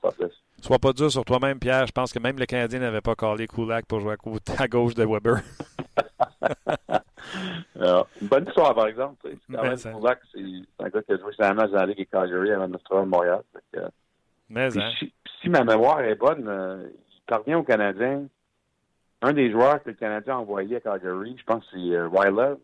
Sois 0.61 0.79
pas 0.79 0.93
dur 0.93 1.11
sur 1.11 1.25
toi-même, 1.25 1.59
Pierre. 1.59 1.87
Je 1.87 1.93
pense 1.93 2.13
que 2.13 2.19
même 2.19 2.39
le 2.39 2.47
Canadien 2.47 2.81
n'avait 2.81 3.01
pas 3.01 3.15
collé 3.15 3.47
Kulak 3.47 3.87
pour 3.87 4.01
jouer 4.01 4.13
à, 4.13 4.17
côté, 4.17 4.53
à 4.59 4.69
gauche 4.69 4.95
de 4.95 5.05
Weber. 5.05 5.41
Alors, 7.81 8.09
une 8.21 8.29
bonne 8.29 8.47
histoire, 8.47 8.75
par 8.75 8.87
exemple. 8.89 9.17
C'est 9.23 9.39
quand 9.55 9.63
même 9.63 9.77
Kulak, 9.77 10.21
c'est 10.33 10.41
un 10.79 10.89
gars 10.89 11.03
qui 11.03 11.13
a 11.13 11.17
joué 11.17 11.33
sur 11.33 11.43
la 11.43 11.55
match 11.55 11.71
dans 11.71 11.79
la 11.79 11.87
Ligue 11.87 12.01
et 12.01 12.07
Calgary 12.07 12.53
avant 12.53 12.69
de 12.69 12.79
se 12.79 12.85
trouver 12.85 13.01
à 13.01 13.05
Montréal. 13.07 13.43
Mais, 14.49 14.79
hein 14.79 14.91
si 15.47 15.51
ma 15.51 15.65
mémoire 15.65 16.01
est 16.01 16.15
bonne, 16.15 16.47
euh, 16.49 16.89
il 17.15 17.23
parvient 17.27 17.59
au 17.59 17.63
Canadien. 17.63 18.25
Un 19.23 19.33
des 19.33 19.51
joueurs 19.51 19.83
que 19.83 19.91
le 19.91 19.95
Canadien 19.95 20.35
a 20.35 20.39
envoyé 20.39 20.77
à 20.77 20.81
Calgary, 20.81 21.37
je 21.39 21.45
pense 21.45 21.65
que 21.65 21.71
c'est 21.73 21.97
euh, 21.97 22.57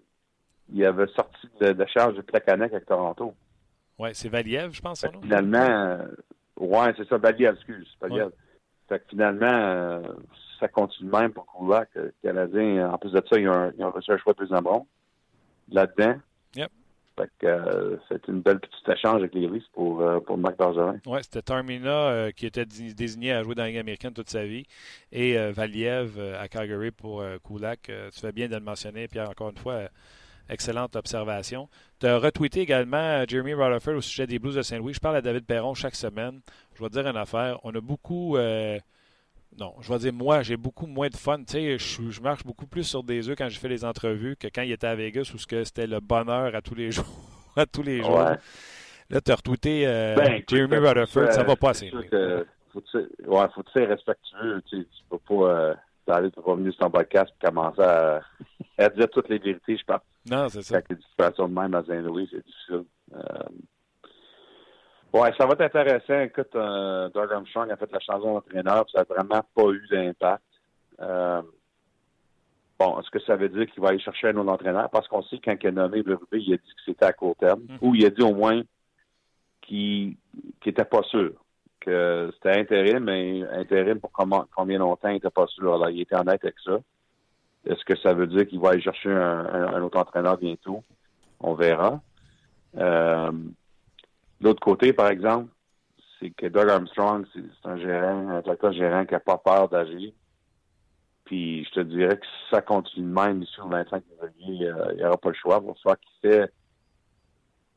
il 0.73 0.85
avait 0.85 1.07
sorti 1.09 1.49
de, 1.61 1.73
de 1.73 1.87
charge 1.87 2.15
de 2.15 2.23
Placanec 2.23 2.73
avec 2.73 2.87
Toronto. 2.87 3.35
Oui, 3.99 4.11
c'est 4.13 4.29
Valiev, 4.29 4.73
je 4.73 4.81
pense. 4.81 5.05
finalement, 5.23 5.59
euh, 5.59 6.07
ouais, 6.59 6.93
c'est 6.97 7.07
ça, 7.09 7.19
Valiev, 7.19 7.55
excuse. 7.55 7.89
Valiev. 8.01 8.31
Fait 8.89 8.99
que 8.99 9.05
finalement, 9.11 9.51
euh, 9.51 10.03
ça 10.59 10.69
continue 10.69 11.11
même 11.11 11.33
pour 11.33 11.47
Kulak. 11.47 11.89
Le 11.95 12.13
Canadien, 12.23 12.91
en 12.91 12.99
plus 12.99 13.13
de 13.13 13.23
ça, 13.31 13.39
ils 13.39 13.49
ont, 13.49 13.73
ils 13.77 13.85
ont 13.85 13.91
reçu 13.91 14.11
un 14.13 14.19
choix 14.19 14.33
de 14.33 14.39
plus 14.39 14.53
en 14.53 14.63
bon 14.63 14.87
là-dedans. 15.71 16.17
Euh, 17.45 17.97
c'est 18.09 18.27
une 18.29 18.41
belle 18.41 18.61
petite 18.61 18.89
échange 18.89 19.17
avec 19.17 19.35
les 19.35 19.47
Leafs 19.47 19.65
pour, 19.73 20.01
euh, 20.01 20.21
pour 20.21 20.39
Marc 20.39 20.57
Bergerin. 20.59 20.97
Oui, 21.07 21.19
c'était 21.23 21.43
Termina 21.43 21.91
euh, 21.91 22.31
qui 22.31 22.47
était 22.47 22.65
désigné 22.65 23.33
à 23.33 23.43
jouer 23.43 23.55
dans 23.55 23.63
la 23.63 23.69
Ligue 23.69 23.79
américaine 23.79 24.13
toute 24.13 24.31
sa 24.31 24.45
vie 24.45 24.65
et 25.11 25.37
Valiev 25.53 26.19
à 26.39 26.49
Calgary 26.49 26.91
pour 26.91 27.23
Kulak. 27.47 27.91
tu 28.13 28.21
fais 28.21 28.33
bien 28.33 28.49
de 28.49 28.55
le 28.55 28.61
mentionner, 28.61 29.09
Pierre, 29.09 29.31
encore 29.31 29.51
une 29.51 29.59
fois. 29.59 29.89
Excellente 30.49 30.97
observation. 30.97 31.69
Tu 32.01 32.07
as 32.07 32.19
retweeté 32.19 32.61
également 32.61 33.25
Jeremy 33.29 33.55
Rutherford 33.55 33.95
au 33.95 34.01
sujet 34.01 34.27
des 34.27 34.39
Blues 34.39 34.57
de 34.57 34.63
Saint-Louis. 34.63 34.93
Je 34.93 35.01
parle 35.01 35.17
à 35.17 35.23
David 35.23 35.47
Perron 35.47 35.73
chaque 35.75 35.95
semaine. 35.95 36.41
Je 36.75 36.83
vais 36.83 36.89
te 36.89 36.95
dire 36.95 37.07
une 37.07 37.17
affaire. 37.17 37.61
On 37.63 37.73
a 37.75 37.81
beaucoup 37.81 38.37
non, 39.59 39.75
je 39.81 39.93
vais 39.93 39.99
dire, 39.99 40.13
moi, 40.13 40.43
j'ai 40.43 40.57
beaucoup 40.57 40.87
moins 40.87 41.09
de 41.09 41.17
fun. 41.17 41.39
Tu 41.39 41.45
sais, 41.53 41.79
je, 41.79 42.11
je, 42.11 42.21
marche 42.23 42.45
beaucoup 42.45 42.67
plus 42.67 42.85
sur 42.85 43.03
des 43.03 43.29
œufs 43.29 43.37
quand 43.37 43.49
je 43.49 43.59
fais 43.59 43.69
les 43.69 43.85
entrevues 43.85 44.37
que 44.37 44.49
quand 44.49 44.63
il 44.63 44.73
était 44.73 44.87
à 44.87 44.95
Vegas 44.95 45.31
où 45.35 45.39
c'était 45.39 45.87
le 45.87 46.01
bonheur 46.01 46.55
à 46.55 46.63
tous 46.63 46.75
les 46.75 46.91
jours. 46.93 47.05
à 47.57 47.67
tous 47.67 47.83
les 47.83 48.03
jours. 48.03 48.19
Là, 48.19 49.21
tu 49.21 49.31
as 49.31 49.35
retweeté 49.35 49.87
euh, 49.87 50.15
ben, 50.15 50.43
Jeremy 50.49 50.77
Rutherford, 50.77 51.33
ça 51.33 51.43
va 51.43 51.55
pas 51.55 51.71
assez. 51.71 51.91
Que, 51.91 52.47
faut 52.73 52.83
ouais, 52.95 53.47
faut 53.55 53.63
respectueux. 53.75 54.63
Tu, 54.71 54.79
sais, 54.79 54.85
tu 54.85 55.03
peux 55.11 55.19
pas 55.19 55.35
euh, 55.35 55.75
aller, 56.09 56.31
tu 56.31 56.41
pas 56.41 56.55
venir 56.55 56.73
sur 56.73 56.81
ton 56.81 56.91
podcast 56.91 57.31
et 57.31 57.47
commencer 57.47 57.83
à, 57.83 58.23
à, 58.79 58.89
dire 58.89 59.09
toutes 59.11 59.29
les 59.29 59.39
vérités, 59.39 59.77
je 59.77 59.85
pense. 59.85 60.01
Non, 60.31 60.49
c'est 60.49 60.63
ça. 60.63 60.81
Des 60.81 60.97
situations 60.97 61.49
de 61.49 61.55
même 61.55 61.75
à 61.75 61.85
Saint-Louis, 61.85 62.27
c'est 62.31 62.45
difficile. 62.45 62.85
Euh, 63.15 63.21
oui, 65.13 65.29
ça 65.39 65.47
va 65.47 65.53
être 65.53 65.61
intéressant. 65.61 66.21
Écoute, 66.21 66.55
euh, 66.55 67.09
Doug 67.11 67.33
Armstrong 67.33 67.71
a 67.71 67.77
fait 67.77 67.91
la 67.93 68.01
chanson 68.01 68.35
d'entraîneur, 68.35 68.85
ça 68.91 69.01
n'a 69.01 69.05
vraiment 69.05 69.43
pas 69.55 69.71
eu 69.71 69.87
d'impact. 69.91 70.43
Euh, 71.01 71.43
bon, 72.79 72.99
est-ce 72.99 73.11
que 73.11 73.21
ça 73.21 73.37
veut 73.37 73.49
dire 73.49 73.67
qu'il 73.67 73.83
va 73.83 73.91
aller 73.91 73.99
chercher 73.99 74.29
un 74.29 74.37
autre 74.37 74.53
entraîneur? 74.53 74.89
Parce 74.91 75.09
qu'on 75.09 75.23
sait 75.23 75.39
quand 75.45 75.57
il 75.61 75.69
a 75.69 75.73
nommé 75.73 76.03
Berube, 76.03 76.27
il 76.33 76.55
a 76.55 76.57
dit 76.57 76.75
que 76.75 76.83
c'était 76.85 77.05
à 77.05 77.13
court 77.13 77.37
terme, 77.37 77.61
mm-hmm. 77.61 77.79
ou 77.83 77.95
il 77.95 78.07
a 78.07 78.11
dit 78.11 78.23
au 78.23 78.35
moins 78.35 78.63
qu'il 79.61 80.17
n'était 80.65 80.85
pas 80.85 81.03
sûr, 81.03 81.33
que 81.81 82.31
c'était 82.35 82.59
intérim, 82.59 83.05
mais 83.05 83.43
intérim 83.53 84.01
pour 84.01 84.13
comment, 84.13 84.47
combien 84.55 84.79
longtemps 84.79 85.09
il 85.09 85.15
n'était 85.15 85.31
pas 85.31 85.47
sûr. 85.47 85.75
Alors, 85.75 85.91
il 85.91 86.01
était 86.01 86.17
honnête 86.17 86.43
avec 86.43 86.59
ça. 86.65 86.79
Est-ce 87.67 87.85
que 87.85 87.97
ça 87.97 88.13
veut 88.13 88.27
dire 88.27 88.47
qu'il 88.47 88.61
va 88.61 88.71
aller 88.71 88.81
chercher 88.81 89.13
un, 89.13 89.75
un 89.75 89.83
autre 89.83 89.99
entraîneur 89.99 90.37
bientôt? 90.37 90.83
On 91.39 91.55
verra. 91.55 92.01
Euh, 92.77 93.31
l'autre 94.43 94.61
côté, 94.61 94.93
par 94.93 95.09
exemple, 95.09 95.49
c'est 96.19 96.31
que 96.31 96.47
Doug 96.47 96.69
Armstrong, 96.69 97.27
c'est 97.33 97.43
un 97.65 97.77
gérant, 97.77 98.29
un 98.29 98.41
directeur 98.41 98.73
gérant 98.73 99.05
qui 99.05 99.15
n'a 99.15 99.21
pas 99.21 99.39
peur 99.39 99.69
d'agir. 99.69 100.13
Puis 101.25 101.65
je 101.65 101.71
te 101.71 101.81
dirais 101.81 102.17
que 102.17 102.27
si 102.27 102.51
ça 102.51 102.61
continue 102.61 103.07
de 103.07 103.13
même 103.13 103.43
ici 103.43 103.55
le 103.59 103.71
25 103.71 104.03
février, 104.21 104.69
il 104.91 104.97
n'y 104.97 105.05
aura 105.05 105.17
pas 105.17 105.31
le 105.31 105.35
choix. 105.35 105.61
Pour 105.61 105.79
ça 105.79 105.97
qu'il 105.97 106.31
fait 106.31 106.53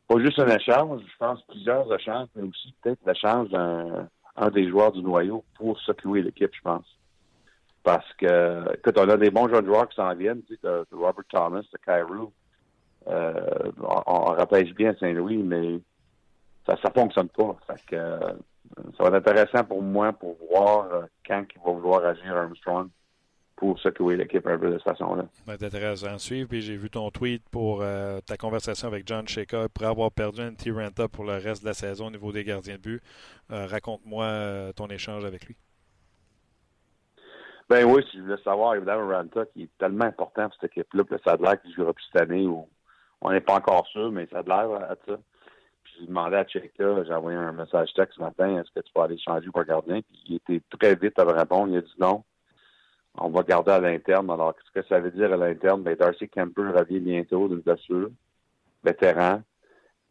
pas 0.07 0.19
juste 0.19 0.39
un 0.39 0.47
échange, 0.47 1.01
je 1.01 1.17
pense 1.17 1.41
plusieurs 1.43 1.91
échanges, 1.93 2.27
mais 2.35 2.43
aussi 2.43 2.73
peut-être 2.81 2.99
l'échange 3.05 3.49
d'un 3.49 4.07
un 4.35 4.49
des 4.49 4.69
joueurs 4.69 4.91
du 4.91 5.01
noyau 5.01 5.43
pour 5.55 5.79
secouer 5.79 6.21
l'équipe, 6.21 6.51
je 6.53 6.61
pense. 6.61 6.85
Parce 7.83 8.11
que, 8.13 8.73
écoute, 8.73 8.97
on 8.97 9.09
a 9.09 9.17
des 9.17 9.29
bons 9.29 9.47
jeunes 9.47 9.65
joueurs 9.65 9.87
qui 9.87 9.95
s'en 9.95 10.13
viennent. 10.15 10.41
Tu 10.43 10.57
sais, 10.61 10.67
Robert 10.91 11.23
Thomas, 11.29 11.61
de 11.61 11.77
Cairo. 11.85 12.33
Euh, 13.07 13.71
on, 13.81 14.01
on 14.07 14.23
rappelle 14.33 14.73
bien 14.73 14.95
Saint-Louis, 14.99 15.37
mais 15.37 15.79
ça 16.65 16.73
ne 16.73 17.01
fonctionne 17.01 17.29
pas. 17.29 17.55
Fait 17.67 17.85
que, 17.87 17.95
euh, 17.95 18.19
ça 18.97 19.03
va 19.03 19.17
être 19.17 19.27
intéressant 19.27 19.63
pour 19.63 19.81
moi 19.81 20.13
pour 20.13 20.37
voir 20.49 20.93
euh, 20.93 21.01
quand 21.25 21.43
il 21.55 21.61
va 21.63 21.71
vouloir 21.71 22.05
agir 22.05 22.35
Armstrong 22.35 22.89
pour 23.55 23.79
secouer 23.79 24.17
l'équipe 24.17 24.45
un 24.47 24.57
peu 24.57 24.69
de 24.69 24.77
cette 24.77 24.83
façon-là. 24.83 25.25
Ça 25.31 25.43
va 25.47 25.53
être 25.53 25.63
intéressant 25.63 26.13
à 26.13 26.17
suivre. 26.17 26.49
Puis 26.49 26.61
j'ai 26.61 26.75
vu 26.75 26.89
ton 26.89 27.09
tweet 27.09 27.43
pour 27.49 27.81
euh, 27.81 28.19
ta 28.25 28.35
conversation 28.35 28.87
avec 28.87 29.07
John 29.07 29.27
Shaker 29.27 29.69
pour 29.69 29.85
avoir 29.85 30.11
perdu 30.11 30.41
un 30.41 30.53
T-Renta 30.53 31.07
pour 31.07 31.23
le 31.23 31.33
reste 31.33 31.61
de 31.61 31.67
la 31.67 31.73
saison 31.73 32.07
au 32.07 32.11
niveau 32.11 32.31
des 32.31 32.43
gardiens 32.43 32.75
de 32.75 32.81
but. 32.81 33.01
Raconte-moi 33.49 34.73
ton 34.75 34.87
échange 34.87 35.23
avec 35.23 35.45
lui. 35.45 35.55
Ben 37.69 37.83
oui, 37.83 38.03
si 38.11 38.17
je 38.17 38.23
voulais 38.23 38.41
savoir, 38.43 38.75
évidemment, 38.75 39.07
Ranta, 39.07 39.45
qui 39.47 39.63
est 39.63 39.69
tellement 39.79 40.05
important 40.05 40.49
pour 40.49 40.53
cette 40.59 40.71
équipe-là, 40.71 41.03
puis 41.03 41.17
ça 41.25 41.33
a 41.33 41.37
l'air 41.37 41.59
qu'il 41.61 41.73
jouera 41.73 41.93
plus 41.93 42.05
cette 42.11 42.21
année, 42.21 42.45
ou 42.45 42.67
on 43.21 43.31
n'est 43.31 43.41
pas 43.41 43.55
encore 43.55 43.87
sûr, 43.87 44.11
mais 44.11 44.27
ça 44.31 44.39
a 44.39 44.43
l'air 44.43 44.71
à 44.83 44.95
ça. 45.07 45.17
J'ai 45.99 46.07
demandé 46.07 46.35
à 46.35 46.45
Cheka, 46.45 47.03
j'ai 47.03 47.13
envoyé 47.13 47.37
un 47.37 47.51
message 47.51 47.93
texte 47.93 48.17
ce 48.17 48.21
matin, 48.21 48.59
est-ce 48.59 48.71
que 48.71 48.85
tu 48.85 48.91
peux 48.93 49.01
aller 49.01 49.17
changer 49.17 49.49
pour 49.49 49.63
gardien? 49.63 50.01
Puis 50.01 50.23
il 50.27 50.35
était 50.35 50.61
très 50.77 50.95
vite 50.95 51.17
à 51.19 51.25
me 51.25 51.31
répondre, 51.31 51.71
il 51.71 51.77
a 51.77 51.81
dit 51.81 51.95
non. 51.99 52.23
On 53.17 53.29
va 53.29 53.43
garder 53.43 53.71
à 53.71 53.79
l'interne. 53.79 54.29
Alors, 54.29 54.53
qu'est-ce 54.55 54.81
que 54.81 54.87
ça 54.87 54.99
veut 54.99 55.11
dire 55.11 55.31
à 55.31 55.37
l'interne? 55.37 55.83
Ben, 55.83 55.95
Darcy 55.95 56.27
Kemper 56.27 56.63
revient 56.75 56.99
bientôt 56.99 57.47
d'une 57.47 57.61
blessure, 57.61 58.09
vétéran. 58.83 59.41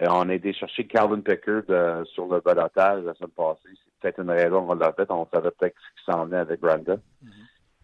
Et 0.00 0.08
on 0.08 0.28
a 0.28 0.34
été 0.34 0.52
chercher 0.54 0.86
Calvin 0.86 1.20
Pickard 1.20 1.62
euh, 1.68 2.04
sur 2.06 2.26
le 2.26 2.40
balotage 2.40 3.04
la 3.04 3.14
semaine 3.14 3.30
passée. 3.30 3.60
C'est 3.64 4.00
peut-être 4.00 4.20
une 4.20 4.30
raison 4.30 4.66
qu'on 4.66 4.74
l'a 4.74 4.92
fait. 4.92 5.10
On 5.10 5.28
savait 5.32 5.50
peut-être 5.50 5.76
ce 5.76 6.00
qui 6.00 6.10
s'en 6.10 6.24
venait 6.24 6.38
avec 6.38 6.60
Brandon. 6.60 7.00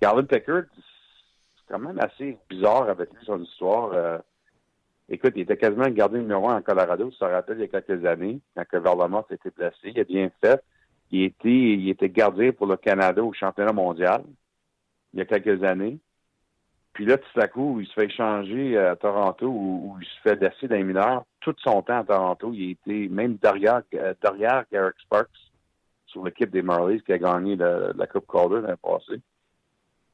Calvin 0.01 0.25
Pickard, 0.25 0.63
c'est 0.75 1.73
quand 1.73 1.79
même 1.79 2.01
assez 2.01 2.39
bizarre 2.49 2.89
avec 2.89 3.11
lui, 3.13 3.25
son 3.25 3.43
histoire. 3.43 3.93
Euh, 3.93 4.19
écoute, 5.11 5.33
il 5.37 5.43
était 5.43 5.57
quasiment 5.57 5.85
le 5.85 5.91
gardien 5.91 6.21
numéro 6.21 6.49
un 6.49 6.59
en 6.59 6.63
Colorado, 6.63 7.11
ça 7.19 7.29
rappelle 7.29 7.59
il 7.59 7.63
y 7.63 7.77
a 7.77 7.81
quelques 7.81 8.05
années, 8.07 8.41
quand 8.57 8.65
que 8.65 8.77
Verlemont 8.77 9.25
s'était 9.29 9.51
blessé. 9.51 9.77
Il 9.85 10.01
a 10.01 10.05
bien 10.05 10.31
fait. 10.41 10.63
Il 11.11 11.25
était, 11.25 11.49
il 11.49 11.89
était 11.89 12.09
gardien 12.09 12.53
pour 12.53 12.67
le 12.67 12.77
Canada 12.77 13.23
au 13.23 13.33
championnat 13.33 13.73
mondial 13.73 14.23
il 15.13 15.19
y 15.19 15.23
a 15.23 15.25
quelques 15.25 15.63
années. 15.65 15.99
Puis 16.93 17.07
là, 17.07 17.19
tout 17.19 17.41
à 17.41 17.49
coup, 17.49 17.81
il 17.81 17.87
se 17.87 17.93
fait 17.93 18.07
échanger 18.07 18.77
à 18.77 18.97
Toronto 18.97 19.47
où, 19.47 19.97
il 20.01 20.07
se 20.07 20.21
fait 20.23 20.41
laisser 20.41 20.69
dans 20.69 20.77
les 20.77 20.85
mineurs. 20.85 21.25
Tout 21.41 21.55
son 21.59 21.83
temps 21.83 22.01
à 22.01 22.05
Toronto, 22.05 22.53
il 22.53 22.71
été 22.71 23.09
même 23.09 23.37
derrière, 23.37 23.83
euh, 23.95 24.15
derrière 24.23 24.65
Garrick 24.71 24.99
Sparks 25.01 25.31
sur 26.07 26.25
l'équipe 26.25 26.51
des 26.51 26.63
Marlies 26.63 27.03
qui 27.03 27.13
a 27.13 27.19
gagné 27.19 27.57
la, 27.57 27.93
la 27.93 28.07
Coupe 28.07 28.27
Calder 28.31 28.61
l'année 28.63 28.75
passée. 28.83 29.21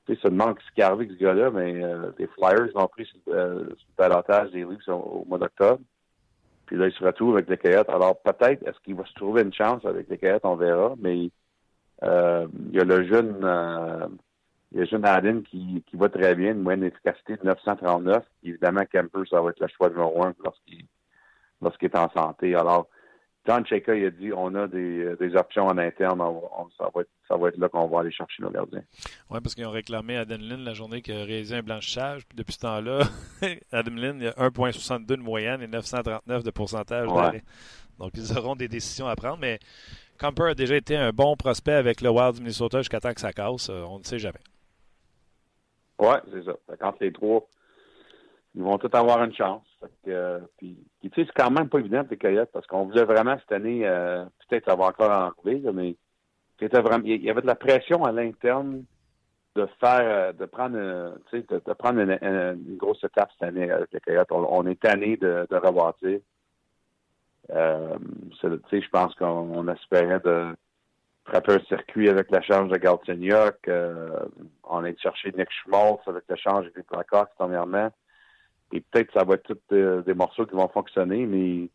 Tu 0.07 0.15
sais, 0.17 0.31
demande 0.31 0.57
ce 0.61 0.75
qui 0.75 0.81
est 0.81 0.85
arrivé 0.85 1.05
avec 1.05 1.19
ce 1.19 1.25
gars-là, 1.25 1.51
mais 1.51 1.83
euh, 1.83 2.11
les 2.19 2.27
Flyers 2.29 2.69
l'ont 2.75 2.87
pris 2.87 3.07
sur, 3.07 3.19
euh, 3.29 3.65
le 3.99 4.51
des 4.53 4.65
Leafs 4.65 4.89
au, 4.89 5.25
mois 5.29 5.39
d'octobre. 5.39 5.81
Puis 6.67 6.77
là, 6.77 6.87
il 6.87 6.93
se 6.93 7.05
retrouve 7.05 7.35
avec 7.35 7.49
les 7.49 7.57
Coyotes. 7.57 7.89
Alors, 7.89 8.21
peut-être, 8.21 8.67
est-ce 8.67 8.79
qu'il 8.85 8.95
va 8.95 9.05
se 9.05 9.15
trouver 9.15 9.43
une 9.43 9.53
chance 9.53 9.85
avec 9.85 10.09
les 10.09 10.19
Coyotes? 10.19 10.45
On 10.45 10.57
verra. 10.57 10.95
Mais 10.99 11.31
euh, 12.03 12.47
il 12.71 12.77
y 12.77 12.81
a 12.81 12.85
le 12.85 13.05
jeune... 13.05 13.41
Euh, 13.43 14.07
il 14.73 14.81
y 14.81 14.83
a 14.83 14.85
Jeune 14.85 15.05
Allen 15.05 15.43
qui, 15.45 15.83
qui 15.87 15.97
va 15.97 16.09
très 16.09 16.35
bien, 16.35 16.51
une 16.51 16.61
moyenne 16.61 16.81
d'efficacité 16.81 17.37
de 17.37 17.45
939. 17.45 18.25
Évidemment, 18.43 18.83
Kemper, 18.93 19.23
ça 19.31 19.41
va 19.41 19.51
être 19.51 19.61
le 19.61 19.69
choix 19.69 19.89
numéro 19.89 20.25
un 20.25 20.35
lorsqu'il 20.45 20.85
lorsqu'il 21.63 21.89
est 21.89 21.97
en 21.97 22.11
santé. 22.11 22.55
Alors, 22.55 22.89
John 23.47 23.65
Cheka, 23.67 23.95
il 23.95 24.07
a 24.07 24.11
dit 24.11 24.33
on 24.33 24.55
a 24.55 24.67
des, 24.67 25.15
des 25.21 25.37
options 25.37 25.67
en 25.67 25.79
interne. 25.79 26.21
On, 26.21 26.43
on, 26.59 26.69
ça, 26.77 26.91
va 26.95 27.03
être, 27.03 27.11
ça 27.29 27.37
va 27.37 27.49
être 27.49 27.59
là 27.59 27.69
qu'on 27.69 27.87
va 27.87 28.01
aller 28.01 28.11
chercher 28.13 28.43
nos 28.43 28.51
gardiens. 28.51 28.83
Oui, 29.31 29.39
parce 29.43 29.55
qu'ils 29.55 29.67
ont 29.67 29.71
réclamé 29.71 30.17
Adam 30.17 30.39
Lynn 30.41 30.65
la 30.65 30.75
journée 30.75 31.01
qu'il 31.03 31.15
a 31.15 31.25
réalisé 31.25 31.57
un 31.57 31.63
blanchissage. 31.63 32.27
Puis 32.27 32.37
depuis 32.37 32.55
ce 32.55 32.61
temps-là, 32.61 33.01
Adam 33.73 33.95
Lynn, 33.95 34.19
il 34.21 34.27
a 34.29 34.33
1,62 34.33 35.07
de 35.07 35.17
moyenne 35.17 35.63
et 35.63 35.69
939 35.69 36.43
de 36.43 36.51
pourcentage 36.51 37.09
Ouais. 37.09 37.15
d'arrêt. 37.15 37.43
Donc, 37.99 38.13
ils 38.15 38.37
auront 38.37 38.57
des 38.57 38.69
décisions 38.69 39.07
à 39.07 39.17
prendre. 39.17 39.39
Mais 39.39 39.59
Camper 40.19 40.51
a 40.51 40.55
déjà 40.55 40.77
été 40.77 40.97
un 40.97 41.13
bon 41.13 41.37
prospect 41.37 41.73
avec 41.73 42.01
le 42.01 42.11
Wild 42.11 42.35
du 42.35 42.41
Minnesota 42.41 42.79
jusqu'à 42.79 43.01
temps 43.01 43.15
que 43.15 43.21
ça 43.21 43.33
casse. 43.33 43.71
Euh, 43.71 43.85
On 43.89 43.99
ne 44.01 44.05
sait 44.05 44.19
jamais. 44.19 44.41
Oui, 45.99 46.15
c'est 46.33 46.45
ça. 46.45 46.53
Qu'entre 46.79 46.99
les 47.01 47.13
trois, 47.13 47.47
ils 48.57 48.63
vont 48.63 48.79
tous 48.79 48.97
avoir 48.97 49.23
une 49.23 49.35
chance. 49.35 49.67
Euh, 50.09 50.41
puis, 50.57 50.79
tu 51.03 51.09
sais, 51.11 51.27
c'est 51.27 51.43
quand 51.43 51.51
même 51.51 51.69
pas 51.69 51.79
évident 51.79 52.03
les 52.11 52.17
Coyotes 52.17 52.49
parce 52.53 52.67
qu'on 52.67 52.87
voulait 52.87 53.05
vraiment 53.05 53.37
cette 53.39 53.53
année, 53.53 53.87
euh, 53.87 54.25
peut-être 54.49 54.75
va 54.75 54.87
encore 54.87 55.11
enlever, 55.11 55.61
là, 55.61 55.73
mais 55.73 55.95
vraiment, 56.59 57.05
il 57.05 57.23
y 57.23 57.31
avait 57.31 57.43
de 57.43 57.47
la 57.47 57.55
pression 57.55 58.05
à 58.05 58.13
l'interne 58.13 58.85
de 59.57 59.67
faire, 59.79 60.01
euh, 60.01 60.33
de 60.33 60.47
prendre, 60.47 61.19
tu 61.31 61.39
sais, 61.39 61.47
de, 61.49 61.73
prendre 61.75 62.01
une, 62.01 62.77
grosse 62.79 63.05
étape 63.05 63.31
cette 63.33 63.47
année 63.47 63.71
avec 63.71 63.93
les 63.93 64.01
Coyotes. 64.01 64.33
On, 64.33 64.67
est 64.67 64.81
tanné 64.81 65.19
de, 65.19 65.47
de 65.51 66.21
je 67.51 68.89
pense 68.91 69.15
qu'on 69.17 69.27
on 69.27 69.69
espérait 69.69 70.21
de 70.21 70.57
frapper 71.27 71.53
un 71.53 71.65
circuit 71.65 72.09
avec 72.09 72.31
la 72.31 72.41
charge 72.41 72.71
de 72.71 72.79
Galchenyuk. 72.79 73.71
On 74.65 74.85
est 74.85 74.99
chercher 74.99 75.33
Nick 75.37 75.49
Schmaltz 75.51 76.01
avec 76.07 76.25
le 76.27 76.37
change 76.37 76.67
avec 76.67 76.87
Blackhawks, 76.89 77.33
premièrement. 77.37 77.91
Et 78.73 78.81
peut-être 78.81 79.13
ça 79.13 79.25
va 79.25 79.35
être 79.35 79.45
tous 79.45 79.75
euh, 79.75 80.03
des 80.03 80.15
morceaux 80.15 80.47
qui 80.47 80.55
vont 80.55 80.69
fonctionner, 80.69 81.27
mais 81.27 81.69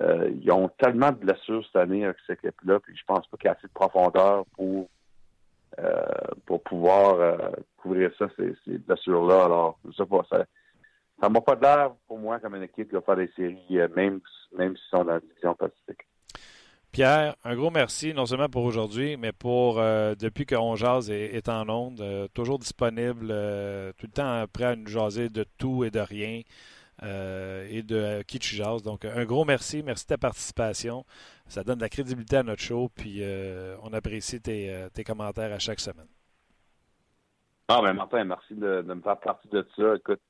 euh, 0.00 0.30
ils 0.42 0.50
ont 0.50 0.68
tellement 0.78 1.12
de 1.12 1.16
blessures 1.16 1.64
cette 1.66 1.76
année 1.76 2.04
avec 2.04 2.16
cette 2.26 2.44
équipe-là, 2.44 2.80
puis 2.80 2.96
je 2.96 3.04
pense 3.04 3.26
pas 3.28 3.36
qu'il 3.36 3.46
y 3.46 3.48
a 3.48 3.52
assez 3.52 3.68
de 3.68 3.72
profondeur 3.72 4.44
pour 4.56 4.88
euh, 5.78 6.04
pour 6.46 6.62
pouvoir 6.62 7.20
euh, 7.20 7.36
couvrir 7.76 8.10
ça, 8.18 8.28
ces, 8.36 8.54
ces 8.64 8.78
blessures-là. 8.78 9.44
Alors, 9.44 9.78
je 9.84 9.92
sais 9.92 10.06
pas, 10.06 10.24
ça 10.30 10.46
ça 11.20 11.28
m'a 11.28 11.40
pas 11.40 11.54
l'air 11.54 11.92
pour 12.06 12.18
moi 12.18 12.38
comme 12.40 12.56
une 12.56 12.62
équipe 12.62 12.88
qui 12.88 12.94
va 12.94 13.00
faire 13.00 13.16
des 13.16 13.30
séries, 13.36 13.80
euh, 13.80 13.88
même, 13.94 14.20
même 14.56 14.76
s'ils 14.76 14.90
sont 14.90 15.04
dans 15.04 15.14
la 15.14 15.20
division 15.20 15.54
Pacifique. 15.54 16.06
Pierre, 16.96 17.36
un 17.44 17.54
gros 17.54 17.70
merci, 17.70 18.14
non 18.14 18.24
seulement 18.24 18.48
pour 18.48 18.64
aujourd'hui, 18.64 19.18
mais 19.18 19.30
pour 19.30 19.78
euh, 19.78 20.14
depuis 20.14 20.46
que 20.46 20.54
On 20.54 20.76
Jase 20.76 21.10
est, 21.10 21.46
en 21.50 21.68
onde, 21.68 22.00
euh, 22.00 22.26
toujours 22.28 22.58
disponible, 22.58 23.28
euh, 23.28 23.92
tout 23.98 24.06
le 24.06 24.12
temps 24.12 24.46
prêt 24.50 24.64
à 24.64 24.76
nous 24.76 24.86
jaser 24.86 25.28
de 25.28 25.44
tout 25.58 25.84
et 25.84 25.90
de 25.90 26.00
rien 26.00 26.40
et 27.02 27.82
de 27.82 28.22
qui 28.22 28.38
tu 28.38 28.54
jases. 28.54 28.82
Donc, 28.82 29.04
un 29.04 29.26
gros 29.26 29.44
merci, 29.44 29.82
merci 29.82 30.04
de 30.04 30.08
ta 30.08 30.16
participation. 30.16 31.04
Ça 31.48 31.62
donne 31.62 31.76
de 31.76 31.82
la 31.82 31.90
crédibilité 31.90 32.38
à 32.38 32.42
notre 32.42 32.62
show, 32.62 32.88
puis 32.96 33.22
on 33.82 33.92
apprécie 33.92 34.40
tes, 34.40 35.04
commentaires 35.04 35.52
à 35.52 35.58
chaque 35.58 35.80
semaine. 35.80 36.08
Ah 37.68 37.82
ben 37.82 37.92
Martin, 37.92 38.24
merci 38.24 38.54
de, 38.54 38.80
me 38.80 39.02
faire 39.02 39.20
partie 39.20 39.48
de 39.48 39.66
ça. 39.76 39.96
Écoute, 39.96 40.22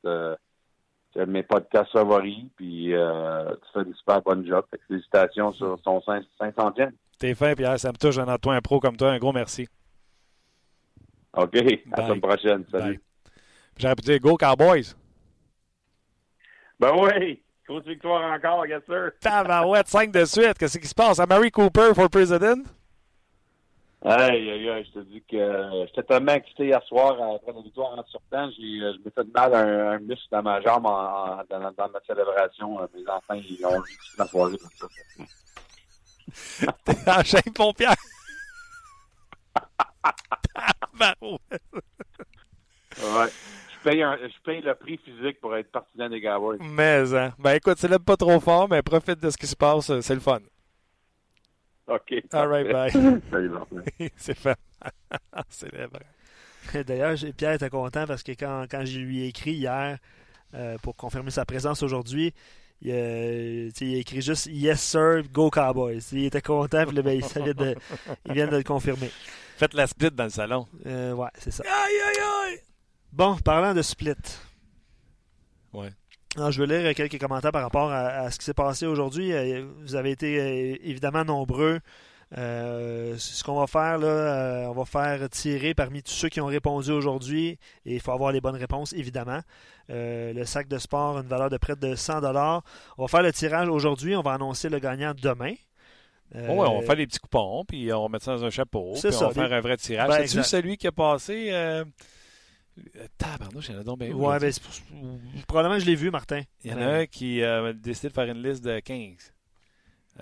c'est 1.16 1.22
un 1.22 1.26
de 1.26 1.30
mes 1.30 1.42
podcasts 1.42 1.90
favoris, 1.92 2.44
puis 2.56 2.94
euh, 2.94 3.50
tu 3.54 3.72
fais 3.72 3.88
une 3.88 3.94
super 3.94 4.20
bonne 4.22 4.46
job. 4.46 4.64
Fait 4.70 4.78
que 4.78 4.84
félicitations 4.88 5.52
sur 5.52 5.80
ton 5.82 5.98
500e. 5.98 6.90
T'es 7.18 7.34
fin, 7.34 7.54
Pierre, 7.54 7.78
ça 7.80 7.90
me 7.90 7.96
touche 7.96 8.18
avoir 8.18 8.38
toi 8.38 8.54
un 8.54 8.60
pro 8.60 8.78
comme 8.78 8.96
toi. 8.96 9.12
Un 9.12 9.18
gros 9.18 9.32
merci. 9.32 9.66
OK, 11.34 11.56
à 11.92 12.00
la 12.00 12.06
semaine 12.06 12.20
prochaine. 12.20 12.64
Salut. 12.70 13.00
J'aurais 13.78 13.94
pu 13.94 14.02
dire 14.02 14.20
Go 14.20 14.36
Cowboys! 14.36 14.94
Ben 16.78 16.92
oui, 16.94 17.42
grosse 17.66 17.84
victoire 17.84 18.32
encore, 18.32 18.66
yes 18.66 18.82
sir. 18.86 19.12
Tabarouette, 19.20 19.88
5 19.88 20.10
de 20.12 20.24
suite. 20.26 20.58
Qu'est-ce 20.58 20.78
qui 20.78 20.86
se 20.86 20.94
passe? 20.94 21.18
À 21.18 21.26
Mary 21.26 21.50
Cooper 21.50 21.92
for 21.94 22.10
President? 22.10 22.64
Hey, 24.08 24.50
aïe, 24.52 24.68
aïe, 24.70 24.84
je 24.86 25.00
te 25.00 25.04
dis 25.04 25.20
que 25.28 25.36
euh, 25.36 25.84
j'étais 25.86 26.04
tellement 26.04 26.34
excité 26.34 26.66
hier 26.66 26.80
soir 26.84 27.20
euh, 27.20 27.34
après 27.36 27.52
la 27.52 27.60
victoire 27.60 27.98
en 27.98 28.04
surtemps, 28.04 28.48
j'ai, 28.56 28.80
euh, 28.80 28.92
je 28.94 28.98
m'ai 29.04 29.10
fait 29.10 29.26
mal 29.34 29.52
un, 29.52 29.90
un 29.94 29.98
muscle 29.98 30.28
dans 30.30 30.42
ma 30.42 30.60
jambe 30.60 30.86
en, 30.86 31.40
en- 31.40 31.42
dans, 31.50 31.72
dans 31.72 31.88
ma 31.88 32.00
célébration. 32.06 32.78
Mes 32.94 33.08
enfants, 33.08 33.34
ils 33.34 33.58
ont 33.66 33.80
vu 33.80 33.96
toute 34.10 34.18
la 34.18 34.28
soirée 34.28 34.58
pour 34.58 34.70
ça. 34.78 34.86
Enchaîne 37.20 37.52
ton 37.52 37.72
Pierre? 37.72 37.94
Tabarouette. 40.54 41.62
Ouais. 43.02 43.30
Je 43.72 43.90
paye, 43.90 44.02
un, 44.04 44.16
je 44.18 44.40
paye 44.44 44.60
le 44.62 44.74
prix 44.76 44.98
physique 44.98 45.40
pour 45.40 45.56
être 45.56 45.72
partisan 45.72 46.08
des 46.08 46.22
Cowboys. 46.22 46.58
Mais, 46.60 47.12
hein. 47.12 47.32
Ben, 47.40 47.54
écoute, 47.54 47.78
célèbre 47.78 48.04
pas 48.04 48.16
trop 48.16 48.38
fort, 48.38 48.68
mais 48.68 48.82
profite 48.82 49.20
de 49.20 49.30
ce 49.30 49.36
qui 49.36 49.46
se 49.48 49.56
passe. 49.56 50.00
C'est 50.00 50.14
le 50.14 50.20
fun. 50.20 50.38
OK. 51.88 52.14
All 52.32 52.48
right, 52.48 52.70
bye. 52.70 52.90
Salut, 52.90 53.48
Martin. 53.48 53.82
C'est 54.16 54.36
fait. 54.36 54.58
Célèbre. 55.48 56.00
D'ailleurs, 56.74 57.16
j'ai- 57.16 57.32
Pierre 57.32 57.52
était 57.52 57.70
content 57.70 58.06
parce 58.06 58.22
que 58.22 58.32
quand, 58.32 58.66
quand 58.68 58.84
je 58.84 58.98
lui 58.98 59.22
ai 59.22 59.28
écrit 59.28 59.52
hier 59.52 59.98
euh, 60.54 60.76
pour 60.82 60.96
confirmer 60.96 61.30
sa 61.30 61.44
présence 61.44 61.82
aujourd'hui, 61.82 62.34
il, 62.82 62.92
a, 62.92 63.98
écrit 63.98 64.20
juste 64.20 64.46
Yes 64.46 64.80
sir, 64.82 65.22
go 65.32 65.48
Cowboys. 65.50 66.00
Il 66.12 66.24
était 66.24 66.42
content, 66.42 66.84
puis 66.86 66.96
là, 66.96 67.02
ben, 67.02 67.18
il, 67.18 67.42
vient 67.42 67.54
de, 67.54 67.76
il 68.26 68.32
vient 68.32 68.46
de 68.46 68.56
le 68.56 68.62
confirmer. 68.62 69.10
Faites 69.56 69.74
la 69.74 69.86
split 69.86 70.10
dans 70.10 70.24
le 70.24 70.30
salon. 70.30 70.66
Euh, 70.86 71.12
ouais, 71.12 71.30
c'est 71.38 71.50
ça. 71.50 71.62
Aïe, 71.64 71.94
aïe, 72.08 72.52
aïe! 72.52 72.60
Bon, 73.12 73.36
parlant 73.36 73.72
de 73.72 73.80
split. 73.80 74.12
Ouais. 75.72 75.90
Alors, 76.36 76.50
je 76.50 76.62
veux 76.62 76.66
lire 76.66 76.94
quelques 76.94 77.18
commentaires 77.18 77.52
par 77.52 77.62
rapport 77.62 77.90
à, 77.90 78.30
ce 78.30 78.38
qui 78.38 78.44
s'est 78.44 78.54
passé 78.54 78.86
aujourd'hui. 78.86 79.32
Euh, 79.32 79.64
vous 79.80 79.94
avez 79.94 80.10
été 80.10 80.38
euh, 80.38 80.76
évidemment 80.82 81.24
nombreux. 81.24 81.80
ce 82.32 83.42
qu'on 83.42 83.58
va 83.58 83.66
faire, 83.66 83.98
là, 83.98 84.68
on 84.68 84.74
va 84.74 84.84
faire 84.84 85.28
tirer 85.30 85.72
parmi 85.74 86.02
tous 86.02 86.12
ceux 86.12 86.28
qui 86.28 86.40
ont 86.40 86.46
répondu 86.46 86.90
aujourd'hui, 86.90 87.58
et 87.86 87.94
il 87.94 88.00
faut 88.00 88.12
avoir 88.12 88.32
les 88.32 88.40
bonnes 88.40 88.56
réponses, 88.56 88.92
évidemment. 88.92 89.40
le 89.88 90.44
sac 90.44 90.68
de 90.68 90.78
sport, 90.78 91.18
une 91.18 91.28
valeur 91.28 91.48
de 91.48 91.56
près 91.56 91.76
de 91.76 91.94
100 91.94 92.20
On 92.22 93.02
va 93.02 93.08
faire 93.08 93.22
le 93.22 93.32
tirage 93.32 93.68
aujourd'hui, 93.68 94.14
on 94.14 94.22
va 94.22 94.34
annoncer 94.34 94.68
le 94.68 94.78
gagnant 94.78 95.14
demain. 95.14 95.54
Euh, 96.34 96.48
on 96.48 96.80
va 96.80 96.86
faire 96.86 96.96
des 96.96 97.06
petits 97.06 97.20
coupons, 97.20 97.64
puis 97.66 97.92
on 97.92 98.02
va 98.02 98.08
mettre 98.08 98.24
ça 98.24 98.32
dans 98.32 98.44
un 98.44 98.50
chapeau, 98.50 98.94
puis 98.94 99.14
on 99.14 99.28
va 99.28 99.30
faire 99.30 99.52
un 99.52 99.60
vrai 99.60 99.76
tirage. 99.76 100.08
Ben, 100.08 100.26
C'est-tu 100.26 100.44
celui 100.44 100.76
qui 100.76 100.86
a 100.86 100.92
passé. 100.92 101.50
Euh... 102.78 103.06
Tabarnouche, 103.18 103.68
il 103.68 103.74
y 103.74 103.76
en 103.76 103.80
a 103.80 103.84
donc 103.84 103.98
bien 103.98 104.12
Ouais, 104.12 104.38
ben, 104.38 104.52
probablement 105.46 105.78
je 105.78 105.86
l'ai 105.86 105.94
vu, 105.94 106.10
Martin. 106.10 106.42
Il 106.64 106.70
y 106.70 106.74
en 106.74 106.80
a 106.80 106.86
un 106.86 107.06
qui 107.06 107.42
a 107.42 107.72
décidé 107.72 108.08
de 108.08 108.12
faire 108.12 108.28
une 108.28 108.42
liste 108.42 108.64
de 108.64 108.78
15. 108.78 109.32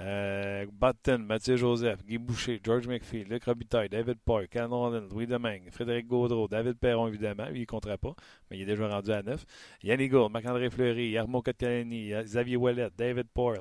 Euh, 0.00 0.66
Button, 0.72 1.18
Mathieu 1.18 1.56
Joseph, 1.56 2.04
Guy 2.04 2.18
Boucher, 2.18 2.60
George 2.64 2.88
McPhee, 2.88 3.24
Luc 3.24 3.44
Robitaille, 3.44 3.88
David 3.88 4.18
Park, 4.24 4.48
Ken 4.50 4.68
Louis 4.68 5.26
Domingue, 5.26 5.70
Frédéric 5.70 6.08
Gaudreau, 6.08 6.48
David 6.48 6.78
Perron, 6.78 7.06
évidemment. 7.06 7.46
Lui, 7.46 7.58
il 7.58 7.60
ne 7.60 7.66
comptera 7.66 7.96
pas, 7.96 8.14
mais 8.50 8.58
il 8.58 8.62
est 8.62 8.66
déjà 8.66 8.88
rendu 8.88 9.12
à 9.12 9.22
9. 9.22 9.44
Yannick 9.84 10.10
Gould, 10.10 10.32
Marc-André 10.32 10.68
Fleury, 10.68 11.10
Yarmo 11.10 11.42
Kotkaniemi, 11.42 12.10
Xavier 12.24 12.56
Ouellet, 12.56 12.88
David 12.96 13.28
Poyle, 13.32 13.60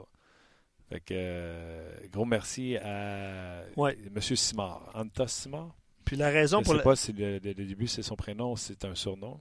fait 0.89 0.99
que, 0.99 1.13
euh, 1.15 2.07
gros 2.11 2.25
merci 2.25 2.77
à 2.77 3.63
M. 3.77 4.21
Simard. 4.21 4.91
Anta 4.93 5.27
Simard? 5.27 5.75
Puis 6.05 6.15
la 6.15 6.29
raison 6.29 6.59
Je 6.59 6.65
pour 6.65 6.73
ne 6.73 6.79
sais 6.79 6.83
pas 6.83 6.95
si 6.95 7.13
le, 7.13 7.39
début 7.39 7.87
c'est 7.87 8.03
son 8.03 8.15
prénom, 8.15 8.55
c'est 8.55 8.85
un 8.85 8.95
surnom. 8.95 9.39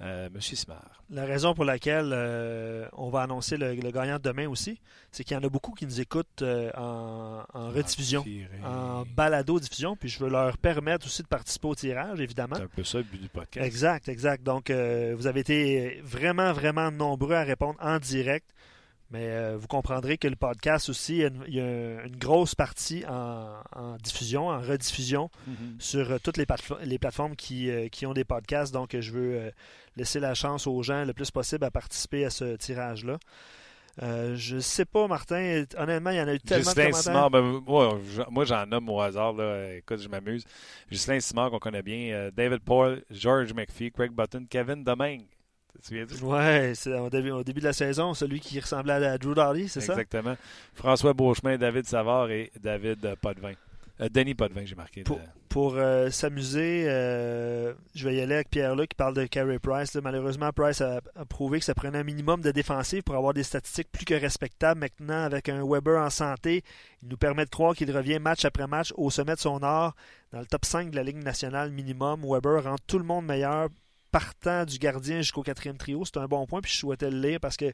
Euh, 0.00 0.28
Monsieur 0.34 0.56
Simard. 0.56 1.04
La 1.08 1.24
raison 1.24 1.54
pour 1.54 1.64
laquelle 1.64 2.10
euh, 2.12 2.88
on 2.94 3.10
va 3.10 3.22
annoncer 3.22 3.56
le, 3.56 3.74
gagnant 3.92 4.18
demain 4.20 4.48
aussi, 4.48 4.80
c'est 5.12 5.22
qu'il 5.22 5.36
y 5.36 5.38
en 5.38 5.44
a 5.44 5.48
beaucoup 5.48 5.70
qui 5.70 5.86
nous 5.86 6.00
écoutent 6.00 6.42
en, 6.42 7.44
rediffusion, 7.54 8.24
en 8.64 9.04
balado-diffusion, 9.14 9.94
puis 9.94 10.08
je 10.08 10.18
veux 10.18 10.28
leur 10.28 10.58
permettre 10.58 11.06
aussi 11.06 11.22
de 11.22 11.28
participer 11.28 11.68
au 11.68 11.76
tirage, 11.76 12.20
évidemment. 12.20 12.56
C'est 12.56 12.62
un 12.62 12.66
peu 12.66 12.82
ça 12.82 12.98
le 12.98 13.04
but 13.04 13.22
du 13.22 13.28
podcast. 13.28 13.64
Exact, 13.64 14.08
exact. 14.08 14.42
Donc, 14.42 14.68
vous 14.68 15.26
avez 15.28 15.40
été 15.40 16.00
vraiment, 16.02 16.52
vraiment 16.52 16.90
nombreux 16.90 17.36
à 17.36 17.44
répondre 17.44 17.78
en 17.80 18.00
direct. 18.00 18.50
Mais 19.10 19.28
euh, 19.28 19.56
vous 19.56 19.66
comprendrez 19.66 20.18
que 20.18 20.26
le 20.26 20.36
podcast 20.36 20.88
aussi, 20.88 21.18
il 21.18 21.54
y 21.54 21.60
a 21.60 22.04
une, 22.04 22.16
grosse 22.16 22.54
partie 22.54 23.04
en, 23.06 23.96
diffusion, 24.02 24.48
en 24.48 24.60
rediffusion 24.60 25.30
mm-hmm. 25.48 25.80
sur 25.80 26.10
euh, 26.10 26.18
toutes 26.22 26.36
les, 26.36 26.46
les 26.84 26.98
plateformes 26.98 27.36
qui, 27.36 27.70
euh, 27.70 27.88
qui, 27.88 28.06
ont 28.06 28.14
des 28.14 28.24
podcasts. 28.24 28.72
Donc, 28.72 28.98
je 28.98 29.12
veux 29.12 29.52
laisser 29.96 30.20
la 30.20 30.34
chance 30.34 30.66
aux 30.66 30.82
gens 30.82 31.04
le 31.04 31.12
plus 31.12 31.30
possible 31.30 31.64
à 31.64 31.70
participer 31.70 32.24
à 32.24 32.30
ce 32.30 32.56
tirage-là. 32.56 33.18
je 34.00 34.54
ne 34.56 34.60
sais 34.60 34.86
pas, 34.86 35.06
Martin. 35.06 35.64
Honnêtement, 35.76 36.10
il 36.10 36.16
y 36.16 36.20
en 36.20 36.28
a 36.28 36.34
eu 36.34 36.40
tellement 36.40 36.72
de 36.72 36.90
commentaires. 36.90 37.30
Ben, 37.30 38.24
moi, 38.30 38.44
j'en 38.44 38.66
nomme 38.66 38.88
au 38.88 39.00
hasard. 39.00 39.34
Là. 39.34 39.74
Écoute, 39.74 40.00
je 40.00 40.08
m'amuse. 40.08 40.44
Justin 40.90 41.20
Simard, 41.20 41.50
qu'on 41.50 41.58
connaît 41.58 41.82
bien. 41.82 42.30
David 42.34 42.60
Paul, 42.60 43.04
George 43.10 43.52
McPhee, 43.52 43.92
Craig 43.92 44.12
Button, 44.12 44.46
Kevin 44.48 44.82
Domingue. 44.82 45.26
Ouais, 46.22 46.72
c'est 46.74 46.98
au 46.98 47.10
début, 47.10 47.30
au 47.30 47.44
début, 47.44 47.60
de 47.60 47.66
la 47.66 47.72
saison, 47.72 48.14
celui 48.14 48.40
qui 48.40 48.58
ressemblait 48.58 48.94
à 48.94 49.18
Drew 49.18 49.34
Doughty, 49.34 49.68
c'est 49.68 49.80
ça? 49.80 49.92
Exactement. 49.92 50.36
François 50.74 51.12
Beauchemin, 51.12 51.58
David 51.58 51.86
Savard 51.86 52.30
et 52.30 52.50
David 52.60 53.16
Potvin. 53.20 53.54
Euh, 54.00 54.08
Denis 54.08 54.34
Potvin, 54.34 54.64
j'ai 54.64 54.74
marqué. 54.74 55.04
Pour, 55.48 55.74
euh, 55.76 56.10
s'amuser, 56.10 56.86
euh, 56.88 57.74
je 57.94 58.08
vais 58.08 58.16
y 58.16 58.20
aller 58.20 58.34
avec 58.34 58.50
Pierre-Luc 58.50 58.88
qui 58.88 58.96
parle 58.96 59.14
de 59.14 59.24
Carey 59.26 59.60
Price. 59.60 59.94
Malheureusement, 59.94 60.50
Price 60.50 60.80
a, 60.80 61.00
prouvé 61.28 61.60
que 61.60 61.64
ça 61.64 61.74
prenait 61.74 61.98
un 61.98 62.04
minimum 62.04 62.40
de 62.40 62.50
défensive 62.50 63.04
pour 63.04 63.14
avoir 63.14 63.34
des 63.34 63.44
statistiques 63.44 63.92
plus 63.92 64.04
que 64.04 64.14
respectables. 64.14 64.80
Maintenant, 64.80 65.22
avec 65.22 65.48
un 65.48 65.64
Weber 65.64 66.02
en 66.02 66.10
santé, 66.10 66.64
il 67.02 67.08
nous 67.08 67.16
permet 67.16 67.44
de 67.44 67.50
croire 67.50 67.76
qu'il 67.76 67.94
revient 67.96 68.18
match 68.18 68.44
après 68.44 68.66
match 68.66 68.92
au 68.96 69.10
sommet 69.10 69.36
de 69.36 69.40
son 69.40 69.62
art, 69.62 69.94
dans 70.32 70.40
le 70.40 70.46
top 70.46 70.64
5 70.64 70.90
de 70.90 70.96
la 70.96 71.04
Ligue 71.04 71.22
nationale 71.22 71.70
minimum. 71.70 72.22
Weber 72.24 72.64
rend 72.64 72.76
tout 72.88 72.98
le 72.98 73.04
monde 73.04 73.26
meilleur, 73.26 73.68
partant 74.14 74.64
du 74.64 74.78
gardien 74.78 75.16
jusqu'au 75.22 75.42
quatrième 75.42 75.76
trio. 75.76 76.04
C'est 76.04 76.18
un 76.18 76.28
bon 76.28 76.46
point, 76.46 76.60
puis 76.60 76.70
je 76.70 76.78
souhaitais 76.78 77.10
le 77.10 77.18
lire 77.20 77.40
parce 77.40 77.56
que 77.56 77.72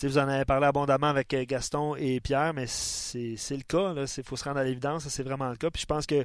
vous 0.00 0.18
en 0.18 0.28
avez 0.28 0.44
parlé 0.44 0.66
abondamment 0.66 1.08
avec 1.08 1.34
euh, 1.34 1.44
Gaston 1.44 1.96
et 1.96 2.20
Pierre, 2.20 2.54
mais 2.54 2.68
c'est 2.68 3.34
le 3.50 3.64
cas. 3.66 3.92
Il 3.96 4.22
faut 4.22 4.36
se 4.36 4.44
rendre 4.44 4.58
à 4.60 4.64
l'évidence, 4.64 5.08
c'est 5.08 5.24
vraiment 5.24 5.50
le 5.50 5.56
cas. 5.56 5.70
Puis 5.70 5.82
je 5.82 5.86
pense 5.86 6.06
que 6.06 6.24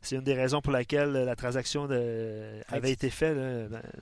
c'est 0.00 0.16
une 0.16 0.22
des 0.22 0.32
raisons 0.32 0.62
pour 0.62 0.72
laquelle 0.72 1.12
la 1.12 1.36
transaction 1.36 1.84
avait 1.84 2.92
été 2.92 3.10
faite 3.10 3.36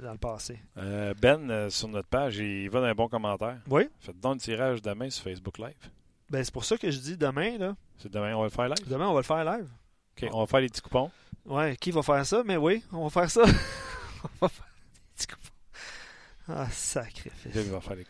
dans, 0.00 0.12
le 0.12 0.18
passé. 0.18 0.60
Euh, 0.76 1.14
ben, 1.20 1.50
euh, 1.50 1.68
sur 1.68 1.88
notre 1.88 2.08
page, 2.08 2.36
il 2.36 2.70
va 2.70 2.80
dans 2.80 2.86
un 2.86 2.94
bon 2.94 3.08
commentaire. 3.08 3.58
Oui. 3.68 3.88
Faites 3.98 4.20
donc 4.20 4.34
le 4.34 4.40
tirage 4.40 4.82
demain 4.82 5.10
sur 5.10 5.24
Facebook 5.24 5.58
Live. 5.58 5.90
Ben, 6.30 6.44
c'est 6.44 6.54
pour 6.54 6.64
ça 6.64 6.78
que 6.78 6.92
je 6.92 6.98
dis 6.98 7.16
demain. 7.16 7.58
là. 7.58 7.74
C'est 7.98 8.12
demain, 8.12 8.36
on 8.36 8.40
va 8.40 8.44
le 8.44 8.50
faire 8.50 8.68
live? 8.68 8.88
Demain, 8.88 9.08
on 9.08 9.14
va 9.14 9.20
le 9.20 9.24
faire 9.24 9.44
live. 9.44 9.68
OK, 10.16 10.28
on 10.32 10.40
va 10.40 10.46
faire 10.46 10.60
les 10.60 10.68
petits 10.68 10.82
coupons. 10.82 11.10
Ouais, 11.44 11.76
qui 11.76 11.90
va 11.90 12.02
faire 12.02 12.24
ça? 12.24 12.42
Mais 12.44 12.56
oui, 12.56 12.84
on 12.92 13.08
va 13.08 13.10
faire 13.10 13.30
ça. 13.30 13.42
on 14.24 14.28
va 14.46 14.48
faire 14.48 14.75
ah, 16.48 16.68
sacrifice. 16.70 17.54
Va 17.54 17.80
faire 17.80 17.96
les. 17.96 18.06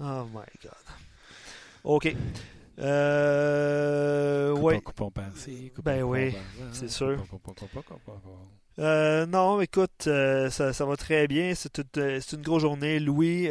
Oh 0.00 0.24
my 0.32 0.44
God. 0.62 0.72
OK. 1.84 2.14
Euh, 2.78 4.52
Ben 5.82 6.02
oui, 6.02 6.34
c'est 6.72 6.88
sûr. 6.90 7.24
Euh, 8.78 9.24
non, 9.24 9.60
écoute, 9.62 10.06
euh, 10.06 10.50
ça, 10.50 10.72
ça, 10.72 10.84
va 10.84 10.96
très 10.96 11.26
bien. 11.26 11.54
C'est 11.54 11.96
euh, 11.96 12.20
une 12.32 12.42
grosse 12.42 12.62
journée. 12.62 12.98
Louis, 12.98 13.48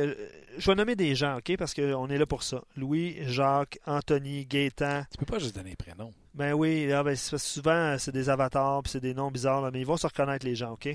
je 0.58 0.70
vais 0.70 0.76
nommer 0.76 0.96
des 0.96 1.16
gens, 1.16 1.38
OK, 1.38 1.58
parce 1.58 1.74
qu'on 1.74 2.08
est 2.10 2.18
là 2.18 2.26
pour 2.28 2.44
ça. 2.44 2.62
Louis, 2.78 3.18
Jacques, 3.24 3.80
Anthony, 3.88 4.46
Gaétan. 4.46 5.04
Tu 5.12 5.18
peux 5.18 5.26
pas 5.26 5.40
juste 5.40 5.56
donner 5.56 5.72
les 5.72 5.76
prénoms. 5.76 6.14
Ben 6.36 6.54
oui, 6.54 6.92
ah, 6.92 7.02
ben, 7.02 7.16
souvent 7.16 7.96
c'est 7.98 8.12
des 8.12 8.30
avatars 8.30 8.84
puis 8.84 8.92
c'est 8.92 9.00
des 9.00 9.14
noms 9.14 9.32
bizarres, 9.32 9.72
mais 9.72 9.80
ils 9.80 9.86
vont 9.86 9.96
se 9.96 10.06
reconnaître 10.06 10.46
les 10.46 10.54
gens, 10.56 10.74
OK? 10.74 10.90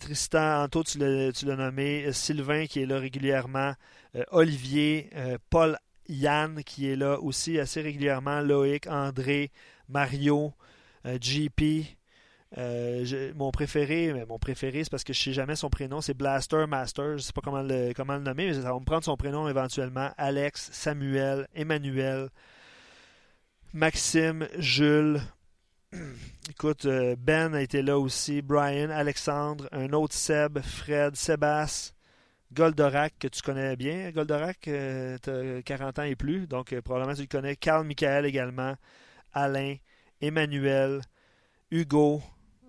Tristan, 0.00 0.64
Anto, 0.64 0.82
tu 0.82 0.98
l'as 0.98 1.56
nommé. 1.56 2.12
Sylvain 2.12 2.66
qui 2.66 2.82
est 2.82 2.86
là 2.86 2.98
régulièrement. 2.98 3.74
Olivier, 4.32 5.08
Paul 5.50 5.78
Yann 6.08 6.64
qui 6.64 6.90
est 6.90 6.96
là 6.96 7.20
aussi 7.20 7.60
assez 7.60 7.80
régulièrement. 7.80 8.40
Loïc, 8.40 8.88
André, 8.88 9.52
Mario, 9.88 10.52
JP. 11.04 11.62
Euh, 12.56 13.32
mon 13.34 13.50
préféré, 13.50 14.24
mon 14.28 14.38
préféré, 14.38 14.84
c'est 14.84 14.90
parce 14.90 15.02
que 15.02 15.12
je 15.12 15.20
sais 15.20 15.32
jamais 15.32 15.56
son 15.56 15.70
prénom, 15.70 16.00
c'est 16.00 16.14
Blaster 16.14 16.66
Master. 16.68 17.18
Je 17.18 17.22
sais 17.22 17.32
pas 17.32 17.40
comment 17.42 17.62
le, 17.62 17.92
comment 17.94 18.14
le 18.14 18.20
nommer, 18.20 18.46
mais 18.46 18.54
ça 18.54 18.72
va 18.72 18.78
me 18.78 18.84
prendre 18.84 19.04
son 19.04 19.16
prénom 19.16 19.48
éventuellement. 19.48 20.10
Alex, 20.16 20.70
Samuel, 20.72 21.48
Emmanuel, 21.54 22.28
Maxime, 23.72 24.48
Jules. 24.58 25.20
Écoute, 26.50 26.84
euh, 26.86 27.16
Ben 27.18 27.54
a 27.54 27.62
été 27.62 27.82
là 27.82 27.98
aussi, 27.98 28.40
Brian, 28.40 28.90
Alexandre, 28.90 29.68
un 29.72 29.92
autre 29.92 30.14
Seb, 30.14 30.60
Fred, 30.60 31.16
Sébastien, 31.16 31.92
Goldorak, 32.52 33.14
que 33.18 33.26
tu 33.26 33.42
connais 33.42 33.74
bien. 33.74 34.12
Goldorak, 34.12 34.60
tu 34.60 34.70
as 34.70 35.62
40 35.64 35.98
ans 35.98 36.02
et 36.04 36.14
plus, 36.14 36.46
donc 36.46 36.72
euh, 36.72 36.80
probablement 36.80 37.14
tu 37.14 37.22
le 37.22 37.26
connais. 37.26 37.56
Carl 37.56 37.84
Michael 37.84 38.26
également, 38.26 38.76
Alain, 39.32 39.74
Emmanuel, 40.20 41.00
Hugo, 41.72 42.22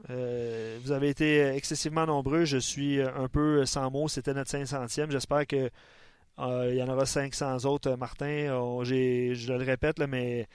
euh, 0.10 0.77
vous 0.84 0.91
avez 0.91 1.10
été 1.10 1.40
excessivement 1.48 2.06
nombreux. 2.06 2.45
Je 2.45 2.57
suis 2.57 3.02
un 3.02 3.27
peu 3.27 3.65
sans 3.65 3.90
mots. 3.91 4.07
C'était 4.07 4.34
notre 4.34 4.52
500e. 4.52 5.10
J'espère 5.11 5.48
qu'il 5.48 5.72
euh, 6.40 6.73
y 6.73 6.84
en 6.84 6.88
aura 6.90 7.06
500 7.06 7.65
autres. 7.65 7.95
Martin, 7.95 8.48
je 8.84 9.53
le 9.53 9.64
répète, 9.64 9.99
mais 9.99 10.48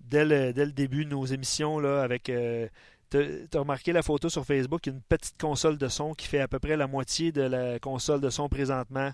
dès 0.00 0.24
le, 0.24 0.52
début 0.72 1.04
de 1.04 1.10
nos 1.10 1.24
émissions, 1.24 1.78
là, 1.78 2.02
avec. 2.02 2.28
Euh, 2.28 2.68
tu 3.10 3.48
as 3.54 3.58
remarqué 3.58 3.92
la 3.92 4.02
photo 4.02 4.28
sur 4.28 4.44
Facebook, 4.44 4.86
une 4.86 5.00
petite 5.00 5.40
console 5.40 5.78
de 5.78 5.88
son 5.88 6.12
qui 6.12 6.26
fait 6.26 6.40
à 6.40 6.48
peu 6.48 6.58
près 6.58 6.76
la 6.76 6.86
moitié 6.86 7.32
de 7.32 7.40
la 7.40 7.78
console 7.78 8.20
de 8.20 8.28
son 8.28 8.50
présentement. 8.50 9.12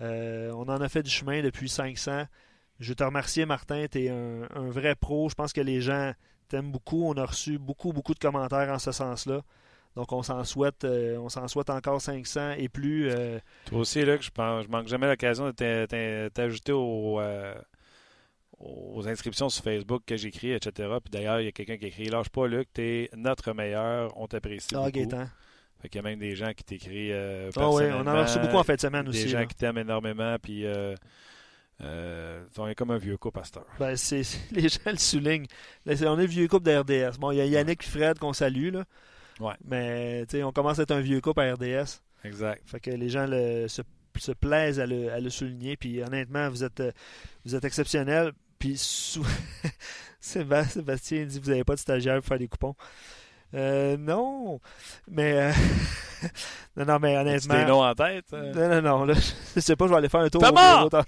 on 0.00 0.62
en 0.68 0.80
a 0.80 0.88
fait 0.88 1.02
du 1.02 1.10
chemin 1.10 1.42
depuis 1.42 1.68
500. 1.68 2.24
Je 2.80 2.94
te 2.94 3.04
remercie, 3.04 3.44
Martin. 3.44 3.84
Tu 3.90 4.08
un, 4.08 4.70
vrai 4.70 4.94
pro. 4.94 5.28
Je 5.28 5.34
pense 5.34 5.52
que 5.52 5.60
les 5.60 5.82
gens 5.82 6.14
t'aime 6.48 6.70
beaucoup. 6.72 7.04
On 7.04 7.14
a 7.14 7.24
reçu 7.24 7.58
beaucoup, 7.58 7.92
beaucoup 7.92 8.14
de 8.14 8.18
commentaires 8.18 8.68
en 8.70 8.78
ce 8.78 8.92
sens-là. 8.92 9.42
Donc, 9.96 10.12
on 10.12 10.22
s'en 10.22 10.44
souhaite, 10.44 10.84
euh, 10.84 11.16
on 11.18 11.28
s'en 11.28 11.48
souhaite 11.48 11.70
encore 11.70 12.00
500 12.00 12.52
et 12.58 12.68
plus. 12.68 13.10
Euh. 13.10 13.40
Toi 13.66 13.80
aussi, 13.80 14.04
Luc, 14.04 14.22
je, 14.22 14.30
pense, 14.30 14.64
je 14.64 14.68
manque 14.68 14.86
jamais 14.86 15.08
l'occasion 15.08 15.50
de 15.50 16.28
t'ajouter 16.28 16.72
euh, 16.72 17.54
aux, 18.60 19.08
inscriptions 19.08 19.48
sur 19.48 19.64
Facebook 19.64 20.02
que 20.06 20.16
j'écris, 20.16 20.52
etc. 20.52 20.88
Puis 21.02 21.10
d'ailleurs, 21.10 21.40
il 21.40 21.46
y 21.46 21.48
a 21.48 21.52
quelqu'un 21.52 21.78
qui 21.78 21.86
écrit 21.86 22.04
Lâche 22.04 22.28
pas, 22.28 22.46
Luc, 22.46 22.68
t'es 22.72 23.10
notre 23.16 23.52
meilleur, 23.52 24.12
on 24.16 24.28
t'apprécie. 24.28 24.68
Ah, 24.74 24.88
beaucoup. 24.90 25.16
Fait 25.80 25.88
qu'il 25.88 25.98
y 26.00 26.04
a 26.04 26.08
même 26.08 26.18
des 26.18 26.34
gens 26.34 26.52
qui 26.54 26.64
t'écrivent. 26.64 27.50
ah 27.56 27.70
oui, 27.70 27.84
on 27.92 28.00
en 28.00 28.06
a 28.06 28.22
reçu 28.22 28.38
beaucoup 28.38 28.56
en 28.56 28.64
fin 28.64 28.74
de 28.74 28.80
semaine 28.80 29.08
aussi. 29.08 29.24
Des 29.24 29.28
gens 29.30 29.46
qui 29.46 29.54
t'aiment 29.54 29.78
énormément. 29.78 30.36
Puis 30.40 30.64
Euh, 31.82 32.44
on 32.56 32.66
est 32.66 32.74
comme 32.74 32.90
un 32.90 32.98
vieux 32.98 33.16
couple 33.16 33.38
à 33.40 33.44
cette 33.44 33.58
heure. 33.58 33.66
Ben, 33.78 33.96
c'est, 33.96 34.22
les 34.50 34.68
gens 34.68 34.78
le 34.86 34.96
soulignent. 34.96 35.46
Là, 35.86 35.96
c'est- 35.96 36.06
on 36.08 36.18
est 36.18 36.26
vieux 36.26 36.48
couple 36.48 36.66
de 36.66 36.76
RDS. 36.76 37.18
Bon, 37.18 37.30
il 37.30 37.36
y 37.38 37.40
a 37.40 37.44
Yannick 37.46 37.84
et 37.84 37.86
Fred 37.86 38.18
qu'on 38.18 38.32
salue, 38.32 38.70
là. 38.72 38.84
Ouais. 39.40 39.54
Mais, 39.64 40.26
tu 40.26 40.38
sais, 40.38 40.42
on 40.42 40.50
commence 40.52 40.80
à 40.80 40.82
être 40.82 40.90
un 40.90 41.00
vieux 41.00 41.20
couple 41.20 41.40
à 41.40 41.54
RDS. 41.54 42.00
Exact. 42.24 42.62
Fait 42.66 42.80
que 42.80 42.90
les 42.90 43.08
gens 43.08 43.26
le- 43.28 43.68
se, 43.68 43.82
se 44.16 44.32
plaisent 44.32 44.80
à 44.80 44.86
le, 44.86 45.12
à 45.12 45.20
le 45.20 45.30
souligner. 45.30 45.76
Puis 45.76 46.02
honnêtement, 46.02 46.48
vous 46.50 46.64
êtes, 46.64 46.80
euh, 46.80 46.90
vous 47.44 47.54
êtes 47.54 47.64
exceptionnel. 47.64 48.32
Puis 48.58 48.76
Sébastien 50.20 51.24
dit 51.24 51.38
vous 51.38 51.50
n'avez 51.50 51.64
pas 51.64 51.74
de 51.74 51.78
stagiaire 51.80 52.16
pour 52.16 52.24
faire 52.26 52.38
des 52.38 52.48
coupons. 52.48 52.74
Euh, 53.54 53.96
non. 53.96 54.60
Mais 55.08 55.34
euh, 55.38 55.52
non, 56.76 56.84
non, 56.84 56.98
mais 56.98 57.16
honnêtement. 57.16 57.54
des 57.54 57.64
noms 57.64 57.82
en 57.84 57.94
tête? 57.94 58.26
euh? 58.32 58.52
Non, 58.52 58.82
non, 58.82 58.98
non. 58.98 59.04
Là, 59.04 59.14
je 59.54 59.60
sais 59.60 59.76
pas, 59.76 59.86
je 59.86 59.92
vais 59.92 59.96
aller 59.98 60.08
faire 60.08 60.20
un 60.20 60.28
tour 60.28 60.42
au 60.42 60.52
bureau. 60.88 61.04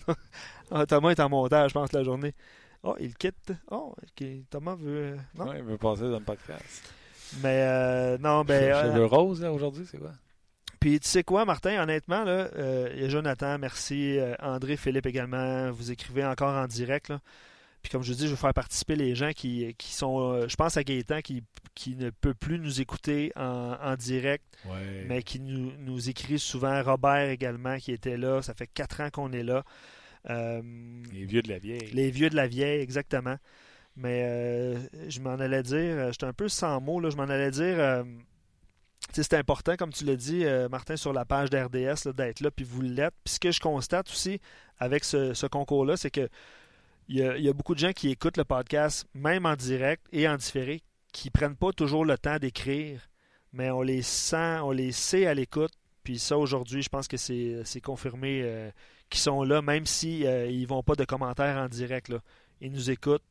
Ah, 0.71 0.87
Thomas 0.87 1.11
est 1.11 1.21
en 1.21 1.29
montage, 1.29 1.71
je 1.71 1.75
pense, 1.75 1.93
la 1.93 2.03
journée. 2.03 2.35
Oh, 2.83 2.97
il 3.01 3.15
quitte. 3.17 3.53
Oh. 3.71 3.95
Thomas 4.51 4.75
veut. 4.77 5.13
euh, 5.13 5.17
Non? 5.37 5.49
Ouais, 5.49 5.59
il 5.59 5.65
veut 5.65 5.77
passer 5.79 6.03
dans 6.03 6.19
le 6.19 6.25
podcast. 6.25 6.93
Mais 7.43 7.63
euh, 7.69 8.19
non, 8.19 8.43
ben. 8.45 8.73
euh, 8.73 9.07
roses, 9.07 9.43
là, 9.43 9.53
aujourd'hui, 9.53 9.87
c'est 9.91 9.99
quoi? 9.99 10.13
Puis 10.81 10.99
tu 10.99 11.09
sais 11.09 11.23
quoi, 11.23 11.45
Martin, 11.45 11.83
honnêtement, 11.83 12.25
là, 12.25 12.49
euh, 12.57 12.89
il 12.95 13.03
y 13.03 13.05
a 13.05 13.09
Jonathan, 13.11 13.59
merci, 13.59 14.19
André, 14.41 14.77
Philippe 14.79 15.05
également, 15.07 15.71
vous 15.73 15.91
écrivez 15.91 16.25
encore 16.25 16.55
en 16.57 16.67
direct. 16.67 17.11
Là. 17.11 17.21
Puis 17.83 17.91
comme 17.93 18.03
je 18.03 18.15
dis, 18.15 18.25
je 18.25 18.31
veux 18.31 18.37
faire 18.37 18.55
participer 18.55 18.97
les 18.97 19.15
gens 19.15 19.33
qui, 19.33 19.75
qui 19.77 19.93
sont, 19.93 20.49
je 20.49 20.57
pense 20.57 20.79
à 20.79 20.83
Gaétan 20.85 21.21
qui, 21.21 21.43
qui 21.75 21.97
ne 21.97 22.09
peut 22.09 22.33
plus 22.35 22.59
nous 22.59 22.81
écouter 22.81 23.31
en, 23.37 23.77
en 23.83 23.95
direct, 23.97 24.45
Ouais. 24.67 25.05
mais 25.07 25.23
qui 25.23 25.39
nous, 25.41 25.73
nous 25.79 26.09
écrit 26.09 26.39
souvent. 26.39 26.83
Robert 26.83 27.29
également 27.29 27.77
qui 27.77 27.93
était 27.93 28.17
là, 28.17 28.41
ça 28.41 28.55
fait 28.55 28.67
quatre 28.67 29.01
ans 29.03 29.09
qu'on 29.13 29.33
est 29.33 29.43
là. 29.43 29.65
Euh, 30.29 30.61
Les 31.13 31.25
vieux 31.25 31.43
de 31.43 31.49
la 31.49 31.59
vieille. 31.59 31.91
les 31.93 32.11
vieux 32.11 32.29
de 32.31 32.37
la 32.37 32.47
vieille, 32.47 32.81
exactement. 32.81 33.37
Mais 33.97 34.23
euh, 34.25 34.79
je 35.09 35.21
m'en 35.21 35.35
allais 35.35 35.63
dire, 35.63 35.77
euh, 35.97 36.13
j'étais 36.13 36.27
un 36.27 36.33
peu 36.33 36.49
sans 36.49 36.81
mots, 36.81 37.01
là, 37.01 37.11
je 37.11 37.17
m'en 37.17 37.25
allais 37.25 37.51
dire, 37.51 37.79
euh, 37.79 38.05
c'est 39.13 39.35
important, 39.35 39.77
comme 39.77 39.93
tu 39.93 40.05
l'as 40.05 40.17
dit, 40.17 40.45
euh, 40.45 40.69
Martin, 40.69 40.97
sur 40.97 41.13
la 41.13 41.25
page 41.25 41.51
d'RDS, 41.51 42.13
d'être 42.15 42.41
là, 42.41 42.51
puis 42.51 42.65
vous 42.65 42.81
l'êtes. 42.83 43.15
Puis 43.25 43.35
ce 43.35 43.41
que 43.41 43.51
je 43.51 43.61
constate 43.61 44.09
aussi 44.09 44.41
avec 44.79 45.05
ce, 45.05 45.35
ce 45.35 45.47
concours-là, 45.47 45.97
c'est 45.97 46.11
que 46.11 46.29
il 47.09 47.17
y, 47.19 47.23
a, 47.25 47.37
il 47.37 47.45
y 47.45 47.49
a 47.49 47.53
beaucoup 47.53 47.75
de 47.75 47.81
gens 47.81 47.93
qui 47.93 48.09
écoutent 48.11 48.37
le 48.37 48.45
podcast, 48.45 49.05
même 49.15 49.45
en 49.45 49.57
direct 49.57 50.07
et 50.13 50.29
en 50.29 50.37
différé, 50.37 50.81
qui 51.13 51.29
prennent 51.31 51.57
pas 51.57 51.73
toujours 51.73 52.05
le 52.05 52.17
temps 52.17 52.39
d'écrire, 52.39 53.09
mais 53.53 53.71
on 53.73 53.83
les 53.83 54.03
sent, 54.03 54.61
on 54.63 54.71
les 54.71 54.93
sait 54.93 55.27
à 55.27 55.35
l'écoute. 55.35 55.73
Puis 56.05 56.21
ça, 56.21 56.39
aujourd'hui, 56.39 56.83
je 56.83 56.89
pense 56.89 57.09
que 57.09 57.17
c'est 57.17 57.63
c'est 57.65 57.81
confirmé 57.81 58.71
euh, 59.11 59.15
qu'ils 59.15 59.20
sont 59.20 59.43
là, 59.43 59.61
même 59.62 59.87
si 59.87 60.27
euh, 60.27 60.47
ils 60.47 60.66
vont 60.66 60.82
pas 60.82 60.95
de 60.95 61.05
commentaires 61.05 61.57
en 61.59 61.69
direct. 61.69 62.09
Là. 62.09 62.19
Ils 62.61 62.73
nous 62.73 62.91
écoutent. 62.91 63.23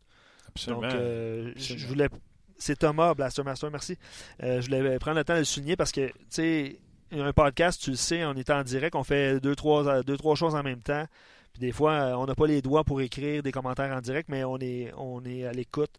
Absolument. 0.47 0.81
Donc, 0.81 0.93
euh, 0.93 1.45
je- 1.45 1.49
Absolument. 1.51 1.79
je 1.81 1.87
voulais. 1.87 2.09
C'est 2.57 2.77
Thomas, 2.79 3.13
Blaster 3.13 3.43
Master, 3.43 3.71
merci. 3.71 3.97
Euh, 4.43 4.59
je 4.61 4.65
voulais 4.67 4.99
prendre 4.99 5.17
le 5.17 5.23
temps 5.23 5.33
de 5.35 5.39
le 5.39 5.45
souligner 5.45 5.75
parce 5.77 5.91
que, 5.91 6.07
tu 6.07 6.13
sais, 6.29 6.79
un 7.11 7.31
podcast, 7.31 7.81
tu 7.81 7.91
le 7.91 7.95
sais, 7.95 8.25
on 8.25 8.33
est 8.33 8.49
en 8.49 8.63
direct, 8.63 8.95
on 8.95 9.03
fait 9.03 9.39
deux, 9.39 9.55
trois, 9.55 10.03
deux, 10.03 10.17
trois 10.17 10.35
choses 10.35 10.55
en 10.55 10.63
même 10.63 10.81
temps. 10.81 11.05
Puis 11.53 11.61
des 11.61 11.71
fois, 11.71 11.91
euh, 11.93 12.13
on 12.15 12.25
n'a 12.25 12.35
pas 12.35 12.47
les 12.47 12.61
doigts 12.61 12.83
pour 12.83 12.99
écrire 13.01 13.41
des 13.43 13.51
commentaires 13.51 13.95
en 13.95 14.01
direct, 14.01 14.27
mais 14.29 14.43
on 14.43 14.57
est, 14.57 14.91
on 14.97 15.23
est 15.25 15.45
à 15.45 15.51
l'écoute. 15.53 15.91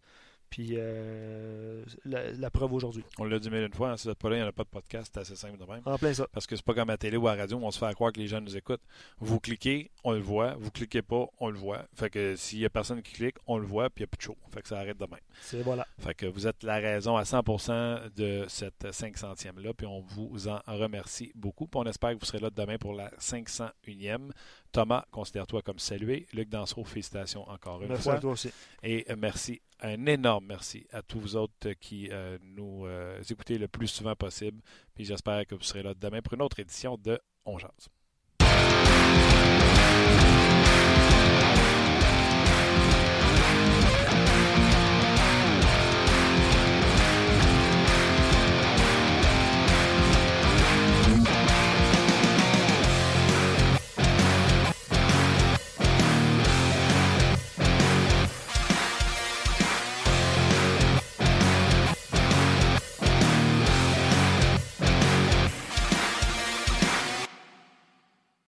Puis 0.50 0.70
euh, 0.72 1.84
la, 2.04 2.32
la 2.32 2.50
preuve 2.50 2.72
aujourd'hui. 2.72 3.04
On 3.18 3.24
l'a 3.24 3.38
dit 3.38 3.50
mille 3.50 3.62
une 3.62 3.72
fois, 3.72 3.90
hein, 3.92 3.96
si 3.96 4.04
vous 4.04 4.10
n'êtes 4.10 4.18
pas 4.18 4.28
là, 4.30 4.36
il 4.36 4.38
n'y 4.40 4.44
en 4.44 4.48
a 4.48 4.52
pas 4.52 4.64
de 4.64 4.68
podcast, 4.68 5.12
c'est 5.14 5.20
assez 5.20 5.36
simple 5.36 5.56
de 5.58 5.64
même. 5.64 5.80
En 5.84 5.96
plein 5.96 6.12
ça. 6.12 6.26
Parce 6.32 6.46
que 6.46 6.56
c'est 6.56 6.64
pas 6.64 6.74
comme 6.74 6.90
à 6.90 6.94
la 6.94 6.98
télé 6.98 7.16
ou 7.16 7.28
à 7.28 7.36
la 7.36 7.42
radio, 7.42 7.58
où 7.58 7.64
on 7.64 7.70
se 7.70 7.78
fait 7.78 7.86
à 7.86 7.94
croire 7.94 8.12
que 8.12 8.18
les 8.18 8.26
gens 8.26 8.40
nous 8.40 8.56
écoutent. 8.56 8.82
Vous 9.20 9.38
cliquez, 9.38 9.90
on 10.02 10.12
le 10.12 10.20
voit. 10.20 10.56
Vous 10.58 10.70
cliquez 10.72 11.02
pas, 11.02 11.26
on 11.38 11.50
le 11.50 11.58
voit. 11.58 11.86
Fait 11.94 12.10
que 12.10 12.34
s'il 12.34 12.58
y 12.58 12.64
a 12.64 12.70
personne 12.70 13.00
qui 13.02 13.12
clique, 13.12 13.36
on 13.46 13.58
le 13.58 13.66
voit, 13.66 13.90
puis 13.90 14.02
il 14.02 14.02
n'y 14.02 14.04
a 14.04 14.08
plus 14.08 14.18
de 14.18 14.22
show. 14.22 14.36
Fait 14.52 14.60
que 14.62 14.68
ça 14.68 14.78
arrête 14.80 14.98
de 14.98 15.06
même. 15.06 15.20
C'est 15.40 15.62
voilà. 15.62 15.86
Fait 15.98 16.14
que 16.14 16.26
vous 16.26 16.46
êtes 16.48 16.64
la 16.64 16.78
raison 16.78 17.16
à 17.16 17.22
100% 17.22 18.12
de 18.14 18.44
cette 18.48 18.84
500e-là, 18.84 19.72
puis 19.74 19.86
on 19.86 20.00
vous 20.00 20.48
en 20.48 20.60
remercie 20.66 21.30
beaucoup. 21.36 21.66
Puis 21.66 21.80
on 21.80 21.84
espère 21.86 22.10
que 22.14 22.18
vous 22.18 22.26
serez 22.26 22.40
là 22.40 22.50
demain 22.50 22.76
pour 22.76 22.92
la 22.92 23.10
501e. 23.20 24.30
Thomas, 24.72 25.04
considère-toi 25.10 25.62
comme 25.62 25.78
salué. 25.78 26.26
Luc 26.32 26.48
Dansereau, 26.48 26.84
félicitations 26.84 27.48
encore 27.48 27.82
une 27.82 27.88
Merci 27.88 28.04
fois. 28.04 28.14
à 28.14 28.20
toi 28.20 28.32
aussi. 28.32 28.50
Et 28.82 29.04
euh, 29.10 29.16
merci, 29.18 29.60
un 29.80 30.06
énorme 30.06 30.46
merci 30.46 30.86
à 30.92 31.02
tous 31.02 31.18
vous 31.18 31.36
autres 31.36 31.72
qui 31.80 32.08
euh, 32.10 32.38
nous 32.42 32.86
euh, 32.86 33.20
écoutez 33.28 33.58
le 33.58 33.68
plus 33.68 33.88
souvent 33.88 34.14
possible. 34.14 34.60
Puis 34.94 35.04
j'espère 35.04 35.46
que 35.46 35.54
vous 35.54 35.62
serez 35.62 35.82
là 35.82 35.94
demain 35.94 36.22
pour 36.22 36.34
une 36.34 36.42
autre 36.42 36.60
édition 36.60 36.96
de 36.96 37.18
On 37.44 37.58
Jase. 37.58 37.88